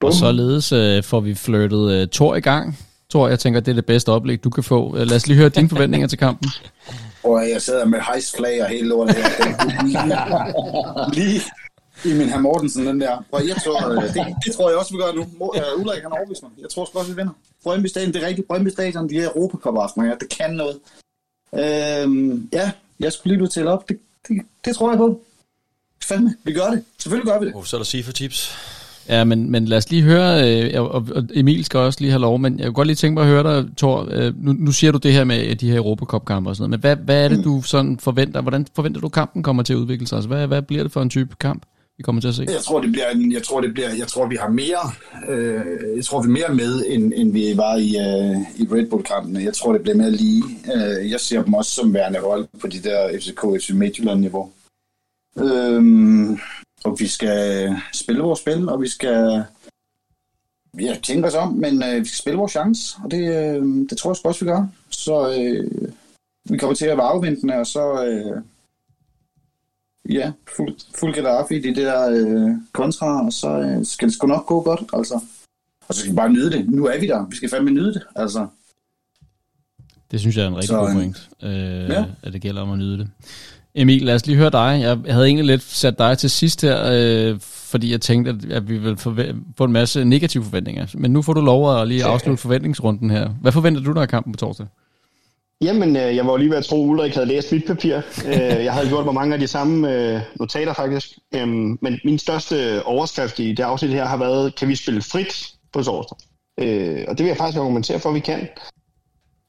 Og 0.03 0.13
således 0.13 0.73
øh, 0.73 1.03
får 1.03 1.21
vi 1.21 1.35
flyttet 1.35 1.93
øh, 1.93 2.09
Thor 2.09 2.35
i 2.35 2.41
gang. 2.41 2.79
Thor, 3.11 3.29
jeg 3.29 3.39
tænker, 3.39 3.61
det 3.61 3.71
er 3.71 3.75
det 3.75 3.87
bedste 3.87 4.13
oplæg, 4.13 4.45
du 4.45 4.51
kan 4.51 4.65
få. 4.65 4.97
Øh, 4.97 5.07
lad 5.07 5.17
os 5.17 5.27
lige 5.27 5.39
høre 5.39 5.49
dine 5.49 5.69
forventninger 5.69 6.09
til 6.09 6.19
kampen. 6.19 6.51
Og 7.25 7.51
jeg 7.53 7.63
sidder 7.63 7.85
med 7.85 8.01
hejsflag 8.01 8.63
og 8.63 8.69
hele 8.69 8.89
lortet 8.89 9.17
lige, 11.19 11.41
i 12.05 12.13
min 12.13 12.29
herr 12.29 12.41
Mortensen, 12.41 12.87
den 12.87 13.01
der. 13.01 13.25
Og 13.33 13.49
jeg 13.49 13.57
tror, 13.65 13.91
øh, 13.91 14.03
det, 14.03 14.35
det, 14.45 14.55
tror 14.55 14.69
jeg 14.71 14.79
også, 14.79 14.93
vi 14.93 14.99
gør 14.99 15.13
nu. 15.13 15.23
Uh, 15.41 15.81
Ulrik, 15.81 16.03
han 16.03 16.13
overbevist 16.13 16.43
mig. 16.43 16.53
Jeg 16.61 16.71
tror 16.71 16.83
også, 16.83 17.11
vi 17.11 17.17
vinder. 17.17 17.33
Brøndby 17.63 17.87
Stadion, 17.87 18.13
det 18.13 18.23
er 18.23 18.27
rigtigt. 18.27 18.47
Brøndby 18.47 18.69
Stadion, 18.69 19.09
de 19.09 19.19
er 19.19 19.25
Europacup 19.25 19.77
aftener, 19.77 20.07
ja. 20.07 20.15
Det 20.21 20.29
kan 20.29 20.51
noget. 20.51 20.77
Øhm, 21.55 22.49
ja, 22.53 22.71
jeg 23.01 23.13
skulle 23.13 23.37
lige 23.37 23.49
til 23.49 23.67
op. 23.67 23.89
Det, 23.89 23.99
det, 24.29 24.43
det, 24.65 24.77
tror 24.77 24.91
jeg 24.91 24.99
på. 24.99 25.21
Fandme, 26.05 26.35
vi 26.45 26.53
gør 26.53 26.71
det. 26.71 26.85
Selvfølgelig 26.99 27.33
gør 27.33 27.41
vi 27.41 27.47
det. 27.47 27.55
Oh, 27.55 27.65
så 27.65 27.77
er 27.77 27.79
der 27.79 27.85
sige 27.85 28.05
for 28.05 28.13
tips. 28.13 28.57
Ja, 29.09 29.25
men, 29.25 29.51
men 29.51 29.65
lad 29.65 29.79
os 29.79 29.91
lige 29.91 30.03
høre, 30.03 30.63
øh, 30.63 30.83
og, 30.83 31.07
og 31.15 31.25
Emil 31.35 31.65
skal 31.65 31.81
også 31.81 32.01
lige 32.01 32.11
have 32.11 32.21
lov, 32.21 32.39
men 32.39 32.59
jeg 32.59 32.67
kunne 32.67 32.75
godt 32.75 32.87
lige 32.87 32.97
tænke 32.97 33.15
mig 33.15 33.23
at 33.23 33.29
høre 33.29 33.43
dig, 33.43 33.69
Thor, 33.77 34.09
øh, 34.11 34.45
nu, 34.45 34.53
nu 34.53 34.73
siger 34.73 34.93
du 34.93 34.99
det 34.99 35.13
her 35.13 35.25
med 35.25 35.57
de 35.57 35.71
her 35.71 35.77
Europacup-kampe 35.77 36.51
og 36.51 36.57
sådan 36.57 36.71
noget, 36.71 36.71
men 36.71 36.81
hvad, 36.81 37.05
hvad 37.05 37.25
er 37.25 37.29
det, 37.29 37.45
du 37.45 37.63
sådan 37.63 37.99
forventer, 37.99 38.41
hvordan 38.41 38.67
forventer 38.75 39.01
du 39.01 39.09
kampen 39.09 39.43
kommer 39.43 39.63
til 39.63 39.73
at 39.73 39.77
udvikle 39.77 40.07
sig? 40.07 40.17
Altså, 40.17 40.29
hvad, 40.29 40.47
hvad 40.47 40.63
bliver 40.63 40.83
det 40.83 40.93
for 40.93 41.03
en 41.03 41.11
type 41.11 41.35
kamp? 41.41 41.63
Vi 41.97 42.03
kommer 42.03 42.21
til 42.21 42.29
at 42.29 42.35
se? 42.35 42.47
Jeg 42.49 42.63
tror, 42.63 42.81
det 42.81 42.93
bliver, 42.93 43.07
jeg 43.33 43.43
tror, 43.43 43.61
det 43.61 43.75
bliver, 43.75 43.91
jeg 43.95 44.09
tror, 44.09 44.27
vi 44.27 44.37
har 44.37 44.49
mere, 44.49 44.93
øh, 45.29 45.97
jeg 45.97 46.05
tror, 46.05 46.23
vi 46.23 46.29
er 46.29 46.33
mere 46.33 46.55
med, 46.55 46.85
end, 46.89 47.13
end 47.17 47.33
vi 47.33 47.57
var 47.57 47.77
i, 47.77 47.89
øh, 47.89 48.37
i 48.57 48.69
Red 48.73 48.87
Bull-kampene. 48.91 49.45
Jeg 49.45 49.55
tror, 49.55 49.73
det 49.73 49.83
bliver 49.83 49.97
mere 49.97 50.11
lige. 50.11 50.43
Øh, 50.75 51.11
jeg 51.11 51.21
ser 51.21 51.43
dem 51.43 51.55
også 51.55 51.71
som 51.71 51.95
værende 51.95 52.21
hold 52.21 52.49
på 52.61 52.67
de 52.67 52.83
der 52.83 53.19
FCK, 53.19 53.41
FC 53.61 53.71
Midtjylland-niveau. 53.71 54.53
Øh, 55.39 55.83
og 56.85 56.97
vi 57.01 57.07
skal 57.07 57.71
spille 57.93 58.23
vores 58.23 58.41
spil, 58.41 58.69
og 58.69 58.83
vi 58.83 58.89
skal 58.89 59.45
ja, 60.81 60.97
tænke 61.03 61.29
os 61.29 61.35
om, 61.35 61.53
men 61.53 61.83
øh, 61.83 62.01
vi 62.01 62.05
skal 62.05 62.19
spille 62.19 62.39
vores 62.39 62.53
chance, 62.53 62.97
og 63.05 63.11
det, 63.11 63.23
øh, 63.29 63.63
det 63.91 63.99
tror 63.99 64.11
jeg 64.11 64.27
også, 64.27 64.45
vi 64.45 64.51
gør. 64.51 64.67
Så 64.91 65.35
øh, 65.39 65.89
vi 66.51 66.59
kommer 66.59 66.75
til 66.75 66.87
at 66.87 66.99
være 66.99 67.07
afventende, 67.07 67.55
og 67.55 67.67
så... 67.67 68.05
Øh, 68.05 68.43
ja, 70.11 70.33
fuld, 70.57 70.77
fuld 70.99 71.15
Gaddafi 71.15 71.55
i 71.55 71.61
det 71.61 71.77
der 71.77 72.11
øh, 72.11 72.51
kontra, 72.73 73.27
og 73.27 73.33
så 73.33 73.49
øh, 73.49 73.85
skal 73.85 74.09
det 74.09 74.15
sgu 74.15 74.27
nok 74.27 74.47
gå 74.47 74.63
godt, 74.63 74.81
altså. 74.93 75.21
Og 75.89 75.95
så 75.95 76.01
skal 76.01 76.13
vi 76.13 76.17
bare 76.17 76.33
nyde 76.33 76.51
det. 76.51 76.69
Nu 76.69 76.87
er 76.87 77.01
vi 77.01 77.07
der. 77.07 77.27
Vi 77.31 77.37
skal 77.37 77.51
fandme 77.51 77.71
nyde 77.71 77.95
det, 77.95 78.03
altså. 78.17 78.47
Det 80.11 80.21
synes 80.21 80.37
jeg 80.37 80.45
er 80.45 80.49
en 80.49 80.57
rigtig 80.57 80.69
så, 80.69 80.79
god 80.79 80.93
point, 80.93 81.31
øh, 81.43 81.89
ja. 81.89 82.05
at 82.23 82.33
det 82.33 82.43
gælder 82.43 82.63
om 82.63 82.73
at 82.73 82.79
nyde 82.79 82.99
det. 82.99 83.09
Emil, 83.75 84.03
lad 84.03 84.15
os 84.15 84.27
lige 84.27 84.37
høre 84.37 84.51
dig. 84.51 84.81
Jeg 84.83 85.15
havde 85.15 85.27
egentlig 85.27 85.47
lidt 85.47 85.63
sat 85.63 85.99
dig 85.99 86.19
til 86.19 86.31
sidst 86.31 86.63
her, 86.63 86.91
øh, 86.93 87.41
fordi 87.41 87.93
jeg 87.93 88.01
tænkte, 88.01 88.31
at, 88.31 88.53
at 88.53 88.69
vi 88.69 88.79
ville 88.79 88.97
få 89.57 89.65
en 89.65 89.73
masse 89.73 90.05
negative 90.05 90.45
forventninger. 90.45 90.87
Men 90.95 91.11
nu 91.11 91.23
får 91.23 91.33
du 91.33 91.41
lov 91.41 91.81
at 91.81 91.89
lige 91.89 92.05
afslutte 92.05 92.43
forventningsrunden 92.43 93.11
her. 93.11 93.29
Hvad 93.29 93.53
forventer 93.53 93.81
du 93.81 94.01
af 94.01 94.09
kampen 94.09 94.33
på 94.33 94.37
torsdag? 94.37 94.67
Jamen, 95.65 95.97
øh, 95.97 96.17
jeg 96.17 96.27
var 96.27 96.37
lige 96.37 96.51
ved 96.51 96.57
at 96.57 96.65
tro, 96.65 96.85
at 96.85 96.89
Ulrik 96.89 97.15
havde 97.15 97.27
læst 97.27 97.53
mit 97.53 97.67
papir. 97.67 97.97
Øh, 98.27 98.65
jeg 98.65 98.73
havde 98.73 98.89
gjort 98.89 99.05
mig 99.05 99.15
mange 99.15 99.35
af 99.35 99.41
de 99.41 99.47
samme 99.47 99.95
øh, 99.95 100.21
notater 100.35 100.73
faktisk. 100.73 101.09
Øhm, 101.35 101.79
men 101.81 102.01
min 102.05 102.19
største 102.19 102.83
overskrift 102.85 103.39
i 103.39 103.53
det 103.53 103.63
afsnit 103.63 103.91
her 103.91 104.05
har 104.05 104.17
været, 104.17 104.55
kan 104.57 104.69
vi 104.69 104.77
spille 104.77 105.03
frit 105.03 105.47
på 105.73 105.83
torsdag? 105.83 106.19
Og 107.09 107.19
det 107.19 107.19
vil 107.19 107.27
jeg 107.27 107.37
faktisk 107.37 107.59
argumentere 107.59 108.01
for, 108.01 108.09
at 108.09 108.15
vi 108.15 108.21
kan. 108.21 108.49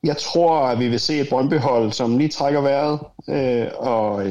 Jeg 0.03 0.18
tror, 0.18 0.59
at 0.59 0.80
vi 0.80 0.88
vil 0.88 0.99
se 0.99 1.20
et 1.20 1.30
Brøndby-hold, 1.30 1.91
som 1.91 2.18
lige 2.18 2.30
trækker 2.30 2.61
vejret 2.61 2.99
og 3.78 4.24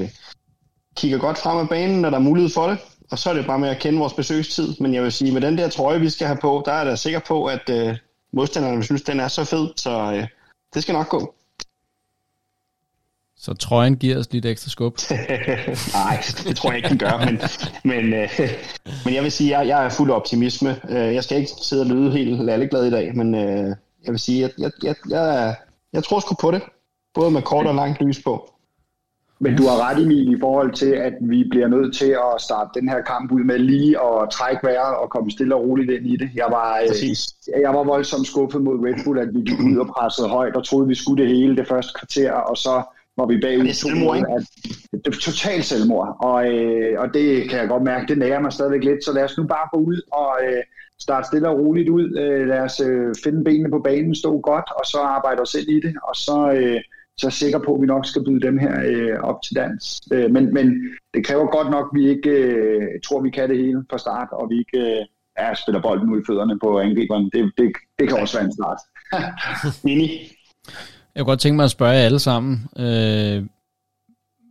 kigger 0.96 1.18
godt 1.18 1.38
frem 1.38 1.58
af 1.58 1.68
banen, 1.68 2.00
når 2.00 2.10
der 2.10 2.16
er 2.16 2.22
mulighed 2.22 2.50
for 2.50 2.66
det. 2.66 2.78
Og 3.10 3.18
så 3.18 3.30
er 3.30 3.34
det 3.34 3.46
bare 3.46 3.58
med 3.58 3.68
at 3.68 3.78
kende 3.78 3.98
vores 3.98 4.12
besøgstid. 4.12 4.74
Men 4.80 4.94
jeg 4.94 5.02
vil 5.02 5.12
sige, 5.12 5.32
med 5.32 5.40
den 5.40 5.58
der 5.58 5.68
trøje, 5.68 6.00
vi 6.00 6.10
skal 6.10 6.26
have 6.26 6.38
på, 6.40 6.62
der 6.66 6.72
er 6.72 6.88
jeg 6.88 6.98
sikker 6.98 7.20
på, 7.28 7.44
at 7.46 7.70
modstanderne 8.32 8.84
synes, 8.84 9.02
den 9.02 9.20
er 9.20 9.28
så 9.28 9.44
fed. 9.44 9.68
Så 9.76 10.26
det 10.74 10.82
skal 10.82 10.92
nok 10.92 11.08
gå. 11.08 11.34
Så 13.44 13.54
trøjen 13.54 13.96
giver 13.96 14.18
os 14.18 14.32
lidt 14.32 14.46
ekstra 14.46 14.70
skub? 14.70 14.98
Nej, 16.00 16.16
det 16.48 16.56
tror 16.56 16.70
jeg 16.70 16.76
ikke, 16.76 16.88
den 16.88 16.98
gør. 16.98 17.24
Men, 17.24 17.40
men, 17.84 18.14
øh, 18.14 18.28
men 19.04 19.14
jeg 19.14 19.22
vil 19.22 19.32
sige, 19.32 19.56
at 19.56 19.60
jeg, 19.60 19.68
jeg 19.68 19.84
er 19.84 19.88
fuld 19.88 20.10
af 20.10 20.14
optimisme. 20.14 20.70
Øh, 20.90 21.14
jeg 21.14 21.24
skal 21.24 21.38
ikke 21.38 21.50
sidde 21.62 21.82
og 21.82 21.86
lyde 21.86 22.10
helt 22.10 22.44
lalleglad 22.44 22.84
i 22.84 22.90
dag, 22.90 23.16
men 23.16 23.34
øh, 23.34 23.68
jeg 24.04 24.10
vil 24.10 24.18
sige, 24.18 24.44
at 24.44 24.52
jeg, 24.58 24.70
jeg, 24.82 24.94
jeg, 25.10 25.54
jeg 25.92 26.04
tror 26.04 26.20
sgu 26.20 26.34
på 26.40 26.50
det. 26.50 26.62
Både 27.14 27.30
med 27.30 27.42
kort 27.42 27.66
og 27.66 27.74
langt 27.74 28.02
lys 28.02 28.22
på. 28.24 28.50
Men 29.38 29.56
du 29.56 29.62
har 29.62 29.88
ret, 29.88 30.02
Emil, 30.02 30.36
i 30.36 30.40
forhold 30.40 30.72
til, 30.72 30.92
at 31.08 31.12
vi 31.20 31.44
bliver 31.50 31.68
nødt 31.68 31.96
til 31.96 32.10
at 32.10 32.40
starte 32.40 32.80
den 32.80 32.88
her 32.88 33.02
kamp 33.02 33.32
ud 33.32 33.44
med 33.44 33.58
lige 33.58 33.96
at 34.00 34.30
trække 34.30 34.66
vejret 34.66 34.96
og 34.96 35.10
komme 35.10 35.30
stille 35.30 35.54
og 35.54 35.62
roligt 35.62 35.90
ind 35.90 36.06
i 36.06 36.16
det. 36.16 36.30
Jeg 36.34 36.46
var, 36.50 36.78
øh, 36.82 36.88
Præcis. 36.88 37.34
jeg 37.62 37.74
var 37.74 37.84
voldsomt 37.84 38.26
skuffet 38.26 38.62
mod 38.62 38.78
Red 38.86 39.04
Bull, 39.04 39.18
at 39.18 39.28
vi 39.34 39.40
gik 39.40 39.60
ud 39.60 39.76
og 39.76 39.86
pressede 39.86 40.28
højt 40.28 40.56
og 40.56 40.64
troede, 40.64 40.88
vi 40.88 40.94
skulle 40.94 41.22
det 41.22 41.36
hele 41.36 41.56
det 41.56 41.68
første 41.68 41.92
kvarter, 41.98 42.32
og 42.32 42.56
så 42.56 42.82
var 43.16 43.26
vi 43.26 43.40
bagud. 43.40 43.62
Det 43.62 43.70
er 43.70 43.74
selvmord, 43.74 44.16
ikke? 44.16 44.28
At, 44.36 44.42
det 45.04 45.14
er 45.14 45.20
totalt 45.20 45.64
selvmord, 45.64 46.16
og, 46.20 46.38
øh, 46.52 47.00
og 47.00 47.14
det 47.14 47.50
kan 47.50 47.58
jeg 47.58 47.68
godt 47.68 47.82
mærke, 47.82 48.06
det 48.06 48.18
nærer 48.18 48.40
mig 48.40 48.52
stadigvæk 48.52 48.84
lidt, 48.84 49.04
så 49.04 49.12
lad 49.12 49.24
os 49.24 49.38
nu 49.38 49.44
bare 49.46 49.68
gå 49.72 49.78
ud 49.78 50.00
og 50.12 50.38
øh, 50.46 50.62
starte 51.00 51.26
stille 51.26 51.48
og 51.48 51.58
roligt 51.58 51.88
ud. 51.88 52.18
Øh, 52.18 52.48
lad 52.48 52.60
os 52.60 52.80
øh, 52.80 53.14
finde 53.24 53.44
benene 53.44 53.70
på 53.70 53.78
banen, 53.78 54.14
stå 54.14 54.40
godt, 54.40 54.68
og 54.78 54.86
så 54.86 54.98
arbejde 54.98 55.40
os 55.42 55.54
ind 55.54 55.68
i 55.68 55.80
det, 55.80 55.94
og 56.08 56.16
så... 56.16 56.52
Øh, 56.56 56.80
så 57.18 57.26
er 57.26 57.28
jeg 57.28 57.32
sikker 57.32 57.58
på, 57.58 57.74
at 57.74 57.80
vi 57.80 57.86
nok 57.86 58.06
skal 58.06 58.24
byde 58.24 58.40
dem 58.40 58.58
her 58.58 58.74
øh, 58.86 59.18
op 59.20 59.42
til 59.42 59.56
dans. 59.56 60.02
Øh, 60.12 60.30
men, 60.30 60.54
men 60.54 60.66
det 61.14 61.26
kræver 61.26 61.46
godt 61.46 61.70
nok, 61.70 61.86
at 61.92 62.00
vi 62.00 62.08
ikke 62.08 62.30
øh, 62.30 62.82
tror, 63.06 63.20
vi 63.20 63.30
kan 63.30 63.48
det 63.50 63.58
hele 63.58 63.84
fra 63.90 63.98
start, 63.98 64.28
og 64.32 64.50
vi 64.50 64.58
ikke 64.58 64.78
øh, 64.78 65.06
ja, 65.38 65.54
spiller 65.54 65.82
bolden 65.82 66.10
ud 66.10 66.20
i 66.20 66.24
fødderne 66.26 66.58
på 66.58 66.78
angriberen. 66.78 67.30
Det, 67.32 67.52
det, 67.58 67.72
det 67.98 68.08
kan 68.08 68.18
også 68.20 68.36
være 68.38 68.44
en 68.44 68.52
start. 68.52 68.80
Mini. 69.84 70.33
Jeg 71.14 71.20
kunne 71.20 71.30
godt 71.30 71.40
tænke 71.40 71.56
mig 71.56 71.64
at 71.64 71.70
spørge 71.70 71.92
jer 71.92 72.04
alle 72.04 72.18
sammen. 72.18 72.68
Øh, 72.76 73.46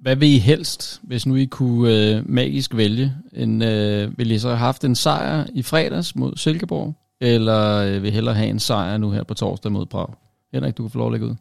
hvad 0.01 0.15
vil 0.15 0.29
I 0.29 0.37
helst, 0.37 0.99
hvis 1.03 1.25
nu 1.25 1.35
I 1.35 1.45
kunne 1.45 1.93
øh, 1.93 2.29
magisk 2.29 2.75
vælge? 2.75 3.15
En, 3.33 3.61
øh, 3.61 4.17
vil 4.17 4.31
I 4.31 4.39
så 4.39 4.47
have 4.47 4.57
haft 4.57 4.83
en 4.83 4.95
sejr 4.95 5.45
i 5.53 5.61
fredags 5.61 6.15
mod 6.15 6.35
Silkeborg? 6.35 6.93
Eller 7.21 7.75
øh, 7.75 8.03
vil 8.03 8.09
I 8.09 8.13
hellere 8.13 8.35
have 8.35 8.49
en 8.49 8.59
sejr 8.59 8.97
nu 8.97 9.11
her 9.11 9.23
på 9.23 9.33
torsdag 9.33 9.71
mod 9.71 9.85
Prag? 9.85 10.07
Henrik, 10.53 10.77
du 10.77 10.83
kan 10.83 10.89
få 10.91 10.97
lov 10.97 11.07
at 11.07 11.11
lægge 11.11 11.27
ud. 11.27 11.35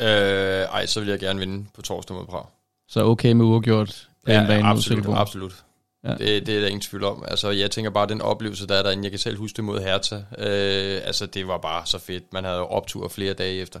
Øh, 0.00 0.06
ej, 0.06 0.86
så 0.86 1.00
vil 1.00 1.08
jeg 1.08 1.18
gerne 1.18 1.38
vinde 1.38 1.66
på 1.74 1.82
torsdag 1.82 2.16
mod 2.16 2.24
Prag. 2.24 2.44
Så 2.88 3.04
okay 3.04 3.32
med 3.32 3.44
uafgjort 3.44 4.08
på 4.26 4.32
ja, 4.32 4.42
mod 4.42 4.50
absolut, 4.50 4.84
Silkeborg? 4.84 5.18
absolut. 5.18 5.64
Ja. 6.04 6.14
Det, 6.14 6.46
det 6.46 6.56
er 6.56 6.60
der 6.60 6.66
ingen 6.66 6.80
tvivl 6.80 7.04
om. 7.04 7.24
Altså, 7.28 7.50
jeg 7.50 7.70
tænker 7.70 7.90
bare, 7.90 8.06
den 8.06 8.20
oplevelse, 8.20 8.66
der 8.66 8.74
er 8.74 8.82
derinde, 8.82 9.04
jeg 9.04 9.12
kan 9.12 9.18
selv 9.18 9.38
huske 9.38 9.56
det 9.56 9.64
mod 9.64 9.80
Hertha. 9.80 10.16
Øh, 10.16 11.00
altså, 11.04 11.26
det 11.26 11.46
var 11.46 11.58
bare 11.58 11.86
så 11.86 11.98
fedt. 11.98 12.32
Man 12.32 12.44
havde 12.44 12.58
jo 12.58 12.66
optur 12.66 13.08
flere 13.08 13.34
dage 13.34 13.60
efter. 13.60 13.80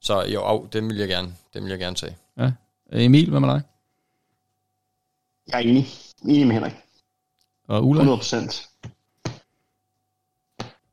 Så 0.00 0.22
jo, 0.22 0.40
au, 0.40 0.68
den 0.72 0.88
vil 0.88 0.96
jeg 0.96 1.08
gerne, 1.08 1.34
den 1.54 1.62
vil 1.64 1.70
jeg 1.70 1.78
gerne 1.78 1.96
tage. 1.96 2.16
Ja. 2.36 2.52
Emil, 2.92 3.30
hvad 3.30 3.40
med 3.40 3.48
dig? 3.48 3.62
Jeg 5.48 5.54
er 5.54 5.68
enig. 5.68 5.86
Enig 6.22 6.46
med 6.46 6.54
Henrik. 6.54 6.74
Og 7.68 7.86
Ulrik? 7.86 8.00
100 8.00 8.18
procent. 8.18 8.68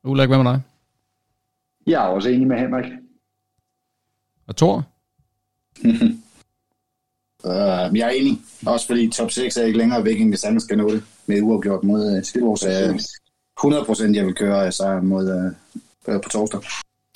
Ulrik, 0.02 0.28
hvad 0.28 0.38
med 0.38 0.52
dig? 0.52 0.62
Jeg 1.86 2.04
er 2.04 2.08
også 2.08 2.28
enig 2.28 2.46
med 2.46 2.58
Henrik. 2.58 2.92
Og 4.46 4.56
Thor? 4.56 4.84
Uh, 7.44 7.98
jeg 7.98 8.06
er 8.06 8.10
enig. 8.10 8.38
Også 8.66 8.86
fordi 8.86 9.08
top 9.08 9.30
6 9.30 9.56
er 9.56 9.64
ikke 9.64 9.78
længere 9.78 10.04
væk, 10.04 10.20
end 10.20 10.30
vi 10.30 10.36
sagtens 10.36 10.62
skal 10.62 10.78
nå 10.78 10.90
det 10.90 11.02
med 11.26 11.42
uafgjort 11.42 11.84
mod 11.84 12.16
uh, 12.16 12.22
Silkeborg. 12.22 12.58
Så 12.58 12.68
jeg 12.68 12.82
er 12.82 14.10
100% 14.10 14.14
jeg 14.14 14.26
vil 14.26 14.34
køre 14.34 14.72
sejr 14.72 15.00
mod 15.02 15.54
uh, 16.08 16.20
på 16.22 16.28
torsdag. 16.28 16.60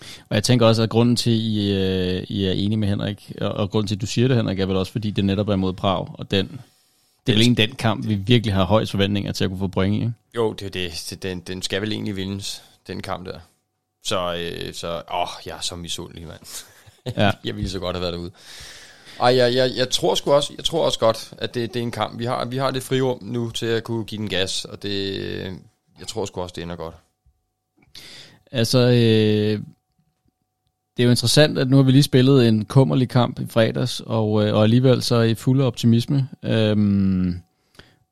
Og 0.01 0.35
jeg 0.35 0.45
tænker 0.45 0.67
også, 0.67 0.83
at 0.83 0.91
grunden 0.91 1.17
til, 1.17 1.31
at 1.31 1.37
I, 1.37 1.73
øh, 1.73 2.23
I 2.29 2.45
er 2.45 2.53
enige 2.53 2.77
med 2.77 2.89
Henrik, 2.89 3.33
og, 3.41 3.53
og 3.53 3.71
grunden 3.71 3.89
til, 3.89 3.95
at 3.95 4.01
du 4.01 4.07
siger 4.07 4.29
det, 4.29 4.37
Henrik, 4.37 4.61
er 4.61 4.67
vel 4.67 4.77
også, 4.77 4.93
fordi 4.93 5.11
det 5.11 5.25
netop 5.25 5.49
er 5.49 5.57
mod 5.57 5.73
Prag, 5.73 6.09
og 6.15 6.31
den, 6.31 6.61
det 7.27 7.33
er 7.33 7.37
vel 7.37 7.43
egentlig 7.43 7.69
den 7.69 7.77
kamp, 7.77 8.09
vi 8.09 8.15
virkelig 8.15 8.55
har 8.55 8.65
højst 8.65 8.91
forventninger 8.91 9.33
til 9.33 9.45
at 9.45 9.51
kunne 9.51 9.59
få 9.59 9.69
point 9.69 9.95
i. 9.95 9.99
ikke? 9.99 10.13
Jo, 10.37 10.53
det 10.53 10.67
er 10.67 10.71
det. 10.71 11.07
det 11.11 11.23
den, 11.23 11.41
den 11.41 11.63
skal 11.63 11.83
vel 11.83 11.93
egentlig 11.93 12.17
vindes, 12.17 12.63
den 12.87 13.03
kamp 13.03 13.27
der. 13.27 13.39
Så, 14.05 14.35
øh, 14.35 14.75
så 14.75 15.03
åh, 15.15 15.29
jeg 15.47 15.57
er 15.57 15.61
så 15.61 15.77
misundelig, 15.77 16.27
mand. 16.27 16.65
Ja. 17.17 17.31
jeg 17.45 17.57
ville 17.57 17.71
så 17.71 17.79
godt 17.79 17.97
have 17.97 18.03
været 18.03 18.13
derude. 18.13 18.31
Ej, 19.21 19.37
jeg, 19.37 19.55
jeg, 19.55 19.71
jeg, 19.77 19.91
tror 19.91 20.15
sgu 20.15 20.33
også, 20.33 20.53
jeg 20.57 20.65
tror 20.65 20.85
også 20.85 20.99
godt, 20.99 21.33
at 21.39 21.55
det, 21.55 21.75
det 21.75 21.81
er 21.81 21.85
en 21.85 21.91
kamp. 21.91 22.19
Vi 22.19 22.25
har, 22.25 22.45
vi 22.45 22.57
har 22.57 22.71
det 22.71 22.83
frirum 22.83 23.19
nu 23.23 23.51
til 23.51 23.67
at 23.67 23.85
kunne 23.85 24.05
give 24.05 24.19
den 24.19 24.29
gas, 24.29 24.65
og 24.65 24.83
det, 24.83 25.15
jeg 25.99 26.07
tror 26.09 26.25
sgu 26.25 26.41
også, 26.41 26.53
det 26.57 26.63
ender 26.63 26.77
godt. 26.77 26.95
Altså, 28.53 28.79
øh, 28.79 29.63
det 30.97 31.03
er 31.03 31.05
jo 31.05 31.11
interessant, 31.11 31.59
at 31.59 31.71
nu 31.71 31.77
har 31.77 31.83
vi 31.83 31.93
lige 31.93 32.03
spillet 32.03 32.49
en 32.49 32.65
kummerlig 32.65 33.09
kamp 33.09 33.41
i 33.41 33.47
fredags, 33.47 34.01
og, 34.07 34.47
øh, 34.47 34.55
og 34.55 34.63
alligevel 34.63 35.03
så 35.03 35.21
I 35.21 35.35
fuld 35.35 35.63
optimisme. 35.63 36.29
Øhm, 36.43 37.41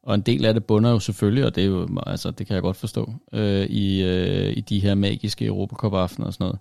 og 0.02 0.14
en 0.14 0.20
del 0.20 0.44
af 0.44 0.54
det 0.54 0.64
bunder 0.64 0.90
jo 0.90 0.98
selvfølgelig, 0.98 1.44
og 1.44 1.54
det, 1.54 1.62
er 1.62 1.66
jo, 1.66 1.88
altså, 2.06 2.30
det 2.30 2.46
kan 2.46 2.54
jeg 2.54 2.62
godt 2.62 2.76
forstå, 2.76 3.12
øh, 3.32 3.66
i, 3.66 4.02
øh, 4.02 4.56
i 4.56 4.60
de 4.60 4.80
her 4.80 4.94
magiske 4.94 5.44
Europacup-aftener 5.46 6.26
og 6.26 6.32
sådan 6.32 6.44
noget. 6.44 6.58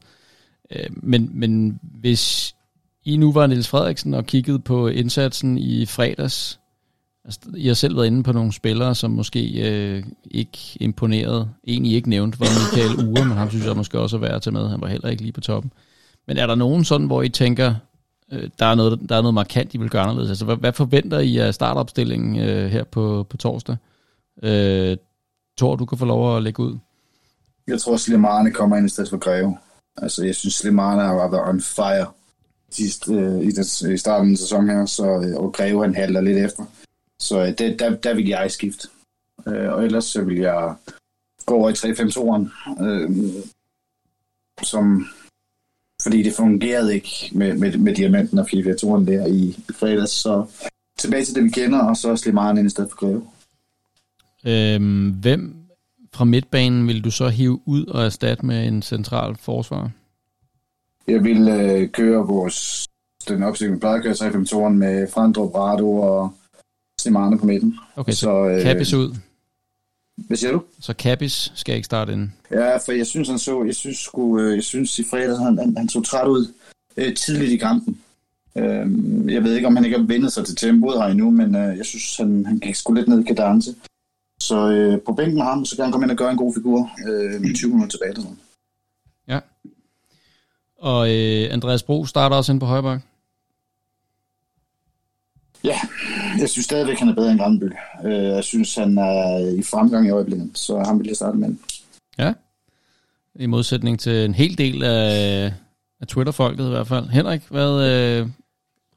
Øh, 0.72 0.90
men, 0.92 1.30
men 1.34 1.80
hvis 1.82 2.56
i 3.08 3.18
nu 3.18 3.32
var 3.32 3.48
Niels 3.48 3.68
Frederiksen 3.68 4.14
og 4.14 4.26
kiggede 4.26 4.60
på 4.60 4.88
indsatsen 4.88 5.58
i 5.58 5.86
fredags, 5.86 6.60
altså, 7.26 7.40
I 7.58 7.68
har 7.68 7.74
selv 7.74 7.96
været 7.96 8.08
inde 8.08 8.24
på 8.24 8.32
nogle 8.32 8.54
spillere, 8.54 8.96
som 8.96 9.12
måske 9.12 9.70
øh, 9.70 10.04
ikke 10.32 10.58
imponerede. 10.80 11.50
En 11.64 11.86
I 11.86 11.96
ikke 11.96 12.10
nævnt 12.10 12.40
var 12.40 12.46
Michael 12.46 13.10
Ure, 13.10 13.26
men 13.26 13.38
ham 13.38 13.50
synes 13.50 13.66
jeg 13.66 13.76
måske 13.76 14.00
også 14.00 14.16
er 14.16 14.20
værd 14.20 14.36
at 14.36 14.42
tage 14.42 14.54
med. 14.54 14.70
Han 14.70 14.82
var 14.82 14.88
heller 14.88 15.10
ikke 15.10 15.22
lige 15.22 15.32
på 15.32 15.42
toppen. 15.42 15.72
Men 16.28 16.38
er 16.38 16.48
der 16.48 16.56
nogen 16.56 16.84
sådan, 16.84 17.08
hvor 17.08 17.22
I 17.22 17.30
tænker, 17.30 17.76
øh, 18.32 18.50
der, 18.60 18.66
er 18.66 18.76
noget, 18.76 19.00
der 19.10 19.16
er 19.16 19.22
noget 19.22 19.34
markant, 19.34 19.74
I 19.74 19.78
vil 19.78 19.90
gøre 19.90 20.04
anderledes? 20.04 20.30
Altså, 20.30 20.46
hvad, 20.46 20.56
hvad 20.56 20.74
forventer 20.74 21.20
I 21.20 21.38
af 21.38 21.54
startopstillingen 21.54 22.36
øh, 22.50 22.72
her 22.72 22.84
på, 22.84 23.26
på 23.30 23.38
torsdag? 23.38 23.76
Øh, 24.44 24.98
Tor, 25.58 25.76
du 25.76 25.86
kan 25.86 25.98
få 25.98 26.06
lov 26.06 26.38
at 26.38 26.44
lægge 26.44 26.64
ud. 26.64 26.78
Jeg 27.68 27.82
tror, 27.82 27.98
Slimane 27.98 28.52
kommer 28.52 28.78
ind 28.78 28.86
i 28.86 28.90
stedet 28.90 29.10
for 29.10 29.18
Greve. 29.18 29.58
Altså, 29.98 30.26
jeg 30.26 30.36
synes, 30.36 30.54
Slimane 30.54 31.02
har 31.02 31.30
været 31.30 31.50
on 31.50 31.62
fire 31.62 32.06
sidst, 32.72 33.10
øh, 33.10 33.42
i, 33.42 33.52
des, 33.52 33.82
i 33.82 33.98
starten 33.98 34.32
af 34.32 34.38
sæsonen 34.38 34.70
her, 34.70 34.86
så, 34.86 35.06
øh, 35.06 35.36
og 35.36 35.54
Greve 35.54 35.82
han 35.82 35.96
halter 35.96 36.22
lidt 36.22 36.38
efter. 36.38 36.66
Så 37.20 37.40
øh, 37.40 37.58
det, 37.58 37.80
der, 37.80 37.96
der 37.96 38.14
vil 38.14 38.28
jeg 38.28 38.52
skifte. 38.52 38.88
Øh, 39.48 39.74
og 39.74 39.86
ellers 39.86 40.06
så 40.06 40.24
vil 40.24 40.38
jeg 40.38 40.76
gå 41.46 41.56
over 41.56 41.70
i 41.70 41.74
3-5-2'eren, 41.74 42.84
øh, 42.86 43.10
som, 44.64 45.08
fordi 46.04 46.24
det 46.24 46.34
fungerede 46.34 46.96
ikke 46.96 47.30
med, 47.32 47.54
med, 47.54 47.78
med 47.78 47.96
diamanten 47.96 48.40
og 48.40 48.48
4-4-2'eren 48.54 49.06
der 49.08 49.26
i, 49.26 49.40
i 49.70 49.74
fredags, 49.74 50.12
så 50.12 50.46
tilbage 50.98 51.26
til 51.26 51.36
det, 51.36 51.44
vi 51.44 51.50
kender, 51.50 51.80
og 51.80 51.98
så 51.98 52.16
Slimane 52.16 52.60
ind 52.60 52.68
i 52.68 52.70
stedet 52.70 52.92
for 52.92 52.98
Greve. 52.98 53.28
Øhm, 54.46 55.10
hvem 55.10 55.56
fra 56.14 56.26
midtbanen 56.26 56.88
vil 56.88 57.04
du 57.04 57.12
så 57.12 57.28
hive 57.28 57.60
ud 57.66 57.86
og 57.86 58.06
erstatte 58.06 58.46
med 58.46 58.68
en 58.68 58.82
central 58.82 59.36
forsvar? 59.36 59.92
Jeg 61.08 61.24
vil 61.24 61.48
øh, 61.48 61.90
køre 61.90 62.28
vores, 62.28 62.86
den 63.28 63.44
opstilling, 63.44 63.76
vi 63.76 63.80
plejer 63.80 63.96
at 63.96 64.04
køre 64.04 64.14
3-5-2'eren 64.14 64.70
med 64.74 65.08
Frandrup, 65.12 65.56
Rado 65.56 65.98
og 65.98 66.34
Slimane 67.02 67.40
på 67.40 67.46
midten. 67.46 67.76
Okay, 67.96 68.12
så, 68.12 68.18
Så, 68.20 68.46
øh, 68.48 68.62
Kabis 68.62 68.94
ud. 68.94 69.16
Hvad 70.28 70.38
siger 70.38 70.52
du? 70.52 70.62
Så 70.82 70.94
Kabis 70.94 71.52
skal 71.56 71.76
ikke 71.76 71.86
starte 71.86 72.14
ind. 72.14 72.30
Ja, 72.52 72.78
for 72.78 72.92
jeg 72.92 73.08
synes, 73.08 73.30
han 73.30 73.40
så, 73.40 73.64
jeg 73.64 73.76
synes, 73.76 73.98
sgu, 73.98 74.40
øh, 74.40 74.56
jeg 74.56 74.64
synes 74.64 75.00
i 75.00 75.04
fredags, 75.10 75.40
han, 75.40 75.58
han, 75.58 75.78
han 75.78 75.90
så 75.90 76.02
træt 76.02 76.28
ud 76.28 76.54
øh, 76.98 77.16
tidligt 77.16 77.52
i 77.52 77.58
kampen. 77.58 78.02
Øh, 78.58 78.88
jeg 79.34 79.44
ved 79.44 79.56
ikke, 79.56 79.68
om 79.68 79.76
han 79.76 79.86
ikke 79.86 79.98
har 79.98 80.06
vendt 80.06 80.34
sig 80.34 80.46
til 80.46 80.56
tempoet 80.56 81.02
her 81.02 81.08
endnu, 81.10 81.32
men 81.32 81.56
øh, 81.56 81.78
jeg 81.78 81.86
synes, 81.86 82.18
han, 82.18 82.46
han 82.46 82.60
gik 82.60 82.76
sgu 82.76 82.94
lidt 82.94 83.08
ned 83.08 83.20
i 83.20 83.24
kadence. 83.24 83.76
Så 84.42 84.70
øh, 84.72 85.02
på 85.06 85.14
bænken 85.14 85.36
med 85.36 85.44
ham, 85.44 85.66
så 85.66 85.76
kan 85.76 85.84
han 85.86 85.92
komme 85.92 86.06
ind 86.06 86.12
og 86.12 86.18
gøre 86.18 86.32
en 86.32 86.38
god 86.38 86.54
figur 86.54 86.90
øh, 87.08 87.42
med 87.42 87.56
20 87.56 87.72
minutter 87.72 87.98
tilbage. 87.98 88.10
eller 88.10 88.22
Sådan. 88.22 88.38
Og 90.78 91.10
øh, 91.16 91.54
Andreas 91.54 91.84
Bro 91.84 92.06
starter 92.06 92.36
også 92.36 92.52
ind 92.52 92.60
på 92.60 92.66
højre 92.66 93.02
Ja, 95.64 95.80
jeg 96.40 96.50
synes 96.50 96.66
stadigvæk, 96.66 97.00
han 97.00 97.08
er 97.10 97.16
bedre 97.16 97.32
end 97.32 97.40
Granby. 97.40 97.72
Øh, 98.06 98.24
jeg 98.24 98.44
synes, 98.44 98.76
han 98.76 98.98
er 98.98 99.38
i 99.60 99.64
fremgang 99.64 100.08
i 100.08 100.10
øjeblikket, 100.10 100.50
så 100.54 100.80
han 100.80 101.00
vil 101.00 101.08
jeg 101.08 101.16
starte 101.16 101.38
med. 101.38 101.56
Ja. 102.18 102.34
I 103.36 103.46
modsætning 103.46 104.00
til 104.00 104.26
en 104.26 104.34
hel 104.34 104.58
del 104.58 104.84
af, 104.84 105.54
af 106.02 106.08
Twitter-folket 106.08 106.66
i 106.66 106.70
hvert 106.70 106.88
fald. 106.88 107.10
Henrik, 107.10 107.42
hvad, 107.50 107.90
øh, 107.90 108.28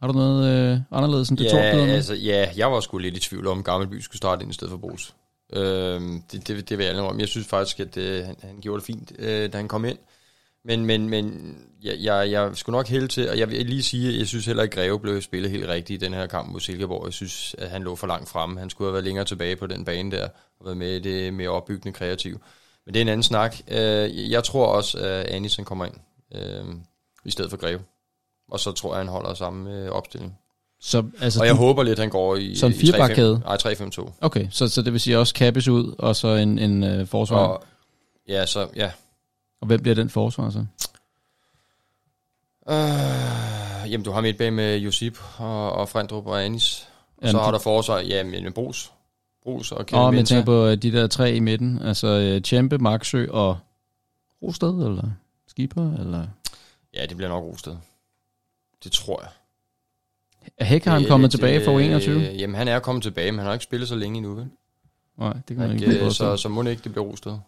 har 0.01 0.07
du 0.07 0.12
noget 0.12 0.72
øh, 0.72 0.81
anderledes 0.91 1.28
end 1.28 1.39
det 1.39 1.45
Ja, 1.45 1.59
altså, 1.59 2.14
ja, 2.14 2.49
jeg 2.57 2.72
var 2.72 2.81
sgu 2.81 2.99
lidt 2.99 3.16
i 3.16 3.20
tvivl 3.20 3.47
om, 3.47 3.62
Gammelby 3.62 4.01
skulle 4.01 4.18
starte 4.18 4.43
ind 4.43 4.51
i 4.51 4.55
stedet 4.55 4.70
for 4.70 4.78
Brugs. 4.78 5.14
Øhm, 5.53 6.22
det, 6.33 6.49
det, 6.49 6.68
det 6.68 6.78
vil 6.78 6.87
jeg 6.87 6.97
om. 6.97 7.20
Jeg 7.20 7.28
synes 7.28 7.47
faktisk, 7.47 7.81
at 7.81 7.97
øh, 7.97 8.24
han, 8.24 8.37
han 8.43 8.61
gjorde 8.61 8.81
det 8.81 8.87
fint, 8.87 9.12
øh, 9.18 9.53
da 9.53 9.57
han 9.57 9.68
kom 9.68 9.85
ind. 9.85 9.99
Men, 10.64 10.85
men, 10.85 11.09
men 11.09 11.57
jeg, 11.83 11.95
jeg, 12.01 12.31
jeg 12.31 12.51
skulle 12.55 12.76
nok 12.76 12.89
hælde 12.89 13.09
til, 13.09 13.31
og 13.31 13.39
jeg 13.39 13.51
vil 13.51 13.66
lige 13.66 13.83
sige, 13.83 14.12
at 14.12 14.18
jeg 14.18 14.26
synes 14.26 14.47
heller 14.47 14.62
ikke, 14.62 14.72
at 14.72 14.78
Greve 14.78 15.01
blev 15.01 15.22
spillet 15.22 15.51
helt 15.51 15.68
rigtigt 15.68 16.03
i 16.03 16.07
den 16.07 16.14
her 16.14 16.26
kamp 16.26 16.53
mod 16.53 16.61
Silkeborg. 16.61 17.05
Jeg 17.05 17.12
synes, 17.12 17.55
at 17.59 17.70
han 17.70 17.83
lå 17.83 17.97
for 17.97 18.07
langt 18.07 18.28
fremme. 18.28 18.61
Han 18.61 18.70
skulle 18.70 18.89
have 18.89 18.93
været 18.93 19.05
længere 19.05 19.24
tilbage 19.24 19.57
på 19.57 19.66
den 19.66 19.85
bane 19.85 20.11
der, 20.11 20.28
og 20.61 20.64
været 20.64 20.76
med 20.76 20.97
i 20.97 20.99
det 20.99 21.35
mere 21.35 21.49
opbyggende 21.49 21.93
kreativ. 21.93 22.41
Men 22.87 22.95
det 22.95 23.01
er 23.01 23.03
en 23.03 23.09
anden 23.09 23.22
snak. 23.22 23.57
Øh, 23.68 24.31
jeg 24.31 24.45
tror 24.45 24.66
også, 24.66 24.99
at 24.99 25.24
Anison 25.24 25.64
kommer 25.64 25.85
ind 25.85 25.95
øh, 26.35 26.64
i 27.24 27.31
stedet 27.31 27.51
for 27.51 27.57
Greve. 27.57 27.81
Og 28.51 28.61
så 28.61 28.72
tror 28.72 28.95
jeg, 28.95 28.99
han 28.99 29.09
holder 29.09 29.35
samme 29.35 29.76
øh, 29.76 29.91
opstilling. 29.91 30.39
Så, 30.81 31.05
altså, 31.20 31.41
Og 31.41 31.47
jeg 31.47 31.55
du, 31.55 31.59
håber 31.59 31.83
lidt, 31.83 31.99
han 31.99 32.11
går 32.11 32.37
i... 32.37 32.53
3-5 32.53 32.81
firebakkæde? 32.81 33.41
Nej, 33.45 33.57
3-5-2. 33.57 34.12
Okay, 34.20 34.47
så, 34.51 34.68
så 34.68 34.83
det 34.83 34.93
vil 34.93 35.01
sige 35.01 35.18
også 35.18 35.35
Kabis 35.35 35.68
ud, 35.68 35.95
og 35.99 36.16
så 36.16 36.28
en, 36.28 36.59
en 36.59 36.85
øh, 36.85 37.07
forsvar. 37.07 37.39
Og, 37.39 37.62
ja, 38.28 38.47
så, 38.47 38.68
ja. 38.76 38.91
og 39.61 39.66
hvem 39.66 39.83
bliver 39.83 39.95
den 39.95 40.11
forsvar 40.11 40.51
så? 40.51 40.64
Øh, 42.71 43.91
jamen 43.93 44.05
du 44.05 44.11
har 44.11 44.21
midt 44.21 44.39
bag 44.39 44.53
med 44.53 44.79
Josip 44.79 45.18
og, 45.39 45.73
og 45.73 45.89
Frendrup 45.89 46.27
og 46.27 46.45
Anis. 46.45 46.89
Og 47.16 47.25
Ja, 47.25 47.31
så 47.31 47.39
har 47.39 47.51
der 47.51 47.59
forsvar, 47.59 47.99
ja, 47.99 48.25
men 48.25 48.53
Brus. 48.53 48.93
Brus 49.43 49.73
og 49.73 49.87
Kevin 49.87 50.03
Åh, 50.03 50.11
men 50.11 50.18
jeg 50.18 50.27
tænker 50.27 50.45
på 50.45 50.66
øh, 50.66 50.77
de 50.77 50.93
der 50.93 51.07
tre 51.07 51.35
i 51.35 51.41
midten. 51.41 51.83
Altså 51.83 52.07
øh, 52.07 52.43
Tjempe, 52.43 52.79
Maxø 52.79 53.27
og 53.31 53.59
Rosted, 54.43 54.68
eller 54.68 55.11
Skipper, 55.49 55.93
eller... 55.93 56.27
Ja, 56.95 57.07
det 57.07 57.16
bliver 57.16 57.29
nok 57.29 57.45
Rosted. 57.45 57.77
Det 58.85 58.93
tror 58.93 59.21
jeg. 59.23 59.31
Er 60.59 60.64
han 60.64 60.81
Det 60.81 60.87
er 60.87 61.09
kommet 61.09 61.25
lidt, 61.25 61.31
tilbage 61.31 61.64
fra 61.64 61.73
øh, 61.73 61.97
U21? 61.97 62.11
Jamen, 62.11 62.57
han 62.57 62.68
er 62.68 62.79
kommet 62.79 63.03
tilbage, 63.03 63.33
men 63.33 63.39
han 63.39 63.47
har 63.47 63.53
ikke 63.53 63.64
spillet 63.64 63.89
så 63.89 63.95
længe 63.95 64.16
endnu, 64.16 64.35
vel? 64.35 64.49
Nej, 65.18 65.33
det 65.33 65.57
kan 65.57 65.59
man 65.59 65.73
ikke 65.73 65.87
øh, 65.87 66.11
så, 66.11 66.11
så, 66.11 66.37
så 66.37 66.49
må 66.49 66.62
det 66.62 66.71
ikke, 66.71 66.85
det 66.85 66.93
bliver 66.93 67.07
Rosted. 67.07 67.39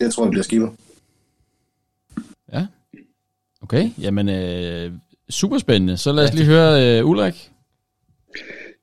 Jeg 0.00 0.12
tror, 0.12 0.24
det 0.24 0.30
bliver 0.30 0.44
skipper. 0.44 0.68
Ja. 2.52 2.66
Okay, 3.64 3.90
jamen 4.00 4.28
øh, 4.28 4.92
super 5.30 5.58
spændende. 5.58 5.96
Så 5.96 6.12
lad 6.12 6.24
os 6.24 6.34
lige 6.34 6.46
høre 6.46 6.98
øh, 6.98 7.06
Ulrik. 7.06 7.50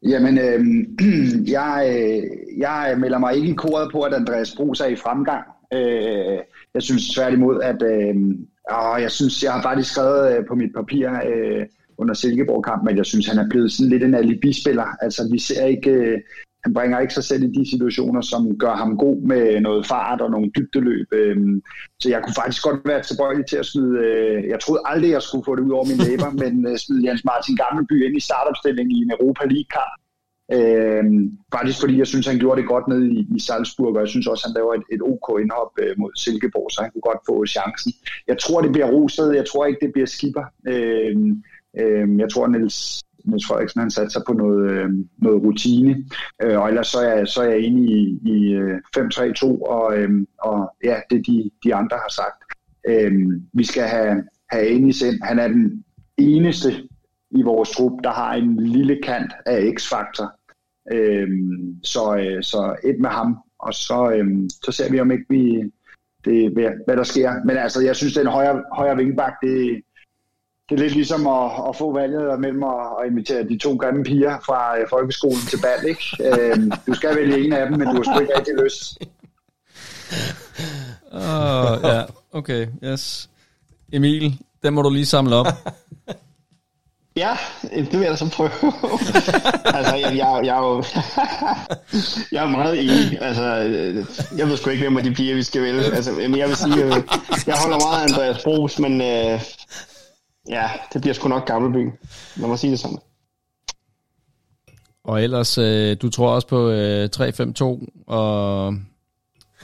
Jamen, 0.04 0.38
øh, 0.38 0.60
jeg, 1.58 1.76
øh, 1.96 2.24
jeg 2.58 2.96
melder 2.98 3.18
mig 3.18 3.36
ikke 3.36 3.50
i 3.50 3.54
koret 3.54 3.92
på, 3.92 4.02
at 4.02 4.14
Andreas 4.14 4.56
Brus 4.56 4.82
er 4.82 4.86
i 4.86 4.96
fremgang. 4.96 5.44
Øh, 5.74 6.40
jeg 6.74 6.82
synes 6.82 7.10
tværtimod, 7.10 7.62
at 7.62 7.82
øh, 7.82 8.16
åh, 8.78 9.02
jeg 9.02 9.12
synes, 9.12 9.44
jeg 9.44 9.54
har 9.54 9.62
faktisk 9.62 9.92
skrevet 9.92 10.38
øh, 10.38 10.46
på 10.48 10.56
mit 10.56 10.74
papir 10.76 11.10
øh, 11.10 11.66
under 11.98 12.14
Silkeborg-kampen, 12.14 12.90
at 12.90 12.98
jeg 12.98 13.06
synes, 13.06 13.28
han 13.28 13.38
er 13.38 13.50
blevet 13.50 13.72
sådan 13.72 13.90
lidt 13.90 14.04
en 14.04 14.14
alibispiller. 14.14 14.86
Altså, 15.02 15.30
vi 15.32 15.40
ser 15.40 15.66
ikke, 15.66 15.92
øh, 15.92 16.20
han 16.64 16.74
bringer 16.74 16.99
ikke 16.99 17.14
sig 17.14 17.24
selv 17.24 17.43
i 17.43 17.47
de 17.57 17.70
situationer, 17.70 18.22
som 18.22 18.57
gør 18.57 18.76
ham 18.76 18.97
god 18.97 19.22
med 19.22 19.62
noget 19.62 19.88
fart 19.88 20.22
og 20.22 20.32
nogle 20.32 20.51
dybdeløb. 20.57 21.07
Øh, 21.12 21.38
så 21.99 22.09
jeg 22.09 22.22
kunne 22.24 22.39
faktisk 22.41 22.64
godt 22.64 22.82
være 22.86 23.03
tilbøjelig 23.03 23.45
til 23.45 23.57
at 23.57 23.66
smide, 23.66 23.93
øh, 24.05 24.49
jeg 24.49 24.59
troede 24.59 24.82
aldrig, 24.86 25.12
jeg 25.12 25.22
skulle 25.22 25.45
få 25.45 25.55
det 25.55 25.64
ud 25.64 25.72
over 25.72 25.86
mine 25.86 26.03
læber, 26.03 26.30
men 26.43 26.68
øh, 26.68 26.78
smide 26.78 27.07
Jens 27.07 27.26
Martin 27.26 27.55
Gammelby 27.55 28.05
ind 28.05 28.18
i 28.18 28.28
startopstillingen 28.28 28.91
i 28.97 29.01
en 29.01 29.12
Europa 29.20 29.43
League-kamp. 29.45 29.93
Øh, 30.57 31.03
faktisk 31.55 31.80
fordi 31.80 31.97
jeg 31.97 32.07
synes, 32.07 32.28
han 32.28 32.39
gjorde 32.39 32.62
det 32.62 32.70
godt 32.70 32.88
ned 32.88 33.01
i, 33.36 33.39
Salzburg, 33.39 33.95
og 33.95 34.01
jeg 34.01 34.07
synes 34.07 34.28
også, 34.28 34.47
han 34.47 34.55
laver 34.55 34.74
et, 34.74 34.84
et 34.95 35.01
OK 35.01 35.28
indhop 35.41 35.72
øh, 35.84 35.93
mod 35.97 36.12
Silkeborg, 36.16 36.72
så 36.72 36.82
han 36.82 36.91
kunne 36.91 37.09
godt 37.09 37.22
få 37.30 37.45
chancen. 37.45 37.91
Jeg 38.28 38.38
tror, 38.38 38.62
det 38.62 38.72
bliver 38.72 38.88
Rosted, 38.91 39.32
jeg 39.32 39.45
tror 39.51 39.66
ikke, 39.66 39.86
det 39.86 39.93
bliver 39.93 40.07
Skipper. 40.07 40.45
Øh, 40.68 41.16
øh, 41.82 42.20
jeg 42.20 42.30
tror, 42.34 42.47
Niels, 42.47 43.01
Niels 43.26 43.48
Frederiksen 43.48 43.82
han 43.82 43.92
satte 43.92 44.12
sig 44.12 44.22
på 44.28 44.34
noget, 44.34 44.72
øh, 44.72 44.90
noget 45.18 45.44
rutine, 45.44 46.06
øh, 46.44 46.60
og 46.60 46.68
ellers 46.68 46.88
så 46.88 47.00
er, 47.00 47.26
så 47.26 47.42
er 47.42 47.50
jeg 47.50 47.60
inde 47.60 47.92
i, 47.92 48.20
i 48.26 48.54
øh, 48.54 48.80
5-3-2, 48.98 49.46
og, 49.46 49.98
øh, 49.98 50.10
og 50.42 50.76
ja, 50.84 50.96
det 51.10 51.28
de, 51.28 51.52
de 51.64 51.76
andre 51.76 51.98
har 51.98 52.12
sagt. 52.12 52.44
Øh, 52.88 53.14
vi 53.54 53.64
skal 53.64 53.84
have, 53.84 54.24
have 54.50 54.68
Anis 54.68 55.02
ind. 55.02 55.22
Han 55.24 55.40
er 55.40 55.48
den 55.48 55.84
eneste 56.18 56.72
i 57.32 57.42
vores 57.42 57.72
trup, 57.72 58.04
der 58.04 58.12
har 58.12 58.34
en 58.34 58.68
lille 58.68 59.00
kant 59.04 59.32
af 59.46 59.74
x-faktor. 59.78 60.32
Øhm, 60.92 61.76
så, 61.84 62.16
øh, 62.16 62.44
så 62.44 62.76
et 62.84 63.00
med 63.00 63.10
ham, 63.10 63.38
og 63.60 63.74
så, 63.74 64.12
øhm, 64.16 64.50
så 64.50 64.72
ser 64.72 64.92
vi 64.92 65.00
om 65.00 65.12
ikke 65.12 65.26
vi, 65.30 65.72
det, 66.26 66.52
hvad, 66.54 66.72
hvad 66.86 66.98
der 66.98 67.04
sker. 67.04 67.32
Men 67.46 67.58
altså, 67.58 67.82
jeg 67.82 67.96
synes, 67.96 68.14
den 68.14 68.28
højre, 68.28 68.64
højre 68.74 68.98
vingbak, 68.98 69.34
det, 69.42 69.82
det 70.72 70.80
er 70.80 70.84
lidt 70.84 70.96
ligesom 70.96 71.28
at, 71.28 71.52
at 71.70 71.76
få 71.76 71.94
valget 71.94 72.40
mellem 72.40 72.64
at, 72.64 72.80
at 73.02 73.12
invitere 73.12 73.44
de 73.44 73.58
to 73.58 73.76
grimme 73.76 74.04
piger 74.04 74.38
fra 74.46 74.80
øh, 74.80 74.86
folkeskolen 74.90 75.42
til 75.50 75.60
bal, 75.62 75.90
ikke? 75.90 76.04
Øhm, 76.20 76.72
du 76.88 76.94
skal 76.94 77.16
vælge 77.16 77.46
en 77.46 77.54
af 77.54 77.70
dem, 77.70 77.78
men 77.80 77.88
du 77.88 77.96
har 77.96 78.04
sgu 78.04 78.20
ikke 78.20 78.38
rigtig 78.38 78.54
lyst. 78.64 78.98
Oh, 81.12 81.78
ja, 81.92 82.04
okay, 82.32 82.68
yes. 82.84 83.30
Emil, 83.94 84.38
den 84.64 84.74
må 84.74 84.82
du 84.82 84.90
lige 84.90 85.06
samle 85.06 85.36
op. 85.36 85.48
Ja, 87.16 87.38
det 87.62 87.92
vil 87.92 88.00
jeg 88.00 88.12
da 88.12 88.16
så 88.16 88.30
prøve. 88.30 88.50
altså, 89.78 89.96
jeg, 89.96 90.18
jeg, 90.18 90.42
jeg, 90.44 90.58
er 90.58 90.68
jo 90.68 90.84
jeg 92.32 92.44
er 92.44 92.50
meget 92.50 92.80
enig. 92.80 93.22
Altså, 93.22 93.44
øh, 93.44 94.06
jeg 94.38 94.48
ved 94.48 94.58
sgu 94.58 94.70
ikke, 94.70 94.84
hvem 94.84 94.98
af 94.98 95.04
de 95.04 95.14
piger, 95.14 95.36
vi 95.36 95.44
skal 95.44 95.62
vælge. 95.62 95.84
Altså, 95.84 96.12
men 96.12 96.38
jeg 96.38 96.48
vil 96.48 96.56
sige, 96.56 96.84
øh, 96.84 96.96
jeg 97.48 97.56
holder 97.56 97.80
meget 97.80 98.00
af 98.00 98.04
Andreas 98.04 98.44
Bros, 98.44 98.80
men 98.80 99.02
øh, 99.02 99.42
ja, 100.50 100.70
det 100.94 101.02
bliver 101.02 101.14
sgu 101.14 101.28
nok 101.28 101.46
Gammelby. 101.48 101.92
Lad 102.36 102.48
mig 102.48 102.60
sige 102.60 102.72
det 102.72 102.80
sådan. 102.80 102.98
Og 105.04 105.24
ellers, 105.24 105.58
øh, 105.58 105.98
du 106.02 106.10
tror 106.10 106.30
også 106.30 106.48
på 106.48 106.70
øh, 106.70 107.10
3-5-2, 107.16 107.64
og, 108.08 108.66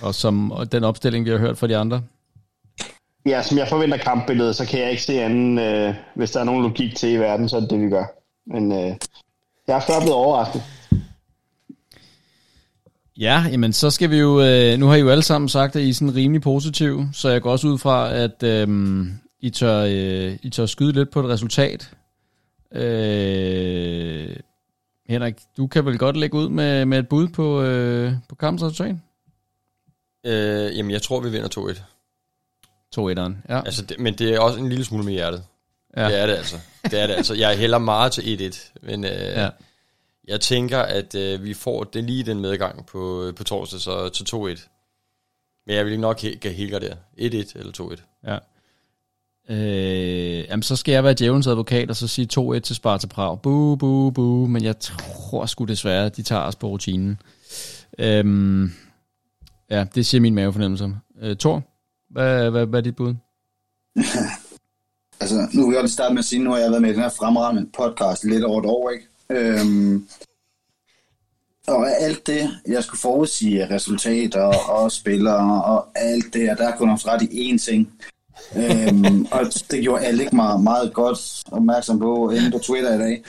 og, 0.02 0.16
som, 0.16 0.52
og 0.52 0.72
den 0.72 0.84
opstilling, 0.84 1.26
vi 1.26 1.30
har 1.30 1.38
hørt 1.38 1.58
fra 1.58 1.68
de 1.68 1.78
andre. 1.78 2.02
Ja, 3.26 3.44
som 3.44 3.58
jeg 3.58 3.68
forventer 3.68 3.98
kampbilledet, 3.98 4.56
så 4.56 4.66
kan 4.66 4.80
jeg 4.80 4.92
ikke 4.92 5.04
se 5.04 5.22
anden, 5.22 5.60
øh, 5.60 5.96
hvis 6.16 6.32
der 6.32 6.40
er 6.40 6.44
nogen 6.44 6.64
logik 6.64 6.96
til 6.96 7.10
i 7.10 7.18
verden, 7.18 7.50
så 7.50 7.56
er 7.56 7.60
det 7.60 7.70
det, 7.70 7.82
vi 7.82 7.90
gør. 7.90 8.06
Men 8.54 8.72
øh, 8.72 8.96
jeg 9.68 9.76
er 9.76 9.80
før 9.80 10.00
blevet 10.00 10.16
overrasket. 10.16 10.64
Ja, 13.20 13.46
jamen 13.52 13.74
så 13.74 13.90
skal 13.90 14.10
vi 14.10 14.18
jo, 14.18 14.42
øh, 14.42 14.80
nu 14.80 14.88
har 14.88 14.96
I 14.96 15.00
jo 15.00 15.10
alle 15.10 15.24
sammen 15.24 15.50
sagt, 15.50 15.76
at 15.76 15.82
I 15.82 15.90
er 15.90 15.94
sådan 15.94 16.16
rimelig 16.16 16.42
positiv, 16.42 17.04
så 17.14 17.30
jeg 17.30 17.42
går 17.42 17.52
også 17.52 17.68
ud 17.68 17.78
fra, 17.78 18.14
at 18.14 18.44
øh, 18.44 18.68
I, 19.48 19.50
tør, 19.50 19.78
øh, 19.90 20.38
I 20.42 20.50
tør 20.50 20.66
skyde 20.66 20.92
lidt 20.92 21.12
på 21.12 21.20
et 21.20 21.26
resultat. 21.26 21.92
Øh, 22.72 24.36
Henrik, 25.10 25.36
du 25.58 25.68
kan 25.68 25.86
vel 25.86 25.98
godt 25.98 26.18
lægge 26.18 26.38
ud 26.38 26.50
med, 26.50 26.86
med 26.86 27.00
et 27.00 27.10
bud 27.10 27.28
på, 27.28 27.62
øh, 27.62 28.14
på 28.30 28.36
kampens 28.36 28.64
resultat? 28.64 28.96
Øh, 30.26 30.78
jamen, 30.78 30.92
jeg 30.92 31.02
tror, 31.02 31.20
vi 31.20 31.30
vinder 31.30 31.50
2-1. 31.50 31.80
2-1'eren, 33.00 33.54
ja. 33.54 33.62
Altså, 33.66 33.86
det, 33.86 34.00
men 34.00 34.14
det 34.14 34.34
er 34.36 34.40
også 34.40 34.60
en 34.60 34.70
lille 34.70 34.86
smule 34.86 35.04
med 35.06 35.14
hjertet. 35.14 35.44
ja. 35.98 36.08
Det 36.08 36.20
er 36.22 36.26
det 36.26 36.34
altså. 36.34 36.58
Det 36.84 37.02
er 37.02 37.08
det 37.08 37.14
altså. 37.14 37.34
Jeg 37.34 37.58
hælder 37.58 37.78
meget 37.78 38.12
til 38.12 38.52
1-1, 38.56 38.72
men 38.82 39.06
øh, 39.06 39.12
Ja. 39.12 39.50
jeg 40.28 40.42
tænker, 40.42 40.80
at 40.80 41.16
øh, 41.16 41.44
vi 41.44 41.54
får 41.54 41.84
det 41.84 42.04
lige 42.04 42.24
den 42.24 42.40
medgang 42.40 42.86
på, 42.86 43.32
på 43.36 43.44
torsdag, 43.44 43.80
så 43.80 44.10
til 44.10 44.24
2-1. 44.36 44.70
Men 45.68 45.76
jeg 45.76 45.86
vil 45.86 45.92
ikke 45.92 46.02
nok 46.02 46.20
he- 46.24 46.38
kan 46.40 46.52
helt 46.52 46.72
gardere. 46.72 46.96
1-1 47.18 47.52
eller 47.60 47.96
2-1. 47.98 48.30
Ja. 48.32 48.38
Øh, 49.50 50.46
jamen, 50.50 50.64
så 50.64 50.76
skal 50.76 50.92
jeg 50.92 51.04
være 51.04 51.14
djævelens 51.14 51.48
advokat 51.48 51.90
og 51.90 51.96
så 51.96 52.08
sige 52.08 52.28
2-1 52.40 52.60
til 52.60 52.76
Sparta 52.76 53.08
Prag. 53.08 53.42
Bu, 53.42 53.76
bu, 53.76 54.12
bu. 54.12 54.48
Men 54.48 54.64
jeg 54.64 54.80
tror 54.80 55.46
sgu 55.46 55.66
desværre, 55.66 56.06
at 56.06 56.18
de 56.18 56.24
tager 56.24 56.42
os 56.42 56.56
på 56.56 56.68
rutinen. 56.68 57.20
Øhm, 58.00 58.72
ja, 59.70 59.86
det 59.96 60.06
siger 60.06 60.22
min 60.22 60.36
mavefornemmelse. 60.36 60.96
Øh, 61.22 61.38
Thor, 61.38 61.64
hvad, 62.10 62.52
hvad, 62.52 62.66
hvad 62.66 62.80
er 62.80 62.84
dit 62.84 62.96
bud? 62.96 63.14
Altså, 65.20 65.48
nu 65.54 65.68
vil 65.68 65.74
jeg 65.74 65.84
lige 65.84 65.92
starte 65.92 66.14
med 66.14 66.20
at 66.20 66.26
sige, 66.26 66.44
nu 66.44 66.52
har 66.52 66.58
jeg 66.58 66.70
været 66.70 66.82
med 66.82 66.90
i 66.90 66.94
den 66.94 67.02
her 67.02 67.10
fremragende 67.10 67.70
podcast 67.78 68.24
lidt 68.24 68.44
over 68.44 68.60
et 68.60 68.66
år, 68.66 68.90
ikke? 68.90 69.06
Øhm, 69.30 70.08
og 71.68 72.02
alt 72.02 72.28
det, 72.28 72.50
jeg 72.68 72.84
skulle 72.84 73.00
forudsige 73.00 73.76
resultater 73.76 74.44
og 74.70 74.92
spillere 74.92 75.64
og 75.64 75.88
alt 75.96 76.34
det, 76.34 76.50
og 76.50 76.58
der 76.58 76.68
er 76.68 76.78
kun 76.78 76.90
ret 76.90 77.22
i 77.22 77.52
én 77.52 77.58
ting 77.58 77.94
øhm, 78.56 79.28
og 79.32 79.42
det 79.72 79.82
gjorde 79.82 80.06
alle 80.06 80.24
ikke 80.24 80.36
meget, 80.36 80.64
meget 80.64 80.94
godt 80.94 81.20
opmærksom 81.52 82.00
på 82.00 82.30
inde 82.30 82.52
på 82.52 82.58
Twitter 82.60 82.96
i 82.96 82.98
dag. 82.98 83.24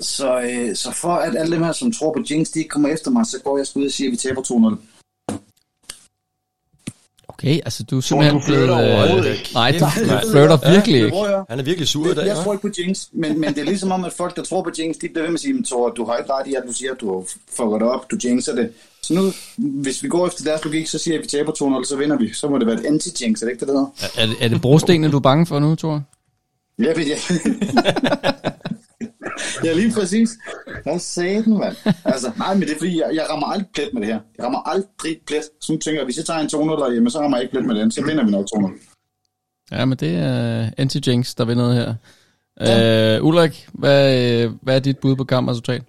Så, 0.00 0.40
øh, 0.40 0.76
så 0.76 0.92
for 0.92 1.08
at 1.14 1.36
alle 1.36 1.56
dem 1.56 1.62
her, 1.62 1.72
som 1.72 1.92
tror 1.92 2.12
på 2.12 2.22
Jinx, 2.30 2.48
de 2.48 2.58
ikke 2.58 2.68
kommer 2.68 2.88
efter 2.88 3.10
mig, 3.10 3.26
så 3.26 3.38
går 3.44 3.56
jeg 3.56 3.66
sgu 3.66 3.80
ud 3.80 3.84
og 3.86 3.90
siger, 3.92 4.08
at 4.08 4.12
vi 4.12 4.16
taber 4.16 4.42
2-0. 4.42 4.76
Okay, 7.28 7.60
altså 7.64 7.84
du 7.84 7.96
er 7.96 8.00
simpelthen 8.00 8.40
du 8.40 8.46
blevet... 8.46 9.26
ikke. 9.26 9.50
Nej, 9.54 9.70
du, 9.72 9.78
du 9.78 10.30
flirter 10.30 10.70
virkelig 10.72 11.00
Det 11.00 11.06
ikke. 11.06 11.24
jeg. 11.24 11.44
Han 11.50 11.58
er 11.58 11.62
virkelig 11.62 11.88
sur 11.88 12.10
i 12.10 12.14
dag, 12.14 12.26
Jeg 12.26 12.36
tror 12.36 12.52
ikke 12.52 12.68
på 12.68 12.74
Jinx, 12.78 13.06
men, 13.12 13.40
men 13.40 13.54
det 13.54 13.60
er 13.60 13.64
ligesom 13.64 13.92
om, 13.92 14.04
at 14.04 14.12
folk, 14.12 14.36
der 14.36 14.42
tror 14.42 14.62
på 14.62 14.70
Jinx, 14.78 14.94
de 14.94 15.08
bliver 15.08 15.22
ved 15.22 15.28
med 15.28 15.34
at 15.34 15.40
sige, 15.40 15.54
"Men 15.54 15.64
Thor, 15.64 15.90
du 15.90 16.04
har 16.04 16.16
ikke 16.16 16.32
ret 16.32 16.46
i, 16.46 16.54
at 16.54 16.62
du 16.66 16.72
siger, 16.72 16.92
at 16.92 17.00
du 17.00 17.14
har 17.14 17.24
fucket 17.56 17.80
det 17.80 17.88
op, 17.88 18.10
du 18.10 18.16
jinxer 18.24 18.54
det. 18.54 18.72
Så 19.04 19.14
nu, 19.14 19.22
hvis 19.82 20.02
vi 20.02 20.08
går 20.08 20.26
efter 20.26 20.44
deres 20.44 20.64
logik, 20.64 20.86
så 20.86 20.98
siger 20.98 21.14
jeg, 21.14 21.18
at 21.18 21.24
vi 21.24 21.28
taber 21.28 21.80
2-0, 21.82 21.88
så 21.88 21.96
vinder 21.96 22.16
vi. 22.18 22.32
Så 22.32 22.48
må 22.48 22.58
det 22.58 22.66
være 22.66 22.80
et 22.80 22.86
anti-jinx, 22.86 23.42
er 23.42 23.46
det 23.46 23.52
ikke 23.52 23.60
det, 23.60 23.68
der 23.68 23.74
hedder? 23.74 24.20
Er, 24.22 24.26
det- 24.26 24.36
er 24.44 24.48
det 24.48 24.60
brostenene, 24.62 25.10
du 25.10 25.16
er 25.16 25.20
bange 25.20 25.46
for 25.46 25.58
nu, 25.58 25.74
Thor? 25.76 26.02
Ja, 26.78 26.92
ved 26.96 27.06
jeg. 27.06 27.18
ja, 29.64 29.72
lige 29.72 29.92
præcis. 29.92 30.30
Hvad 30.82 30.98
sagde 30.98 31.44
den, 31.44 31.58
mand? 31.58 31.76
Altså, 32.04 32.32
nej, 32.38 32.54
men 32.54 32.62
det 32.62 32.70
er 32.70 32.78
fordi, 32.78 32.98
jeg, 33.00 33.10
jeg 33.14 33.26
rammer 33.30 33.46
aldrig 33.46 33.68
plet 33.74 33.88
med 33.92 34.00
det 34.02 34.08
her. 34.08 34.20
Jeg 34.38 34.44
rammer 34.44 34.68
aldrig 34.68 35.18
plet. 35.26 35.42
Så 35.60 35.72
nu 35.72 35.78
tænker 35.78 36.00
jeg, 36.00 36.04
hvis 36.04 36.16
jeg 36.16 36.24
tager 36.24 36.40
en 36.40 36.48
200 36.48 36.80
derhjemme, 36.80 37.10
så 37.10 37.18
rammer 37.20 37.36
jeg 37.36 37.42
ikke 37.42 37.52
plet 37.52 37.64
med 37.66 37.74
den. 37.74 37.90
Så 37.90 38.04
vinder 38.04 38.24
vi 38.24 38.30
nok 38.30 38.46
200. 38.46 38.74
Ja, 39.70 39.84
men 39.84 39.98
det 39.98 40.16
er 40.16 40.70
anti-jinx, 40.78 41.34
der 41.38 41.44
vinder 41.44 41.72
her. 41.72 41.94
Ja. 42.60 43.16
Øh, 43.16 43.24
Ulrik, 43.24 43.68
hvad, 43.72 44.18
øh, 44.44 44.50
hvad 44.62 44.76
er 44.76 44.80
dit 44.80 44.98
bud 44.98 45.16
på 45.16 45.24
kampresultat? 45.24 45.82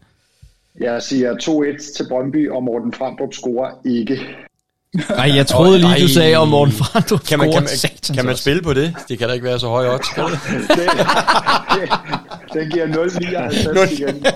Jeg 0.80 1.04
siger 1.04 1.34
2-1 1.34 1.96
til 1.98 2.06
Brøndby, 2.10 2.50
og 2.52 2.64
Morten 2.64 2.94
Frandrup 2.94 3.34
scorer 3.34 3.72
ikke. 3.86 4.20
Nej, 5.10 5.32
jeg 5.36 5.48
troede 5.48 5.80
lige, 5.80 6.02
du 6.02 6.08
sagde 6.08 6.36
om 6.36 6.48
Morten 6.48 6.74
Frandrup 6.74 7.24
Kan 7.24 7.40
man, 7.40 7.52
kan, 7.52 7.64
man, 7.64 8.16
kan 8.16 8.26
man 8.26 8.36
spille 8.36 8.62
på 8.62 8.74
det? 8.74 8.96
Det 9.10 9.20
kan 9.20 9.28
da 9.28 9.34
ikke 9.34 9.46
være 9.46 9.60
så 9.60 9.68
høj 9.68 9.88
odds. 9.88 10.08
det? 10.08 10.24
Den, 11.80 11.90
den 12.54 12.72
giver 12.72 12.88
0,59 12.88 14.02
igen. 14.02 14.26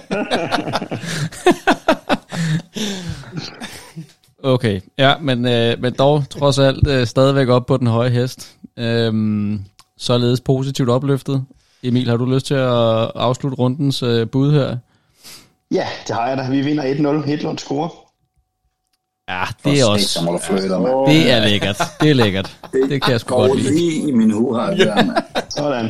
Okay, 4.43 4.81
ja, 4.97 5.13
men, 5.21 5.47
øh, 5.47 5.81
men 5.81 5.93
dog 5.93 6.23
trods 6.29 6.59
alt 6.59 6.87
øh, 6.87 7.07
stadigvæk 7.07 7.47
op 7.47 7.65
på 7.65 7.77
den 7.77 7.87
høje 7.87 8.09
hest. 8.09 8.55
Øhm, 8.79 9.59
således 9.97 10.41
positivt 10.41 10.89
opløftet. 10.89 11.45
Emil, 11.83 12.09
har 12.09 12.17
du 12.17 12.25
lyst 12.25 12.45
til 12.45 12.53
at 12.53 13.11
afslutte 13.15 13.55
rundens 13.55 14.03
øh, 14.03 14.27
bud 14.29 14.51
her? 14.51 14.77
Ja, 15.71 15.87
det 16.07 16.15
har 16.15 16.27
jeg 16.27 16.37
da. 16.37 16.49
Vi 16.49 16.61
vinder 16.61 16.83
1-0. 17.21 17.25
Hedlund 17.25 17.57
scorer. 17.57 17.89
Ja, 19.29 19.43
det 19.63 19.79
er 19.79 19.83
Så 19.83 19.91
også... 19.91 20.21
mand. 20.25 21.07
Det 21.07 21.31
er 21.31 21.39
lækkert. 21.39 21.81
Det 22.01 22.09
er 22.09 22.13
lækkert. 22.13 22.57
Det 22.73 23.01
kan 23.03 23.11
jeg 23.11 23.19
sgu 23.19 23.35
godt 23.35 23.59
lide. 23.61 23.75
lige 23.75 24.07
i 24.07 24.11
min 24.11 24.31
hue 24.31 24.61
her, 24.61 24.75
der, 24.75 24.95
mand. 24.95 25.17
Sådan. 25.49 25.89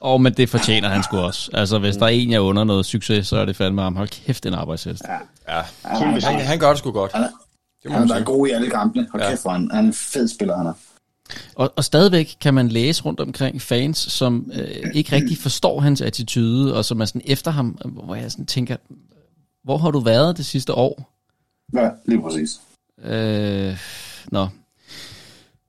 Og 0.00 0.20
men 0.20 0.32
det 0.34 0.48
fortjener 0.48 0.88
han 0.88 1.02
sgu 1.02 1.18
også. 1.18 1.50
Altså, 1.54 1.78
hvis 1.78 1.96
der 1.96 2.04
er 2.04 2.08
en, 2.10 2.30
jeg 2.30 2.40
under 2.40 2.64
noget 2.64 2.86
succes, 2.86 3.26
så 3.28 3.36
er 3.36 3.44
det 3.44 3.56
fandme 3.56 3.82
ham. 3.82 3.96
Hold 3.96 4.08
kæft, 4.08 4.46
en 4.46 4.54
arbejdshest. 4.54 5.02
Ja, 5.48 5.62
Kæmpe 5.98 6.20
han, 6.20 6.40
han 6.40 6.58
gør 6.58 6.68
det 6.68 6.78
sgu 6.78 6.90
godt. 6.92 7.12
Han 7.12 7.22
er, 7.22 7.28
Det 7.82 7.90
må 7.90 7.98
han 7.98 8.08
har 8.08 8.14
været 8.14 8.26
god 8.26 8.46
i 8.48 8.50
alle 8.50 8.70
kampene. 8.70 9.06
Hold 9.12 9.22
Ja. 9.22 9.30
kæft, 9.30 9.42
han, 9.50 9.70
han 9.72 9.84
er 9.84 9.88
en 9.88 9.94
fed 9.94 10.28
spiller, 10.28 10.56
han 10.56 10.66
er. 10.66 10.72
Og, 11.54 11.72
og 11.76 11.84
stadigvæk 11.84 12.36
kan 12.40 12.54
man 12.54 12.68
læse 12.68 13.02
rundt 13.02 13.20
omkring 13.20 13.62
fans, 13.62 13.98
som 13.98 14.50
øh, 14.54 14.90
ikke 14.94 15.16
rigtig 15.16 15.38
forstår 15.38 15.80
hans 15.80 16.00
attitude, 16.00 16.76
og 16.76 16.84
som 16.84 17.00
er 17.00 17.04
sådan 17.04 17.22
efter 17.24 17.50
ham, 17.50 17.68
hvor 17.68 18.14
jeg 18.14 18.32
sådan 18.32 18.46
tænker, 18.46 18.76
hvor 19.64 19.78
har 19.78 19.90
du 19.90 20.00
været 20.00 20.36
det 20.36 20.46
sidste 20.46 20.74
år? 20.74 21.18
Ja, 21.74 21.90
lige 22.06 22.22
præcis. 22.22 22.60
Øh, 23.04 23.76
nå. 24.30 24.48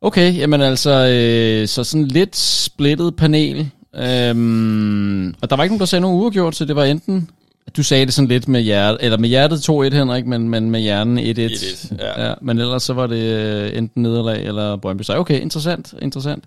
Okay, 0.01 0.37
jamen 0.37 0.61
altså, 0.61 0.91
øh, 0.91 1.67
så 1.67 1.83
sådan 1.83 2.07
lidt 2.07 2.35
splittet 2.35 3.15
panel. 3.15 3.71
Øhm, 3.95 5.27
og 5.41 5.49
der 5.49 5.55
var 5.55 5.63
ikke 5.63 5.73
nogen, 5.73 5.79
der 5.79 5.85
sagde 5.85 6.01
nogen 6.01 6.21
uafgjort, 6.21 6.55
så 6.55 6.65
det 6.65 6.75
var 6.75 6.83
enten... 6.83 7.29
Du 7.77 7.83
sagde 7.83 8.05
det 8.05 8.13
sådan 8.13 8.27
lidt 8.27 8.47
med 8.47 8.61
hjertet, 8.61 9.05
eller 9.05 9.17
med 9.17 9.29
hjertet 9.29 9.69
2-1, 9.69 9.95
Henrik, 9.95 10.25
men, 10.25 10.49
men 10.49 10.71
med 10.71 10.79
hjernen 10.79 11.19
1-1. 11.19 11.21
1-1, 11.21 11.95
ja. 11.99 12.27
ja. 12.27 12.33
Men 12.41 12.59
ellers 12.59 12.83
så 12.83 12.93
var 12.93 13.07
det 13.07 13.23
øh, 13.23 13.77
enten 13.77 14.03
nederlag 14.03 14.45
eller 14.45 14.75
Brøndby. 14.75 15.01
Så 15.01 15.17
okay, 15.17 15.41
interessant, 15.41 15.93
interessant. 16.01 16.43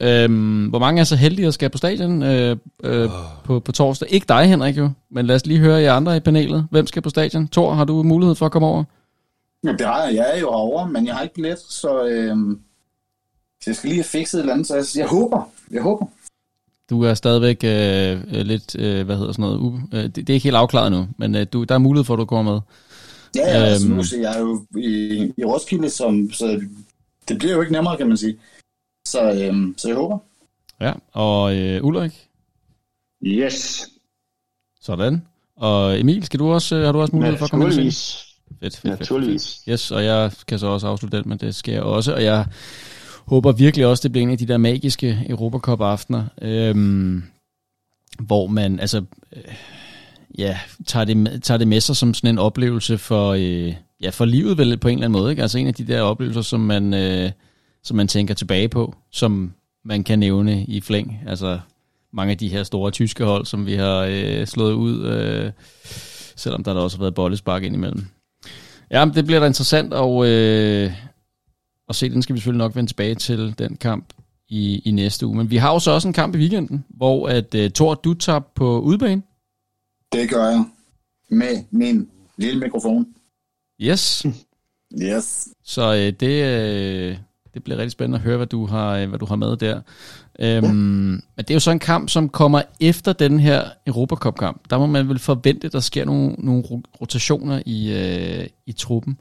Øhm, 0.00 0.66
hvor 0.66 0.78
mange 0.78 1.00
er 1.00 1.04
så 1.04 1.16
heldige 1.16 1.48
at 1.48 1.54
skal 1.54 1.70
på 1.70 1.78
stadion 1.78 2.22
øh, 2.22 2.56
øh, 2.84 3.04
oh. 3.04 3.10
på, 3.44 3.60
på 3.60 3.72
torsdag? 3.72 4.08
Ikke 4.10 4.26
dig, 4.28 4.46
Henrik 4.46 4.78
jo, 4.78 4.90
men 5.10 5.26
lad 5.26 5.34
os 5.34 5.46
lige 5.46 5.60
høre 5.60 5.80
jer 5.80 5.92
andre 5.92 6.16
i 6.16 6.20
panelet. 6.20 6.66
Hvem 6.70 6.86
skal 6.86 7.02
på 7.02 7.10
stadion? 7.10 7.48
Tor, 7.48 7.74
har 7.74 7.84
du 7.84 8.02
mulighed 8.02 8.34
for 8.34 8.46
at 8.46 8.52
komme 8.52 8.68
over? 8.68 8.84
Ja, 9.64 9.72
det 9.72 9.86
har 9.86 10.04
jeg. 10.04 10.14
Jeg 10.14 10.30
er 10.34 10.40
jo 10.40 10.50
herovre, 10.50 10.88
men 10.88 11.06
jeg 11.06 11.14
har 11.14 11.22
ikke 11.22 11.34
billet, 11.34 11.58
så, 11.68 12.04
øhm, 12.06 12.60
så 13.60 13.70
jeg 13.70 13.76
skal 13.76 13.88
lige 13.88 13.98
have 13.98 14.04
fikset 14.04 14.38
et 14.38 14.40
eller 14.40 14.52
andet. 14.52 14.66
Så 14.66 14.74
jeg, 14.74 14.84
jeg 14.96 15.06
håber, 15.06 15.50
jeg 15.70 15.82
håber. 15.82 16.06
Du 16.90 17.02
er 17.02 17.14
stadigvæk 17.14 17.64
øh, 17.64 18.20
øh, 18.38 18.46
lidt, 18.46 18.76
øh, 18.78 19.06
hvad 19.06 19.16
hedder 19.16 19.32
sådan 19.32 19.42
noget, 19.42 19.58
u, 19.58 19.80
øh, 19.92 20.02
det, 20.02 20.16
det 20.16 20.30
er 20.30 20.34
ikke 20.34 20.44
helt 20.44 20.56
afklaret 20.56 20.92
nu, 20.92 21.08
men 21.16 21.34
øh, 21.34 21.46
du, 21.52 21.64
der 21.64 21.74
er 21.74 21.78
mulighed 21.78 22.04
for, 22.04 22.14
at 22.14 22.18
du 22.18 22.24
kommer 22.24 22.52
med. 22.52 22.60
Ja, 23.36 23.40
ja 23.58 23.64
altså, 23.64 23.86
Øhm. 23.86 23.96
nu 23.96 24.02
ser 24.04 24.20
jeg 24.20 24.36
er 24.36 24.40
jo 24.40 24.66
i, 24.78 25.32
i 25.38 25.44
Roskilde, 25.44 25.90
som, 25.90 26.32
så 26.32 26.60
det 27.28 27.38
bliver 27.38 27.54
jo 27.54 27.60
ikke 27.60 27.72
nemmere, 27.72 27.96
kan 27.96 28.08
man 28.08 28.16
sige. 28.16 28.36
Så, 29.08 29.32
øhm, 29.32 29.74
så 29.78 29.88
jeg 29.88 29.96
håber. 29.96 30.18
Ja, 30.80 30.92
og 31.12 31.56
øh, 31.56 31.84
Ulrik, 31.84 32.26
Yes. 33.24 33.88
sådan. 34.80 35.22
Og 35.56 36.00
Emil, 36.00 36.24
skal 36.24 36.38
du 36.40 36.52
også, 36.52 36.76
øh, 36.76 36.84
har 36.84 36.92
du 36.92 37.00
også 37.00 37.16
mulighed 37.16 37.38
for 37.38 37.44
at 37.44 37.50
komme 37.50 37.64
med? 37.64 37.70
Naturligvis. 37.70 38.26
Fedt, 38.48 38.60
fedt, 38.60 38.76
fedt, 38.76 39.00
Naturligvis. 39.00 39.60
Yes, 39.68 39.90
og 39.90 40.04
jeg 40.04 40.32
kan 40.48 40.58
så 40.58 40.66
også 40.66 40.86
afslutte 40.86 41.16
den, 41.18 41.28
men 41.28 41.38
det 41.38 41.54
skal 41.54 41.72
jeg 41.74 41.82
også. 41.82 42.14
Og 42.14 42.24
jeg 42.24 42.46
håber 43.30 43.52
virkelig 43.52 43.86
også, 43.86 44.02
det 44.02 44.12
bliver 44.12 44.22
en 44.22 44.30
af 44.30 44.38
de 44.38 44.46
der 44.46 44.58
magiske 44.58 45.26
Europacup-aftener, 45.28 46.24
øhm, 46.42 47.22
hvor 48.18 48.46
man 48.46 48.80
altså, 48.80 49.04
øh, 49.36 49.42
ja, 50.38 50.58
tager 50.86 51.04
det, 51.04 51.42
tager 51.42 51.58
det 51.58 51.68
med 51.68 51.80
sig 51.80 51.96
som 51.96 52.14
sådan 52.14 52.30
en 52.30 52.38
oplevelse 52.38 52.98
for, 52.98 53.30
øh, 53.30 53.74
ja, 54.02 54.10
for 54.10 54.24
livet 54.24 54.58
vel 54.58 54.76
på 54.76 54.88
en 54.88 54.94
eller 54.94 55.06
anden 55.06 55.20
måde. 55.20 55.30
Ikke? 55.30 55.42
Altså 55.42 55.58
en 55.58 55.66
af 55.66 55.74
de 55.74 55.86
der 55.86 56.00
oplevelser, 56.00 56.42
som 56.42 56.60
man, 56.60 56.94
øh, 56.94 57.30
som 57.82 57.96
man 57.96 58.08
tænker 58.08 58.34
tilbage 58.34 58.68
på, 58.68 58.94
som 59.10 59.52
man 59.84 60.04
kan 60.04 60.18
nævne 60.18 60.64
i 60.64 60.80
flæng. 60.80 61.20
Altså 61.26 61.60
mange 62.12 62.30
af 62.30 62.38
de 62.38 62.48
her 62.48 62.62
store 62.62 62.90
tyske 62.90 63.24
hold, 63.24 63.46
som 63.46 63.66
vi 63.66 63.74
har 63.74 64.08
øh, 64.10 64.46
slået 64.46 64.72
ud, 64.72 65.06
øh, 65.06 65.52
selvom 66.36 66.64
der, 66.64 66.74
der 66.74 66.80
også 66.80 66.96
har 66.96 67.02
været 67.02 67.14
bollespark 67.14 67.62
indimellem. 67.62 68.06
Ja, 68.90 69.04
men 69.04 69.14
det 69.14 69.26
bliver 69.26 69.40
da 69.40 69.46
interessant, 69.46 69.92
og, 69.92 70.28
øh, 70.28 70.92
og 71.90 71.94
se, 71.94 72.10
den 72.10 72.22
skal 72.22 72.34
vi 72.34 72.40
selvfølgelig 72.40 72.64
nok 72.64 72.76
vende 72.76 72.90
tilbage 72.90 73.14
til, 73.14 73.54
den 73.58 73.76
kamp 73.76 74.12
i, 74.48 74.82
i 74.84 74.90
næste 74.90 75.26
uge. 75.26 75.36
Men 75.36 75.50
vi 75.50 75.56
har 75.56 75.72
jo 75.72 75.78
så 75.78 75.90
også 75.90 76.08
en 76.08 76.14
kamp 76.14 76.34
i 76.34 76.38
weekenden, 76.38 76.84
hvor 76.88 77.28
at 77.28 77.54
øh, 77.54 77.70
Thor, 77.70 77.94
du 77.94 78.14
tager 78.14 78.40
på 78.54 78.80
udebane. 78.80 79.22
Det 80.12 80.30
gør 80.30 80.44
jeg 80.48 80.64
med 81.30 81.64
min 81.70 82.08
lille 82.36 82.60
mikrofon. 82.60 83.06
Yes. 83.82 84.26
Yes. 85.02 85.48
Så 85.64 85.94
øh, 85.94 86.12
det, 86.20 86.44
øh, 86.44 87.16
det 87.54 87.64
bliver 87.64 87.78
rigtig 87.78 87.90
spændende 87.92 88.16
at 88.18 88.22
høre, 88.22 88.36
hvad 88.36 88.46
du 88.46 88.66
har, 88.66 88.96
øh, 88.96 89.08
hvad 89.08 89.18
du 89.18 89.26
har 89.26 89.36
med 89.36 89.56
der. 89.56 89.80
Øhm, 90.40 90.64
Men 90.66 91.22
det 91.38 91.50
er 91.50 91.54
jo 91.54 91.60
så 91.60 91.70
en 91.70 91.78
kamp, 91.78 92.08
som 92.08 92.28
kommer 92.28 92.62
efter 92.80 93.12
den 93.12 93.40
her 93.40 93.64
Europacup-kamp. 93.86 94.70
Der 94.70 94.78
må 94.78 94.86
man 94.86 95.08
vel 95.08 95.18
forvente, 95.18 95.66
at 95.66 95.72
der 95.72 95.80
sker 95.80 96.04
nogle, 96.04 96.34
nogle 96.38 96.62
ro- 96.62 96.82
rotationer 97.00 97.62
i, 97.66 97.92
øh, 97.92 98.46
i 98.66 98.72
truppen. 98.72 99.18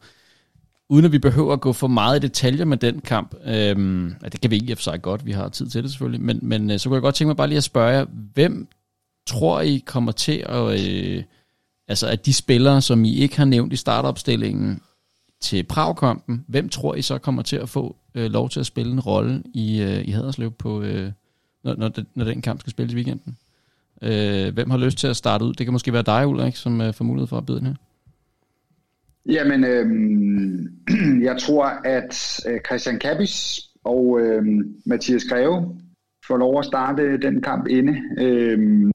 Uden 0.90 1.06
at 1.06 1.12
vi 1.12 1.20
behøver 1.20 1.54
at 1.54 1.62
gå 1.62 1.74
for 1.74 1.88
meget 1.88 2.24
i 2.24 2.28
detaljer 2.28 2.66
med 2.66 2.78
den 2.78 3.02
kamp. 3.02 3.36
Øhm, 3.46 4.08
ja, 4.24 4.30
det 4.30 4.42
kan 4.42 4.52
vi 4.52 4.56
ikke 4.56 4.68
i 4.68 4.72
og 4.72 4.78
for 4.78 4.84
sig 4.84 5.02
godt, 5.02 5.26
vi 5.26 5.32
har 5.32 5.50
tid 5.50 5.68
til 5.68 5.84
det 5.84 5.92
selvfølgelig. 5.92 6.22
Men, 6.22 6.40
men 6.42 6.72
øh, 6.72 6.80
så 6.80 6.90
kunne 6.90 6.96
jeg 6.96 7.02
godt 7.02 7.16
tænke 7.16 7.28
mig 7.30 7.38
bare 7.38 7.48
lige 7.48 7.58
at 7.58 7.64
spørge 7.64 7.90
jer, 7.90 8.06
hvem 8.34 8.68
tror 9.28 9.62
I 9.62 9.84
kommer 9.86 10.12
til 10.12 10.46
at... 10.50 10.86
Øh, 10.86 11.24
altså 11.88 12.08
at 12.08 12.26
de 12.26 12.34
spillere, 12.34 12.82
som 12.82 13.06
I 13.06 13.16
ikke 13.16 13.38
har 13.38 13.46
nævnt 13.46 13.74
i 13.74 13.76
startopstillingen, 13.76 14.82
til 15.42 15.64
Prag-kampen. 15.64 16.46
Hvem 16.48 16.70
tror 16.70 16.96
I 16.96 17.02
så 17.02 17.18
kommer 17.18 17.42
til 17.42 17.56
at 17.56 17.70
få 17.70 17.96
øh, 18.16 18.32
lov 18.32 18.50
til 18.50 18.60
at 18.60 18.66
spille 18.66 18.92
en 18.92 19.00
rolle 19.00 19.44
i, 19.54 19.82
øh, 19.82 20.08
i 20.08 20.12
Haderslev, 20.12 20.52
på, 20.52 20.82
øh, 20.82 21.12
når, 21.64 21.76
når, 21.76 21.88
den, 21.88 22.08
når 22.16 22.26
den 22.26 22.42
kamp 22.42 22.60
skal 22.60 22.72
spilles 22.72 22.94
i 22.94 22.96
weekenden? 22.96 23.38
Øh, 24.02 24.54
hvem 24.54 24.70
har 24.70 24.78
lyst 24.78 24.98
til 24.98 25.08
at 25.08 25.16
starte 25.16 25.46
ud? 25.46 25.54
Det 25.54 25.66
kan 25.66 25.74
måske 25.74 25.94
være 25.94 26.04
dig, 26.04 26.28
Ulrik, 26.28 26.56
som 26.56 26.82
øh, 26.82 26.94
får 26.94 27.06
mulighed 27.06 27.28
for 27.28 27.38
at 27.38 27.46
byde 27.46 27.60
den 27.60 27.68
her. 27.68 27.76
Jamen, 29.30 29.64
øh, 29.64 29.86
jeg 31.28 31.38
tror, 31.40 31.66
at 31.66 32.42
øh, 32.48 32.60
Christian 32.66 33.00
Kappis 33.00 33.60
og 33.84 34.20
øh, 34.22 34.44
Mathias 34.86 35.24
Greve 35.30 35.80
får 36.28 36.38
lov 36.38 36.60
at 36.60 36.66
starte 36.66 37.18
den 37.18 37.42
kamp 37.42 37.68
inde. 37.68 38.02
Øh, 38.20 38.92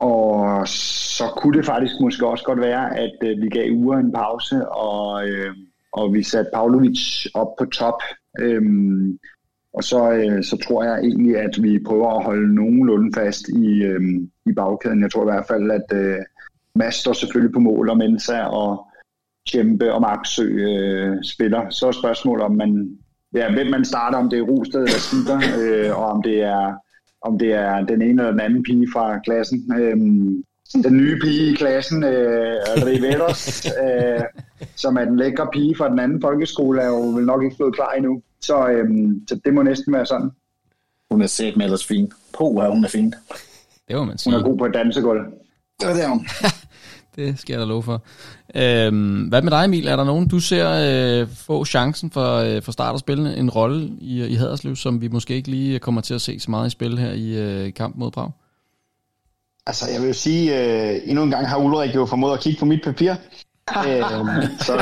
og 0.00 0.68
så 0.68 1.24
kunne 1.36 1.58
det 1.58 1.66
faktisk 1.66 1.94
måske 2.00 2.26
også 2.26 2.44
godt 2.44 2.60
være, 2.60 2.98
at 2.98 3.16
øh, 3.22 3.42
vi 3.42 3.48
gav 3.48 3.72
uger 3.72 3.98
en 3.98 4.12
pause, 4.12 4.68
og, 4.68 5.28
øh, 5.28 5.54
og 5.92 6.14
vi 6.14 6.22
satte 6.22 6.50
Pavlovic 6.54 7.26
op 7.34 7.56
på 7.58 7.64
top. 7.64 8.02
Øh, 8.40 8.62
og 9.72 9.84
så, 9.84 10.12
øh, 10.12 10.44
så 10.44 10.56
tror 10.56 10.84
jeg 10.84 10.98
egentlig, 10.98 11.36
at 11.36 11.62
vi 11.62 11.78
prøver 11.86 12.10
at 12.10 12.24
holde 12.24 12.54
nogenlunde 12.54 13.12
fast 13.14 13.48
i, 13.48 13.82
øh, 13.82 14.00
i 14.46 14.52
bagkæden. 14.52 15.02
Jeg 15.02 15.10
tror 15.10 15.22
i 15.22 15.32
hvert 15.32 15.46
fald, 15.46 15.70
at 15.70 15.92
øh, 15.92 16.18
Mads 16.78 16.94
står 16.94 17.12
selvfølgelig 17.12 17.52
på 17.52 17.60
mål, 17.60 17.90
og 17.90 17.96
Mensa 17.98 18.42
og 18.42 18.86
Kæmpe 19.52 19.94
og 19.94 20.00
Maxø 20.00 20.44
øh, 20.44 21.16
spiller. 21.24 21.70
Så 21.70 21.86
er 21.86 21.92
spørgsmålet, 21.92 22.44
om 22.44 22.52
man, 22.52 22.98
ja, 23.34 23.52
hvem 23.52 23.66
man 23.66 23.84
starter, 23.84 24.18
om 24.18 24.30
det 24.30 24.38
er 24.38 24.42
Rosted 24.42 24.80
eller 24.80 24.98
Skipper, 24.98 25.40
øh, 25.58 25.98
og 25.98 26.06
om 26.06 26.22
det 26.22 26.42
er 26.42 26.74
om 27.22 27.38
det 27.38 27.52
er 27.52 27.80
den 27.84 28.02
ene 28.02 28.22
eller 28.22 28.30
den 28.30 28.40
anden 28.40 28.62
pige 28.62 28.88
fra 28.92 29.18
klassen. 29.18 29.72
Øhm, 29.78 30.44
den 30.84 30.96
nye 30.96 31.18
pige 31.22 31.50
i 31.52 31.54
klassen, 31.54 32.04
øh, 32.04 32.56
Riveros, 32.86 33.66
øh, 33.66 34.20
som 34.76 34.96
er 34.96 35.04
den 35.04 35.16
lækre 35.16 35.48
pige 35.52 35.76
fra 35.76 35.88
den 35.90 35.98
anden 35.98 36.20
folkeskole, 36.20 36.80
er 36.82 36.86
jo 36.86 37.00
vel 37.00 37.24
nok 37.24 37.42
ikke 37.44 37.56
blevet 37.56 37.74
klar 37.74 37.90
endnu. 37.92 38.22
Så, 38.40 38.68
øhm, 38.68 39.28
så 39.28 39.40
det 39.44 39.54
må 39.54 39.62
næsten 39.62 39.92
være 39.92 40.06
sådan. 40.06 40.30
Hun 41.10 41.22
er 41.22 41.26
set 41.26 41.56
med 41.56 41.64
ellers 41.64 41.86
fin. 41.86 42.12
Puh, 42.38 42.64
hun 42.64 42.84
er 42.84 42.88
fin. 42.88 43.14
Det 43.88 43.96
må 43.96 43.98
man 43.98 44.08
Hun 44.08 44.18
sige. 44.18 44.34
er 44.36 44.42
god 44.42 44.58
på 44.58 44.66
et 44.66 44.74
dansegulv. 44.74 45.20
Det 45.80 46.04
er 46.04 46.08
hun. 46.08 46.26
Det 47.18 47.38
skal 47.38 47.52
jeg 47.52 47.60
da 47.60 47.66
love 47.66 47.82
for. 47.82 48.02
Øhm, 48.54 49.20
hvad 49.20 49.42
med 49.42 49.50
dig, 49.50 49.64
Emil? 49.64 49.86
Er 49.86 49.96
der 49.96 50.04
nogen, 50.04 50.28
du 50.28 50.40
ser 50.40 50.68
øh, 51.20 51.28
få 51.34 51.64
chancen 51.64 52.10
for, 52.10 52.36
øh, 52.36 52.62
for 52.62 52.72
start 52.72 52.94
at 52.94 53.00
spille 53.00 53.36
en 53.36 53.50
rolle 53.50 53.90
i, 54.00 54.26
i 54.26 54.34
Haderslev, 54.34 54.76
som 54.76 55.00
vi 55.00 55.08
måske 55.08 55.34
ikke 55.34 55.50
lige 55.50 55.78
kommer 55.78 56.00
til 56.00 56.14
at 56.14 56.20
se 56.20 56.40
så 56.40 56.50
meget 56.50 56.66
i 56.66 56.70
spil 56.70 56.98
her 56.98 57.12
i 57.12 57.36
øh, 57.36 57.74
kampen 57.74 58.00
mod 58.00 58.10
Prag? 58.10 58.30
Altså, 59.66 59.90
jeg 59.92 60.00
vil 60.00 60.06
jo 60.06 60.14
sige, 60.14 60.58
øh, 60.58 61.00
endnu 61.04 61.22
en 61.22 61.30
gang 61.30 61.48
har 61.48 61.58
Ulrik 61.58 61.94
jo 61.94 62.06
formået 62.06 62.32
at 62.32 62.40
kigge 62.40 62.58
på 62.58 62.64
mit 62.64 62.84
papir. 62.84 63.14
øhm, 63.76 64.28
så 64.66 64.76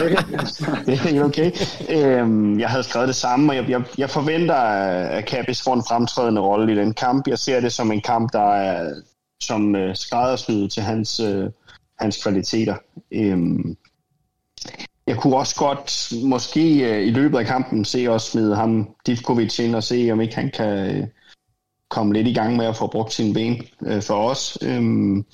det 0.87 0.95
er 0.95 0.97
helt 0.97 1.23
okay. 1.23 1.53
Øhm, 1.91 2.61
jeg 2.61 2.69
havde 2.69 2.83
skrevet 2.83 3.09
det 3.09 3.17
samme, 3.17 3.53
og 3.53 3.57
jeg, 3.57 3.69
jeg, 3.69 3.83
jeg 3.99 4.11
forventer, 4.11 4.55
at 4.55 5.27
Kappis 5.27 5.63
får 5.63 5.75
en 5.75 5.85
fremtrædende 5.89 6.41
rolle 6.41 6.73
i 6.73 6.77
den 6.77 6.95
kamp. 6.95 7.29
Jeg 7.29 7.39
ser 7.39 7.61
det 7.61 7.73
som 7.73 7.93
en 7.93 8.01
kamp, 8.01 8.33
der 8.33 8.55
er 8.55 8.95
som 9.43 9.77
øh, 9.77 9.97
skræddersyet 9.97 10.73
til 10.73 10.83
hans, 10.83 11.21
øh, 11.21 11.51
hans 11.99 12.23
kvaliteter. 12.23 12.77
Øhm, 13.11 13.77
jeg 15.07 15.17
kunne 15.17 15.37
også 15.37 15.57
godt 15.57 16.13
måske 16.25 16.91
øh, 16.91 17.07
i 17.07 17.11
løbet 17.11 17.39
af 17.39 17.47
kampen 17.47 17.85
se 17.85 18.09
os 18.09 18.23
smide 18.23 18.57
ham 18.57 18.89
Divkovic 19.07 19.59
ind 19.59 19.75
og 19.75 19.83
se, 19.83 20.09
om 20.13 20.21
ikke 20.21 20.35
han 20.37 20.51
kan 20.51 20.97
øh, 20.97 21.07
komme 21.91 22.13
lidt 22.13 22.29
i 22.29 22.33
gang 22.33 22.57
med 22.57 22.67
at 22.67 22.77
få 22.77 22.87
brugt 22.87 23.13
sine 23.13 23.35
ben 23.35 23.63
øh, 23.87 24.03
for 24.03 24.31
os. 24.31 24.59
Øhm, 24.63 25.25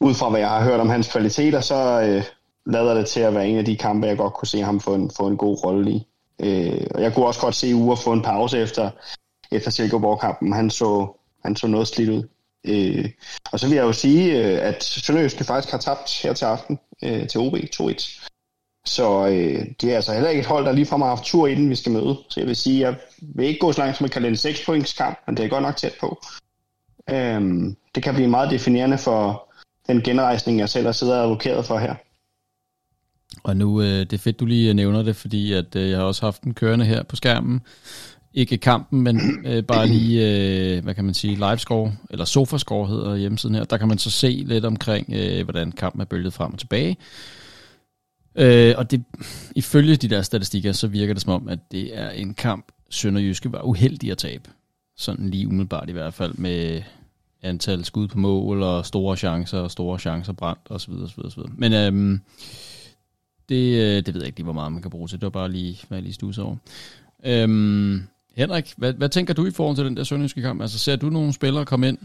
ud 0.00 0.14
fra 0.14 0.30
hvad 0.30 0.40
jeg 0.40 0.48
har 0.48 0.64
hørt 0.64 0.80
om 0.80 0.88
hans 0.88 1.12
kvaliteter, 1.12 1.60
så 1.60 2.00
øh, 2.02 2.24
lader 2.66 2.94
det 2.94 3.06
til 3.06 3.20
at 3.20 3.34
være 3.34 3.48
en 3.48 3.58
af 3.58 3.64
de 3.64 3.76
kampe, 3.76 4.06
jeg 4.06 4.16
godt 4.16 4.34
kunne 4.34 4.48
se 4.48 4.60
ham 4.60 4.80
få 4.80 4.94
en, 4.94 5.10
få 5.16 5.26
en 5.26 5.36
god 5.36 5.64
rolle 5.64 5.90
i. 5.90 6.06
Øh, 6.42 6.86
og 6.94 7.02
jeg 7.02 7.14
kunne 7.14 7.26
også 7.26 7.40
godt 7.40 7.54
se 7.54 7.74
Ure 7.74 7.96
få 7.96 8.12
en 8.12 8.22
pause 8.22 8.58
efter, 8.58 8.90
efter 9.52 9.70
Silkeborg-kampen. 9.70 10.52
Han 10.52 10.70
så, 10.70 11.18
han 11.44 11.56
så 11.56 11.66
noget 11.66 11.88
slidt 11.88 12.10
ud. 12.10 12.22
Øh, 12.64 13.10
og 13.52 13.60
så 13.60 13.68
vil 13.68 13.74
jeg 13.74 13.82
jo 13.82 13.92
sige, 13.92 14.38
øh, 14.38 14.68
at 14.68 14.84
Sønderjyske 14.84 15.44
faktisk 15.44 15.72
har 15.72 15.78
tabt 15.78 16.22
her 16.22 16.32
til 16.32 16.44
aften 16.44 16.78
øh, 17.04 17.28
til 17.28 17.40
OB 17.40 17.54
2-1. 17.54 18.24
Så 18.86 19.26
øh, 19.26 19.66
det 19.80 19.92
er 19.92 19.96
altså 19.96 20.12
heller 20.12 20.30
ikke 20.30 20.40
et 20.40 20.46
hold, 20.46 20.64
der 20.64 20.72
ligefrem 20.72 21.00
har 21.00 21.08
haft 21.08 21.24
tur 21.24 21.46
inden 21.46 21.70
vi 21.70 21.74
skal 21.74 21.92
møde. 21.92 22.18
Så 22.28 22.40
jeg 22.40 22.46
vil 22.46 22.56
sige, 22.56 22.80
jeg 22.80 22.96
vil 23.20 23.46
ikke 23.46 23.60
gå 23.60 23.72
så 23.72 23.80
langt 23.80 23.96
som 23.96 24.04
at 24.04 24.10
kalde 24.10 24.28
en 24.28 24.36
6 24.36 24.64
points 24.66 24.92
kamp, 24.92 25.18
men 25.26 25.36
det 25.36 25.44
er 25.44 25.48
godt 25.48 25.62
nok 25.62 25.76
tæt 25.76 25.94
på. 26.00 26.22
Øhm, 27.10 27.76
det 27.94 28.02
kan 28.02 28.14
blive 28.14 28.28
meget 28.28 28.50
definerende 28.50 28.98
for 28.98 29.48
den 29.86 30.02
genrejsning, 30.02 30.58
jeg 30.58 30.68
selv 30.68 30.84
har 30.84 30.92
siddet 30.92 31.14
og 31.16 31.22
advokeret 31.22 31.64
for 31.64 31.78
her. 31.78 31.94
Og 33.42 33.56
nu, 33.56 33.82
øh, 33.82 33.86
det 33.86 34.12
er 34.12 34.18
fedt, 34.18 34.40
du 34.40 34.46
lige 34.46 34.68
øh, 34.68 34.74
nævner 34.74 35.02
det, 35.02 35.16
fordi 35.16 35.52
at, 35.52 35.76
øh, 35.76 35.90
jeg 35.90 35.98
har 35.98 36.04
også 36.04 36.26
haft 36.26 36.44
den 36.44 36.54
kørende 36.54 36.84
her 36.84 37.02
på 37.02 37.16
skærmen. 37.16 37.60
Ikke 38.34 38.56
kampen, 38.58 39.02
men 39.02 39.20
øh, 39.46 39.62
bare 39.62 39.86
lige, 39.86 40.76
øh, 40.76 40.84
hvad 40.84 40.94
kan 40.94 41.04
man 41.04 41.14
sige, 41.14 41.34
livescore, 41.34 41.92
eller 42.10 42.24
sofascore 42.24 42.88
hedder 42.88 43.16
hjemmesiden 43.16 43.54
her. 43.54 43.64
Der 43.64 43.76
kan 43.76 43.88
man 43.88 43.98
så 43.98 44.10
se 44.10 44.42
lidt 44.46 44.64
omkring, 44.64 45.12
øh, 45.12 45.44
hvordan 45.44 45.72
kampen 45.72 46.00
er 46.00 46.04
bølget 46.04 46.32
frem 46.32 46.52
og 46.52 46.58
tilbage. 46.58 46.96
Øh, 48.34 48.74
og 48.78 48.90
det, 48.90 49.04
ifølge 49.56 49.96
de 49.96 50.08
der 50.08 50.22
statistikker, 50.22 50.72
så 50.72 50.86
virker 50.86 51.14
det 51.14 51.22
som 51.22 51.32
om, 51.32 51.48
at 51.48 51.58
det 51.72 51.98
er 51.98 52.10
en 52.10 52.34
kamp, 52.34 52.72
Sønderjyske 52.90 53.52
var 53.52 53.62
uheldig 53.62 54.10
at 54.10 54.18
tabe. 54.18 54.50
Sådan 54.96 55.30
lige 55.30 55.48
umiddelbart 55.48 55.88
i 55.88 55.92
hvert 55.92 56.14
fald 56.14 56.34
med 56.34 56.82
antal 57.42 57.84
skud 57.84 58.08
på 58.08 58.18
mål 58.18 58.62
og 58.62 58.86
store 58.86 59.16
chancer 59.16 59.58
og 59.58 59.70
store 59.70 59.98
chancer 59.98 60.32
brændt 60.32 60.60
osv. 60.70 60.92
osv., 60.92 61.20
osv. 61.24 61.42
Men 61.56 61.72
øhm, 61.72 62.20
det, 63.48 63.78
øh, 63.78 64.06
det 64.06 64.14
ved 64.14 64.20
jeg 64.20 64.26
ikke 64.26 64.38
lige, 64.38 64.44
hvor 64.44 64.52
meget 64.52 64.72
man 64.72 64.82
kan 64.82 64.90
bruge 64.90 65.08
til. 65.08 65.20
Det 65.20 65.24
var 65.24 65.30
bare 65.30 65.52
lige, 65.52 65.78
hvad 65.88 65.98
jeg 65.98 66.02
lige 66.02 66.12
stusser 66.12 66.42
over. 66.42 66.56
Øhm, 67.24 68.02
Henrik, 68.38 68.74
hvad, 68.76 68.92
hvad 68.92 69.08
tænker 69.08 69.34
du 69.34 69.46
i 69.46 69.50
forhold 69.50 69.76
til 69.76 69.84
den 69.84 69.96
der 69.96 70.04
sønderjyske 70.04 70.42
kamp? 70.42 70.62
Altså 70.62 70.78
ser 70.78 70.96
du 70.96 71.10
nogle 71.10 71.32
spillere 71.32 71.64
komme 71.64 71.88
ind, 71.88 71.98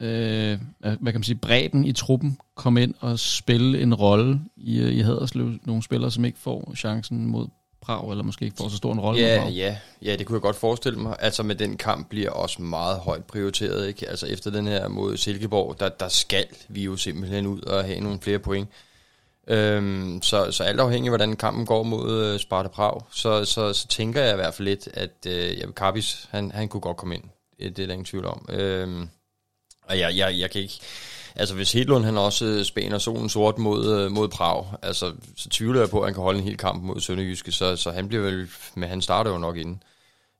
øh, 0.00 0.58
hvad 0.78 0.96
kan 0.96 1.14
man 1.14 1.22
sige, 1.22 1.36
bredden 1.36 1.84
i 1.84 1.92
truppen 1.92 2.38
komme 2.56 2.82
ind 2.82 2.94
og 3.00 3.18
spille 3.18 3.82
en 3.82 3.94
rolle 3.94 4.40
i, 4.56 4.80
øh, 4.80 4.92
i 4.92 5.00
Haderslev? 5.00 5.52
Nogle 5.64 5.82
spillere, 5.82 6.10
som 6.10 6.24
ikke 6.24 6.38
får 6.38 6.72
chancen 6.76 7.26
mod 7.26 7.46
Prag, 7.80 8.10
eller 8.10 8.24
måske 8.24 8.44
ikke 8.44 8.56
får 8.56 8.68
så 8.68 8.76
stor 8.76 8.92
en 8.92 9.00
rolle 9.00 9.20
ja, 9.20 9.48
Ja, 9.48 9.76
ja, 10.02 10.16
det 10.16 10.26
kunne 10.26 10.36
jeg 10.36 10.42
godt 10.42 10.56
forestille 10.56 10.98
mig. 10.98 11.16
Altså 11.18 11.42
med 11.42 11.54
den 11.54 11.76
kamp 11.76 12.08
bliver 12.08 12.30
også 12.30 12.62
meget 12.62 12.98
højt 12.98 13.24
prioriteret. 13.24 13.88
Ikke? 13.88 14.08
Altså 14.08 14.26
efter 14.26 14.50
den 14.50 14.66
her 14.66 14.88
mod 14.88 15.16
Silkeborg, 15.16 15.80
der, 15.80 15.88
der 15.88 16.08
skal 16.08 16.46
vi 16.68 16.84
jo 16.84 16.96
simpelthen 16.96 17.46
ud 17.46 17.60
og 17.60 17.84
have 17.84 18.00
nogle 18.00 18.18
flere 18.20 18.38
point. 18.38 18.68
Øhm, 19.48 20.22
så, 20.22 20.52
så 20.52 20.64
alt 20.64 20.80
afhængig 20.80 21.08
af, 21.08 21.10
hvordan 21.10 21.36
kampen 21.36 21.66
går 21.66 21.82
mod 21.82 22.24
øh, 22.24 22.40
Sparta 22.40 22.68
Prag, 22.68 23.00
så, 23.12 23.44
så, 23.44 23.72
så 23.72 23.88
tænker 23.88 24.22
jeg 24.22 24.32
i 24.32 24.36
hvert 24.36 24.54
fald 24.54 24.68
lidt, 24.68 24.88
at 24.94 25.26
øh, 25.26 25.58
ja, 25.58 25.90
han, 26.30 26.50
han 26.50 26.68
kunne 26.68 26.80
godt 26.80 26.96
komme 26.96 27.14
ind. 27.14 27.24
Øh, 27.58 27.70
det 27.70 27.78
er 27.78 27.86
der 27.86 27.92
ingen 27.92 28.04
tvivl 28.04 28.26
om. 28.26 28.46
Øhm, 28.48 29.08
og 29.82 29.98
jeg, 29.98 30.16
jeg, 30.16 30.38
jeg 30.38 30.50
kan 30.50 30.60
ikke... 30.60 30.80
Altså 31.36 31.54
hvis 31.54 31.72
Hedlund 31.72 32.04
han 32.04 32.18
også 32.18 32.44
øh, 32.44 32.64
spænder 32.64 32.98
solen 32.98 33.28
sort 33.28 33.58
mod, 33.58 33.98
øh, 33.98 34.10
mod 34.10 34.28
Prag, 34.28 34.66
altså 34.82 35.12
så 35.36 35.48
tvivler 35.48 35.80
jeg 35.80 35.90
på, 35.90 36.00
at 36.00 36.06
han 36.06 36.14
kan 36.14 36.22
holde 36.22 36.38
en 36.38 36.44
hel 36.44 36.56
kamp 36.56 36.82
mod 36.82 37.00
Sønderjyske, 37.00 37.52
så, 37.52 37.76
så 37.76 37.90
han 37.90 38.08
bliver 38.08 38.22
vel, 38.22 38.48
men 38.74 38.88
han 38.88 39.02
starter 39.02 39.30
jo 39.30 39.38
nok 39.38 39.56
inden. 39.56 39.82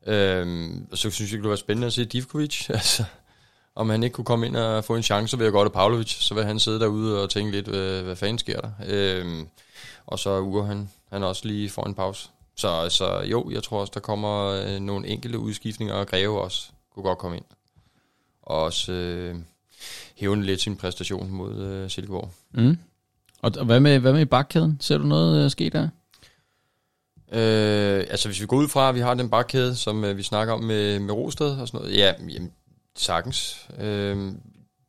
Øhm, 0.07 0.87
så 0.95 1.11
synes 1.11 1.21
jeg, 1.21 1.37
det 1.37 1.43
kunne 1.43 1.51
være 1.51 1.59
spændende 1.59 1.87
at 1.87 1.93
se 1.93 2.05
Divkovic, 2.05 2.71
altså 2.71 3.05
om 3.79 3.91
han 3.91 4.03
ikke 4.03 4.15
kunne 4.15 4.25
komme 4.25 4.47
ind 4.47 4.57
og 4.57 4.85
få 4.85 4.97
en 4.97 5.03
chance 5.03 5.39
ved 5.39 5.47
at 5.47 5.53
til 5.53 5.71
Pavlovic, 5.71 6.11
så 6.11 6.35
vil 6.35 6.45
han 6.45 6.59
sidde 6.59 6.81
derude 6.81 7.23
og 7.23 7.31
tænke 7.31 7.53
lidt, 7.53 7.67
hvad, 7.67 8.03
hvad 8.03 8.17
fanden 8.17 8.39
sker 8.39 8.61
der? 8.61 8.71
Øhm, 8.87 9.49
og 10.07 10.19
så 10.19 10.41
uger 10.41 10.65
han, 10.65 10.91
han 11.13 11.23
også 11.23 11.49
lige 11.49 11.71
får 11.71 11.87
en 11.87 11.95
pause. 11.95 12.29
Så, 12.57 12.89
så 12.89 13.21
jo, 13.21 13.51
jeg 13.51 13.63
tror 13.63 13.81
også, 13.81 13.91
der 13.95 14.01
kommer 14.01 14.47
øh, 14.47 14.81
nogle 14.81 15.09
enkelte 15.09 15.39
udskiftninger, 15.39 15.95
og 15.95 16.07
Greve 16.07 16.41
også 16.41 16.69
kunne 16.95 17.03
godt 17.03 17.19
komme 17.19 17.37
ind. 17.37 17.45
Og 18.43 18.63
også 18.63 18.93
øh, 18.93 19.37
lidt 20.43 20.61
sin 20.61 20.77
præstation 20.77 21.31
mod 21.31 21.57
øh, 21.57 21.91
Silkeborg. 21.91 22.31
Mm. 22.51 22.79
Og, 23.43 23.53
og 23.59 23.65
hvad, 23.65 23.81
med, 23.81 23.99
hvad 23.99 24.13
med 24.13 24.21
i 24.21 24.25
bakkæden? 24.25 24.79
Ser 24.81 24.99
du 24.99 25.05
noget 25.05 25.45
øh, 25.45 25.51
ske 25.51 25.71
der? 25.71 25.89
Øh, 27.33 28.07
altså 28.11 28.29
hvis 28.29 28.41
vi 28.41 28.47
går 28.47 28.57
ud 28.57 28.69
fra, 28.69 28.89
at 28.89 28.95
vi 28.95 29.01
har 29.01 29.15
den 29.15 29.31
bakkæde, 29.31 29.77
som 29.77 30.05
øh, 30.05 30.17
vi 30.17 30.23
snakker 30.23 30.55
om 30.55 30.65
med, 30.65 30.99
med 30.99 31.15
Rosted 31.15 31.51
og 31.51 31.69
sådan 31.69 31.81
noget, 31.81 31.97
ja, 31.97 32.13
jamen, 32.19 32.53
sagtens. 33.01 33.69
Øh, 33.81 34.33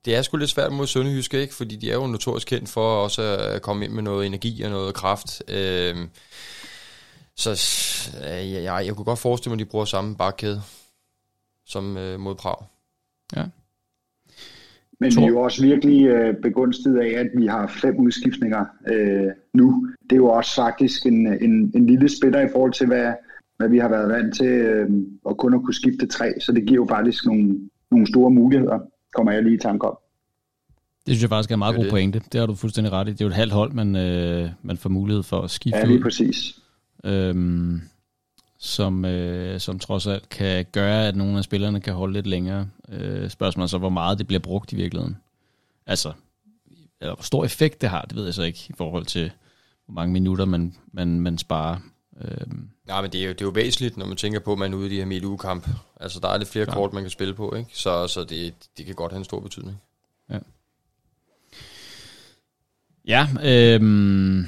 det 0.06 0.16
er 0.16 0.22
sgu 0.22 0.38
lidt 0.38 0.50
svært 0.50 0.74
mod 0.74 0.88
Sønderjyske, 0.88 1.42
ikke? 1.42 1.56
Fordi 1.56 1.76
de 1.76 1.92
er 1.92 1.96
jo 1.96 2.08
notorisk 2.08 2.48
kendt 2.48 2.70
for 2.70 3.04
også 3.04 3.22
at 3.22 3.62
komme 3.62 3.86
ind 3.86 3.94
med 3.94 4.04
noget 4.04 4.26
energi 4.26 4.62
og 4.62 4.70
noget 4.70 4.96
kraft. 4.96 5.44
Øh, 5.48 5.96
så 7.36 7.50
øh, 8.18 8.52
ja, 8.54 8.74
jeg, 8.74 8.86
jeg 8.86 8.96
kunne 8.96 9.06
godt 9.06 9.20
forestille 9.20 9.56
mig, 9.56 9.62
at 9.62 9.66
de 9.66 9.72
bruger 9.72 9.86
samme 9.86 10.16
bakkæde 10.16 10.62
som 11.66 11.98
øh, 11.98 12.20
mod 12.20 12.36
Prag. 12.36 12.66
Ja. 13.36 13.44
Men 15.00 15.12
vi 15.16 15.24
er 15.24 15.28
jo 15.28 15.40
også 15.40 15.62
virkelig 15.62 16.08
øh, 16.08 16.36
begunstiget 16.42 17.00
af, 17.00 17.20
at 17.20 17.28
vi 17.36 17.48
har 17.48 17.68
fem 17.68 17.96
udskiftninger 17.96 18.66
øh, 18.92 19.32
nu. 19.54 19.88
Det 20.04 20.12
er 20.12 20.16
jo 20.16 20.30
også 20.30 20.56
faktisk 20.56 21.06
en, 21.06 21.28
en, 21.44 21.72
en 21.76 21.86
lille 21.86 22.10
spiller 22.18 22.42
i 22.42 22.50
forhold 22.52 22.74
til, 22.74 22.88
hvad, 22.88 23.14
hvad 23.58 23.70
vi 23.70 23.78
har 23.78 23.90
været 23.90 24.10
vant 24.10 24.36
til, 24.36 24.46
øh, 24.46 24.90
at 25.30 25.38
kun 25.38 25.54
at 25.54 25.62
kunne 25.62 25.74
skifte 25.74 26.08
tre. 26.08 26.34
Så 26.40 26.52
det 26.52 26.66
giver 26.68 26.82
jo 26.82 26.88
faktisk 26.90 27.26
nogle, 27.26 27.70
nogle 27.92 28.08
store 28.08 28.32
muligheder, 28.32 28.80
kommer 29.16 29.32
jeg 29.32 29.44
lige 29.44 29.56
i 29.56 29.60
tanke 29.60 29.88
om. 29.88 29.98
Det 31.06 31.16
synes 31.16 31.22
jeg 31.22 31.30
faktisk 31.30 31.52
er 31.52 31.56
en 31.56 31.60
meget 31.60 31.76
god 31.76 31.90
pointe. 31.90 32.22
Det 32.32 32.40
har 32.40 32.48
du 32.48 32.56
fuldstændig 32.56 32.94
ret 32.94 33.08
i. 33.08 33.12
Det 33.12 33.22
er 33.22 33.26
jo 33.26 33.30
et 33.30 33.36
halvt 33.36 33.54
hold, 33.54 33.72
man, 33.72 33.96
øh, 33.96 34.50
man 34.62 34.78
får 34.78 34.90
mulighed 34.90 35.24
for 35.24 35.42
at 35.42 35.50
skifte 35.50 35.80
Ja, 35.80 35.86
lige 35.86 36.02
præcis. 36.02 36.60
Øhm, 37.04 37.82
som, 38.58 39.06
øh, 39.06 39.60
som 39.60 39.80
trods 39.80 40.08
alt 40.08 40.30
kan 40.30 40.66
gøre, 40.72 41.08
at 41.08 41.16
nogle 41.16 41.38
af 41.38 41.44
spillerne 41.44 41.82
kan 41.82 41.94
holde 41.94 42.14
lidt 42.14 42.28
længere. 42.28 42.68
Øh, 42.90 43.30
spørgsmålet 43.30 43.70
så, 43.70 43.78
hvor 43.78 43.90
meget 43.90 44.18
det 44.18 44.28
bliver 44.28 44.40
brugt 44.40 44.74
i 44.74 44.76
virkeligheden. 44.76 45.18
Altså, 45.86 46.12
eller 47.02 47.16
hvor 47.16 47.24
stor 47.24 47.46
effekt 47.46 47.82
det 47.82 47.90
har, 47.90 48.02
det 48.02 48.16
ved 48.16 48.26
jeg 48.26 48.34
så 48.34 48.44
ikke, 48.44 48.66
i 48.70 48.74
forhold 48.78 49.06
til, 49.06 49.32
hvor 49.86 49.94
mange 49.94 50.14
minutter 50.14 50.46
man, 50.46 50.76
man, 50.92 51.20
man 51.20 51.38
sparer. 51.38 51.78
Øhm. 52.22 52.70
Nej, 52.90 53.02
men 53.02 53.12
det 53.12 53.22
er, 53.22 53.26
jo, 53.26 53.32
det 53.32 53.42
er 53.42 53.46
jo 53.46 53.52
væsentligt, 53.52 53.98
når 53.98 54.06
man 54.06 54.18
tænker 54.18 54.40
på, 54.40 54.54
at 54.54 54.60
man 54.60 54.74
er 54.74 54.78
ude 54.78 54.88
i 54.88 54.90
de 54.90 54.96
her 54.96 55.06
midt 55.06 55.42
kamp. 55.42 55.70
Altså, 56.00 56.20
der 56.20 56.28
er 56.28 56.38
lidt 56.38 56.50
flere 56.50 56.66
Klar. 56.66 56.76
kort, 56.76 56.94
man 56.94 57.04
kan 57.04 57.10
spille 57.10 57.34
på, 57.34 57.56
ikke? 57.58 57.70
Så, 57.74 58.08
så 58.08 58.24
det, 58.24 58.54
det 58.78 58.86
kan 58.86 58.96
godt 58.96 59.12
have 59.12 59.18
en 59.18 59.26
stor 59.26 59.40
betydning. 59.40 59.82
Ja. 60.30 60.38
Ja, 63.08 63.28
øhm, 63.44 64.48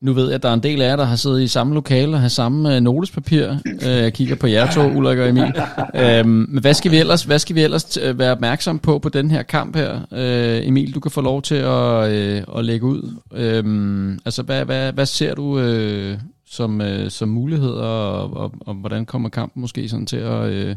nu 0.00 0.12
ved 0.12 0.24
jeg, 0.26 0.34
at 0.34 0.42
der 0.42 0.48
er 0.48 0.54
en 0.54 0.62
del 0.62 0.82
af 0.82 0.86
jer, 0.88 0.96
der 0.96 1.04
har 1.04 1.16
siddet 1.16 1.42
i 1.42 1.48
samme 1.48 1.74
lokale 1.74 2.16
og 2.16 2.20
har 2.20 2.28
samme 2.28 2.76
øh, 2.76 2.80
notespapir. 2.80 3.56
Øh, 3.66 3.88
jeg 3.88 4.12
kigger 4.12 4.36
på 4.36 4.46
jer 4.46 4.70
to, 4.70 4.90
Ulrik 4.90 5.18
og 5.18 5.28
Emil. 5.28 5.52
Øhm, 5.94 6.28
men 6.28 6.60
hvad 6.60 6.74
skal 6.74 6.90
vi 6.90 6.98
ellers, 6.98 7.24
hvad 7.24 7.38
skal 7.38 7.56
vi 7.56 7.62
ellers 7.62 7.96
øh, 7.96 8.18
være 8.18 8.32
opmærksom 8.32 8.78
på 8.78 8.98
på 8.98 9.08
den 9.08 9.30
her 9.30 9.42
kamp 9.42 9.76
her? 9.76 10.00
Øh, 10.12 10.68
Emil, 10.68 10.94
du 10.94 11.00
kan 11.00 11.10
få 11.10 11.20
lov 11.20 11.42
til 11.42 11.54
at, 11.54 12.10
øh, 12.10 12.42
at 12.56 12.64
lægge 12.64 12.86
ud. 12.86 13.16
Øhm, 13.32 14.18
altså, 14.24 14.42
hvad, 14.42 14.64
hvad, 14.64 14.92
hvad 14.92 15.06
ser 15.06 15.34
du 15.34 15.58
øh, 15.58 16.18
som, 16.46 16.80
øh, 16.80 17.10
som 17.10 17.28
muligheder, 17.28 17.84
og, 17.84 18.30
og, 18.30 18.52
og 18.60 18.74
hvordan 18.74 19.06
kommer 19.06 19.28
kampen 19.28 19.60
måske 19.60 19.88
sådan 19.88 20.06
til 20.06 20.16
at... 20.16 20.44
Øh, 20.44 20.76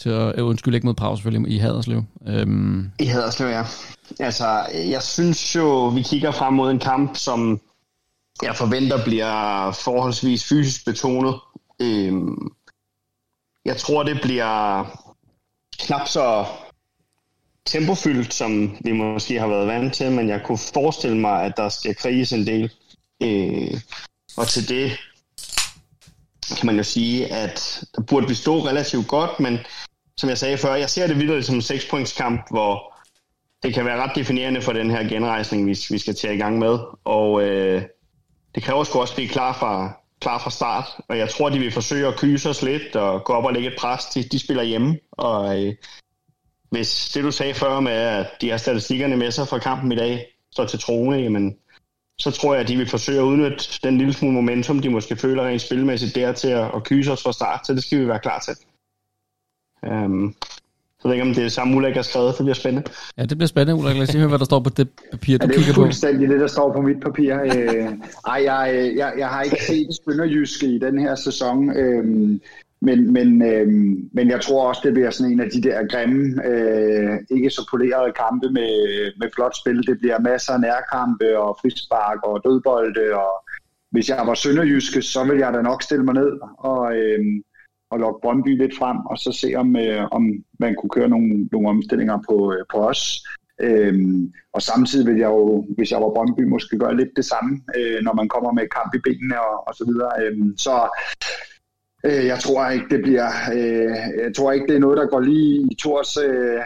til 0.00 0.10
at 0.10 0.38
øh, 0.38 0.46
undskyld 0.46 0.74
ikke 0.74 0.86
mod 0.86 0.94
Prag 0.94 1.16
selvfølgelig 1.16 1.52
i 1.52 1.58
Haderslev. 1.58 2.02
Øhm. 2.26 2.90
I 2.98 3.04
Haderslev, 3.04 3.48
ja. 3.48 3.64
Altså, 4.20 4.66
jeg 4.72 5.02
synes 5.02 5.56
jo, 5.56 5.86
vi 5.88 6.02
kigger 6.02 6.30
frem 6.30 6.54
mod 6.54 6.70
en 6.70 6.78
kamp, 6.78 7.16
som 7.16 7.60
jeg 8.42 8.56
forventer 8.56 9.04
bliver 9.04 9.72
forholdsvis 9.72 10.48
fysisk 10.48 10.84
betonet. 10.84 11.34
Øhm, 11.82 12.52
jeg 13.64 13.76
tror, 13.76 14.02
det 14.02 14.20
bliver 14.22 14.84
knap 15.78 16.08
så 16.08 16.46
tempofyldt, 17.66 18.34
som 18.34 18.76
vi 18.84 18.92
måske 18.92 19.40
har 19.40 19.46
været 19.46 19.66
vant 19.66 19.94
til, 19.94 20.12
men 20.12 20.28
jeg 20.28 20.42
kunne 20.44 20.58
forestille 20.58 21.18
mig, 21.18 21.42
at 21.42 21.52
der 21.56 21.68
skal 21.68 21.94
kriges 21.94 22.32
en 22.32 22.46
del. 22.46 22.72
Øh, 23.22 23.80
og 24.40 24.48
til 24.48 24.68
det 24.68 24.98
kan 26.56 26.66
man 26.66 26.76
jo 26.76 26.82
sige, 26.82 27.26
at 27.26 27.84
der 27.96 28.02
burde 28.02 28.28
vi 28.28 28.34
stå 28.34 28.66
relativt 28.66 29.08
godt, 29.08 29.40
men 29.40 29.58
som 30.16 30.28
jeg 30.28 30.38
sagde 30.38 30.58
før, 30.58 30.74
jeg 30.74 30.90
ser 30.90 31.06
det 31.06 31.18
videre 31.18 31.42
som 31.42 31.54
en 31.54 31.62
6 31.62 31.86
points 31.90 32.12
kamp, 32.12 32.46
hvor 32.50 32.94
det 33.62 33.74
kan 33.74 33.84
være 33.84 34.02
ret 34.02 34.16
definerende 34.16 34.62
for 34.62 34.72
den 34.72 34.90
her 34.90 35.08
genrejsning, 35.08 35.66
vi, 35.66 35.78
vi 35.90 35.98
skal 35.98 36.14
til 36.14 36.30
i 36.30 36.36
gang 36.36 36.58
med. 36.58 36.78
Og 37.04 37.42
øh, 37.42 37.82
det 38.54 38.62
kræver 38.62 38.84
sgu 38.84 39.00
også 39.00 39.14
blive 39.14 39.28
klar 39.28 39.52
fra, 39.52 39.92
klar 40.20 40.38
fra 40.38 40.50
start, 40.50 40.84
og 41.08 41.18
jeg 41.18 41.30
tror, 41.30 41.48
de 41.48 41.58
vil 41.58 41.72
forsøge 41.72 42.06
at 42.06 42.16
kyse 42.16 42.48
os 42.48 42.62
lidt 42.62 42.96
og 42.96 43.24
gå 43.24 43.32
op 43.32 43.44
og 43.44 43.52
lægge 43.52 43.68
et 43.68 43.78
pres. 43.78 44.04
De, 44.04 44.22
de 44.22 44.38
spiller 44.38 44.62
hjemme, 44.62 44.98
og 45.12 45.64
øh, 45.64 45.74
hvis 46.70 47.10
det 47.14 47.24
du 47.24 47.30
sagde 47.30 47.54
før 47.54 47.80
med, 47.80 47.92
at 47.92 48.26
de 48.40 48.50
har 48.50 48.56
statistikkerne 48.56 49.16
med 49.16 49.30
sig 49.30 49.48
fra 49.48 49.58
kampen 49.58 49.92
i 49.92 49.96
dag, 49.96 50.26
står 50.52 50.64
til 50.64 50.78
troende, 50.78 51.18
jamen, 51.18 51.56
så 52.20 52.30
tror 52.30 52.54
jeg, 52.54 52.62
at 52.62 52.68
de 52.68 52.76
vil 52.76 52.88
forsøge 52.88 53.18
at 53.18 53.24
udnytte 53.24 53.64
den 53.82 53.98
lille 53.98 54.12
smule 54.12 54.34
momentum, 54.34 54.78
de 54.78 54.90
måske 54.90 55.16
føler 55.16 55.46
rent 55.46 55.62
spilmæssigt 55.62 56.14
der 56.14 56.32
til 56.32 56.48
at, 56.48 56.70
at 56.74 56.84
kyse 56.84 57.12
os 57.12 57.22
fra 57.22 57.32
start, 57.32 57.66
så 57.66 57.74
det 57.74 57.84
skal 57.84 58.00
vi 58.00 58.08
være 58.08 58.18
klar 58.18 58.38
til. 58.38 58.54
Um, 59.92 60.34
så 61.00 61.08
ved 61.08 61.14
ikke, 61.14 61.28
om 61.28 61.34
det 61.34 61.44
er 61.44 61.48
samme 61.48 61.76
Ulrik 61.76 61.94
har 61.94 62.02
skrevet, 62.02 62.34
det 62.38 62.44
bliver 62.44 62.54
spændende. 62.54 62.90
Ja, 63.18 63.24
det 63.24 63.38
bliver 63.38 63.48
spændende, 63.48 63.82
Ulrik. 63.82 63.96
Lad 63.96 64.08
os 64.08 64.14
høre, 64.14 64.28
hvad 64.28 64.38
der 64.38 64.44
står 64.44 64.60
på 64.60 64.70
det 64.70 64.88
papir, 65.10 65.38
du 65.38 65.46
ja, 65.46 65.52
kigger 65.52 65.74
på. 65.74 65.80
Det 65.80 65.86
er 65.86 65.86
fuldstændig 65.86 66.28
det, 66.28 66.40
der 66.40 66.46
står 66.46 66.72
på 66.72 66.80
mit 66.80 67.00
papir. 67.00 67.34
Øh, 67.40 67.88
ej, 68.26 68.42
jeg, 68.44 68.92
jeg, 68.96 69.12
jeg 69.18 69.28
har 69.28 69.42
ikke 69.42 69.64
set 69.66 69.88
Sønderjyske 70.04 70.66
i 70.66 70.78
den 70.78 70.98
her 70.98 71.14
sæson. 71.14 71.76
Øhm, 71.76 72.40
men, 72.82 73.12
men, 73.12 73.42
øh, 73.42 73.68
men 74.12 74.30
jeg 74.30 74.40
tror 74.40 74.68
også, 74.68 74.80
det 74.84 74.92
bliver 74.92 75.10
sådan 75.10 75.32
en 75.32 75.40
af 75.40 75.50
de 75.50 75.62
der 75.62 75.86
grimme, 75.86 76.46
øh, 76.46 77.18
ikke 77.30 77.50
så 77.50 77.66
polerede 77.70 78.12
kampe 78.12 78.50
med, 78.50 78.72
med 79.18 79.28
flot 79.34 79.56
spil. 79.56 79.86
Det 79.86 79.98
bliver 79.98 80.18
masser 80.18 80.52
af 80.52 80.60
nærkampe 80.60 81.38
og 81.38 81.58
frispark 81.60 82.18
og 82.22 82.40
dødbolde. 82.44 83.14
Og 83.14 83.32
hvis 83.90 84.08
jeg 84.08 84.22
var 84.26 84.34
sønderjyske, 84.34 85.02
så 85.02 85.24
ville 85.24 85.46
jeg 85.46 85.54
da 85.54 85.62
nok 85.62 85.82
stille 85.82 86.04
mig 86.04 86.14
ned 86.14 86.32
og, 86.58 86.96
øh, 86.96 87.20
og 87.90 87.98
lokke 87.98 88.20
Brøndby 88.22 88.58
lidt 88.58 88.78
frem, 88.78 88.96
og 88.96 89.18
så 89.18 89.32
se, 89.32 89.54
om, 89.56 89.76
øh, 89.76 90.08
om 90.12 90.22
man 90.58 90.74
kunne 90.74 90.90
køre 90.90 91.08
nogle, 91.08 91.48
nogle 91.52 91.68
omstillinger 91.68 92.18
på, 92.28 92.52
øh, 92.52 92.64
på 92.72 92.78
os. 92.78 93.24
Øhm, 93.62 94.32
og 94.52 94.62
samtidig 94.62 95.06
vil 95.06 95.18
jeg 95.18 95.28
jo, 95.28 95.66
hvis 95.76 95.90
jeg 95.90 96.00
var 96.00 96.14
Brøndby, 96.14 96.42
måske 96.42 96.78
gøre 96.78 96.96
lidt 96.96 97.16
det 97.16 97.24
samme, 97.24 97.60
øh, 97.76 97.98
når 98.02 98.14
man 98.14 98.28
kommer 98.28 98.52
med 98.52 98.74
kamp 98.76 98.94
i 98.94 99.04
benene 99.04 99.40
og, 99.40 99.68
og 99.68 99.74
så 99.74 99.84
videre. 99.84 100.12
Øhm, 100.22 100.56
så 100.56 100.74
øh, 102.04 102.26
jeg 102.26 102.38
tror 102.38 102.68
ikke, 102.68 102.86
det 102.90 103.02
bliver, 103.02 103.28
øh, 103.54 103.96
jeg 104.24 104.32
tror 104.36 104.52
ikke, 104.52 104.66
det 104.66 104.76
er 104.76 104.80
noget, 104.80 104.98
der 104.98 105.06
går 105.06 105.20
lige 105.20 105.68
i 105.70 105.74
Tors 105.74 106.16
øh, 106.16 106.60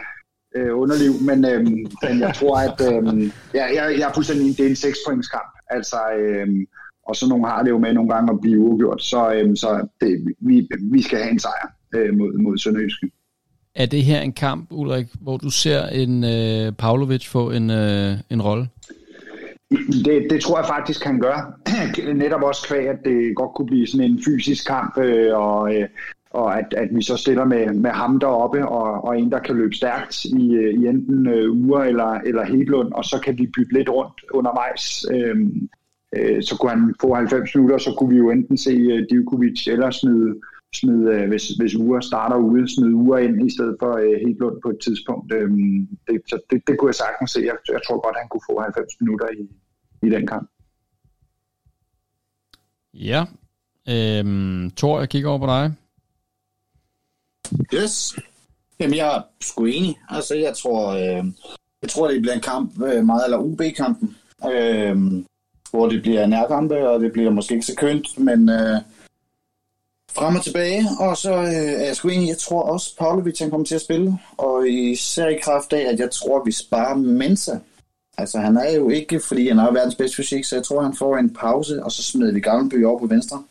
øh, 0.55 0.77
underliv, 0.79 1.13
men, 1.21 1.45
øh, 1.45 1.65
men 2.03 2.19
jeg 2.19 2.33
tror, 2.35 2.57
at 2.57 2.77
øh, 2.89 3.31
jeg, 3.53 3.71
jeg, 3.75 3.95
jeg 3.99 4.09
er 4.09 4.13
fuldstændig, 4.13 4.57
det 4.57 4.65
er 4.65 4.69
en 4.69 4.75
6 4.75 4.97
points 5.07 5.27
kamp. 5.27 5.51
Altså, 5.69 5.97
øh, 6.19 6.47
og 7.07 7.15
så 7.15 7.27
nogle 7.27 7.47
har 7.47 7.63
det 7.63 7.69
jo 7.69 7.77
med 7.77 7.93
nogle 7.93 8.09
gange 8.13 8.33
at 8.33 8.41
blive 8.41 8.59
uafgjort, 8.59 9.03
så, 9.03 9.33
øh, 9.33 9.55
så 9.55 9.87
det, 10.01 10.35
vi, 10.39 10.67
vi 10.81 11.01
skal 11.01 11.19
have 11.19 11.31
en 11.31 11.39
sejr 11.39 11.67
øh, 11.95 12.17
mod, 12.17 12.33
mod 12.33 12.57
Sønderjyske. 12.57 13.11
Er 13.75 13.85
det 13.85 14.03
her 14.03 14.21
en 14.21 14.33
kamp, 14.33 14.67
Ulrik, 14.71 15.07
hvor 15.21 15.37
du 15.37 15.49
ser 15.49 15.87
en 15.87 16.23
øh, 16.23 16.71
Pavlovic 16.71 17.27
få 17.27 17.51
en, 17.51 17.69
øh, 17.69 18.17
en 18.29 18.41
rolle? 18.41 18.67
Det, 20.05 20.27
det 20.29 20.41
tror 20.41 20.57
jeg 20.57 20.67
faktisk, 20.67 21.03
han 21.03 21.19
gør. 21.19 21.59
Netop 22.13 22.41
også 22.41 22.67
kvæg, 22.67 22.87
at 22.87 22.99
det 23.05 23.35
godt 23.35 23.55
kunne 23.55 23.65
blive 23.65 23.87
sådan 23.87 24.11
en 24.11 24.23
fysisk 24.25 24.67
kamp, 24.67 24.97
øh, 24.97 25.37
og, 25.37 25.75
øh, 25.75 25.87
og 26.29 26.57
at, 26.59 26.73
at 26.77 26.89
vi 26.91 27.01
så 27.01 27.17
stiller 27.17 27.45
med, 27.45 27.73
med 27.73 27.91
ham 27.91 28.19
deroppe, 28.19 28.67
og, 28.67 29.03
og 29.03 29.19
en, 29.19 29.31
der 29.31 29.39
kan 29.39 29.55
løbe 29.55 29.75
stærkt 29.75 30.25
i, 30.25 30.55
øh, 30.55 30.73
i 30.73 30.87
enten 30.87 31.27
øh, 31.27 31.51
Ure 31.51 31.87
eller, 31.87 32.11
eller 32.13 32.45
Hedlund, 32.45 32.93
og 32.93 33.05
så 33.05 33.21
kan 33.25 33.37
vi 33.37 33.51
bytte 33.57 33.73
lidt 33.73 33.89
rundt 33.89 34.21
undervejs. 34.31 35.05
Øh, 35.11 35.35
øh, 36.15 36.43
så 36.43 36.57
kunne 36.57 36.71
han 36.71 36.95
få 37.01 37.13
90 37.13 37.55
minutter, 37.55 37.77
så 37.77 37.95
kunne 37.97 38.09
vi 38.09 38.17
jo 38.17 38.29
enten 38.29 38.57
se 38.57 38.71
øh, 38.71 39.05
Divkovic 39.09 39.67
eller 39.67 39.91
smide 39.91 40.35
smide, 40.79 41.05
øh, 41.13 41.27
hvis, 41.27 41.47
hvis 41.59 41.75
uger 41.75 41.99
starter 41.99 42.37
ude, 42.37 42.75
smide 42.75 42.95
uger 42.95 43.17
ind 43.17 43.47
i 43.47 43.51
stedet 43.55 43.75
for 43.81 43.91
øh, 43.97 44.19
Hedlund 44.25 44.61
på 44.61 44.69
et 44.69 44.79
tidspunkt. 44.83 45.33
Øh, 45.33 45.49
det, 46.07 46.21
så 46.29 46.39
det, 46.49 46.67
det 46.67 46.77
kunne 46.77 46.89
jeg 46.89 46.95
sagtens 46.95 47.31
se. 47.31 47.39
Jeg, 47.39 47.55
jeg 47.75 47.81
tror 47.87 47.99
godt, 48.05 48.17
han 48.21 48.29
kunne 48.29 48.47
få 48.49 48.61
90 48.61 49.01
minutter 49.01 49.27
i, 49.39 49.43
i 50.07 50.09
den 50.09 50.27
kamp. 50.27 50.49
Ja. 52.93 53.25
Øhm, 53.89 54.71
Thor, 54.77 54.99
jeg 54.99 55.09
kigger 55.09 55.29
over 55.29 55.39
på 55.39 55.45
dig. 55.45 55.73
Yes. 57.73 58.19
Jamen, 58.79 58.97
jeg 58.97 59.17
er 59.17 59.21
sgu 59.41 59.65
enig. 59.65 59.97
Altså, 60.09 60.35
jeg 60.35 60.53
tror, 60.57 60.89
øh, 60.93 61.25
jeg 61.81 61.89
tror, 61.89 62.07
det 62.07 62.21
bliver 62.21 62.33
en 62.33 62.41
kamp, 62.41 62.81
øh, 62.83 63.05
meget 63.05 63.25
eller 63.25 63.37
UB-kampen, 63.37 64.15
øh, 64.51 64.97
hvor 65.71 65.89
det 65.89 66.01
bliver 66.01 66.25
nærkampe, 66.25 66.89
og 66.89 66.99
det 66.99 67.11
bliver 67.11 67.31
måske 67.31 67.53
ikke 67.53 67.65
så 67.65 67.75
kønt, 67.75 68.19
men 68.19 68.49
øh, 68.49 68.81
frem 70.15 70.35
og 70.35 70.43
tilbage, 70.43 70.87
og 70.99 71.17
så 71.17 71.33
øh, 71.33 71.81
er 71.81 71.85
jeg 71.85 71.95
sgu 71.95 72.07
enig, 72.07 72.29
jeg 72.29 72.37
tror 72.37 72.61
også, 72.61 72.95
Pavlovic 72.99 73.39
han 73.39 73.49
kommer 73.49 73.65
til 73.65 73.75
at 73.75 73.81
spille, 73.81 74.19
og 74.37 74.69
især 74.69 75.27
i 75.27 75.39
kraft 75.43 75.73
af, 75.73 75.91
at 75.93 75.99
jeg 75.99 76.11
tror, 76.11 76.43
vi 76.45 76.51
sparer 76.51 76.95
Mensa. 76.95 77.59
Altså, 78.17 78.39
han 78.39 78.57
er 78.57 78.71
jo 78.71 78.89
ikke, 78.89 79.19
fordi 79.19 79.47
han 79.47 79.57
har 79.57 79.71
verdens 79.71 79.95
bedste 79.95 80.15
fysik, 80.15 80.43
så 80.45 80.55
jeg 80.55 80.63
tror, 80.63 80.81
han 80.81 80.95
får 80.95 81.17
en 81.17 81.33
pause, 81.33 81.83
og 81.83 81.91
så 81.91 82.03
smider 82.03 82.33
vi 82.33 82.39
Gammelby 82.39 82.85
over 82.85 82.99
på 82.99 83.07
venstre. 83.07 83.43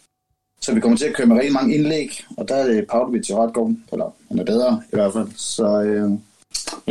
Så 0.60 0.74
vi 0.74 0.80
kommer 0.80 0.98
til 0.98 1.06
at 1.06 1.14
køre 1.14 1.26
med 1.26 1.36
rigtig 1.36 1.52
mange 1.52 1.74
indlæg, 1.74 2.24
og 2.36 2.48
der 2.48 2.54
er 2.54 2.66
det 2.66 2.86
Pavlovic 2.88 3.30
jo 3.30 3.42
ret 3.42 3.54
god, 3.54 3.74
eller 3.92 4.14
han 4.28 4.38
er 4.38 4.44
bedre 4.44 4.82
i 4.92 4.96
hvert 4.96 5.12
fald. 5.12 5.28
Så 5.36 5.82
øh, 5.82 6.10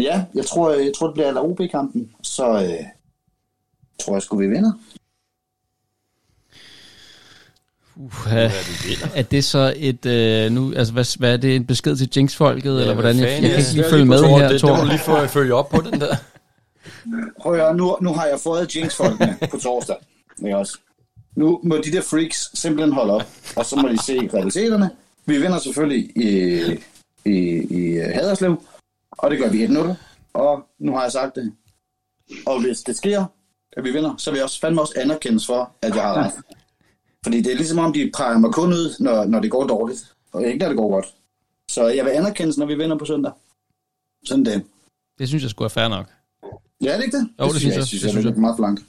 ja, 0.03 0.25
jeg 0.35 0.45
tror, 0.45 0.71
jeg 0.71 0.91
tror, 0.95 1.07
det 1.07 1.13
bliver 1.13 1.43
OB-kampen, 1.43 2.11
så 2.21 2.45
øh, 2.45 2.85
tror 3.99 4.13
jeg 4.13 4.21
sgu, 4.21 4.37
vi 4.37 4.47
vinder. 4.47 4.71
Uh, 7.95 8.33
er 9.15 9.23
det 9.31 9.43
så 9.43 9.73
et, 9.77 10.05
øh, 10.05 10.51
nu, 10.51 10.73
altså 10.73 10.93
hvad, 10.93 11.17
hvad 11.19 11.33
er 11.33 11.37
det, 11.37 11.55
en 11.55 11.65
besked 11.65 11.95
til 11.95 12.09
Jinx-folket, 12.15 12.75
ja, 12.75 12.79
eller 12.79 12.93
hvordan? 12.93 13.19
Jeg, 13.19 13.29
jeg 13.29 13.39
kan 13.39 13.59
ikke 13.59 13.73
lige 13.73 13.85
følge 13.89 14.05
med 14.05 14.17
Thor, 14.17 14.39
her, 14.39 14.47
det, 14.47 14.59
Thor. 14.59 14.69
det 14.69 14.77
må 14.77 14.83
du 14.83 14.89
lige 14.89 14.99
få 14.99 15.27
følge 15.27 15.53
op 15.53 15.69
på 15.69 15.81
den 15.81 16.01
der. 16.01 16.15
Prøv 17.41 17.53
at 17.53 17.75
nu, 17.75 17.97
nu 18.01 18.13
har 18.13 18.25
jeg 18.25 18.39
fået 18.39 18.75
Jinx-folkene 18.75 19.37
på 19.51 19.57
torsdag. 19.57 19.95
Ikke 20.45 20.57
også? 20.57 20.77
Nu 21.35 21.59
må 21.63 21.77
de 21.77 21.91
der 21.91 22.01
freaks 22.01 22.49
simpelthen 22.53 22.93
holde 22.93 23.13
op, 23.13 23.29
og 23.55 23.65
så 23.65 23.75
må 23.75 23.87
de 23.87 24.03
se 24.03 24.29
realiteterne. 24.33 24.89
Vi 25.25 25.37
vinder 25.37 25.59
selvfølgelig 25.59 26.17
i, 26.17 26.61
i, 27.25 27.37
i 27.69 27.97
Haderslev, 27.97 28.63
og 29.11 29.31
det 29.31 29.39
gør 29.39 29.49
vi 29.49 29.65
1-0. 29.65 29.93
Og 30.33 30.63
nu 30.79 30.95
har 30.95 31.01
jeg 31.01 31.11
sagt 31.11 31.35
det. 31.35 31.53
Og 32.45 32.61
hvis 32.61 32.79
det 32.79 32.97
sker, 32.97 33.25
at 33.77 33.83
vi 33.83 33.91
vinder, 33.91 34.15
så 34.17 34.31
vil 34.31 34.37
jeg 34.37 34.43
også 34.43 34.59
fandme 34.59 34.81
også 34.81 34.93
anerkendes 34.97 35.45
for, 35.45 35.71
at 35.81 35.95
jeg 35.95 36.03
har 36.03 36.13
ret. 36.13 36.33
Fordi 37.23 37.41
det 37.41 37.51
er 37.51 37.55
ligesom 37.55 37.79
om, 37.79 37.93
de 37.93 38.11
præger 38.13 38.37
mig 38.37 38.51
kun 38.51 38.73
ud, 38.73 38.95
når, 38.99 39.25
når 39.25 39.39
det 39.39 39.51
går 39.51 39.67
dårligt, 39.67 40.03
og 40.33 40.45
ikke 40.47 40.57
når 40.59 40.67
det 40.67 40.77
går 40.77 40.89
godt. 40.89 41.05
Så 41.71 41.87
jeg 41.87 42.05
vil 42.05 42.11
anerkendes, 42.11 42.57
når 42.57 42.65
vi 42.65 42.75
vinder 42.75 42.97
på 42.97 43.05
søndag. 43.05 43.31
Sådan 44.25 44.45
det. 44.45 44.63
Det 45.19 45.27
synes 45.27 45.43
jeg 45.43 45.49
skulle 45.49 45.65
er 45.65 45.69
fair 45.69 45.87
nok. 45.87 46.05
Ja, 46.83 46.89
er 46.91 46.95
det 46.97 47.03
ikke 47.05 47.17
det? 47.17 47.27
Jo, 47.39 47.45
det, 47.47 47.55
synes 47.55 47.63
jeg. 47.73 47.77
jeg. 47.79 47.87
Synes, 47.87 48.01
det 48.01 48.11
synes 48.11 48.25
det 48.25 48.29
jeg. 48.31 48.37
er 48.37 48.41
meget 48.41 48.55
for 48.57 48.63
langt. 48.63 48.81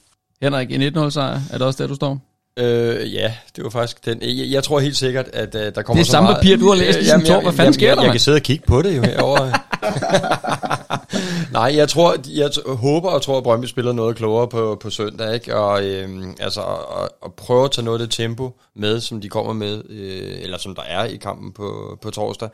Henrik, 0.42 0.72
en 0.72 0.82
1-0 1.06 1.10
sejr, 1.10 1.40
er 1.52 1.58
det 1.58 1.62
også 1.62 1.82
der, 1.82 1.88
du 1.88 1.94
står? 1.94 2.18
Øh, 2.58 3.14
ja, 3.14 3.34
det 3.56 3.64
var 3.64 3.70
faktisk 3.70 4.04
den. 4.06 4.18
Jeg, 4.22 4.50
jeg 4.50 4.64
tror 4.64 4.80
helt 4.80 4.96
sikkert, 4.96 5.28
at 5.32 5.54
uh, 5.54 5.60
der 5.60 5.82
kommer 5.82 5.94
Det 5.94 6.00
er 6.00 6.04
så 6.04 6.10
samme 6.10 6.26
meget... 6.26 6.36
papir, 6.40 6.56
du 6.56 6.68
har 6.68 6.74
læst, 6.74 6.98
ligesom 6.98 7.20
Jamen, 7.20 7.32
jeg- 7.32 7.42
Hvad 7.42 7.52
fanden 7.52 7.74
sker 7.74 7.88
jeg, 7.88 7.96
der, 7.96 8.02
Jeg 8.02 8.12
kan 8.12 8.20
sidde 8.20 8.36
og 8.36 8.42
kigge 8.42 8.64
på 8.66 8.82
det 8.82 8.96
jo 8.96 9.02
herovre. 9.02 9.52
Nej, 11.52 11.72
jeg 11.76 11.88
tror, 11.88 12.16
jeg 12.28 12.46
t- 12.46 12.74
håber 12.74 13.10
og 13.10 13.22
tror, 13.22 13.36
at 13.38 13.42
Brøndby 13.42 13.66
spiller 13.66 13.92
noget 13.92 14.16
klogere 14.16 14.48
på, 14.48 14.78
på 14.80 14.90
søndag, 14.90 15.34
ikke? 15.34 15.56
Og, 15.56 15.84
øhm, 15.84 16.36
altså, 16.40 16.60
og, 16.60 17.10
og 17.20 17.34
prøve 17.34 17.64
at 17.64 17.70
tage 17.70 17.84
noget 17.84 18.00
af 18.00 18.06
det 18.08 18.16
tempo 18.16 18.52
med, 18.76 19.00
som 19.00 19.20
de 19.20 19.28
kommer 19.28 19.52
med, 19.52 19.82
øh, 19.90 20.42
eller 20.42 20.58
som 20.58 20.74
der 20.74 20.82
er 20.82 21.04
i 21.04 21.16
kampen 21.16 21.52
på, 21.52 21.98
på 22.02 22.10
torsdag. 22.10 22.48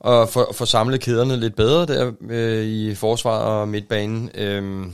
Og 0.00 0.28
få, 0.28 0.64
samlet 0.64 1.00
kæderne 1.00 1.36
lidt 1.36 1.56
bedre 1.56 1.86
der 1.86 2.12
øh, 2.30 2.64
i 2.64 2.94
forsvar 2.94 3.38
og 3.38 3.68
midtbanen. 3.68 4.30
Øh, 4.34 4.86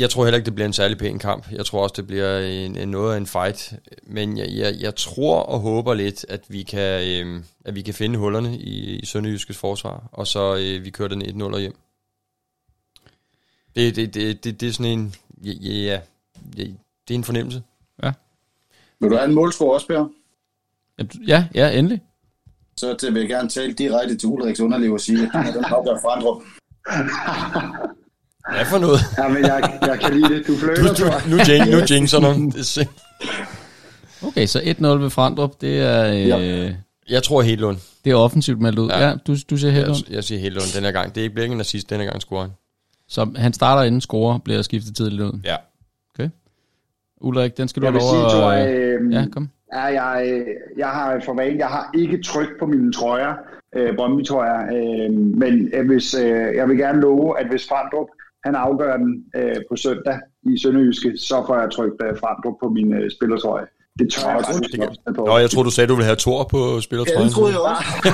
jeg 0.00 0.10
tror 0.10 0.24
heller 0.24 0.36
ikke, 0.36 0.46
det 0.46 0.54
bliver 0.54 0.66
en 0.66 0.72
særlig 0.72 0.98
pæn 0.98 1.18
kamp. 1.18 1.52
Jeg 1.52 1.66
tror 1.66 1.82
også, 1.82 1.94
det 1.96 2.06
bliver 2.06 2.38
en, 2.38 2.76
en 2.76 2.88
noget 2.88 3.14
af 3.14 3.16
en 3.16 3.26
fight. 3.26 3.72
Men 4.02 4.38
jeg, 4.38 4.48
jeg, 4.50 4.74
jeg 4.80 4.94
tror 4.94 5.40
og 5.40 5.60
håber 5.60 5.94
lidt, 5.94 6.26
at 6.28 6.44
vi 6.48 6.62
kan, 6.62 7.08
øh, 7.08 7.42
at 7.64 7.74
vi 7.74 7.82
kan 7.82 7.94
finde 7.94 8.18
hullerne 8.18 8.58
i, 8.58 8.98
i 8.98 9.06
Sønderjyskes 9.06 9.56
forsvar, 9.56 10.08
og 10.12 10.26
så 10.26 10.56
øh, 10.56 10.84
vi 10.84 10.90
kører 10.90 11.08
den 11.08 11.22
1-0 11.22 11.58
hjem. 11.58 11.76
Det, 13.76 13.96
det, 13.96 14.14
det, 14.14 14.44
det, 14.44 14.60
det 14.60 14.68
er 14.68 14.72
sådan 14.72 14.98
en... 14.98 15.14
Ja, 15.44 15.52
ja, 15.52 16.00
ja, 16.56 16.64
det 17.08 17.14
er 17.14 17.14
en 17.14 17.24
fornemmelse. 17.24 17.62
Vil 19.04 19.10
du 19.10 19.16
have 19.16 19.28
en 19.28 19.34
målscore 19.34 19.74
også, 19.74 19.86
Per? 19.86 20.08
Ja, 21.26 21.48
ja, 21.54 21.78
endelig. 21.78 22.00
Så 22.76 22.94
til 22.94 23.14
vil 23.14 23.20
jeg 23.20 23.28
gerne 23.28 23.48
tale 23.48 23.72
direkte 23.72 24.16
til 24.16 24.28
Ulriks 24.28 24.60
underliv 24.60 24.92
og 24.92 25.00
sige, 25.00 25.22
at 25.22 25.54
den 25.54 25.64
afgør 25.64 26.00
forandrer. 26.00 26.42
Hvad 28.52 28.64
for 28.70 28.78
noget? 28.78 28.98
Ja, 29.18 29.28
men 29.28 29.42
jeg, 29.42 29.78
jeg 29.82 29.98
kan 30.00 30.14
lide 30.14 30.34
det. 30.34 30.46
Du 30.46 30.52
Du, 30.52 30.94
tror 30.94 31.06
jeg. 31.06 31.20
du, 31.24 31.30
nu, 31.30 31.36
jing, 31.48 31.70
nu 31.70 31.78
du. 31.80 32.46
Det 32.50 32.58
er 32.58 32.62
sind- 32.62 32.88
Okay, 34.26 34.46
så 34.46 34.58
1-0 34.58 34.86
ved 34.86 35.10
Frandrup, 35.10 35.60
det 35.60 35.80
er, 35.80 36.12
øh, 36.66 36.74
Jeg 37.10 37.22
tror 37.22 37.42
Hedlund. 37.42 37.76
det 38.04 38.10
er 38.12 38.16
offensivt 38.16 38.60
meldt 38.60 38.78
ud. 38.78 38.88
Ja, 38.88 38.98
Ja. 39.00 39.08
ja 39.08 39.14
du, 39.26 39.36
du 39.50 39.56
siger 39.56 39.70
helt 39.70 39.86
Jeg, 39.88 39.94
jeg 40.10 40.24
siger 40.24 40.40
Hedlund 40.40 40.74
den 40.76 40.84
her 40.84 40.92
gang. 40.92 41.14
Det 41.14 41.20
er 41.20 41.22
ikke 41.22 41.34
bliver 41.34 41.44
ikke 41.44 41.54
en 41.54 41.60
assist 41.60 41.90
denne 41.90 42.04
gang, 42.04 42.20
scorer 42.20 42.40
han. 42.42 42.50
Så 43.08 43.30
han 43.36 43.52
starter 43.52 43.82
inden 43.82 44.00
score, 44.00 44.40
bliver 44.44 44.62
skiftet 44.62 44.96
tidligt 44.96 45.22
ud. 45.22 45.40
Ja. 45.44 45.56
Ulrik, 47.20 47.56
den 47.56 47.68
skal 47.68 47.82
du 47.82 47.86
Jeg 47.86 47.92
have 47.92 48.32
lov 48.32 48.50
at... 48.50 48.60
jeg, 48.68 48.74
øh, 48.74 49.12
Ja, 49.12 49.24
kom. 49.32 49.48
Ja, 49.74 49.80
jeg, 49.82 50.44
jeg 50.78 50.86
har 50.88 51.20
for 51.24 51.34
vane, 51.34 51.58
jeg 51.58 51.66
har 51.66 51.90
ikke 51.94 52.22
tryk 52.22 52.48
på 52.60 52.66
mine 52.66 52.92
trøjer, 52.92 53.34
øh, 53.76 53.96
Brøndby 53.96 54.24
trøjer, 54.24 54.60
øh, 54.76 55.12
men 55.12 55.72
hvis, 55.86 56.14
øh, 56.14 56.54
jeg 56.56 56.68
vil 56.68 56.76
gerne 56.78 57.00
love, 57.00 57.38
at 57.40 57.46
hvis 57.50 57.68
Frandrup 57.68 58.06
han 58.44 58.54
afgør 58.54 58.96
den 58.96 59.24
øh, 59.36 59.56
på 59.70 59.76
søndag 59.76 60.18
i 60.42 60.58
Sønderjyske, 60.62 61.18
så 61.18 61.44
får 61.46 61.58
jeg 61.60 61.70
trykt 61.70 62.02
øh, 62.06 62.18
Frandrup 62.20 62.54
på 62.62 62.68
min 62.68 62.94
øh, 62.94 63.10
spillertrøje. 63.10 63.66
Det 63.98 64.12
tør 64.12 64.22
Nå, 64.22 64.28
jeg 64.28 64.36
jeg 64.36 64.44
troede, 64.44 64.58
faktisk 64.58 64.72
det 64.72 64.80
kan- 65.04 65.14
på. 65.14 65.24
Nå, 65.24 65.38
jeg 65.38 65.50
tror 65.50 65.62
du 65.62 65.70
sagde, 65.70 65.88
du 65.88 65.94
ville 65.94 66.04
have 66.04 66.16
Thor 66.16 66.44
på 66.44 66.74
Ja, 66.74 66.80
spillertrøjen. 66.80 67.26
det 67.28 67.34
troede 67.34 67.52
jeg 67.52 67.60
også. 67.60 67.84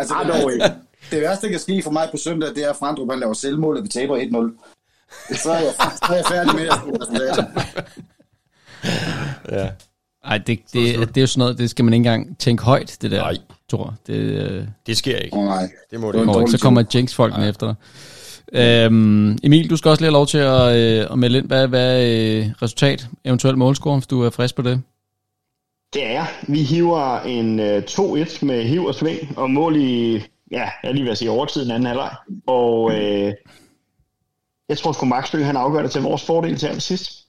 altså, 0.00 0.14
Ah, 0.14 0.26
det, 0.26 0.34
dog 0.34 0.40
værste, 0.50 0.54
ikke. 0.54 0.70
det 1.10 1.20
værste, 1.22 1.46
der 1.46 1.50
kan 1.52 1.60
ske 1.60 1.82
for 1.84 1.90
mig 1.90 2.08
på 2.10 2.16
søndag, 2.16 2.48
det 2.54 2.64
er, 2.64 2.70
at 2.70 2.76
Frandrup 2.76 3.10
han 3.10 3.20
laver 3.20 3.32
selvmål, 3.32 3.76
og 3.76 3.82
vi 3.84 3.88
taber 3.88 4.16
1-0. 4.16 5.36
Så 5.36 5.50
er 5.52 5.58
jeg, 5.58 5.72
så 5.78 6.12
er 6.12 6.16
jeg 6.16 6.24
færdig 6.34 6.54
med 6.54 6.68
at. 6.68 6.80
Ja. 9.58 9.68
Ej, 10.24 10.38
det, 10.38 10.58
det, 10.72 11.08
det, 11.08 11.16
er 11.16 11.20
jo 11.20 11.26
sådan 11.26 11.38
noget, 11.38 11.58
det 11.58 11.70
skal 11.70 11.84
man 11.84 11.94
ikke 11.94 11.98
engang 11.98 12.38
tænke 12.38 12.62
højt, 12.62 12.98
det 13.02 13.10
der, 13.10 13.22
Nej. 13.22 13.36
tror 13.70 13.94
det, 14.06 14.14
øh, 14.14 14.64
Det 14.86 14.96
sker 14.96 15.16
ikke. 15.16 15.36
Oh, 15.36 15.44
nej. 15.44 15.70
Det 15.90 16.00
må 16.00 16.12
Det 16.12 16.26
det 16.26 16.40
ikke. 16.40 16.50
Så 16.50 16.58
kommer 16.58 16.84
Jinx-folkene 16.94 17.48
efter 17.48 17.66
dig. 17.66 17.74
Øhm, 18.52 19.38
Emil, 19.42 19.70
du 19.70 19.76
skal 19.76 19.88
også 19.88 20.02
lige 20.02 20.06
have 20.06 20.12
lov 20.12 20.26
til 20.26 20.38
at, 20.38 20.76
øh, 20.76 21.06
at 21.12 21.18
melde 21.18 21.38
ind, 21.38 21.46
hvad, 21.46 21.68
hvad 21.68 22.06
øh, 22.06 22.46
resultat, 22.62 23.08
eventuelt 23.24 23.58
målscore, 23.58 23.96
hvis 23.96 24.06
du 24.06 24.22
er 24.22 24.30
frisk 24.30 24.54
på 24.54 24.62
det. 24.62 24.82
Det 25.94 26.06
er 26.06 26.12
jeg. 26.12 26.26
Vi 26.48 26.62
hiver 26.62 27.20
en 27.20 27.60
øh, 27.60 27.82
2-1 27.90 28.44
med 28.44 28.64
hiv 28.64 28.84
og 28.84 28.94
sving, 28.94 29.38
og 29.38 29.50
mål 29.50 29.76
i, 29.76 30.22
ja, 30.50 30.70
jeg 30.82 30.94
lige 30.94 31.04
ved 31.04 31.10
at 31.10 31.18
sige 31.18 31.30
overtiden 31.30 31.70
anden 31.70 31.86
halvleg. 31.86 32.14
Og 32.46 32.92
øh, 32.92 33.32
jeg 34.68 34.78
tror 34.78 34.92
sgu 34.92 35.06
Maxø, 35.06 35.42
han 35.42 35.56
afgør 35.56 35.82
det 35.82 35.90
til 35.90 36.02
vores 36.02 36.26
fordel 36.26 36.56
til 36.58 36.66
allersidst. 36.66 37.26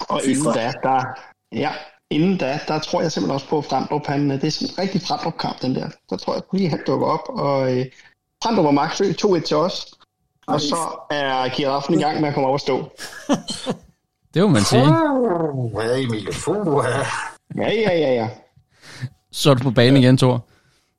Og 0.00 0.20
inden 0.24 0.44
da, 0.54 0.72
der, 0.82 1.04
ja, 1.52 1.70
inden 2.10 2.36
da, 2.38 2.60
der 2.68 2.78
tror 2.78 3.02
jeg 3.02 3.12
simpelthen 3.12 3.34
også 3.34 3.48
på 3.48 3.62
Frandrup. 3.62 4.06
Han, 4.06 4.30
det 4.30 4.44
er 4.44 4.50
sådan 4.50 4.74
en 4.74 4.78
rigtig 4.78 5.02
Frandrup-kamp, 5.02 5.62
den 5.62 5.74
der. 5.74 5.88
Der 6.10 6.16
tror 6.16 6.34
jeg 6.34 6.42
lige, 6.52 6.68
han 6.68 6.80
dukker 6.86 7.06
op. 7.06 7.28
Og 7.28 7.78
øh, 7.78 7.86
Frandrup 8.42 8.66
og 8.66 8.74
Maxø, 8.74 9.12
2-1 9.12 9.40
til 9.40 9.56
os. 9.56 9.86
Og 10.46 10.60
så 10.60 10.76
er 11.10 11.48
giraffen 11.48 11.94
i 11.98 12.02
gang 12.02 12.20
med 12.20 12.28
at 12.28 12.34
komme 12.34 12.48
op 12.48 12.52
og 12.52 12.60
stå. 12.60 12.84
Det 14.34 14.42
må 14.42 14.48
man 14.48 14.62
sige. 14.62 14.84
Puh, 14.84 15.84
ja, 15.84 15.96
Emil. 15.96 16.28
Puh, 16.44 16.84
ja. 16.84 16.98
Ja, 17.62 17.72
ja, 17.72 17.98
ja, 17.98 18.14
ja. 18.14 18.28
Så 19.32 19.50
er 19.50 19.54
du 19.54 19.62
på 19.62 19.70
banen 19.70 20.02
igen, 20.02 20.18
Thor. 20.18 20.44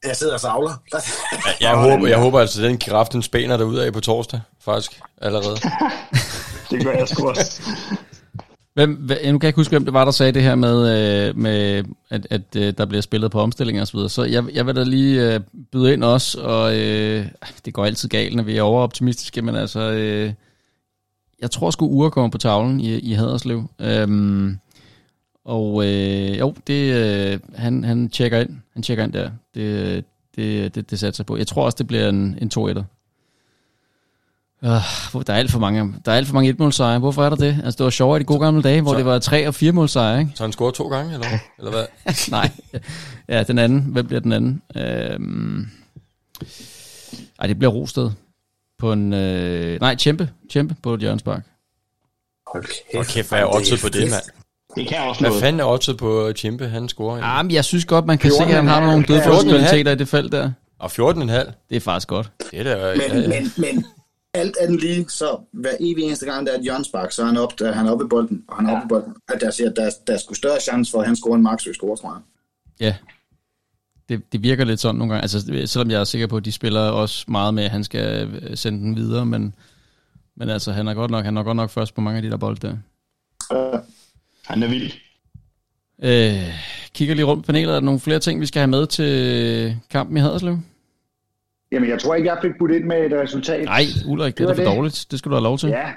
Jeg 0.06 0.16
sidder 0.16 0.34
og 0.34 0.40
savler. 0.40 0.74
Jeg 1.62 1.76
håber, 1.86 2.08
jeg 2.08 2.18
håber 2.18 2.40
altså, 2.40 2.62
at 2.62 2.70
den 2.70 2.78
giraf, 2.78 3.08
den 3.08 3.24
spæner 3.24 3.58
derud 3.58 3.78
af 3.78 3.94
på 3.94 4.00
torsdag, 4.00 4.42
faktisk, 4.62 5.02
allerede. 5.22 5.56
Det 6.70 6.84
gør 6.84 6.92
jeg 6.92 7.08
sgu 7.08 7.30
også. 7.30 7.62
Hvem, 8.78 8.94
hvem, 8.94 9.18
nu 9.18 9.40
kan 9.40 9.46
jeg 9.46 9.50
ikke 9.50 9.60
huske, 9.60 9.72
hvem 9.72 9.86
det 9.86 9.94
var, 9.94 10.06
der 10.06 10.12
sagde 10.12 10.32
det 10.32 10.44
her 10.44 10.56
med, 10.56 10.78
øh, 11.30 11.38
med 11.38 11.84
at, 12.10 12.28
at 12.30 12.42
øh, 12.58 12.74
der 12.78 12.86
bliver 12.86 13.02
spillet 13.02 13.32
på 13.32 13.42
omstillinger 13.42 13.82
og 13.82 13.88
så 13.88 13.94
videre. 13.94 14.10
Så 14.10 14.24
jeg, 14.24 14.44
jeg 14.54 14.66
vil 14.66 14.76
da 14.76 14.84
lige 14.84 15.34
øh, 15.34 15.40
byde 15.72 15.94
ind 15.94 16.04
også, 16.04 16.42
og 16.42 16.78
øh, 16.78 17.26
det 17.66 17.74
går 17.74 17.86
altid 17.86 18.10
galt, 18.10 18.36
når 18.36 18.44
vi 18.44 18.58
er 18.58 18.62
overoptimistiske, 18.62 19.42
men 19.42 19.56
altså, 19.56 19.92
øh, 19.92 20.34
jeg 21.42 21.52
tror 21.52 21.72
sgu 21.72 21.88
Ure 21.88 22.12
kommer 22.12 22.30
på 22.30 22.38
tavlen 22.38 22.80
i, 22.80 23.00
i 23.00 23.14
Haderslev. 23.14 23.64
Øhm, 23.80 24.58
og 25.46 25.86
øh, 25.86 26.40
jo, 26.40 26.54
det, 26.68 26.94
øh, 26.94 27.40
han, 27.56 27.84
han 27.84 28.10
tjekker 28.10 28.40
ind. 28.40 28.50
Han 28.74 28.84
tjekker 28.84 29.04
ind 29.04 29.14
der. 29.14 29.32
Det, 29.56 29.62
øh, 29.62 30.04
det, 30.36 30.76
det, 30.76 30.92
det 30.92 31.00
satser 31.00 31.24
på. 31.24 31.38
Jeg 31.38 31.48
tror 31.48 31.66
også, 31.66 31.76
det 31.80 31.88
bliver 31.88 32.10
en, 32.10 32.38
en 32.42 32.52
2-1'er. 32.58 32.97
Uh, 34.62 35.22
der 35.28 35.34
er 35.34 35.38
alt 35.38 35.52
for 35.52 35.60
mange, 35.60 35.94
der 36.06 36.12
er 36.12 36.16
alt 36.16 36.28
for 36.28 36.34
mange 36.34 36.50
etmålsejre. 36.50 37.00
Hvorfor 37.00 37.24
er 37.26 37.30
der 37.30 37.36
det? 37.36 37.62
Altså, 37.64 37.78
det 37.78 37.84
var 37.84 37.90
sjovere 37.90 38.18
i 38.18 38.20
de 38.20 38.26
gode 38.26 38.40
gamle 38.40 38.62
dage, 38.62 38.82
hvor 38.82 38.92
Så- 38.92 38.98
det 38.98 39.06
var 39.06 39.20
tre 39.20 39.48
og 39.48 39.56
fire 39.56 39.72
målsejre, 39.72 40.20
ikke? 40.20 40.32
Så 40.36 40.44
han 40.44 40.52
scorer 40.52 40.72
to 40.72 40.88
gange, 40.88 41.14
eller, 41.14 41.28
hvad? 41.28 41.40
eller 41.60 41.72
hvad? 41.72 41.86
Nej. 42.32 42.50
Ja, 43.30 43.44
den 43.44 43.58
anden. 43.58 43.80
Hvem 43.82 44.08
bliver 44.08 44.20
den 44.22 44.32
anden? 44.32 44.62
Øhm... 44.76 45.68
Ej, 47.40 47.48
det 47.48 47.60
bliver 47.60 47.72
Rosted. 47.72 48.12
På 48.80 48.92
en... 48.94 49.14
Øh... 49.14 49.80
Nej, 49.82 49.96
Tjempe. 49.96 50.30
Tjempe 50.52 50.76
på 50.84 50.94
et 50.94 51.00
hjørnspark. 51.00 51.44
Hold 52.54 52.64
kæft, 52.64 52.94
Hvor 52.94 53.04
kæft, 53.04 53.30
hvad 53.30 53.40
er 53.40 53.56
oddset 53.56 53.80
på 53.82 53.90
det, 53.90 54.10
mand? 54.12 54.24
Det 54.76 54.88
kan 54.88 54.98
også 55.02 55.22
Hvad 55.22 55.30
noget. 55.30 55.44
fanden 55.44 55.60
er 55.60 55.66
oddset 55.66 55.98
på 55.98 56.32
Chimpe, 56.36 56.68
han 56.68 56.90
scorer? 56.90 57.24
Ah, 57.24 57.46
men 57.46 57.52
jeg 57.56 57.66
synes 57.66 57.86
godt, 57.86 58.06
man 58.06 58.18
kan 58.18 58.32
se, 58.32 58.38
14,5. 58.44 58.50
at 58.50 58.56
han 58.56 58.68
har 58.68 58.80
nogle 58.86 59.06
Ja, 59.10 59.14
dødfaldskvaliteter 59.14 59.92
i 59.92 59.96
det 59.96 60.08
felt 60.08 60.32
der. 60.32 60.52
Og 60.80 60.92
14,5. 60.92 60.96
Det 61.70 61.76
er 61.76 61.80
faktisk 61.80 62.08
godt. 62.08 62.32
Det 62.52 62.60
er 62.60 62.64
da... 62.64 62.94
Men, 62.96 63.02
ja, 63.02 63.36
ja. 63.36 63.42
men, 63.42 63.52
men 63.58 63.86
alt 64.40 64.58
andet 64.62 64.82
lige, 64.82 65.06
så 65.10 65.40
hver 65.54 65.72
evig 65.80 66.04
eneste 66.04 66.26
gang, 66.26 66.48
der 66.48 66.54
er 66.54 66.58
et 66.58 66.64
hjørnspark, 66.64 67.12
så 67.12 67.22
er 67.22 67.26
han 67.26 67.38
oppe, 67.38 67.66
han 67.74 67.86
er 67.86 67.92
oppe 67.92 68.06
i 68.06 68.08
bolden, 68.08 68.44
og 68.48 68.56
han 68.56 68.66
er 68.66 68.72
Ja. 68.72 68.76
oppe 68.78 68.86
i 68.86 68.90
bolden. 68.90 69.14
At 69.34 69.42
der, 69.42 69.52
siger, 69.52 69.70
der, 69.70 69.90
der 70.08 70.14
er 70.14 70.18
sgu 70.18 70.34
større 70.34 70.60
chance 70.60 70.92
for, 70.92 71.00
at 71.02 71.08
han 71.08 71.16
scorer 71.16 71.36
en 71.36 71.44
Maxø 71.44 71.74
score, 71.74 71.98
tror 71.98 72.14
jeg. 72.14 72.22
Ja. 72.80 72.96
Det, 74.10 74.32
det 74.32 74.44
virker 74.44 74.66
lidt 74.66 74.80
sådan 74.80 74.96
nogle 74.96 75.14
gange. 75.14 75.22
Altså, 75.22 75.64
selvom 75.66 75.92
jeg 75.92 76.00
er 76.00 76.04
sikker 76.04 76.28
på, 76.28 76.38
at 76.38 76.46
de 76.46 76.52
spiller 76.52 76.82
også 76.82 77.26
meget 77.28 77.54
med, 77.54 77.64
at 77.64 77.72
han 77.72 77.84
skal 77.84 78.28
øh, 78.28 78.58
sende 78.58 78.80
den 78.80 78.96
videre, 78.96 79.26
men, 79.26 79.56
men 80.36 80.50
altså, 80.50 80.72
han 80.72 80.88
er 80.88 80.94
godt 80.94 81.12
nok, 81.12 81.26
han 81.26 81.38
er 81.38 81.44
godt 81.44 81.56
nok 81.56 81.70
først 81.70 81.96
på 81.96 82.02
mange 82.02 82.18
af 82.18 82.24
de 82.24 82.30
der 82.30 82.38
bold 82.38 82.58
der. 82.58 82.78
Øh, 83.54 83.80
han 84.46 84.64
er 84.64 84.68
vild. 84.68 84.92
Øh, 86.04 86.54
kigger 86.94 87.16
lige 87.16 87.26
rundt 87.26 87.44
på 87.46 87.48
panelet. 87.48 87.70
Er 87.70 87.74
der 87.80 87.86
nogle 87.86 88.00
flere 88.00 88.20
ting, 88.20 88.42
vi 88.42 88.46
skal 88.46 88.60
have 88.60 88.68
med 88.68 88.88
til 88.88 89.78
kampen 89.90 90.18
i 90.18 90.20
Haderslev? 90.20 90.60
Jamen, 91.72 91.90
jeg 91.90 92.00
tror 92.00 92.16
ikke, 92.16 92.30
jeg 92.30 92.38
fik 92.42 92.52
budt 92.60 92.72
ind 92.72 92.84
med 92.84 92.98
et 93.06 93.14
resultat. 93.22 93.66
Nej, 93.66 93.82
Ulrik, 94.08 94.38
det 94.38 94.44
er 94.44 94.48
Det 94.48 94.58
da 94.58 94.62
var 94.64 94.68
for 94.68 94.72
det. 94.72 94.78
dårligt. 94.78 95.06
Det 95.12 95.20
skal 95.20 95.30
du 95.32 95.36
have 95.36 95.44
lov 95.44 95.58
til. 95.58 95.70
Ja, 95.70 95.88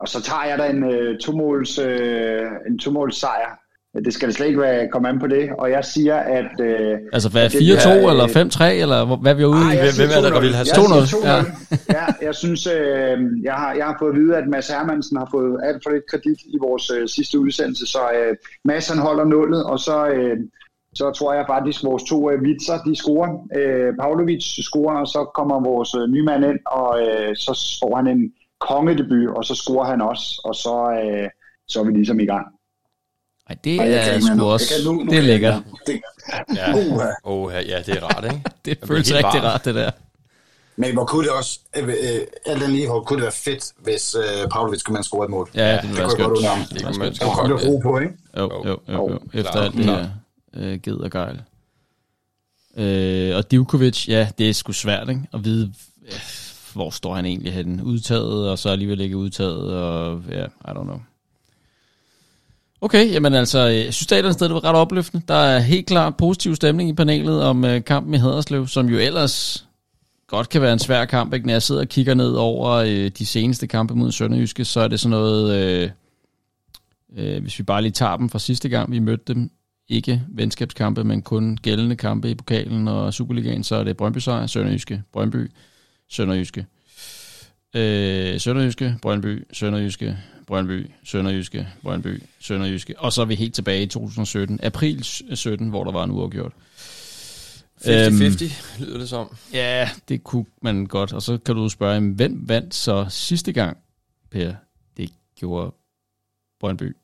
og 0.00 0.08
så 0.08 0.22
tager 0.22 0.44
jeg 0.44 0.58
da 0.58 0.66
en 0.66 0.84
øh, 0.84 1.18
to-måls, 1.18 1.78
øh, 1.78 2.40
en 2.70 2.78
to-måls 2.78 3.16
sejr. 3.20 3.58
Det 4.04 4.14
skal 4.14 4.32
slet 4.32 4.46
ikke 4.46 4.60
være, 4.60 4.88
komme 4.92 5.08
an 5.08 5.18
på 5.18 5.26
det. 5.26 5.48
Og 5.58 5.70
jeg 5.70 5.84
siger, 5.84 6.16
at... 6.16 6.60
Øh, 6.60 6.98
Altså, 7.12 7.28
hvad 7.28 7.44
er 7.44 7.48
Det 7.48 7.58
4-2 7.58 7.60
bliver, 7.60 8.04
øh, 8.06 8.10
eller 8.12 8.26
5-3, 8.26 8.64
eller 8.82 9.04
hvor- 9.06 9.16
hvad 9.16 9.32
er 9.32 9.36
vi 9.36 9.44
ude 9.44 9.56
i? 9.72 9.76
Hvem- 9.98 10.10
er 10.16 10.20
der, 10.20 10.30
der 10.30 10.38
2-0. 10.38 10.40
vil 10.44 10.54
have 10.54 10.66
Jeg 10.66 10.76
2-0? 10.76 11.06
siger 11.06 11.42
2-0. 11.42 11.94
Ja. 11.98 12.04
jeg 12.26 12.34
synes, 12.34 12.66
øh, 12.66 13.18
jeg, 13.48 13.54
har, 13.54 13.74
jeg 13.74 13.84
har 13.86 13.96
fået 14.00 14.12
at 14.12 14.18
vide, 14.20 14.36
at 14.36 14.48
Mads 14.48 14.68
Hermansen 14.68 15.16
har 15.16 15.28
fået 15.30 15.60
alt 15.68 15.80
for 15.84 15.90
lidt 15.90 16.04
kredit 16.10 16.40
i 16.54 16.56
vores 16.66 16.90
øh, 16.96 17.08
sidste 17.08 17.38
udsendelse, 17.38 17.86
så 17.86 17.98
øh, 18.18 18.36
Mads 18.64 18.88
han 18.88 18.98
holder 18.98 19.24
nullet, 19.24 19.64
og 19.64 19.78
så, 19.78 20.06
øh, 20.08 20.36
så 20.98 21.10
tror 21.18 21.34
jeg 21.34 21.44
faktisk, 21.54 21.78
at 21.84 21.88
vores 21.90 22.02
to 22.10 22.30
øh, 22.30 22.42
vitser, 22.42 22.78
de 22.86 22.96
scorer. 22.96 23.30
Øh, 23.58 23.90
Pavlovic 24.00 24.42
scorer, 24.68 24.96
og 25.00 25.06
så 25.06 25.20
kommer 25.34 25.56
vores 25.70 25.90
øh, 25.94 26.06
nye 26.14 26.22
mand 26.30 26.44
ind, 26.44 26.58
og 26.66 26.90
øh, 27.02 27.36
så 27.36 27.52
får 27.82 27.96
han 27.96 28.06
en 28.06 28.22
kongedebut, 28.60 29.28
og 29.36 29.44
så 29.44 29.54
scorer 29.54 29.84
han 29.92 30.00
også, 30.00 30.40
og 30.44 30.54
så, 30.54 30.74
øh, 31.02 31.28
så 31.68 31.80
er 31.80 31.84
vi 31.84 31.92
ligesom 31.92 32.20
i 32.20 32.26
gang. 32.26 32.46
Ej, 33.48 33.56
det 33.64 33.80
Ej, 33.80 33.86
er 33.88 34.20
sgu 34.20 34.44
også, 34.44 34.74
nu- 34.86 34.92
nu 34.92 35.10
det 35.10 35.18
er 35.18 35.22
lækkert. 35.22 35.62
Det, 35.86 36.00
Ja. 36.56 36.72
Uha. 36.72 37.08
Oh, 37.24 37.52
ja, 37.52 37.78
det 37.86 37.88
er 37.96 38.02
rart, 38.02 38.24
ikke? 38.24 38.42
Det 38.64 38.78
føles 38.84 39.14
rigtig 39.14 39.42
rart, 39.42 39.64
det 39.64 39.74
der. 39.74 39.90
Men 40.76 40.92
hvor 40.94 41.04
kunne 41.04 41.24
det 41.24 41.32
også, 41.32 41.60
øh, 41.76 41.88
øh, 41.88 41.92
alt 42.46 42.62
andet 42.62 42.70
lige, 42.70 42.86
hvor 42.86 43.00
kunne 43.00 43.16
det 43.16 43.22
være 43.22 43.32
fedt, 43.32 43.72
hvis 43.82 44.14
øh, 44.14 44.48
Pavlovic 44.52 44.82
kunne 44.82 44.92
man 44.94 45.02
score 45.02 45.24
et 45.24 45.30
mål. 45.30 45.48
Ja, 45.54 45.72
det 45.72 45.82
det 45.82 45.98
være 45.98 46.08
kunne 46.08 46.24
godt 46.24 46.38
skønt. 46.38 46.68
Det 46.68 46.74
Det 46.74 47.20
kunne 47.22 47.50
være 47.50 47.58
man 47.58 47.72
ro 47.74 47.78
på, 47.78 47.98
ikke? 47.98 48.12
Jo, 48.36 48.50
jo, 48.64 48.78
jo, 48.88 49.08
jo. 49.10 49.18
Efter 49.34 49.52
Klart, 49.52 49.64
alt 49.64 49.74
det 49.74 49.84
her 49.84 50.06
øh, 50.56 50.80
ged 50.82 50.96
og 50.96 51.10
gejl. 51.10 51.42
Øh, 52.76 53.36
og 53.36 53.50
Divkovic, 53.50 54.08
ja, 54.08 54.28
det 54.38 54.48
er 54.48 54.52
sgu 54.52 54.72
svært, 54.72 55.08
ikke? 55.08 55.20
At 55.34 55.44
vide, 55.44 55.72
øh, 56.06 56.12
hvor 56.72 56.90
står 56.90 57.14
han 57.14 57.24
egentlig 57.24 57.52
henne? 57.52 57.84
Udtaget, 57.84 58.50
og 58.50 58.58
så 58.58 58.68
alligevel 58.68 59.00
ikke 59.00 59.16
udtaget, 59.16 59.72
og 59.72 60.22
ja, 60.30 60.44
I 60.44 60.68
don't 60.68 60.82
know. 60.82 61.00
Okay, 62.80 63.12
jamen 63.12 63.34
altså, 63.34 63.68
øh, 63.68 63.74
jeg 63.74 63.94
synes 63.94 64.06
det 64.06 64.18
er 64.18 64.28
et 64.28 64.34
sted, 64.34 64.46
det 64.46 64.54
var 64.54 64.64
ret 64.64 64.76
opløftende. 64.76 65.24
Der 65.28 65.34
er 65.34 65.58
helt 65.58 65.86
klart 65.86 66.16
positiv 66.16 66.56
stemning 66.56 66.90
i 66.90 66.92
panelet 66.92 67.42
om 67.42 67.64
øh, 67.64 67.84
kampen 67.84 68.14
i 68.14 68.16
Haderslev, 68.16 68.66
som 68.66 68.88
jo 68.88 68.98
ellers 68.98 69.66
godt 70.26 70.48
kan 70.48 70.62
være 70.62 70.72
en 70.72 70.78
svær 70.78 71.04
kamp, 71.04 71.34
ikke? 71.34 71.46
Når 71.46 71.54
jeg 71.54 71.62
sidder 71.62 71.80
og 71.80 71.88
kigger 71.88 72.14
ned 72.14 72.32
over 72.32 72.70
øh, 72.70 73.10
de 73.18 73.26
seneste 73.26 73.66
kampe 73.66 73.94
mod 73.94 74.12
Sønderjyske, 74.12 74.64
så 74.64 74.80
er 74.80 74.88
det 74.88 75.00
sådan 75.00 75.10
noget, 75.10 75.54
øh, 75.56 75.90
øh, 77.16 77.42
hvis 77.42 77.58
vi 77.58 77.64
bare 77.64 77.82
lige 77.82 77.92
tager 77.92 78.16
dem 78.16 78.28
fra 78.28 78.38
sidste 78.38 78.68
gang, 78.68 78.92
vi 78.92 78.98
mødte 78.98 79.34
dem, 79.34 79.50
ikke 79.88 80.22
venskabskampe, 80.28 81.04
men 81.04 81.22
kun 81.22 81.58
gældende 81.62 81.96
kampe 81.96 82.30
i 82.30 82.34
pokalen 82.34 82.88
og 82.88 83.14
Superligaen, 83.14 83.64
så 83.64 83.76
er 83.76 83.84
det 83.84 83.96
Brøndby 83.96 84.18
sejr, 84.18 84.46
Sønderjyske, 84.46 85.02
Brøndby, 85.12 85.50
Sønderjyske. 86.08 86.66
Øh, 87.74 88.40
Sønderjyske, 88.40 88.98
Brøndby, 89.02 89.46
Sønderjyske, 89.52 90.18
Brøndby, 90.46 90.90
Sønderjyske, 91.04 91.68
Brøndby, 91.82 92.22
Sønderjyske. 92.40 92.98
Og 92.98 93.12
så 93.12 93.20
er 93.22 93.26
vi 93.26 93.34
helt 93.34 93.54
tilbage 93.54 93.82
i 93.82 93.86
2017, 93.86 94.60
april 94.62 95.04
17, 95.04 95.68
hvor 95.68 95.84
der 95.84 95.92
var 95.92 96.04
en 96.04 96.10
uafgjort. 96.10 96.52
50-50, 97.80 98.80
lyder 98.80 98.98
det 98.98 99.08
som. 99.08 99.36
Ja, 99.52 99.88
det 100.08 100.24
kunne 100.24 100.46
man 100.62 100.86
godt. 100.86 101.12
Og 101.12 101.22
så 101.22 101.38
kan 101.38 101.54
du 101.54 101.68
spørge, 101.68 102.00
hvem 102.00 102.48
vandt 102.48 102.74
så 102.74 103.06
sidste 103.08 103.52
gang, 103.52 103.76
Per? 104.30 104.54
Det 104.96 105.10
gjorde 105.36 105.74
Brøndby. 106.60 106.96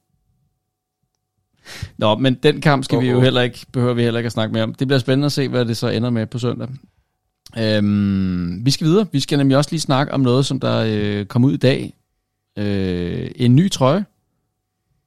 Nå, 1.99 2.19
men 2.19 2.35
den 2.35 2.61
kamp 2.61 2.85
skal 2.85 3.01
vi 3.01 3.11
jo 3.11 3.21
heller 3.21 3.43
ikke, 3.43 3.67
behøver 3.73 3.95
vi 3.95 4.03
heller 4.03 4.19
ikke 4.19 4.27
at 4.27 4.33
snakke 4.33 4.53
mere 4.53 4.63
om. 4.63 4.75
Det 4.75 4.89
bliver 4.89 4.99
spændende 4.99 5.27
at 5.27 5.33
se, 5.33 5.49
hvad 5.49 5.65
det 5.65 5.77
så 5.77 5.89
ender 5.89 6.11
med 6.11 6.27
på 6.27 6.39
søndag. 6.39 6.69
Øhm, 7.59 8.67
vi 8.67 8.71
skal 8.71 8.87
videre. 8.87 9.07
Vi 9.13 9.21
skal 9.21 9.39
nemlig 9.39 9.57
også 9.57 9.71
lige 9.71 9.81
snakke 9.81 10.15
om 10.15 10.21
noget, 10.21 10.47
som 10.47 10.61
der 10.61 10.85
øh, 10.89 11.27
kom 11.27 11.45
ud 11.45 11.53
i 11.53 11.57
dag. 11.57 11.95
Øh, 12.59 13.31
en 13.37 13.57
ny 13.57 13.71
trøje. 13.71 14.05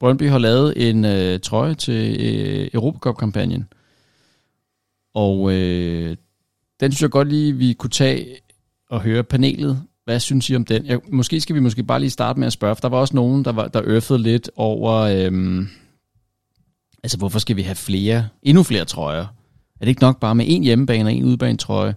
Brøndby 0.00 0.28
har 0.28 0.38
lavet 0.38 0.88
en 0.88 1.04
øh, 1.04 1.40
trøje 1.40 1.74
til 1.74 2.16
øh, 2.20 2.68
Europacup-kampagnen. 2.74 3.68
Og 5.14 5.52
øh, 5.52 6.16
den 6.80 6.92
synes 6.92 7.02
jeg 7.02 7.10
godt 7.10 7.28
lige, 7.28 7.52
vi 7.52 7.72
kunne 7.72 7.90
tage 7.90 8.26
og 8.90 9.00
høre 9.00 9.24
panelet. 9.24 9.82
Hvad 10.04 10.20
synes 10.20 10.50
I 10.50 10.56
om 10.56 10.64
den? 10.64 10.86
Jeg, 10.86 11.00
måske 11.08 11.40
skal 11.40 11.54
vi 11.54 11.60
måske 11.60 11.82
bare 11.82 12.00
lige 12.00 12.10
starte 12.10 12.38
med 12.38 12.46
at 12.46 12.52
spørge, 12.52 12.76
for 12.76 12.80
der 12.80 12.88
var 12.88 12.98
også 12.98 13.16
nogen, 13.16 13.44
der, 13.44 13.52
var, 13.52 13.68
der 13.68 13.82
øffede 13.84 14.22
lidt 14.22 14.50
over, 14.56 14.92
øhm, 14.92 15.68
altså 17.02 17.18
hvorfor 17.18 17.38
skal 17.38 17.56
vi 17.56 17.62
have 17.62 17.74
flere, 17.74 18.28
endnu 18.42 18.62
flere 18.62 18.84
trøjer? 18.84 19.26
Er 19.80 19.80
det 19.80 19.88
ikke 19.88 20.02
nok 20.02 20.20
bare 20.20 20.34
med 20.34 20.44
en 20.48 20.62
hjemmebane 20.62 21.08
og 21.08 21.12
en 21.12 21.24
udebane 21.24 21.58
trøje? 21.58 21.94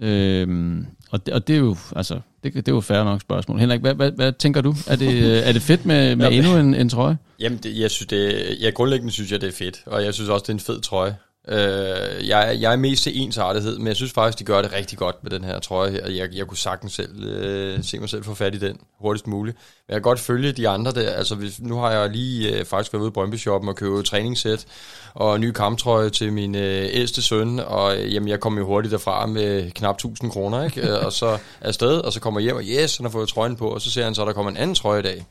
Øhm, 0.00 0.86
og, 1.10 1.26
det, 1.26 1.34
og 1.34 1.48
det 1.48 1.54
er 1.54 1.58
jo, 1.60 1.76
altså, 1.96 2.20
det, 2.44 2.54
det 2.54 2.68
er 2.68 2.72
jo 2.72 2.80
fair 2.80 3.04
nok 3.04 3.20
spørgsmål. 3.20 3.58
Henrik, 3.58 3.80
hvad, 3.80 3.94
hvad, 3.94 4.12
hvad 4.12 4.32
tænker 4.32 4.60
du? 4.60 4.74
Er 4.86 4.96
det, 4.96 5.48
er 5.48 5.52
det 5.52 5.62
fedt 5.62 5.86
med, 5.86 6.16
med 6.16 6.32
endnu 6.32 6.56
en, 6.56 6.74
en 6.74 6.88
trøje? 6.88 7.18
Jamen, 7.40 7.58
det, 7.62 7.78
jeg 7.78 7.90
synes, 7.90 8.06
det, 8.06 8.56
ja, 8.60 8.70
grundlæggende 8.70 9.12
synes 9.12 9.32
jeg, 9.32 9.40
det 9.40 9.48
er 9.48 9.52
fedt. 9.52 9.82
Og 9.86 10.04
jeg 10.04 10.14
synes 10.14 10.30
også, 10.30 10.42
det 10.42 10.48
er 10.48 10.54
en 10.54 10.60
fed 10.60 10.80
trøje. 10.80 11.16
Øh, 11.48 12.28
jeg, 12.28 12.56
jeg 12.60 12.72
er 12.72 12.76
mest 12.76 13.02
til 13.02 13.22
ensartethed, 13.22 13.78
men 13.78 13.86
jeg 13.86 13.96
synes 13.96 14.12
faktisk, 14.12 14.38
de 14.38 14.44
gør 14.44 14.62
det 14.62 14.72
rigtig 14.72 14.98
godt 14.98 15.16
med 15.22 15.30
den 15.30 15.44
her 15.44 15.58
trøje 15.58 15.90
her. 15.90 16.10
Jeg, 16.10 16.28
jeg 16.32 16.46
kunne 16.46 16.56
sagtens 16.56 16.92
selv 16.92 17.24
øh, 17.24 17.84
se 17.84 17.98
mig 17.98 18.08
selv 18.08 18.24
få 18.24 18.34
fat 18.34 18.54
i 18.54 18.58
den 18.58 18.78
hurtigst 19.00 19.26
muligt. 19.26 19.56
Men 19.56 19.92
jeg 19.92 19.94
kan 19.94 20.02
godt 20.02 20.20
følge 20.20 20.52
de 20.52 20.68
andre 20.68 20.92
der. 20.92 21.10
Altså, 21.10 21.34
hvis, 21.34 21.60
nu 21.60 21.76
har 21.76 21.90
jeg 21.90 22.10
lige 22.10 22.58
øh, 22.58 22.64
faktisk 22.64 22.92
været 22.92 23.02
ude 23.02 23.08
i 23.08 23.12
Brøndby 23.12 23.36
Shoppen 23.36 23.68
og 23.68 23.76
købe 23.76 24.02
træningssæt 24.02 24.66
og 25.14 25.40
ny 25.40 25.52
kamptrøje 25.52 26.10
til 26.10 26.32
min 26.32 26.54
øh, 26.54 26.88
ældste 26.90 27.22
søn, 27.22 27.60
og 27.60 27.98
øh, 27.98 28.14
jamen, 28.14 28.28
jeg 28.28 28.40
kom 28.40 28.58
jo 28.58 28.66
hurtigt 28.66 28.92
derfra 28.92 29.26
med 29.26 29.70
knap 29.70 29.94
1000 29.94 30.30
kroner, 30.30 30.64
ikke? 30.64 30.88
Øh, 30.88 31.06
og 31.06 31.12
så 31.12 31.38
afsted, 31.60 31.98
og 31.98 32.12
så 32.12 32.20
kommer 32.20 32.40
jeg 32.40 32.44
hjem, 32.44 32.56
og 32.56 32.62
yes, 32.62 32.96
han 32.96 33.06
har 33.06 33.10
fået 33.10 33.28
trøjen 33.28 33.56
på, 33.56 33.68
og 33.68 33.80
så 33.80 33.90
ser 33.90 34.04
han 34.04 34.14
så, 34.14 34.22
at 34.22 34.26
der 34.26 34.32
kommer 34.32 34.50
en 34.50 34.56
anden 34.56 34.74
trøje 34.74 35.00
i 35.00 35.02
dag. 35.02 35.26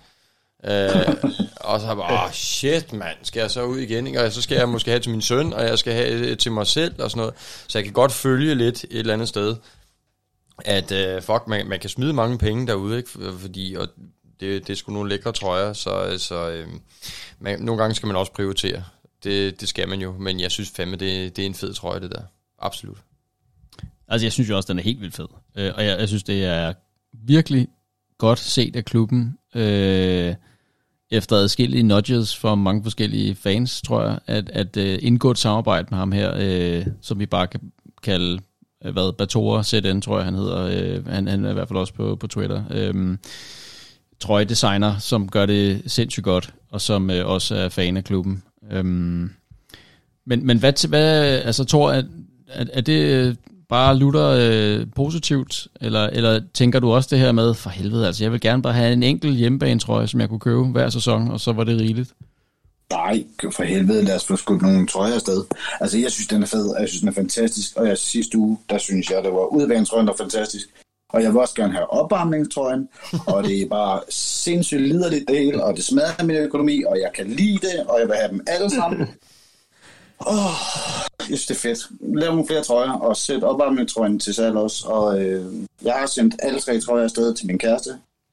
Øh, 0.67 1.31
og 1.55 1.79
så 1.79 1.95
bare, 1.95 2.25
oh, 2.25 2.31
shit 2.31 2.93
mand, 2.93 3.17
skal 3.23 3.39
jeg 3.39 3.51
så 3.51 3.63
ud 3.63 3.77
igen, 3.77 4.07
ikke? 4.07 4.21
og 4.21 4.31
så 4.31 4.41
skal 4.41 4.57
jeg 4.57 4.69
måske 4.69 4.91
have 4.91 4.99
til 4.99 5.11
min 5.11 5.21
søn, 5.21 5.53
og 5.53 5.63
jeg 5.63 5.79
skal 5.79 5.93
have 5.93 6.35
til 6.35 6.51
mig 6.51 6.67
selv, 6.67 7.01
og 7.01 7.11
sådan 7.11 7.19
noget. 7.19 7.33
Så 7.67 7.77
jeg 7.77 7.83
kan 7.83 7.93
godt 7.93 8.11
følge 8.11 8.55
lidt 8.55 8.83
et 8.83 8.99
eller 8.99 9.13
andet 9.13 9.27
sted, 9.27 9.55
at 10.65 10.91
øh, 10.91 11.21
fuck, 11.21 11.47
man, 11.47 11.67
man 11.67 11.79
kan 11.79 11.89
smide 11.89 12.13
mange 12.13 12.37
penge 12.37 12.67
derude, 12.67 12.97
ikke? 12.97 13.09
fordi 13.39 13.75
og 13.79 13.87
det, 14.39 14.67
det 14.67 14.73
er 14.73 14.77
sgu 14.77 14.91
nogle 14.91 15.09
lækre 15.09 15.31
trøjer, 15.31 15.73
så, 15.73 16.15
så 16.17 16.49
øh, 16.49 16.67
man, 17.39 17.59
nogle 17.59 17.81
gange 17.81 17.95
skal 17.95 18.07
man 18.07 18.15
også 18.15 18.31
prioritere. 18.31 18.83
Det, 19.23 19.61
det 19.61 19.69
skal 19.69 19.89
man 19.89 20.01
jo, 20.01 20.17
men 20.19 20.39
jeg 20.39 20.51
synes 20.51 20.71
fandme, 20.75 20.95
det, 20.95 21.35
det 21.35 21.41
er 21.41 21.45
en 21.45 21.53
fed 21.53 21.73
trøje, 21.73 21.99
det 21.99 22.11
der. 22.11 22.21
Absolut. 22.59 22.97
Altså, 24.07 24.25
jeg 24.25 24.31
synes 24.31 24.49
jo 24.49 24.55
også, 24.55 24.67
den 24.67 24.79
er 24.79 24.83
helt 24.83 25.01
vildt 25.01 25.15
fed. 25.15 25.27
Øh, 25.55 25.71
og 25.75 25.85
jeg, 25.85 25.99
jeg 25.99 26.07
synes, 26.07 26.23
det 26.23 26.45
er 26.45 26.73
virkelig 27.13 27.67
godt 28.17 28.39
set 28.39 28.75
af 28.75 28.85
klubben. 28.85 29.37
Øh, 29.55 30.35
efter 31.13 31.35
adskillige 31.35 31.83
nudges 31.83 32.37
fra 32.37 32.55
mange 32.55 32.83
forskellige 32.83 33.35
fans, 33.35 33.81
tror 33.81 34.03
jeg, 34.03 34.19
at, 34.27 34.49
at 34.49 34.77
uh, 34.77 35.05
indgå 35.05 35.31
et 35.31 35.37
samarbejde 35.37 35.87
med 35.91 35.97
ham 35.97 36.11
her, 36.11 36.79
uh, 36.79 36.85
som 37.01 37.19
vi 37.19 37.25
bare 37.25 37.47
kan 37.47 37.61
kalde, 38.03 38.39
øh, 38.85 38.93
hvad, 38.93 39.13
Batora 39.13 39.63
ZN, 39.63 40.01
tror 40.01 40.17
jeg, 40.17 40.25
han 40.25 40.35
hedder. 40.35 40.97
Uh, 40.97 41.07
han, 41.07 41.27
han 41.27 41.45
er 41.45 41.49
i 41.49 41.53
hvert 41.53 41.67
fald 41.67 41.79
også 41.79 41.93
på, 41.93 42.15
på 42.15 42.27
Twitter. 42.27 42.63
Øhm, 42.71 42.99
um, 42.99 43.19
trøjedesigner, 44.19 44.97
som 44.97 45.29
gør 45.29 45.45
det 45.45 45.81
sindssygt 45.87 46.23
godt, 46.23 46.53
og 46.71 46.81
som 46.81 47.09
uh, 47.09 47.15
også 47.25 47.55
er 47.55 47.69
fan 47.69 47.97
af 47.97 48.03
klubben. 48.03 48.43
Um, 48.79 49.31
men, 50.25 50.45
men 50.45 50.59
hvad, 50.59 50.87
hvad 50.87 51.23
altså, 51.39 51.63
tror 51.63 51.91
at, 51.91 52.05
at, 52.47 52.69
at 52.69 52.85
det 52.85 53.37
bare 53.73 53.97
lutter 53.97 54.27
øh, 54.39 54.85
positivt, 54.95 55.67
eller, 55.81 56.03
eller 56.07 56.41
tænker 56.53 56.79
du 56.79 56.93
også 56.93 57.09
det 57.11 57.19
her 57.19 57.31
med, 57.31 57.53
for 57.53 57.69
helvede, 57.69 58.07
altså 58.07 58.23
jeg 58.23 58.31
vil 58.31 58.41
gerne 58.41 58.61
bare 58.61 58.73
have 58.73 58.93
en 58.93 59.03
enkelt 59.03 59.37
hjemmebanetrøje, 59.37 60.07
som 60.07 60.19
jeg 60.19 60.29
kunne 60.29 60.39
købe 60.39 60.63
hver 60.65 60.89
sæson, 60.89 61.31
og 61.31 61.39
så 61.39 61.51
var 61.51 61.63
det 61.63 61.81
rigeligt? 61.81 62.13
Nej, 62.91 63.23
for 63.51 63.63
helvede, 63.63 64.03
lad 64.03 64.15
os 64.15 64.25
få 64.25 64.35
skudt 64.35 64.61
nogle 64.61 64.87
trøjer 64.87 65.13
afsted. 65.13 65.43
Altså, 65.81 65.97
jeg 65.97 66.11
synes, 66.11 66.27
den 66.27 66.43
er 66.43 66.47
fed, 66.47 66.67
og 66.67 66.81
jeg 66.81 66.89
synes, 66.89 66.99
den 66.99 67.09
er 67.09 67.13
fantastisk. 67.13 67.77
Og 67.77 67.87
jeg 67.87 67.97
sidste 67.97 68.37
uge, 68.37 68.57
der 68.69 68.77
synes 68.77 69.09
jeg, 69.09 69.23
det 69.23 69.31
var 69.31 69.45
udvanetrøjen, 69.45 70.07
der 70.07 70.13
var 70.13 70.23
fantastisk. 70.23 70.67
Og 71.09 71.23
jeg 71.23 71.31
vil 71.31 71.39
også 71.39 71.55
gerne 71.55 71.73
have 71.73 71.93
opvarmningstrøjen, 71.93 72.87
og 73.27 73.43
det 73.43 73.61
er 73.61 73.67
bare 73.69 73.99
sindssygt 74.09 74.81
liderligt 74.81 75.25
det 75.27 75.37
hele, 75.37 75.63
og 75.63 75.75
det 75.75 75.83
smadrer 75.83 76.25
min 76.25 76.35
økonomi, 76.35 76.83
og 76.87 76.95
jeg 76.99 77.11
kan 77.15 77.27
lide 77.27 77.59
det, 77.67 77.77
og 77.87 77.99
jeg 77.99 78.07
vil 78.07 78.15
have 78.15 78.31
dem 78.31 78.41
alle 78.47 78.69
sammen. 78.69 79.07
Åh, 80.27 80.45
oh, 80.45 80.51
jeg 81.19 81.25
synes, 81.25 81.45
det 81.45 81.55
er 81.55 81.59
fedt. 81.59 81.79
Lav 82.19 82.29
nogle 82.31 82.47
flere 82.47 82.63
trøjer, 82.63 82.91
og 82.91 83.17
sæt 83.17 83.43
opvarmningstrøjen 83.43 84.19
til 84.19 84.33
salg 84.33 84.55
også. 84.57 84.87
Og 84.87 85.21
øh, 85.21 85.45
jeg 85.83 85.93
har 85.93 86.05
sendt 86.05 86.35
alle 86.39 86.59
tre 86.59 86.79
trøjer 86.79 87.03
afsted 87.03 87.33
til 87.35 87.47
min 87.47 87.57
kæreste, 87.59 87.89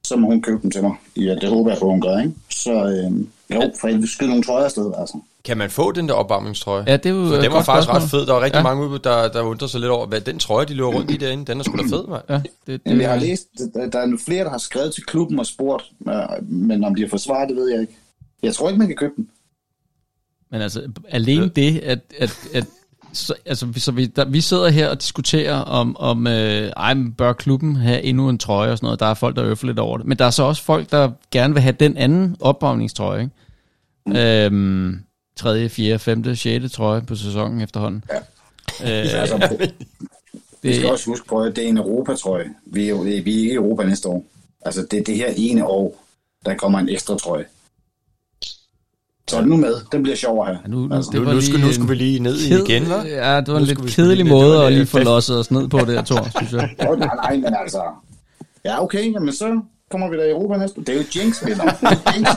så 0.07 0.17
må 0.17 0.27
hun 0.27 0.43
købe 0.43 0.63
dem 0.63 0.71
til 0.71 0.83
mig. 0.83 0.95
Ja, 1.17 1.35
det 1.35 1.49
håber 1.49 1.71
jeg 1.71 1.79
på, 1.79 1.91
hun 1.91 2.01
gør, 2.01 2.19
ikke? 2.19 2.33
Så 2.51 2.73
øh, 2.73 3.27
jo, 3.57 3.73
for 3.81 3.89
helvede, 3.89 4.13
skyd 4.13 4.27
nogle 4.27 4.43
trøjer 4.43 4.65
afsted, 4.65 4.93
altså. 4.99 5.19
Kan 5.45 5.59
man 5.59 5.71
få 5.71 5.93
den 5.93 6.09
der 6.09 6.15
opvarmningstrøje? 6.15 6.85
Ja, 6.87 6.97
det 6.97 7.07
er 7.07 7.15
jo 7.15 7.27
For 7.29 7.35
den 7.37 7.53
var 7.53 7.63
faktisk 7.63 7.85
spørgsmål. 7.89 8.03
ret 8.03 8.11
fed. 8.11 8.27
Der 8.27 8.33
var 8.33 8.41
rigtig 8.41 8.59
Ja. 8.59 8.63
mange 8.63 8.89
ude, 8.89 8.99
der, 9.05 9.29
der 9.29 9.43
undrer 9.43 9.69
sig 9.69 9.81
lidt 9.81 9.91
over, 9.91 10.07
hvad 10.07 10.21
den 10.21 10.39
trøje, 10.39 10.67
de 10.67 10.75
løber 10.75 10.89
rundt 10.93 11.11
i 11.11 11.17
derinde, 11.17 11.45
den 11.45 11.61
er 11.61 11.65
sgu 11.65 11.77
da 11.77 11.83
fed, 11.83 12.07
mand. 12.09 12.23
Ja, 12.29 12.35
det, 12.35 12.45
det, 12.67 12.81
Jamen, 12.87 13.01
jeg 13.01 13.11
har 13.11 13.17
læst, 13.19 13.49
der 13.75 13.87
der 13.91 13.99
er 13.99 14.17
flere, 14.27 14.45
der 14.45 14.51
har 14.51 14.59
skrevet 14.59 14.95
til 14.95 15.05
klubben 15.05 15.39
og 15.39 15.47
spurgt, 15.47 15.85
øh, 16.09 16.15
men 16.49 16.85
om 16.85 16.95
de 16.95 17.03
har 17.03 17.09
fået 17.09 17.21
svar, 17.23 17.45
det 17.45 17.57
ved 17.57 17.71
jeg 17.73 17.81
ikke. 17.81 17.97
Jeg 18.43 18.55
tror 18.55 18.69
ikke, 18.69 18.79
man 18.79 18.87
kan 18.89 18.97
købe 18.97 19.13
den. 19.17 19.29
Men 20.51 20.61
altså, 20.63 20.83
alene 21.09 21.49
det, 21.49 21.79
at, 21.79 21.99
at, 22.19 22.39
at 22.55 22.65
så, 23.13 23.35
altså, 23.47 23.67
vi- 23.67 23.81
så 23.81 23.93
vi, 23.93 24.07
der, 24.07 24.25
vi 24.25 24.41
sidder 24.41 24.69
her 24.69 24.89
og 24.89 25.01
diskuterer 25.03 25.55
om, 25.57 25.97
om 25.97 26.27
øh, 26.27 26.71
ej, 26.77 26.95
bør 27.19 27.33
klubben 27.33 27.77
have 27.77 28.03
endnu 28.03 28.29
en 28.29 28.39
trøje 28.39 28.71
og 28.71 28.79
sådan 28.79 28.87
noget. 28.87 29.01
Der 29.01 29.07
er 29.07 29.15
folk, 29.15 29.37
der 29.37 29.45
øffer 29.45 29.67
lidt 29.67 29.79
over 29.79 29.99
det. 29.99 30.07
Men 30.07 30.19
der 30.19 30.25
er 30.25 30.31
så 30.31 30.43
også 30.43 30.63
folk, 30.63 30.91
der 30.91 31.11
gerne 31.31 31.55
vil 31.55 31.63
have 31.63 31.77
den 31.81 31.97
anden 31.97 32.37
opvarmningstrøje. 32.41 33.31
Ikke? 34.09 34.45
Øhm, 34.47 35.01
3., 35.37 35.69
4., 35.69 35.99
5., 35.99 36.35
6. 36.37 36.73
trøje 36.73 37.03
på 37.03 37.15
sæsonen 37.15 37.61
efterhånden. 37.61 38.05
Ja. 38.11 38.17
Øh, 39.03 39.07
Altså, 39.21 39.57
vi 40.63 40.73
skal 40.75 40.83
det, 40.83 40.91
også 40.93 41.07
huske 41.07 41.27
på, 41.29 41.43
at 41.43 41.57
det 41.57 41.65
er 41.65 41.69
en 41.69 41.77
Europa-trøje. 41.79 42.51
Vi 42.67 42.89
er, 42.89 43.03
vi 43.03 43.11
er 43.13 43.17
ikke 43.17 43.31
i 43.33 43.53
Europa 43.55 43.85
næste 43.85 44.09
år. 44.09 44.25
Altså, 44.65 44.87
det 44.91 44.99
er 44.99 45.05
det 45.05 45.17
her 45.17 45.33
ene 45.37 45.67
år, 45.67 46.05
der 46.47 46.55
kommer 46.55 46.79
en 46.79 46.89
ekstra 46.89 47.17
trøje. 47.19 47.45
Så 49.31 49.37
er 49.37 49.41
den 49.41 49.51
nu 49.51 49.57
med. 49.57 49.75
Den 49.93 50.03
bliver 50.03 50.17
sjovere 50.17 50.47
her. 50.47 50.57
nu, 50.69 50.87
nu, 50.87 50.95
Altså, 50.95 51.11
det 51.13 51.21
Nu, 51.21 51.27
var 51.27 51.35
nu, 51.35 51.41
skulle, 51.41 51.57
lige 51.59 51.67
nu 51.67 51.73
skulle 51.75 51.89
vi 51.89 51.95
lige 51.95 52.19
ned 52.21 52.37
ked- 52.37 52.65
igen, 52.69 52.83
hva'? 52.83 53.09
Ja, 53.09 53.37
det 53.41 53.49
var 53.49 53.55
en 53.55 53.61
Nu 53.63 53.67
lidt 53.67 53.85
vi 53.85 53.91
kedelig 53.91 54.17
lige- 54.17 54.25
det 54.25 54.31
måde 54.33 54.65
at 54.67 54.73
lige 54.73 54.87
få 54.87 54.99
losset 54.99 55.39
os 55.39 55.51
ned 55.51 55.69
på 55.69 55.79
det, 55.79 56.05
Thor, 56.07 56.29
synes 56.37 56.53
jeg. 56.53 56.69
Åh, 56.89 56.99
nej, 56.99 57.09
nej, 57.25 57.37
men 57.37 57.55
altså... 57.63 57.81
Ja, 58.65 58.83
okay, 58.83 59.13
jamen 59.15 59.33
så 59.33 59.61
kommer 59.91 60.11
vi 60.11 60.17
da 60.17 60.23
i 60.23 60.31
Europa 60.31 60.57
næste. 60.57 60.81
Det 60.81 60.89
er 60.89 60.95
jo 60.95 61.05
Jinx. 61.17 61.41
Det 61.41 61.49
er 61.49 62.15
Jinx, 62.17 62.29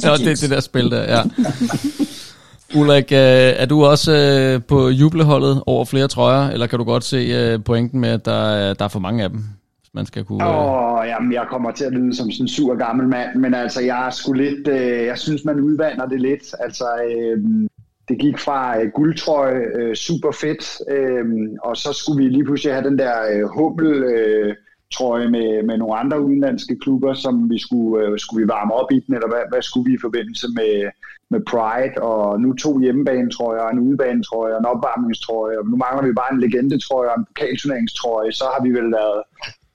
det 0.00 0.04
er 0.10 0.16
det 0.16 0.28
er 0.28 0.34
det 0.40 0.50
der 0.50 0.60
spil 0.60 0.90
der, 0.90 1.02
ja. 1.16 1.22
Ulrik, 2.80 3.04
øh, 3.12 3.18
er 3.56 3.66
du 3.66 3.84
også 3.84 4.12
øh, 4.12 4.62
på 4.68 4.88
jubleholdet 4.88 5.62
over 5.66 5.84
flere 5.84 6.08
trøjer, 6.08 6.48
eller 6.50 6.66
kan 6.66 6.78
du 6.78 6.84
godt 6.84 7.04
se 7.04 7.16
øh, 7.16 7.64
pointen 7.64 8.00
med, 8.00 8.08
at 8.08 8.24
der, 8.24 8.32
er- 8.50 8.74
der 8.74 8.84
er 8.84 8.88
for 8.88 8.98
mange 9.00 9.24
af 9.24 9.30
dem, 9.30 9.44
hvis 9.88 9.94
man 9.94 10.06
skal 10.06 10.24
kunne... 10.24 10.44
Øh... 10.44 11.08
Jamen, 11.08 11.32
jeg 11.32 11.46
kommer 11.50 11.70
til 11.70 11.84
at 11.84 11.92
lyde 11.92 12.16
som 12.16 12.30
sådan 12.30 12.44
en 12.44 12.48
sur 12.48 12.74
gammel 12.74 13.08
mand, 13.08 13.38
men 13.38 13.54
altså, 13.54 13.80
jeg 13.82 14.06
er 14.06 14.10
sgu 14.10 14.32
lidt, 14.32 14.68
øh, 14.68 15.04
jeg 15.06 15.18
synes, 15.18 15.44
man 15.44 15.60
udvander 15.60 16.06
det 16.06 16.20
lidt. 16.20 16.54
Altså, 16.60 16.84
øh, 17.08 17.68
det 18.08 18.18
gik 18.18 18.38
fra 18.38 18.80
øh, 18.80 18.90
guldtrøje, 18.94 19.62
øh, 19.74 19.94
super 19.94 20.32
fedt, 20.32 20.64
øh, 20.90 21.24
og 21.62 21.76
så 21.76 21.92
skulle 21.92 22.24
vi 22.24 22.30
lige 22.30 22.44
pludselig 22.44 22.74
have 22.74 22.88
den 22.88 22.98
der 22.98 23.14
øh, 23.32 23.44
hummel 23.44 24.02
øh, 24.02 24.54
trøje 24.94 25.28
med, 25.30 25.62
med 25.62 25.78
nogle 25.78 25.96
andre 25.96 26.20
udenlandske 26.22 26.78
klubber, 26.82 27.14
som 27.14 27.50
vi 27.50 27.58
skulle, 27.58 28.06
øh, 28.06 28.18
skulle 28.18 28.42
vi 28.42 28.48
varme 28.48 28.74
op 28.74 28.92
i 28.92 29.00
den, 29.00 29.14
eller 29.14 29.28
hvad, 29.28 29.42
hvad 29.50 29.62
skulle 29.62 29.90
vi 29.90 29.94
i 29.94 30.04
forbindelse 30.06 30.46
med, 30.58 30.90
med 31.30 31.40
Pride, 31.50 32.02
og 32.02 32.40
nu 32.40 32.52
to 32.52 32.78
hjemmebanetrøjer, 32.78 33.68
en 33.68 33.78
udebanetrøje, 33.78 34.52
og 34.54 34.58
en 34.60 34.72
opvarmningstrøje, 34.72 35.58
og 35.58 35.64
nu 35.66 35.76
mangler 35.76 36.02
vi 36.06 36.12
bare 36.12 36.32
en 36.32 36.40
legendetrøje 36.40 37.08
og 37.10 37.18
en 37.18 37.26
pokalturneringstrøje, 37.30 38.32
så 38.32 38.44
har 38.52 38.62
vi 38.64 38.70
vel 38.78 38.90
lavet 38.96 39.22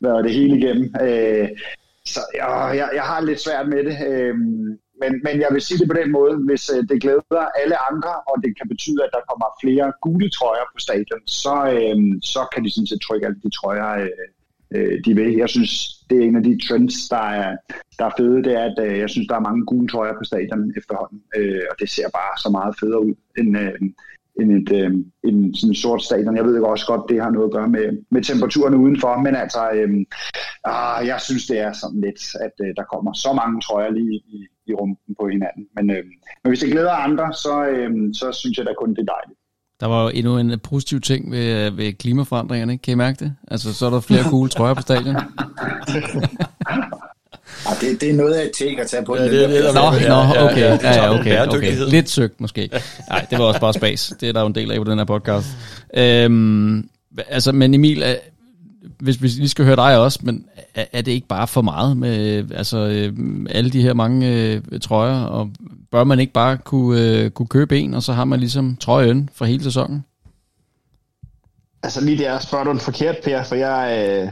været 0.03 0.23
det 0.25 0.33
hele 0.33 0.57
igennem. 0.57 0.95
Øh, 1.01 1.49
så 2.05 2.21
ja, 2.33 2.49
jeg, 2.79 2.89
jeg 2.93 3.03
har 3.03 3.21
lidt 3.21 3.39
svært 3.39 3.67
med 3.67 3.83
det, 3.83 3.95
øh, 4.09 4.35
men, 5.01 5.11
men 5.25 5.35
jeg 5.43 5.49
vil 5.51 5.61
sige 5.61 5.79
det 5.79 5.87
på 5.87 5.99
den 6.01 6.11
måde, 6.11 6.35
hvis 6.47 6.63
øh, 6.75 6.83
det 6.89 7.01
glæder 7.01 7.45
alle 7.61 7.77
andre, 7.89 8.13
og 8.29 8.35
det 8.43 8.57
kan 8.57 8.67
betyde, 8.67 9.03
at 9.03 9.13
der 9.13 9.27
kommer 9.29 9.47
flere 9.63 9.87
gule 10.01 10.29
trøjer 10.29 10.65
på 10.73 10.79
stadion, 10.79 11.23
så, 11.43 11.55
øh, 11.75 11.97
så 12.33 12.41
kan 12.53 12.63
de 12.63 12.71
sådan 12.71 12.87
set 12.87 13.01
trykke 13.01 13.25
alle 13.25 13.41
de 13.43 13.55
trøjer, 13.57 13.89
øh, 14.03 14.27
øh, 14.75 14.95
de 15.05 15.15
vil. 15.15 15.31
Jeg 15.43 15.49
synes, 15.49 15.71
det 16.09 16.17
er 16.17 16.27
en 16.27 16.35
af 16.35 16.43
de 16.43 16.67
trends, 16.67 16.95
der 17.09 17.25
er, 17.41 17.57
der 17.99 18.05
er 18.05 18.17
fede, 18.17 18.43
det 18.43 18.53
er, 18.59 18.65
at 18.71 18.77
øh, 18.85 18.99
jeg 18.99 19.09
synes, 19.09 19.27
der 19.27 19.35
er 19.35 19.47
mange 19.49 19.65
gule 19.65 19.87
trøjer 19.87 20.13
på 20.17 20.23
stadion 20.23 20.73
efterhånden, 20.77 21.21
øh, 21.37 21.63
og 21.71 21.75
det 21.79 21.89
ser 21.89 22.09
bare 22.19 22.33
så 22.43 22.49
meget 22.49 22.75
federe 22.79 23.05
ud 23.05 23.15
end, 23.37 23.57
øh, 23.57 23.79
end 24.39 24.51
et 24.51 24.71
øh, 24.79 24.91
en 25.23 25.55
sådan 25.55 25.75
sort 25.75 26.03
stadion. 26.03 26.37
Jeg 26.37 26.45
ved 26.45 26.57
jo 26.57 26.69
også 26.69 26.85
godt, 26.85 27.09
det 27.09 27.21
har 27.21 27.29
noget 27.29 27.47
at 27.47 27.53
gøre 27.57 27.69
med, 27.69 27.85
med 28.11 28.21
temperaturen 28.21 28.75
udenfor, 28.75 29.17
men 29.17 29.35
altså, 29.35 29.71
øh, 29.73 29.89
ah, 30.63 31.07
jeg 31.07 31.21
synes, 31.21 31.45
det 31.47 31.59
er 31.59 31.73
sådan 31.73 32.01
lidt, 32.01 32.21
at 32.45 32.55
øh, 32.65 32.73
der 32.77 32.83
kommer 32.93 33.13
så 33.13 33.33
mange 33.33 33.61
trøjer 33.61 33.91
lige 33.91 34.15
i, 34.35 34.47
i 34.67 34.73
rumpen 34.73 35.15
på 35.19 35.27
hinanden. 35.27 35.65
Men, 35.75 35.89
øh, 35.89 36.03
men 36.43 36.49
hvis 36.49 36.59
det 36.59 36.71
glæder 36.71 36.91
andre, 36.91 37.33
så, 37.33 37.65
øh, 37.65 37.91
så 38.13 38.31
synes 38.31 38.57
jeg 38.57 38.65
da 38.65 38.73
kun, 38.79 38.89
det 38.89 38.99
er 39.01 39.13
dejligt. 39.17 39.39
Der 39.79 39.87
var 39.87 40.03
jo 40.03 40.09
endnu 40.09 40.37
en 40.37 40.59
positiv 40.59 41.01
ting 41.01 41.31
ved, 41.31 41.71
ved 41.71 41.93
klimaforandringerne, 41.93 42.77
kan 42.77 42.91
I 42.91 42.95
mærke 42.95 43.25
det? 43.25 43.35
Altså, 43.47 43.73
så 43.73 43.85
er 43.85 43.89
der 43.89 43.99
flere 43.99 44.23
gule 44.29 44.49
trøjer 44.49 44.73
på 44.73 44.81
stadion. 44.81 45.15
Ah, 47.67 47.81
det, 47.81 48.01
det 48.01 48.09
er 48.09 48.13
noget 48.13 48.33
af 48.33 48.45
et 48.45 48.51
take 48.51 48.81
at 48.81 48.87
tage 48.87 49.05
på. 49.05 49.15
Ja, 49.15 49.23
den 49.23 49.31
det 49.31 49.43
er 49.43 49.47
det, 49.47 49.59
plads. 49.59 49.75
Nå, 49.75 49.81
Ja, 49.81 50.07
nå, 50.07 50.49
okay. 50.49 50.57
ja, 50.57 50.65
Ja, 50.65 50.73
det 50.73 50.83
ja, 50.83 51.05
noget 51.05 51.19
okay, 51.19 51.47
okay. 51.47 51.89
Lidt 51.89 52.09
søgt 52.09 52.41
måske. 52.41 52.69
Nej, 53.09 53.25
det 53.29 53.39
var 53.39 53.45
også 53.45 53.59
bare 53.59 53.73
space. 53.73 54.15
Det 54.19 54.29
er 54.29 54.33
der 54.33 54.41
jo 54.41 54.47
en 54.47 54.55
del 54.55 54.71
af 54.71 54.77
på 54.77 54.83
den 54.83 54.97
her 54.97 55.05
podcast. 55.05 55.47
Øhm, 55.97 56.89
altså, 57.27 57.51
men 57.51 57.73
Emil, 57.73 58.03
hvis 58.99 59.21
vi 59.21 59.27
lige 59.27 59.49
skal 59.49 59.65
høre 59.65 59.75
dig 59.75 59.99
også, 59.99 60.19
men 60.23 60.45
er, 60.75 60.85
er 60.93 61.01
det 61.01 61.11
ikke 61.11 61.27
bare 61.27 61.47
for 61.47 61.61
meget 61.61 61.97
med 61.97 62.45
altså, 62.55 62.77
øh, 62.77 63.13
alle 63.49 63.69
de 63.69 63.81
her 63.81 63.93
mange 63.93 64.27
øh, 64.29 64.61
trøjer, 64.81 65.23
og 65.23 65.49
bør 65.91 66.03
man 66.03 66.19
ikke 66.19 66.33
bare 66.33 66.57
kunne, 66.57 67.01
øh, 67.01 67.31
kunne 67.31 67.47
købe 67.47 67.79
en, 67.79 67.93
og 67.93 68.03
så 68.03 68.13
har 68.13 68.25
man 68.25 68.39
ligesom 68.39 68.77
trøjen 68.79 69.29
for 69.33 69.45
hele 69.45 69.63
sæsonen? 69.63 70.05
Altså 71.83 72.05
lige 72.05 72.17
der 72.17 72.39
spørger 72.39 72.65
du 72.65 72.71
en 72.71 72.79
forkert, 72.79 73.15
Per, 73.23 73.43
for 73.43 73.55
jeg, 73.55 74.07
øh, 74.09 74.31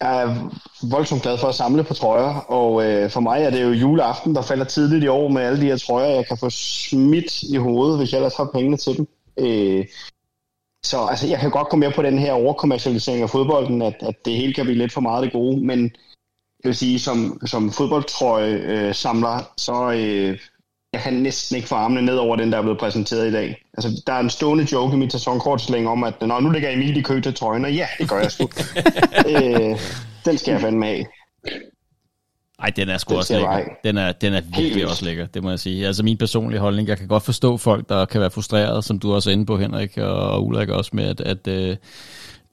jeg 0.00 0.22
er 0.22 0.50
voldsomt 0.90 1.22
glad 1.22 1.38
for 1.38 1.48
at 1.48 1.54
samle 1.54 1.84
på 1.84 1.94
trøjer, 1.94 2.34
og 2.34 2.84
øh, 2.84 3.10
for 3.10 3.20
mig 3.20 3.42
er 3.42 3.50
det 3.50 3.62
jo 3.62 3.70
juleaften, 3.70 4.34
der 4.34 4.42
falder 4.42 4.64
tidligt 4.64 5.04
i 5.04 5.08
år 5.08 5.28
med 5.28 5.42
alle 5.42 5.60
de 5.60 5.66
her 5.66 5.76
trøjer, 5.76 6.06
jeg 6.06 6.26
kan 6.26 6.38
få 6.38 6.50
smidt 6.50 7.42
i 7.42 7.56
hovedet, 7.56 7.98
hvis 7.98 8.12
jeg 8.12 8.18
ellers 8.18 8.36
har 8.36 8.50
pengene 8.54 8.76
til 8.76 8.96
dem. 8.96 9.08
Øh, 9.38 9.86
så 10.82 11.06
altså, 11.10 11.26
jeg 11.26 11.38
kan 11.38 11.50
godt 11.50 11.68
komme 11.68 11.86
med 11.86 11.94
på 11.94 12.02
den 12.02 12.18
her 12.18 12.32
overkommercialisering 12.32 13.22
af 13.22 13.30
fodbolden, 13.30 13.82
at, 13.82 13.96
at 14.00 14.24
det 14.24 14.36
hele 14.36 14.54
kan 14.54 14.64
blive 14.64 14.78
lidt 14.78 14.92
for 14.92 15.00
meget 15.00 15.24
det 15.24 15.32
gode, 15.32 15.66
men 15.66 15.80
jeg 16.64 16.68
vil 16.68 16.76
sige, 16.76 16.98
som, 17.00 17.40
som 17.46 17.70
fodboldtrøje 17.70 18.52
øh, 18.52 18.94
samler, 18.94 19.52
så 19.56 19.92
øh, 19.92 20.38
jeg 20.96 21.04
kan 21.04 21.12
næsten 21.12 21.56
ikke 21.56 21.68
få 21.68 21.74
armene 21.74 22.02
ned 22.02 22.16
over 22.16 22.36
den, 22.36 22.52
der 22.52 22.58
er 22.58 22.62
blevet 22.62 22.78
præsenteret 22.78 23.28
i 23.28 23.32
dag. 23.32 23.62
Altså, 23.78 24.02
der 24.06 24.12
er 24.12 24.20
en 24.20 24.30
stående 24.30 24.66
joke 24.72 24.94
i 24.94 24.98
mit 24.98 25.12
sæsonkortslæng 25.12 25.88
om, 25.88 26.04
at 26.04 26.14
Nå, 26.20 26.40
nu 26.40 26.50
ligger 26.50 26.70
Emil 26.70 26.96
i 26.96 27.02
kø 27.02 27.20
til 27.20 27.34
trøjen, 27.34 27.64
og 27.64 27.72
ja, 27.72 27.86
det 27.98 28.08
gør 28.08 28.18
jeg 28.20 28.30
sgu. 28.32 28.44
øh, 29.30 29.78
den 30.24 30.38
skal 30.38 30.52
jeg 30.52 30.60
fandme 30.60 30.86
af. 30.86 31.06
Ej, 32.58 32.70
den 32.76 32.88
er 32.88 32.98
sgu 32.98 33.10
Den 33.10 33.18
også 33.18 33.32
lækker. 33.32 33.48
vej. 33.48 33.64
Den 33.84 33.98
er, 33.98 34.12
den 34.12 34.34
er 34.34 34.40
virkelig 34.56 34.86
også 34.88 35.04
lækker, 35.04 35.26
det 35.26 35.42
må 35.42 35.50
jeg 35.50 35.58
sige. 35.58 35.86
Altså 35.86 36.02
min 36.02 36.16
personlige 36.16 36.60
holdning, 36.60 36.88
jeg 36.88 36.98
kan 36.98 37.08
godt 37.08 37.22
forstå 37.22 37.56
folk, 37.56 37.88
der 37.88 38.04
kan 38.04 38.20
være 38.20 38.30
frustreret, 38.30 38.84
som 38.84 38.98
du 38.98 39.14
også 39.14 39.30
er 39.30 39.32
inde 39.32 39.46
på, 39.46 39.58
Henrik, 39.58 39.98
og 39.98 40.46
Ulrik 40.46 40.68
også 40.68 40.90
med, 40.94 41.04
at, 41.04 41.20
at 41.20 41.48
øh, 41.48 41.76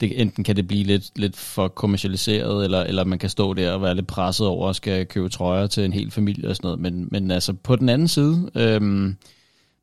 det, 0.00 0.20
enten 0.20 0.44
kan 0.44 0.56
det 0.56 0.68
blive 0.68 0.84
lidt, 0.84 1.04
lidt 1.16 1.36
for 1.36 1.68
kommercialiseret, 1.68 2.64
eller, 2.64 2.80
eller 2.80 3.04
man 3.04 3.18
kan 3.18 3.30
stå 3.30 3.54
der 3.54 3.72
og 3.72 3.82
være 3.82 3.94
lidt 3.94 4.06
presset 4.06 4.46
over 4.46 4.68
at 4.68 4.76
skal 4.76 5.06
købe 5.06 5.28
trøjer 5.28 5.66
til 5.66 5.84
en 5.84 5.92
hel 5.92 6.10
familie 6.10 6.48
og 6.48 6.56
sådan 6.56 6.66
noget. 6.66 6.80
Men, 6.80 7.08
men 7.10 7.30
altså 7.30 7.52
på 7.52 7.76
den 7.76 7.88
anden 7.88 8.08
side, 8.08 8.50
øhm, 8.54 9.16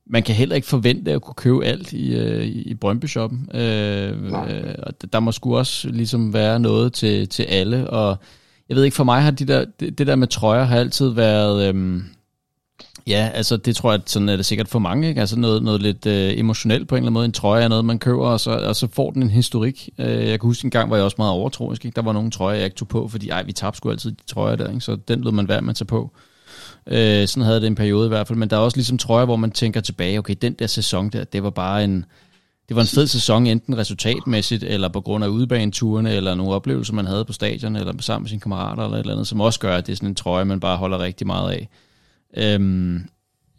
man 0.07 0.23
kan 0.23 0.35
heller 0.35 0.55
ikke 0.55 0.67
forvente 0.67 1.11
at 1.11 1.21
kunne 1.21 1.35
købe 1.35 1.65
alt 1.65 1.93
i, 1.93 2.15
øh, 2.15 2.45
i 2.45 2.73
Brøndby-shoppen. 2.73 3.49
Øh, 3.53 4.23
øh, 4.33 4.75
og 4.83 5.13
der 5.13 5.19
må 5.19 5.31
sgu 5.31 5.57
også 5.57 5.89
ligesom 5.89 6.33
være 6.33 6.59
noget 6.59 6.93
til, 6.93 7.29
til 7.29 7.43
alle, 7.43 7.89
og 7.89 8.17
jeg 8.69 8.77
ved 8.77 8.83
ikke, 8.83 8.95
for 8.95 9.03
mig 9.03 9.21
har 9.21 9.31
de 9.31 9.45
der, 9.45 9.65
det, 9.79 9.97
det 9.97 10.07
der 10.07 10.15
med 10.15 10.27
trøjer 10.27 10.63
har 10.63 10.77
altid 10.77 11.09
været... 11.09 11.67
Øhm, 11.69 12.03
ja, 13.07 13.29
altså 13.33 13.57
det 13.57 13.75
tror 13.75 13.91
jeg, 13.91 14.01
at 14.01 14.09
sådan 14.09 14.29
er 14.29 14.35
det 14.35 14.45
sikkert 14.45 14.67
for 14.67 14.79
mange, 14.79 15.09
ikke? 15.09 15.21
Altså 15.21 15.39
noget, 15.39 15.63
noget 15.63 15.81
lidt 15.81 16.05
øh, 16.05 16.39
emotionelt 16.39 16.87
på 16.87 16.95
en 16.95 16.97
eller 16.97 17.05
anden 17.05 17.13
måde. 17.13 17.25
En 17.25 17.31
trøje 17.31 17.63
er 17.63 17.67
noget, 17.67 17.85
man 17.85 17.99
køber, 17.99 18.27
og 18.27 18.39
så, 18.39 18.51
og 18.51 18.75
så 18.75 18.87
får 18.93 19.11
den 19.11 19.23
en 19.23 19.29
historik. 19.29 19.89
Øh, 19.97 20.29
jeg 20.29 20.39
kan 20.39 20.47
huske 20.47 20.65
en 20.65 20.71
gang, 20.71 20.87
hvor 20.87 20.95
jeg 20.95 21.05
også 21.05 21.15
meget 21.17 21.33
overtroisk. 21.33 21.85
Ikke? 21.85 21.95
Der 21.95 22.01
var 22.01 22.13
nogle 22.13 22.31
trøjer, 22.31 22.55
jeg 22.55 22.65
ikke 22.65 22.77
tog 22.77 22.87
på, 22.87 23.07
fordi 23.07 23.29
ej, 23.29 23.43
vi 23.43 23.53
tabte 23.53 23.77
sgu 23.77 23.89
altid 23.89 24.11
de 24.11 24.25
trøjer 24.27 24.55
der, 24.55 24.67
ikke? 24.67 24.81
så 24.81 24.95
den 24.95 25.21
lød 25.21 25.31
man 25.31 25.47
værd, 25.47 25.63
med 25.63 25.69
at 25.69 25.75
tage 25.75 25.85
på. 25.85 26.11
Øh, 26.87 27.27
sådan 27.27 27.43
havde 27.43 27.61
det 27.61 27.67
en 27.67 27.75
periode 27.75 28.05
i 28.05 28.09
hvert 28.09 28.27
fald, 28.27 28.39
men 28.39 28.49
der 28.49 28.55
er 28.55 28.61
også 28.61 28.77
ligesom 28.77 28.97
trøjer, 28.97 29.25
hvor 29.25 29.35
man 29.35 29.51
tænker 29.51 29.81
tilbage, 29.81 30.19
okay, 30.19 30.35
den 30.41 30.53
der 30.53 30.67
sæson 30.67 31.09
der, 31.09 31.23
det 31.23 31.43
var 31.43 31.49
bare 31.49 31.83
en, 31.83 32.05
det 32.69 32.75
var 32.75 32.81
en 32.81 32.87
fed 32.87 33.07
sæson, 33.07 33.47
enten 33.47 33.77
resultatmæssigt, 33.77 34.63
eller 34.63 34.89
på 34.89 35.01
grund 35.01 35.23
af 35.23 35.27
udebaneturene, 35.27 36.13
eller 36.13 36.35
nogle 36.35 36.53
oplevelser, 36.53 36.93
man 36.93 37.05
havde 37.05 37.25
på 37.25 37.33
stadion, 37.33 37.75
eller 37.75 37.93
sammen 37.99 38.23
med 38.23 38.29
sine 38.29 38.41
kammerater, 38.41 38.83
eller 38.83 38.97
et 38.97 38.99
eller 38.99 39.13
andet, 39.13 39.27
som 39.27 39.41
også 39.41 39.59
gør, 39.59 39.77
at 39.77 39.87
det 39.87 39.91
er 39.91 39.95
sådan 39.95 40.09
en 40.09 40.15
trøje, 40.15 40.45
man 40.45 40.59
bare 40.59 40.77
holder 40.77 40.99
rigtig 40.99 41.27
meget 41.27 41.51
af. 41.51 41.69
Øhm, 42.37 43.07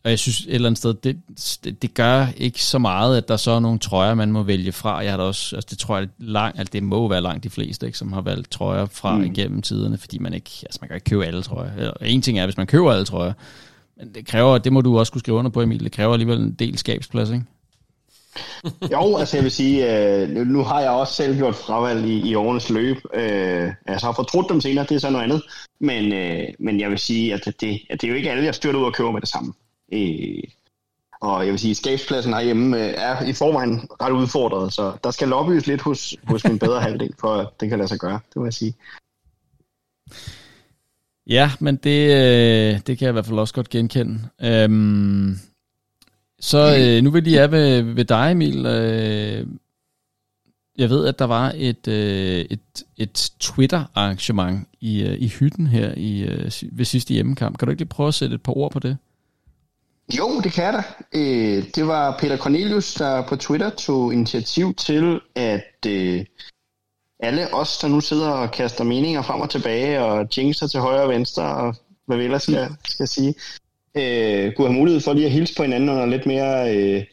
og 0.05 0.11
jeg 0.11 0.19
synes 0.19 0.41
et 0.41 0.55
eller 0.55 0.69
andet 0.69 0.79
sted, 0.79 0.95
det, 0.95 1.21
det, 1.65 1.83
det 1.83 1.95
gør 1.95 2.27
ikke 2.37 2.65
så 2.65 2.79
meget, 2.79 3.17
at 3.17 3.29
der 3.29 3.37
så 3.37 3.51
er 3.51 3.61
nogle 3.61 3.79
trøjer, 3.79 4.15
man 4.15 4.33
må 4.33 4.43
vælge 4.43 4.73
fra. 4.73 4.99
Jeg 4.99 5.13
har 5.13 5.17
da 5.17 5.23
også, 5.23 5.57
altså 5.57 5.69
det 5.71 5.79
tror 5.79 5.99
jeg, 5.99 6.09
lang, 6.19 6.59
altså 6.59 6.73
det 6.73 6.83
må 6.83 7.09
være 7.09 7.21
langt 7.21 7.45
de 7.45 7.51
fleste, 7.51 7.87
ikke, 7.87 7.99
som 7.99 8.13
har 8.13 8.21
valgt 8.21 8.51
trøjer 8.51 8.87
fra 8.87 9.19
mm. 9.19 9.25
igennem 9.25 9.63
tiderne, 9.63 9.99
fordi 9.99 10.19
man 10.19 10.35
ikke, 10.35 10.51
altså 10.63 10.79
man 10.81 10.89
kan 10.89 10.95
ikke 10.95 11.11
købe 11.11 11.27
alle 11.27 11.43
trøjer. 11.43 11.77
Eller, 11.77 11.93
en 12.01 12.23
ting 12.23 12.39
er, 12.39 12.47
hvis 12.47 12.57
man 12.57 12.67
køber 12.67 12.93
alle 12.93 13.05
trøjer, 13.05 13.33
men 13.99 14.15
det 14.15 14.27
kræver, 14.27 14.59
det 14.59 14.73
må 14.73 14.81
du 14.81 14.99
også 14.99 15.13
kunne 15.13 15.21
skrive 15.21 15.37
under 15.37 15.51
på, 15.51 15.63
Emil, 15.63 15.85
det 15.85 15.93
kræver 15.93 16.13
alligevel 16.13 16.39
en 16.39 16.53
del 16.53 16.79
skabsplads, 16.79 17.31
ikke? 17.31 17.45
Jo, 18.93 19.17
altså 19.17 19.37
jeg 19.37 19.45
vil 19.45 19.51
sige, 19.53 20.07
øh, 20.23 20.29
nu- 20.29 20.63
har 20.63 20.81
jeg 20.81 20.91
også 20.91 21.13
selv 21.15 21.37
gjort 21.37 21.55
fravalg 21.55 22.05
i, 22.07 22.31
i 22.31 22.35
årenes 22.35 22.71
løb. 22.71 22.97
Øh, 23.15 23.73
altså 23.87 24.07
har 24.07 24.13
fortrudt 24.13 24.49
dem 24.49 24.61
senere, 24.61 24.87
det 24.89 24.95
er 24.95 24.99
så 24.99 25.11
noget 25.11 25.25
andet. 25.25 25.43
Men, 25.81 26.13
øh, 26.13 26.49
men 26.59 26.81
jeg 26.81 26.91
vil 26.91 26.99
sige, 26.99 27.35
at 27.35 27.45
det, 27.61 27.81
at 27.91 28.01
det 28.01 28.05
er 28.05 28.09
jo 28.09 28.15
ikke 28.15 28.31
alle, 28.31 28.45
jeg 28.45 28.55
styrter 28.55 28.79
ud 28.81 28.85
og 28.85 28.95
køber 28.95 29.11
med 29.11 29.21
det 29.21 29.29
samme. 29.29 29.53
Øh, 29.93 30.43
og 31.21 31.45
jeg 31.45 31.51
vil 31.51 31.59
sige, 31.59 31.71
at 31.71 31.77
skabspladsen 31.77 32.33
herhjemme 32.35 32.77
øh, 32.89 32.95
er 32.97 33.23
i 33.25 33.33
forvejen 33.33 33.89
ret 34.03 34.13
udfordret, 34.13 34.73
så 34.73 34.93
der 35.05 35.11
skal 35.11 35.29
lobbyes 35.29 35.67
lidt 35.67 35.81
hos, 35.83 36.17
hos 36.25 36.45
min 36.45 36.59
bedre 36.59 36.81
halvdel, 36.81 37.15
for 37.21 37.35
at 37.35 37.49
det 37.61 37.69
kan 37.69 37.79
lade 37.79 37.89
sig 37.89 37.99
gøre, 37.99 38.21
det 38.29 38.37
må 38.37 38.45
jeg 38.45 38.55
sige. 38.55 38.75
Ja, 41.27 41.51
men 41.61 41.77
det, 41.77 42.11
øh, 42.11 42.81
det 42.87 42.99
kan 42.99 43.01
jeg 43.01 43.09
i 43.09 43.13
hvert 43.13 43.27
fald 43.27 43.39
også 43.39 43.55
godt 43.55 43.69
genkende. 43.71 44.21
Øhm, 44.43 45.39
så 46.43 46.77
øh, 46.79 47.05
nu 47.05 47.11
vil 47.11 47.23
lige 47.23 47.39
er 47.39 47.47
ved, 47.47 47.83
ved 47.83 48.05
dig, 48.05 48.33
Emil. 48.33 48.67
Øh, 48.67 49.47
jeg 50.79 50.91
ved, 50.91 51.07
at 51.07 51.19
der 51.19 51.25
var 51.25 51.53
et, 51.57 51.89
øh, 51.89 52.41
et, 52.51 52.61
et 52.97 53.33
Twitter-arrangement 53.41 54.69
i, 54.81 55.03
øh, 55.03 55.17
i 55.19 55.29
hytten 55.29 55.67
her 55.67 55.95
i, 55.97 56.21
øh, 56.21 56.51
ved 56.73 56.85
sidste 56.85 57.15
hjemmekamp. 57.15 57.59
Kan 57.59 57.67
du 57.67 57.71
ikke 57.71 57.81
lige 57.81 57.89
prøve 57.89 58.09
at 58.09 58.15
sætte 58.15 58.35
et 58.35 58.43
par 58.43 58.57
ord 58.57 58.73
på 58.73 58.79
det? 58.79 58.97
Jo, 60.19 60.41
det 60.41 60.53
kan 60.53 60.65
jeg 60.65 60.73
da. 60.73 60.83
Øh, 61.19 61.65
det 61.75 61.87
var 61.87 62.17
Peter 62.21 62.37
Cornelius, 62.37 62.95
der 62.95 63.27
på 63.27 63.37
Twitter 63.37 63.71
tog 63.71 64.13
initiativ 64.13 64.75
til, 64.75 65.21
at 65.35 65.87
øh, 65.87 66.25
alle 67.21 67.55
os, 67.55 67.79
der 67.79 67.89
nu 67.89 68.01
sidder 68.01 68.29
og 68.29 68.51
kaster 68.51 68.85
meninger 68.85 69.23
frem 69.23 69.41
og 69.41 69.51
tilbage, 69.51 70.01
og 70.01 70.29
jinxer 70.37 70.67
til 70.67 70.81
højre 70.81 71.03
og 71.03 71.09
venstre, 71.09 71.43
og 71.43 71.75
hvad 72.07 72.17
vi 72.17 72.25
ellers 72.25 72.43
skal, 72.43 72.69
skal 72.85 73.09
sige, 73.09 73.35
øh, 73.97 74.53
kunne 74.53 74.69
have 74.69 74.79
mulighed 74.79 75.01
for 75.01 75.13
lige 75.13 75.27
at 75.27 75.33
hilse 75.33 75.55
på 75.57 75.63
hinanden 75.63 75.89
under 75.89 76.07
lidt 76.07 76.27
mere 76.27 76.77
øh, 76.77 77.05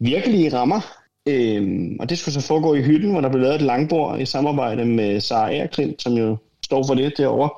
virkelige 0.00 0.52
rammer. 0.52 0.80
Øh, 1.28 1.90
og 2.00 2.08
det 2.08 2.18
skulle 2.18 2.34
så 2.34 2.40
foregå 2.40 2.74
i 2.74 2.82
hytten, 2.82 3.10
hvor 3.10 3.20
der 3.20 3.28
blev 3.28 3.42
lavet 3.42 3.54
et 3.54 3.62
langbord 3.62 4.20
i 4.20 4.26
samarbejde 4.26 4.84
med 4.84 5.20
Sara 5.20 5.54
Erklint, 5.54 6.02
som 6.02 6.12
jo 6.12 6.36
står 6.64 6.86
for 6.86 6.94
det 6.94 7.18
derovre. 7.18 7.50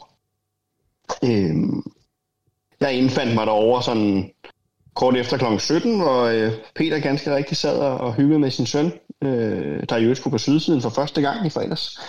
Øh, 1.25 1.57
jeg 2.81 2.95
indfandt 2.95 3.35
mig 3.35 3.47
derovre 3.47 3.83
sådan 3.83 4.31
kort 4.95 5.17
efter 5.17 5.39
kl. 5.39 5.59
17, 5.59 5.97
hvor 6.01 6.23
øh, 6.23 6.53
Peter 6.75 7.01
ganske 7.01 7.35
rigtig 7.37 7.57
sad 7.57 7.79
og, 7.79 7.99
og 7.99 8.15
hyggede 8.15 8.39
med 8.39 8.51
sin 8.51 8.67
søn, 8.67 8.93
øh, 9.23 9.83
der 9.89 9.97
i 9.97 10.03
øvrigt 10.03 10.19
skulle 10.19 10.33
på 10.33 10.39
sydsiden 10.39 10.83
for 10.83 10.91
første 10.91 11.21
gang 11.21 11.47
i 11.47 11.51
fredags. 11.51 12.01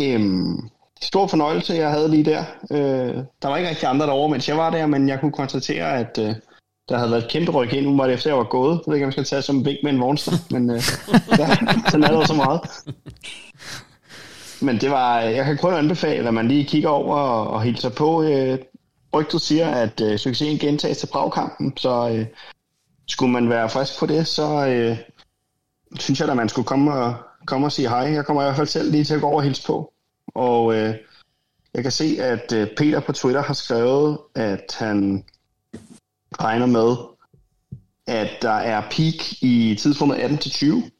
Øhm, 0.00 0.70
stor 1.02 1.26
fornøjelse, 1.26 1.74
jeg 1.74 1.90
havde 1.90 2.10
lige 2.10 2.24
der. 2.24 2.44
Øh, 2.70 3.14
der 3.42 3.48
var 3.48 3.56
ikke 3.56 3.68
rigtig 3.68 3.88
andre 3.88 4.06
derovre, 4.06 4.28
mens 4.28 4.48
jeg 4.48 4.56
var 4.56 4.70
der, 4.70 4.86
men 4.86 5.08
jeg 5.08 5.20
kunne 5.20 5.32
konstatere, 5.32 5.98
at 5.98 6.18
øh, 6.18 6.34
der 6.88 6.98
havde 6.98 7.10
været 7.10 7.24
et 7.24 7.30
kæmpe 7.30 7.52
ryk 7.52 7.72
ind, 7.72 7.86
umiddelbart 7.86 8.10
efter 8.10 8.30
jeg 8.30 8.38
var 8.38 8.44
gået. 8.44 8.72
Jeg 8.72 8.82
ved 8.86 8.94
ikke, 8.94 9.04
om 9.04 9.08
jeg 9.08 9.12
skal 9.12 9.24
tage 9.24 9.42
som 9.42 9.64
vink 9.64 9.78
med 9.82 9.92
en 9.92 10.00
vognstang, 10.00 10.38
men 10.54 10.70
øh, 10.70 10.76
der, 11.36 11.46
sådan 11.90 12.04
er 12.04 12.12
der 12.12 12.26
så 12.26 12.34
meget. 12.34 12.60
Men 14.62 14.80
det 14.80 14.90
var, 14.90 15.22
øh, 15.22 15.32
jeg 15.32 15.44
kan 15.44 15.56
kun 15.56 15.74
anbefale, 15.74 16.28
at 16.28 16.34
man 16.34 16.48
lige 16.48 16.64
kigger 16.64 16.88
over 16.88 17.16
og, 17.16 17.50
og 17.50 17.62
hilser 17.62 17.88
på. 17.90 18.22
Øh, 18.22 18.58
rygtet 19.14 19.40
siger, 19.40 19.68
at 19.68 20.00
øh, 20.00 20.18
succesen 20.18 20.58
gentages 20.58 20.98
til 20.98 21.06
Prag-kampen, 21.06 21.76
så 21.76 22.10
øh, 22.10 22.26
skulle 23.08 23.32
man 23.32 23.50
være 23.50 23.68
frisk 23.68 23.98
på 23.98 24.06
det, 24.06 24.26
så 24.26 24.66
øh, 24.66 24.98
synes 25.98 26.20
jeg, 26.20 26.28
at 26.28 26.36
man 26.36 26.48
skulle 26.48 26.66
komme 26.66 26.92
og, 26.92 27.14
komme 27.46 27.66
og 27.66 27.72
sige 27.72 27.88
hej. 27.88 27.98
Jeg 27.98 28.26
kommer 28.26 28.42
i 28.42 28.44
hvert 28.46 28.56
fald 28.56 28.66
selv 28.66 28.90
lige 28.90 29.04
til 29.04 29.14
at 29.14 29.20
gå 29.20 29.26
over 29.26 29.36
og 29.36 29.42
hilse 29.42 29.66
på. 29.66 29.92
Og 30.40 30.74
øh, 30.74 30.94
jeg 31.74 31.82
kan 31.82 31.92
se, 31.92 32.16
at 32.20 32.52
øh, 32.52 32.68
Peter 32.76 33.00
på 33.00 33.12
Twitter 33.12 33.42
har 33.42 33.54
skrevet, 33.54 34.18
at 34.34 34.76
han 34.78 35.24
regner 36.40 36.66
med, 36.66 36.96
at 38.06 38.30
der 38.42 38.50
er 38.50 38.80
peak 38.80 39.42
i 39.42 39.76
tidsrummet 39.78 40.16
18-20. 40.16 40.90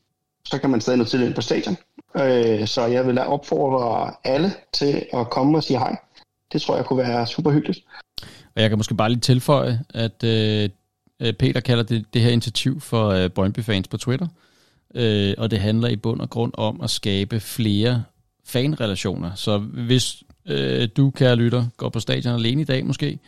Så 0.44 0.58
kan 0.58 0.70
man 0.70 0.80
stadig 0.80 0.98
nå 0.98 1.04
til 1.04 1.22
ind 1.22 1.34
på 1.34 1.40
stadion. 1.40 1.76
Øh, 2.16 2.66
så 2.66 2.86
jeg 2.86 3.06
vil 3.06 3.18
opfordre 3.18 4.14
alle 4.24 4.52
til 4.72 5.06
at 5.12 5.30
komme 5.30 5.58
og 5.58 5.62
sige 5.64 5.78
hej. 5.78 5.96
Det 6.52 6.62
tror 6.62 6.76
jeg 6.76 6.84
kunne 6.84 7.02
være 7.02 7.26
super 7.26 7.50
hyggeligt. 7.50 7.80
Og 8.56 8.62
jeg 8.62 8.68
kan 8.68 8.78
måske 8.78 8.94
bare 8.94 9.08
lige 9.08 9.20
tilføje, 9.20 9.80
at 9.94 10.24
øh, 10.24 10.70
øh, 11.20 11.32
Peter 11.32 11.60
kalder 11.60 11.82
det, 11.82 12.04
det 12.14 12.22
her 12.22 12.30
initiativ 12.30 12.80
for 12.80 13.08
øh, 13.08 13.30
Brøndby-fans 13.30 13.88
på 13.88 13.96
Twitter. 13.96 14.26
Øh, 14.94 15.34
og 15.38 15.50
det 15.50 15.58
handler 15.58 15.88
i 15.88 15.96
bund 15.96 16.20
og 16.20 16.30
grund 16.30 16.52
om 16.56 16.80
at 16.80 16.90
skabe 16.90 17.40
flere 17.40 18.04
fanrelationer. 18.50 19.34
Så 19.34 19.58
hvis 19.58 20.22
øh, 20.46 20.88
du, 20.96 21.10
kære 21.10 21.36
lytter, 21.36 21.66
går 21.76 21.88
på 21.88 22.00
stadion 22.00 22.34
alene 22.34 22.60
i 22.60 22.64
dag 22.64 22.86
måske, 22.86 23.18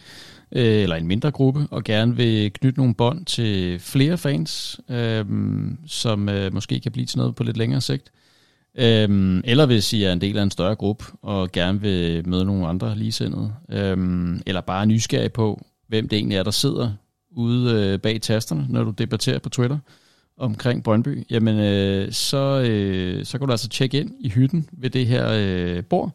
øh, 0.52 0.82
eller 0.82 0.96
en 0.96 1.06
mindre 1.06 1.30
gruppe, 1.30 1.66
og 1.70 1.84
gerne 1.84 2.16
vil 2.16 2.52
knytte 2.52 2.78
nogle 2.78 2.94
bånd 2.94 3.26
til 3.26 3.78
flere 3.78 4.18
fans, 4.18 4.80
øh, 4.90 5.24
som 5.86 6.28
øh, 6.28 6.54
måske 6.54 6.80
kan 6.80 6.92
blive 6.92 7.06
til 7.06 7.18
noget 7.18 7.34
på 7.34 7.44
lidt 7.44 7.56
længere 7.56 7.80
sigt, 7.80 8.12
Øhm, 8.78 9.40
eller 9.44 9.66
hvis 9.66 9.92
I 9.92 10.02
er 10.02 10.12
en 10.12 10.20
del 10.20 10.38
af 10.38 10.42
en 10.42 10.50
større 10.50 10.74
gruppe, 10.74 11.04
og 11.22 11.52
gerne 11.52 11.80
vil 11.80 12.28
møde 12.28 12.44
nogle 12.44 12.66
andre 12.66 12.96
ligesindede, 12.96 13.54
øhm, 13.70 14.42
eller 14.46 14.60
bare 14.60 14.80
er 14.80 14.84
nysgerrig 14.84 15.32
på, 15.32 15.66
hvem 15.88 16.08
det 16.08 16.16
egentlig 16.16 16.38
er, 16.38 16.42
der 16.42 16.50
sidder 16.50 16.90
ude 17.30 17.74
øh, 17.74 17.98
bag 17.98 18.20
tasterne, 18.20 18.66
når 18.68 18.84
du 18.84 18.90
debatterer 18.90 19.38
på 19.38 19.48
Twitter 19.48 19.78
omkring 20.42 20.84
Brøndby, 20.84 21.26
jamen 21.30 21.58
øh, 21.58 22.12
så, 22.12 22.60
øh, 22.60 23.24
så 23.24 23.38
kan 23.38 23.46
du 23.46 23.52
altså 23.52 23.68
tjekke 23.68 24.00
ind 24.00 24.10
i 24.20 24.28
hytten 24.28 24.68
ved 24.72 24.90
det 24.90 25.06
her 25.06 25.28
øh, 25.32 25.84
bord, 25.84 26.10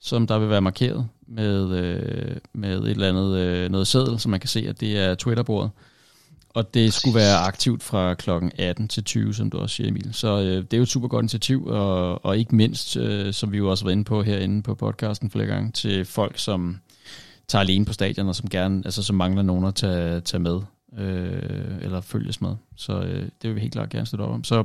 som 0.00 0.26
der 0.26 0.38
vil 0.38 0.48
være 0.48 0.62
markeret 0.62 1.08
med, 1.28 1.70
øh, 1.70 2.36
med 2.52 2.78
et 2.78 2.90
eller 2.90 3.08
andet 3.08 3.38
øh, 3.38 3.70
noget 3.70 3.86
seddel, 3.86 4.18
så 4.18 4.28
man 4.28 4.40
kan 4.40 4.48
se, 4.48 4.66
at 4.68 4.80
det 4.80 4.98
er 4.98 5.14
Twitter-bordet. 5.14 5.70
Og 6.48 6.74
det 6.74 6.92
skulle 6.92 7.14
være 7.14 7.38
aktivt 7.38 7.82
fra 7.82 8.14
klokken 8.14 8.52
18 8.58 8.88
til 8.88 9.04
20, 9.04 9.34
som 9.34 9.50
du 9.50 9.58
også 9.58 9.76
siger, 9.76 9.88
Emil. 9.88 10.08
Så 10.12 10.40
øh, 10.40 10.56
det 10.62 10.72
er 10.72 10.76
jo 10.76 10.82
et 10.82 10.88
super 10.88 11.08
godt 11.08 11.22
initiativ, 11.22 11.66
og, 11.66 12.24
og 12.24 12.38
ikke 12.38 12.56
mindst, 12.56 12.96
øh, 12.96 13.32
som 13.32 13.52
vi 13.52 13.56
jo 13.56 13.70
også 13.70 13.84
var 13.84 13.90
inde 13.90 14.04
på 14.04 14.22
herinde 14.22 14.62
på 14.62 14.74
podcasten 14.74 15.30
flere 15.30 15.46
gange, 15.46 15.72
til 15.72 16.04
folk, 16.04 16.38
som 16.38 16.76
tager 17.48 17.60
alene 17.60 17.84
på 17.84 17.92
stadion, 17.92 18.28
og 18.28 18.34
som 18.34 18.48
gerne, 18.48 18.82
altså 18.84 19.02
som 19.02 19.16
mangler 19.16 19.42
nogen 19.42 19.64
at 19.64 19.74
tage, 19.74 20.20
tage 20.20 20.40
med, 20.40 20.60
øh, 20.98 21.78
eller 21.80 22.00
følges 22.00 22.40
med. 22.40 22.54
Så 22.76 23.00
øh, 23.00 23.22
det 23.22 23.48
vil 23.48 23.54
vi 23.54 23.60
helt 23.60 23.72
klart 23.72 23.90
gerne 23.90 24.06
støtte 24.06 24.22
op 24.22 24.30
om. 24.30 24.44
Så 24.44 24.64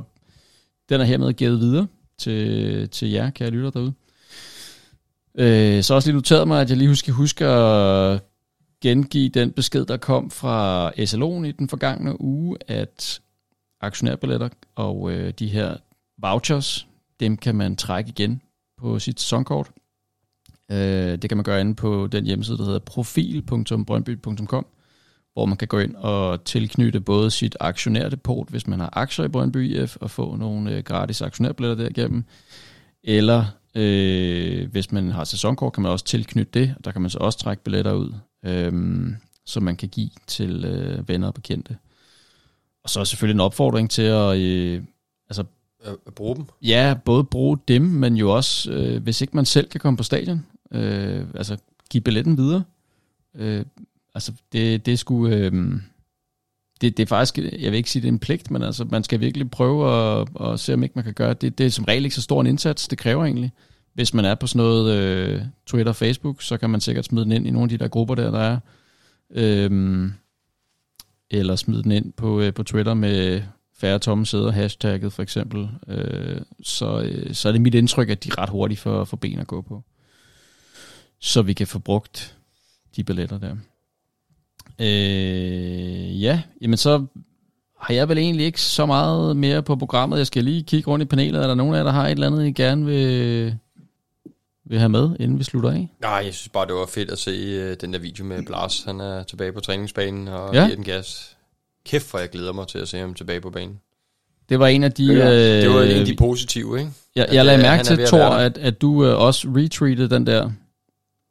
den 0.88 1.00
er 1.00 1.04
hermed 1.04 1.32
givet 1.32 1.60
videre 1.60 1.86
til, 2.18 2.88
til 2.88 3.10
jer, 3.10 3.30
kære 3.30 3.50
lytter 3.50 3.70
derude. 3.70 3.92
Øh, 5.34 5.82
så 5.82 5.94
også 5.94 6.08
lige 6.08 6.16
noteret 6.16 6.48
mig, 6.48 6.60
at 6.60 6.68
jeg 6.68 6.78
lige 6.78 6.88
husker, 6.88 7.12
husker 7.12 7.50
at 7.50 8.20
gengive 8.80 9.28
den 9.28 9.52
besked, 9.52 9.84
der 9.84 9.96
kom 9.96 10.30
fra 10.30 10.90
SLO'en 10.90 11.46
i 11.46 11.52
den 11.52 11.68
forgangne 11.68 12.20
uge, 12.20 12.56
at 12.68 13.20
aktionærbilletter 13.80 14.48
og 14.74 15.12
øh, 15.12 15.32
de 15.38 15.48
her 15.48 15.76
vouchers, 16.18 16.86
dem 17.20 17.36
kan 17.36 17.54
man 17.54 17.76
trække 17.76 18.08
igen 18.08 18.42
på 18.78 18.98
sit 18.98 19.20
sæsonkort. 19.20 19.70
Øh, 20.70 21.18
det 21.22 21.30
kan 21.30 21.36
man 21.36 21.44
gøre 21.44 21.60
inde 21.60 21.74
på 21.74 22.08
den 22.12 22.26
hjemmeside, 22.26 22.58
der 22.58 22.64
hedder 22.64 22.78
profil.brøndby.com, 22.78 24.66
hvor 25.32 25.46
man 25.46 25.56
kan 25.56 25.68
gå 25.68 25.78
ind 25.78 25.96
og 25.96 26.44
tilknytte 26.44 27.00
både 27.00 27.30
sit 27.30 27.56
aktionærdepot, 27.60 28.48
hvis 28.48 28.66
man 28.66 28.80
har 28.80 28.90
aktier 28.92 29.24
i 29.24 29.28
Brøndby 29.28 29.82
IF, 29.82 29.96
og 29.96 30.10
få 30.10 30.36
nogle 30.36 30.76
øh, 30.76 30.82
gratis 30.84 31.22
aktionærbilletter 31.22 31.84
derigennem, 31.84 32.24
eller 33.04 33.44
øh, 33.74 34.70
hvis 34.70 34.92
man 34.92 35.10
har 35.10 35.24
sæsonkort, 35.24 35.72
kan 35.72 35.82
man 35.82 35.92
også 35.92 36.04
tilknytte 36.04 36.60
det, 36.60 36.74
og 36.78 36.84
der 36.84 36.92
kan 36.92 37.00
man 37.00 37.10
så 37.10 37.18
også 37.18 37.38
trække 37.38 37.62
billetter 37.64 37.92
ud, 37.92 38.12
øh, 38.44 38.72
som 39.46 39.62
man 39.62 39.76
kan 39.76 39.88
give 39.88 40.10
til 40.26 40.64
øh, 40.64 41.08
venner 41.08 41.26
og 41.26 41.34
bekendte. 41.34 41.76
Og 42.84 42.90
så 42.90 43.00
er 43.00 43.04
selvfølgelig 43.04 43.34
en 43.34 43.40
opfordring 43.40 43.90
til 43.90 44.02
at 44.02 44.38
øh, 44.38 44.82
altså, 45.30 45.44
At 46.06 46.14
bruge 46.14 46.36
dem. 46.36 46.44
Ja, 46.62 46.94
både 47.04 47.24
bruge 47.24 47.58
dem, 47.68 47.82
men 47.82 48.16
jo 48.16 48.34
også, 48.34 48.72
øh, 48.72 49.02
hvis 49.02 49.20
ikke 49.20 49.36
man 49.36 49.44
selv 49.44 49.68
kan 49.68 49.80
komme 49.80 49.96
på 49.96 50.02
stadion, 50.02 50.46
øh, 50.72 51.26
altså 51.34 51.56
give 51.90 52.00
billetten 52.00 52.36
videre. 52.36 52.62
Øh, 53.34 53.64
altså, 54.14 54.32
det, 54.52 54.86
det 54.86 54.98
skulle... 54.98 55.36
Øh, 55.36 55.52
det, 56.80 56.96
det 56.96 57.02
er 57.02 57.06
faktisk, 57.06 57.38
jeg 57.38 57.72
vil 57.72 57.74
ikke 57.74 57.90
sige, 57.90 58.02
det 58.02 58.08
er 58.08 58.12
en 58.12 58.18
pligt, 58.18 58.50
men 58.50 58.62
altså, 58.62 58.84
man 58.84 59.04
skal 59.04 59.20
virkelig 59.20 59.50
prøve 59.50 59.90
at, 59.90 60.28
at 60.40 60.60
se, 60.60 60.74
om 60.74 60.82
ikke 60.82 60.92
man 60.94 61.04
kan 61.04 61.14
gøre 61.14 61.34
det. 61.34 61.58
Det 61.58 61.66
er 61.66 61.70
som 61.70 61.84
regel 61.84 62.04
ikke 62.04 62.16
så 62.16 62.22
stor 62.22 62.40
en 62.40 62.46
indsats, 62.46 62.88
det 62.88 62.98
kræver 62.98 63.24
egentlig. 63.24 63.52
Hvis 63.94 64.14
man 64.14 64.24
er 64.24 64.34
på 64.34 64.46
sådan 64.46 64.58
noget 64.58 64.96
øh, 64.96 65.42
Twitter 65.66 65.92
og 65.92 65.96
Facebook, 65.96 66.42
så 66.42 66.56
kan 66.56 66.70
man 66.70 66.80
sikkert 66.80 67.04
smide 67.04 67.24
den 67.24 67.32
ind 67.32 67.46
i 67.46 67.50
nogle 67.50 67.64
af 67.64 67.68
de 67.68 67.78
der 67.78 67.88
grupper 67.88 68.14
der, 68.14 68.30
der 68.30 68.38
er. 68.38 68.58
Øhm, 69.30 70.12
eller 71.30 71.56
smide 71.56 71.82
den 71.82 71.92
ind 71.92 72.12
på, 72.12 72.40
øh, 72.40 72.54
på 72.54 72.62
Twitter 72.62 72.94
med 72.94 73.42
færre 73.74 73.98
tomme 73.98 74.26
sæder, 74.26 74.50
hashtagget 74.50 75.12
for 75.12 75.22
eksempel, 75.22 75.68
øh, 75.88 76.40
så, 76.62 77.00
øh, 77.00 77.34
så 77.34 77.48
er 77.48 77.52
det 77.52 77.60
mit 77.60 77.74
indtryk, 77.74 78.08
at 78.08 78.24
de 78.24 78.28
er 78.28 78.38
ret 78.38 78.50
hurtigt 78.50 78.80
for, 78.80 79.04
for 79.04 79.16
ben 79.16 79.38
at 79.38 79.46
gå 79.46 79.60
på. 79.60 79.82
Så 81.20 81.42
vi 81.42 81.52
kan 81.52 81.66
få 81.66 81.78
brugt 81.78 82.36
de 82.96 83.04
billetter 83.04 83.38
der. 83.38 83.56
Øh, 84.80 86.22
ja, 86.22 86.42
jamen 86.62 86.76
så 86.76 87.06
har 87.80 87.94
jeg 87.94 88.08
vel 88.08 88.18
egentlig 88.18 88.46
ikke 88.46 88.60
så 88.60 88.86
meget 88.86 89.36
mere 89.36 89.62
på 89.62 89.76
programmet. 89.76 90.18
Jeg 90.18 90.26
skal 90.26 90.44
lige 90.44 90.62
kigge 90.62 90.90
rundt 90.90 91.02
i 91.02 91.06
panelet. 91.06 91.42
Er 91.42 91.46
der 91.46 91.54
nogen 91.54 91.74
af 91.74 91.78
jer, 91.78 91.84
der 91.84 91.90
har 91.92 92.06
et 92.06 92.10
eller 92.10 92.26
andet, 92.26 92.46
I 92.46 92.52
gerne 92.52 92.84
vil, 92.86 93.54
vil 94.64 94.78
have 94.78 94.88
med, 94.88 95.10
inden 95.20 95.38
vi 95.38 95.44
slutter 95.44 95.70
af? 95.70 95.88
Nej, 96.00 96.10
jeg 96.10 96.34
synes 96.34 96.48
bare, 96.48 96.66
det 96.66 96.74
var 96.74 96.86
fedt 96.86 97.10
at 97.10 97.18
se 97.18 97.64
uh, 97.70 97.74
den 97.80 97.92
der 97.92 97.98
video 97.98 98.24
med 98.24 98.42
Blas. 98.46 98.82
Han 98.86 99.00
er 99.00 99.22
tilbage 99.22 99.52
på 99.52 99.60
træningsbanen 99.60 100.28
og 100.28 100.54
Ja. 100.54 100.64
giver 100.64 100.74
den 100.76 100.84
gas. 100.84 101.36
Kæft, 101.86 102.10
hvor 102.10 102.18
jeg 102.18 102.30
glæder 102.30 102.52
mig 102.52 102.66
til 102.68 102.78
at 102.78 102.88
se 102.88 102.98
ham 102.98 103.14
tilbage 103.14 103.40
på 103.40 103.50
banen. 103.50 103.80
Det 104.48 104.58
var 104.58 104.66
en 104.66 104.84
af 104.84 104.92
de... 104.92 105.04
Ja, 105.14 105.60
Det 105.60 105.70
var 105.70 105.82
en 105.82 105.90
øh, 105.90 106.00
af 106.00 106.06
de 106.06 106.16
positive, 106.16 106.78
ikke? 106.78 106.90
jeg, 107.16 107.28
jeg 107.32 107.44
lagde 107.44 107.58
øh, 107.58 107.62
mærke 107.62 107.84
til, 107.84 107.98
Thor, 108.06 108.24
at, 108.24 108.58
at 108.58 108.80
du 108.80 109.04
øh, 109.06 109.20
også 109.20 109.48
retweetede 109.48 110.10
den 110.10 110.26
der. 110.26 110.50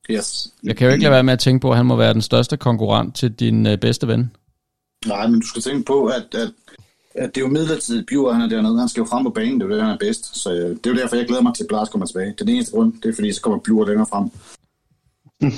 Yes. 0.10 0.48
Jeg 0.64 0.78
kan 0.78 0.88
jo 0.88 0.94
ikke 0.94 1.04
lade 1.04 1.14
være 1.14 1.24
med 1.24 1.34
at 1.34 1.40
tænke 1.40 1.62
på, 1.62 1.72
at 1.72 1.78
han 1.78 1.86
må 1.86 1.96
være 1.96 2.14
den 2.14 2.22
største 2.22 2.58
konkurrent 2.58 3.16
til 3.16 3.32
din 3.32 3.68
øh, 3.68 3.78
bedste 3.78 4.08
ven. 4.08 4.32
Nej, 5.06 5.28
men 5.28 5.40
du 5.42 5.48
skal 5.48 5.62
tænke 5.62 5.86
på, 5.86 6.06
at, 6.06 6.36
at, 6.36 6.52
at 7.16 7.36
det 7.36 7.42
er 7.42 7.46
jo 7.46 7.48
midlertidigt, 7.48 8.08
Bjur 8.08 8.34
han 8.34 8.42
er 8.42 8.48
dernede. 8.48 8.80
Han 8.80 8.90
skal 8.90 9.02
jo 9.02 9.08
frem 9.08 9.24
på 9.24 9.30
banen, 9.30 9.60
det 9.60 9.66
er 9.66 9.70
jo 9.70 9.76
det, 9.76 9.84
han 9.84 9.94
er 9.94 9.98
bedst. 9.98 10.42
Så 10.42 10.54
øh, 10.54 10.70
det 10.70 10.86
er 10.86 10.90
jo 10.90 10.96
derfor, 10.96 11.16
jeg 11.16 11.28
glæder 11.28 11.42
mig 11.42 11.56
til, 11.56 11.64
at 11.64 11.68
Blas 11.68 11.90
kommer 11.90 12.08
tilbage. 12.08 12.26
Det 12.26 12.42
er 12.42 12.46
den 12.46 12.56
eneste 12.56 12.74
grund, 12.74 12.94
det 13.04 13.10
er 13.10 13.16
fordi, 13.16 13.34
så 13.34 13.42
kommer 13.42 13.60
Bjur 13.60 13.86
længere 13.86 14.08
frem. 14.10 14.32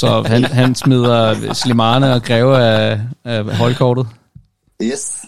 Så 0.00 0.22
han, 0.22 0.44
han 0.44 0.74
smider 0.74 1.52
Slimane 1.54 2.14
og 2.14 2.22
Greve 2.22 2.58
af, 2.58 3.00
af 3.24 3.56
holdkortet. 3.56 4.06
Yes. 4.82 5.24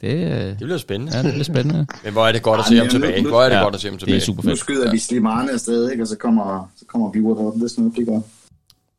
Det, 0.00 0.08
øh, 0.14 0.30
Det 0.30 0.58
bliver 0.58 0.78
spændende. 0.78 1.16
ja, 1.16 1.22
det 1.22 1.32
bliver 1.32 1.44
spændende. 1.44 1.86
Men 2.04 2.12
hvor 2.12 2.26
er 2.26 2.32
det 2.32 2.42
godt 2.42 2.60
at 2.60 2.66
se 2.66 2.76
ham 2.76 2.86
nu- 2.86 2.90
tilbage. 2.90 3.22
nu- 3.22 3.28
Hvor 3.28 3.42
er 3.42 3.48
det 3.48 3.56
Ja, 3.56 3.62
godt 3.62 3.74
at 3.74 3.80
se 3.80 3.88
ham 3.88 3.92
Det 3.94 4.00
tilbage. 4.00 4.16
er 4.16 4.20
super 4.20 4.42
Nu 4.42 4.48
fedt. 4.48 4.58
skyder 4.58 4.90
vi 4.90 4.98
Slimane 4.98 5.52
afsted, 5.52 5.90
ikke? 5.90 6.02
og 6.04 6.08
så 6.08 6.16
kommer, 6.16 6.70
så 6.76 6.84
kommer 6.86 7.12
Bjur 7.12 7.34
deroppe. 7.34 7.58
Det 7.60 7.64
er 7.64 7.68
sådan 7.68 7.84
noget, 7.84 7.96
det 7.98 8.06
gør. 8.06 8.20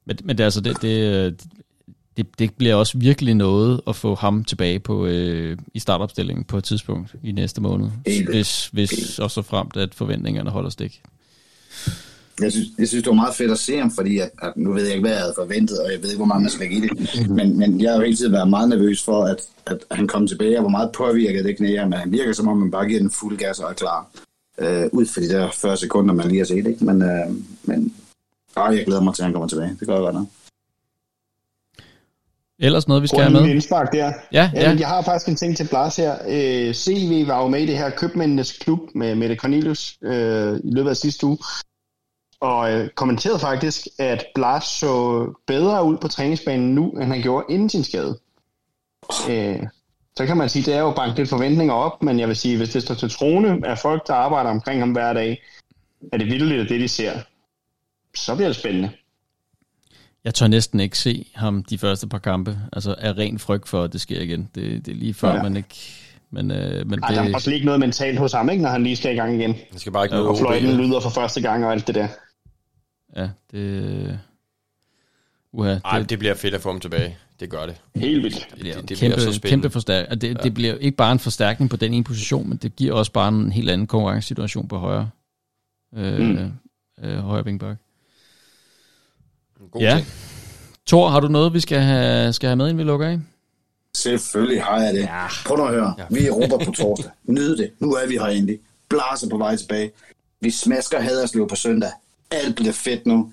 Men, 0.05 0.17
men 0.23 0.37
det, 0.37 0.39
er 0.43 0.45
altså, 0.45 0.61
det, 0.61 0.81
det, 0.81 1.41
det, 2.17 2.27
det 2.39 2.53
bliver 2.53 2.75
også 2.75 2.97
virkelig 2.97 3.33
noget 3.35 3.81
at 3.87 3.95
få 3.95 4.15
ham 4.15 4.43
tilbage 4.43 4.79
på 4.79 5.05
øh, 5.05 5.57
i 5.73 5.79
startopstillingen 5.79 6.43
på 6.45 6.57
et 6.57 6.63
tidspunkt 6.63 7.15
i 7.23 7.31
næste 7.31 7.61
måned. 7.61 7.89
Helt. 8.07 8.29
Hvis, 8.29 8.67
hvis 8.73 9.19
også 9.19 9.35
så 9.35 9.41
fremt, 9.41 9.77
at 9.77 9.95
forventningerne 9.95 10.49
holder 10.49 10.69
stik. 10.69 11.01
Jeg 12.41 12.51
synes, 12.51 12.67
jeg 12.77 12.87
synes, 12.87 13.03
det 13.03 13.09
var 13.09 13.15
meget 13.15 13.35
fedt 13.35 13.51
at 13.51 13.59
se 13.59 13.77
ham, 13.77 13.91
fordi 13.91 14.19
at, 14.19 14.29
at 14.41 14.53
nu 14.55 14.73
ved 14.73 14.83
jeg 14.83 14.91
ikke, 14.91 15.01
hvad 15.01 15.11
jeg 15.11 15.19
havde 15.21 15.33
forventet, 15.37 15.79
og 15.79 15.91
jeg 15.91 16.01
ved 16.01 16.09
ikke, 16.09 16.17
hvor 16.17 16.25
meget 16.25 16.41
man 16.41 16.51
skal 16.51 16.69
lægge 16.69 16.77
i 16.77 16.81
det. 16.81 17.29
Men, 17.29 17.57
men 17.57 17.81
jeg 17.81 17.91
har 17.91 17.97
jo 17.97 18.03
hele 18.03 18.17
tiden 18.17 18.31
været 18.31 18.49
meget 18.49 18.69
nervøs 18.69 19.03
for, 19.03 19.23
at, 19.23 19.41
at 19.65 19.77
han 19.91 20.07
kom 20.07 20.27
tilbage, 20.27 20.57
og 20.57 20.61
hvor 20.61 20.69
meget 20.69 20.91
påvirket 20.91 21.45
det 21.45 21.57
knæ 21.57 21.83
men 21.83 21.93
han 21.93 22.11
virker 22.11 22.33
som 22.33 22.47
om, 22.47 22.57
man 22.57 22.71
bare 22.71 22.87
giver 22.87 22.99
den 22.99 23.11
fuld 23.11 23.37
gas 23.37 23.59
og 23.59 23.69
er 23.69 23.73
klar. 23.73 24.07
Øh, 24.59 24.89
ud 24.91 25.05
for 25.05 25.19
de 25.19 25.29
der 25.29 25.49
40 25.51 25.77
sekunder, 25.77 26.13
man 26.13 26.27
lige 26.27 26.37
har 26.37 26.45
set, 26.45 26.67
ikke? 26.67 26.85
Men, 26.85 27.01
øh, 27.01 27.27
men 27.63 27.93
øh, 28.57 28.75
jeg 28.77 28.85
glæder 28.85 29.01
mig 29.01 29.13
til, 29.15 29.21
at 29.21 29.25
han 29.25 29.33
kommer 29.33 29.47
tilbage. 29.47 29.75
Det 29.79 29.87
gør 29.87 29.93
jeg 29.93 30.01
godt 30.01 30.15
nok. 30.15 30.27
Ellers 32.59 32.87
noget, 32.87 33.03
vi 33.03 33.07
skal 33.07 33.17
Prøv 33.17 33.23
have 33.31 33.41
med? 33.43 33.49
indspark 33.51 33.93
der. 33.93 34.13
Ja, 34.31 34.51
Ja. 34.53 34.61
ja. 34.61 34.75
Jeg 34.79 34.87
har 34.87 35.01
faktisk 35.01 35.29
en 35.29 35.35
ting 35.35 35.57
til 35.57 35.67
Blas 35.67 35.95
her. 35.95 36.15
Øh, 36.27 36.73
CV 36.73 37.27
var 37.27 37.41
jo 37.41 37.47
med 37.47 37.61
i 37.61 37.65
det 37.65 37.77
her 37.77 37.89
købmændenes 37.89 38.51
klub 38.51 38.79
med 38.95 39.15
Mette 39.15 39.35
Cornelius 39.35 39.97
øh, 40.03 40.59
i 40.63 40.71
løbet 40.71 40.89
af 40.89 40.97
sidste 40.97 41.25
uge. 41.25 41.37
Og 42.41 42.71
øh, 42.71 42.89
kommenterede 42.89 43.39
faktisk, 43.39 43.87
at 43.99 44.25
Blas 44.35 44.63
så 44.63 45.25
bedre 45.47 45.83
ud 45.83 45.97
på 45.97 46.07
træningsbanen 46.07 46.75
nu, 46.75 46.89
end 46.89 47.11
han 47.11 47.21
gjorde 47.21 47.45
inden 47.49 47.69
sin 47.69 47.83
skade. 47.83 48.19
Øh, 49.29 49.63
så 50.17 50.25
kan 50.25 50.37
man 50.37 50.49
sige, 50.49 50.65
det 50.65 50.73
er 50.73 50.79
jo 50.79 50.91
banket 50.91 51.17
lidt 51.17 51.29
forventninger 51.29 51.73
op, 51.73 52.03
men 52.03 52.19
jeg 52.19 52.27
vil 52.27 52.35
sige, 52.35 52.57
hvis 52.57 52.69
det 52.69 52.83
står 52.83 52.95
til 52.95 53.09
trone 53.09 53.67
af 53.67 53.77
folk, 53.77 54.07
der 54.07 54.13
arbejder 54.13 54.49
omkring 54.49 54.81
ham 54.81 54.91
hver 54.91 55.13
dag, 55.13 55.43
er 56.13 56.17
det 56.17 56.27
vildt 56.27 56.69
det, 56.69 56.81
de 56.81 56.87
ser. 56.87 57.19
Så 58.15 58.35
bliver 58.35 58.49
det 58.49 58.55
spændende. 58.55 58.89
Jeg 60.23 60.33
tør 60.33 60.47
næsten 60.47 60.79
ikke 60.79 60.97
se 60.97 61.25
ham 61.35 61.63
de 61.63 61.77
første 61.77 62.07
par 62.07 62.17
kampe. 62.17 62.57
Altså 62.73 62.95
af 62.97 63.13
ren 63.17 63.39
frygt 63.39 63.69
for, 63.69 63.83
at 63.83 63.93
det 63.93 64.01
sker 64.01 64.21
igen. 64.21 64.49
Det, 64.55 64.85
det 64.85 64.91
er 64.91 64.95
lige 64.95 65.13
før, 65.13 65.35
ja. 65.35 65.43
Man 65.43 65.57
ikke... 65.57 65.75
Men, 66.31 66.51
øh, 66.51 66.89
men 66.89 66.99
Ej, 67.03 67.09
der 67.09 67.21
er 67.21 67.25
det, 67.25 67.35
også 67.35 67.49
lige 67.49 67.55
ikke 67.55 67.65
noget 67.65 67.79
mentalt 67.79 68.19
hos 68.19 68.33
ham, 68.33 68.49
ikke, 68.49 68.63
når 68.63 68.69
han 68.69 68.83
lige 68.83 68.95
skal 68.95 69.13
i 69.13 69.15
gang 69.15 69.33
igen. 69.33 69.55
Det 69.73 69.81
skal 69.81 69.91
bare 69.91 70.05
ikke 70.05 70.17
Og 70.17 70.37
fløjten 70.37 70.77
lyder 70.77 70.99
for 70.99 71.09
første 71.09 71.41
gang 71.41 71.65
og 71.65 71.71
alt 71.71 71.87
det 71.87 71.95
der. 71.95 72.07
Ja, 73.15 73.29
det... 73.51 74.19
Uha, 75.51 75.69
det, 75.73 75.83
Nej, 75.83 75.99
det 75.99 76.19
bliver 76.19 76.35
fedt 76.35 76.53
at 76.53 76.61
få 76.61 76.71
ham 76.71 76.79
tilbage. 76.79 77.17
Det 77.39 77.49
gør 77.49 77.65
det. 77.65 77.75
Helt 77.95 78.23
vildt. 78.23 78.47
Det, 78.51 78.59
bliver 78.59 78.75
det, 78.75 78.89
det 78.89 78.97
kæmpe, 78.97 79.15
bliver 79.15 79.31
så 79.31 79.33
spændende. 79.37 79.49
kæmpe 79.49 79.69
forstærk. 79.69 80.09
Det, 80.21 80.23
ja. 80.23 80.33
det 80.33 80.53
bliver 80.53 80.75
ikke 80.75 80.97
bare 80.97 81.11
en 81.11 81.19
forstærkning 81.19 81.69
på 81.69 81.77
den 81.77 81.93
ene 81.93 82.03
position, 82.03 82.49
men 82.49 82.57
det 82.57 82.75
giver 82.75 82.93
også 82.93 83.11
bare 83.11 83.27
en 83.29 83.51
helt 83.51 83.69
anden 83.69 83.87
konkurrencesituation 83.87 84.67
på 84.67 84.77
højre, 84.77 85.09
øh, 85.95 86.19
mm. 86.19 86.51
Øh, 87.03 87.17
højre 87.17 87.45
vingbak. 87.45 87.77
En 89.61 89.67
god 89.71 89.81
Ja. 89.81 89.95
ting. 89.95 90.07
Thor, 90.87 91.09
har 91.09 91.19
du 91.19 91.27
noget, 91.27 91.53
vi 91.53 91.59
skal 91.59 91.79
have, 91.79 92.33
skal 92.33 92.47
have 92.47 92.55
med, 92.55 92.65
inden 92.65 92.77
vi 92.77 92.83
lukker 92.83 93.07
af? 93.07 93.19
Selvfølgelig 93.93 94.63
har 94.63 94.81
jeg 94.81 94.93
det. 94.93 95.01
Ja. 95.01 95.27
Prøv 95.45 95.57
nu 95.57 95.63
at 95.63 95.73
høre. 95.73 95.95
Ja. 95.97 96.03
Vi 96.11 96.19
er 96.25 96.27
Europa 96.27 96.65
på 96.65 96.71
torsdag. 96.71 97.11
Nyd 97.23 97.57
det. 97.57 97.71
Nu 97.79 97.91
er 97.93 98.07
vi 98.07 98.13
her 98.13 98.25
endelig. 98.25 98.59
Blaser 98.89 99.29
på 99.29 99.37
vej 99.37 99.55
tilbage. 99.55 99.91
Vi 100.41 100.49
smasker 100.51 101.01
Haderslev 101.01 101.47
på 101.49 101.55
søndag. 101.55 101.89
Alt 102.31 102.55
bliver 102.55 102.73
fedt 102.73 103.05
nu. 103.05 103.31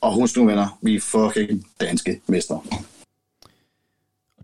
Og 0.00 0.14
husk 0.14 0.36
nu, 0.36 0.46
venner, 0.46 0.78
vi 0.82 0.94
er 0.94 1.00
fucking 1.00 1.66
danske 1.80 2.20
mestre. 2.26 2.60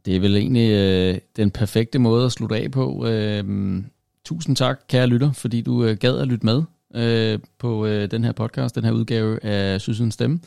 Det 0.04 0.16
er 0.16 0.20
vel 0.20 0.36
egentlig 0.36 0.70
øh, 0.70 1.18
den 1.36 1.50
perfekte 1.50 1.98
måde 1.98 2.26
at 2.26 2.32
slutte 2.32 2.56
af 2.56 2.70
på. 2.70 3.06
Øh, 3.06 3.82
tusind 4.24 4.56
tak, 4.56 4.80
kære 4.88 5.06
lytter, 5.06 5.32
fordi 5.32 5.60
du 5.60 5.84
øh, 5.84 5.96
gad 5.96 6.18
at 6.18 6.28
lytte 6.28 6.46
med 6.46 6.62
øh, 6.94 7.38
på 7.58 7.86
øh, 7.86 8.10
den 8.10 8.24
her 8.24 8.32
podcast, 8.32 8.74
den 8.74 8.84
her 8.84 8.92
udgave 8.92 9.44
af 9.44 9.80
Sydsidens 9.80 10.14
Stemme. 10.14 10.40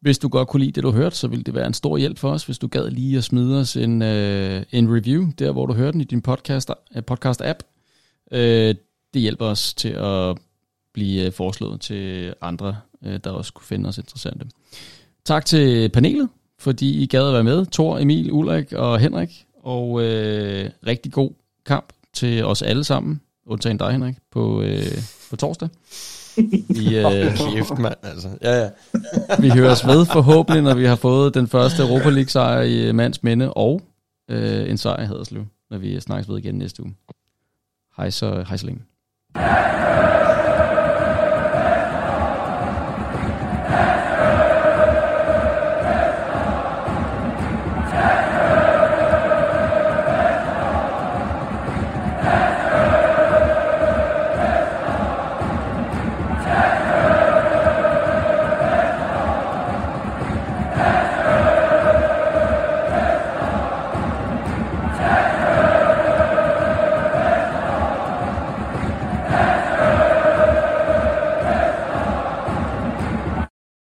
Hvis 0.00 0.18
du 0.18 0.28
godt 0.28 0.48
kunne 0.48 0.60
lide 0.60 0.72
det, 0.72 0.82
du 0.82 0.90
hørte, 0.90 1.16
så 1.16 1.28
ville 1.28 1.44
det 1.44 1.54
være 1.54 1.66
en 1.66 1.74
stor 1.74 1.96
hjælp 1.96 2.18
for 2.18 2.30
os, 2.30 2.44
hvis 2.44 2.58
du 2.58 2.66
gad 2.66 2.90
lige 2.90 3.18
at 3.18 3.24
smide 3.24 3.60
os 3.60 3.76
en, 3.76 4.02
øh, 4.02 4.62
en 4.72 4.96
review, 4.96 5.26
der 5.38 5.52
hvor 5.52 5.66
du 5.66 5.74
hører 5.74 5.90
den 5.90 6.00
i 6.00 6.04
din 6.04 6.22
podcast, 6.22 6.70
podcast-app. 7.10 7.58
Øh, 8.32 8.74
det 9.14 9.22
hjælper 9.22 9.46
os 9.46 9.74
til 9.74 9.88
at 9.88 10.38
blive 10.96 11.26
øh, 11.26 11.32
foreslået 11.32 11.80
til 11.80 12.34
andre, 12.40 12.76
øh, 13.04 13.20
der 13.24 13.30
også 13.30 13.52
kunne 13.52 13.66
finde 13.66 13.88
os 13.88 13.98
interessante. 13.98 14.46
Tak 15.24 15.44
til 15.44 15.88
panelet, 15.88 16.28
fordi 16.58 17.02
I 17.02 17.06
gad 17.06 17.28
at 17.28 17.34
være 17.34 17.44
med. 17.44 17.66
Thor, 17.66 17.98
Emil, 17.98 18.32
Ulrik 18.32 18.72
og 18.72 18.98
Henrik. 18.98 19.46
Og 19.62 20.02
øh, 20.02 20.70
rigtig 20.86 21.12
god 21.12 21.30
kamp 21.66 21.92
til 22.14 22.44
os 22.44 22.62
alle 22.62 22.84
sammen, 22.84 23.20
undtagen 23.46 23.78
dig, 23.78 23.92
Henrik, 23.92 24.14
på, 24.32 24.62
øh, 24.62 24.98
på 25.30 25.36
torsdag. 25.36 25.68
Vi, 26.68 26.98
øh, 26.98 27.36
Kæft, 27.36 27.78
mand, 27.78 27.96
altså. 28.02 28.28
Ja, 28.42 28.62
ja. 28.62 28.68
vi 29.42 29.48
høres 29.48 29.86
ved 29.86 30.06
forhåbentlig, 30.06 30.62
når 30.62 30.74
vi 30.74 30.84
har 30.84 30.96
fået 30.96 31.34
den 31.34 31.48
første 31.48 31.82
Europa 31.82 32.10
League-sejr 32.10 32.62
i 32.62 32.92
mands 32.92 33.22
minde, 33.22 33.52
og 33.52 33.82
øh, 34.30 34.70
en 34.70 34.78
sejr 34.78 35.02
i 35.02 35.06
Haderslev, 35.06 35.44
når 35.70 35.78
vi 35.78 36.00
snakkes 36.00 36.28
ved 36.28 36.38
igen 36.38 36.54
næste 36.54 36.82
uge. 36.82 36.94
Hej 37.96 38.10
så, 38.10 38.44
hej 38.48 38.56
så 38.56 38.66
længe. 38.66 38.82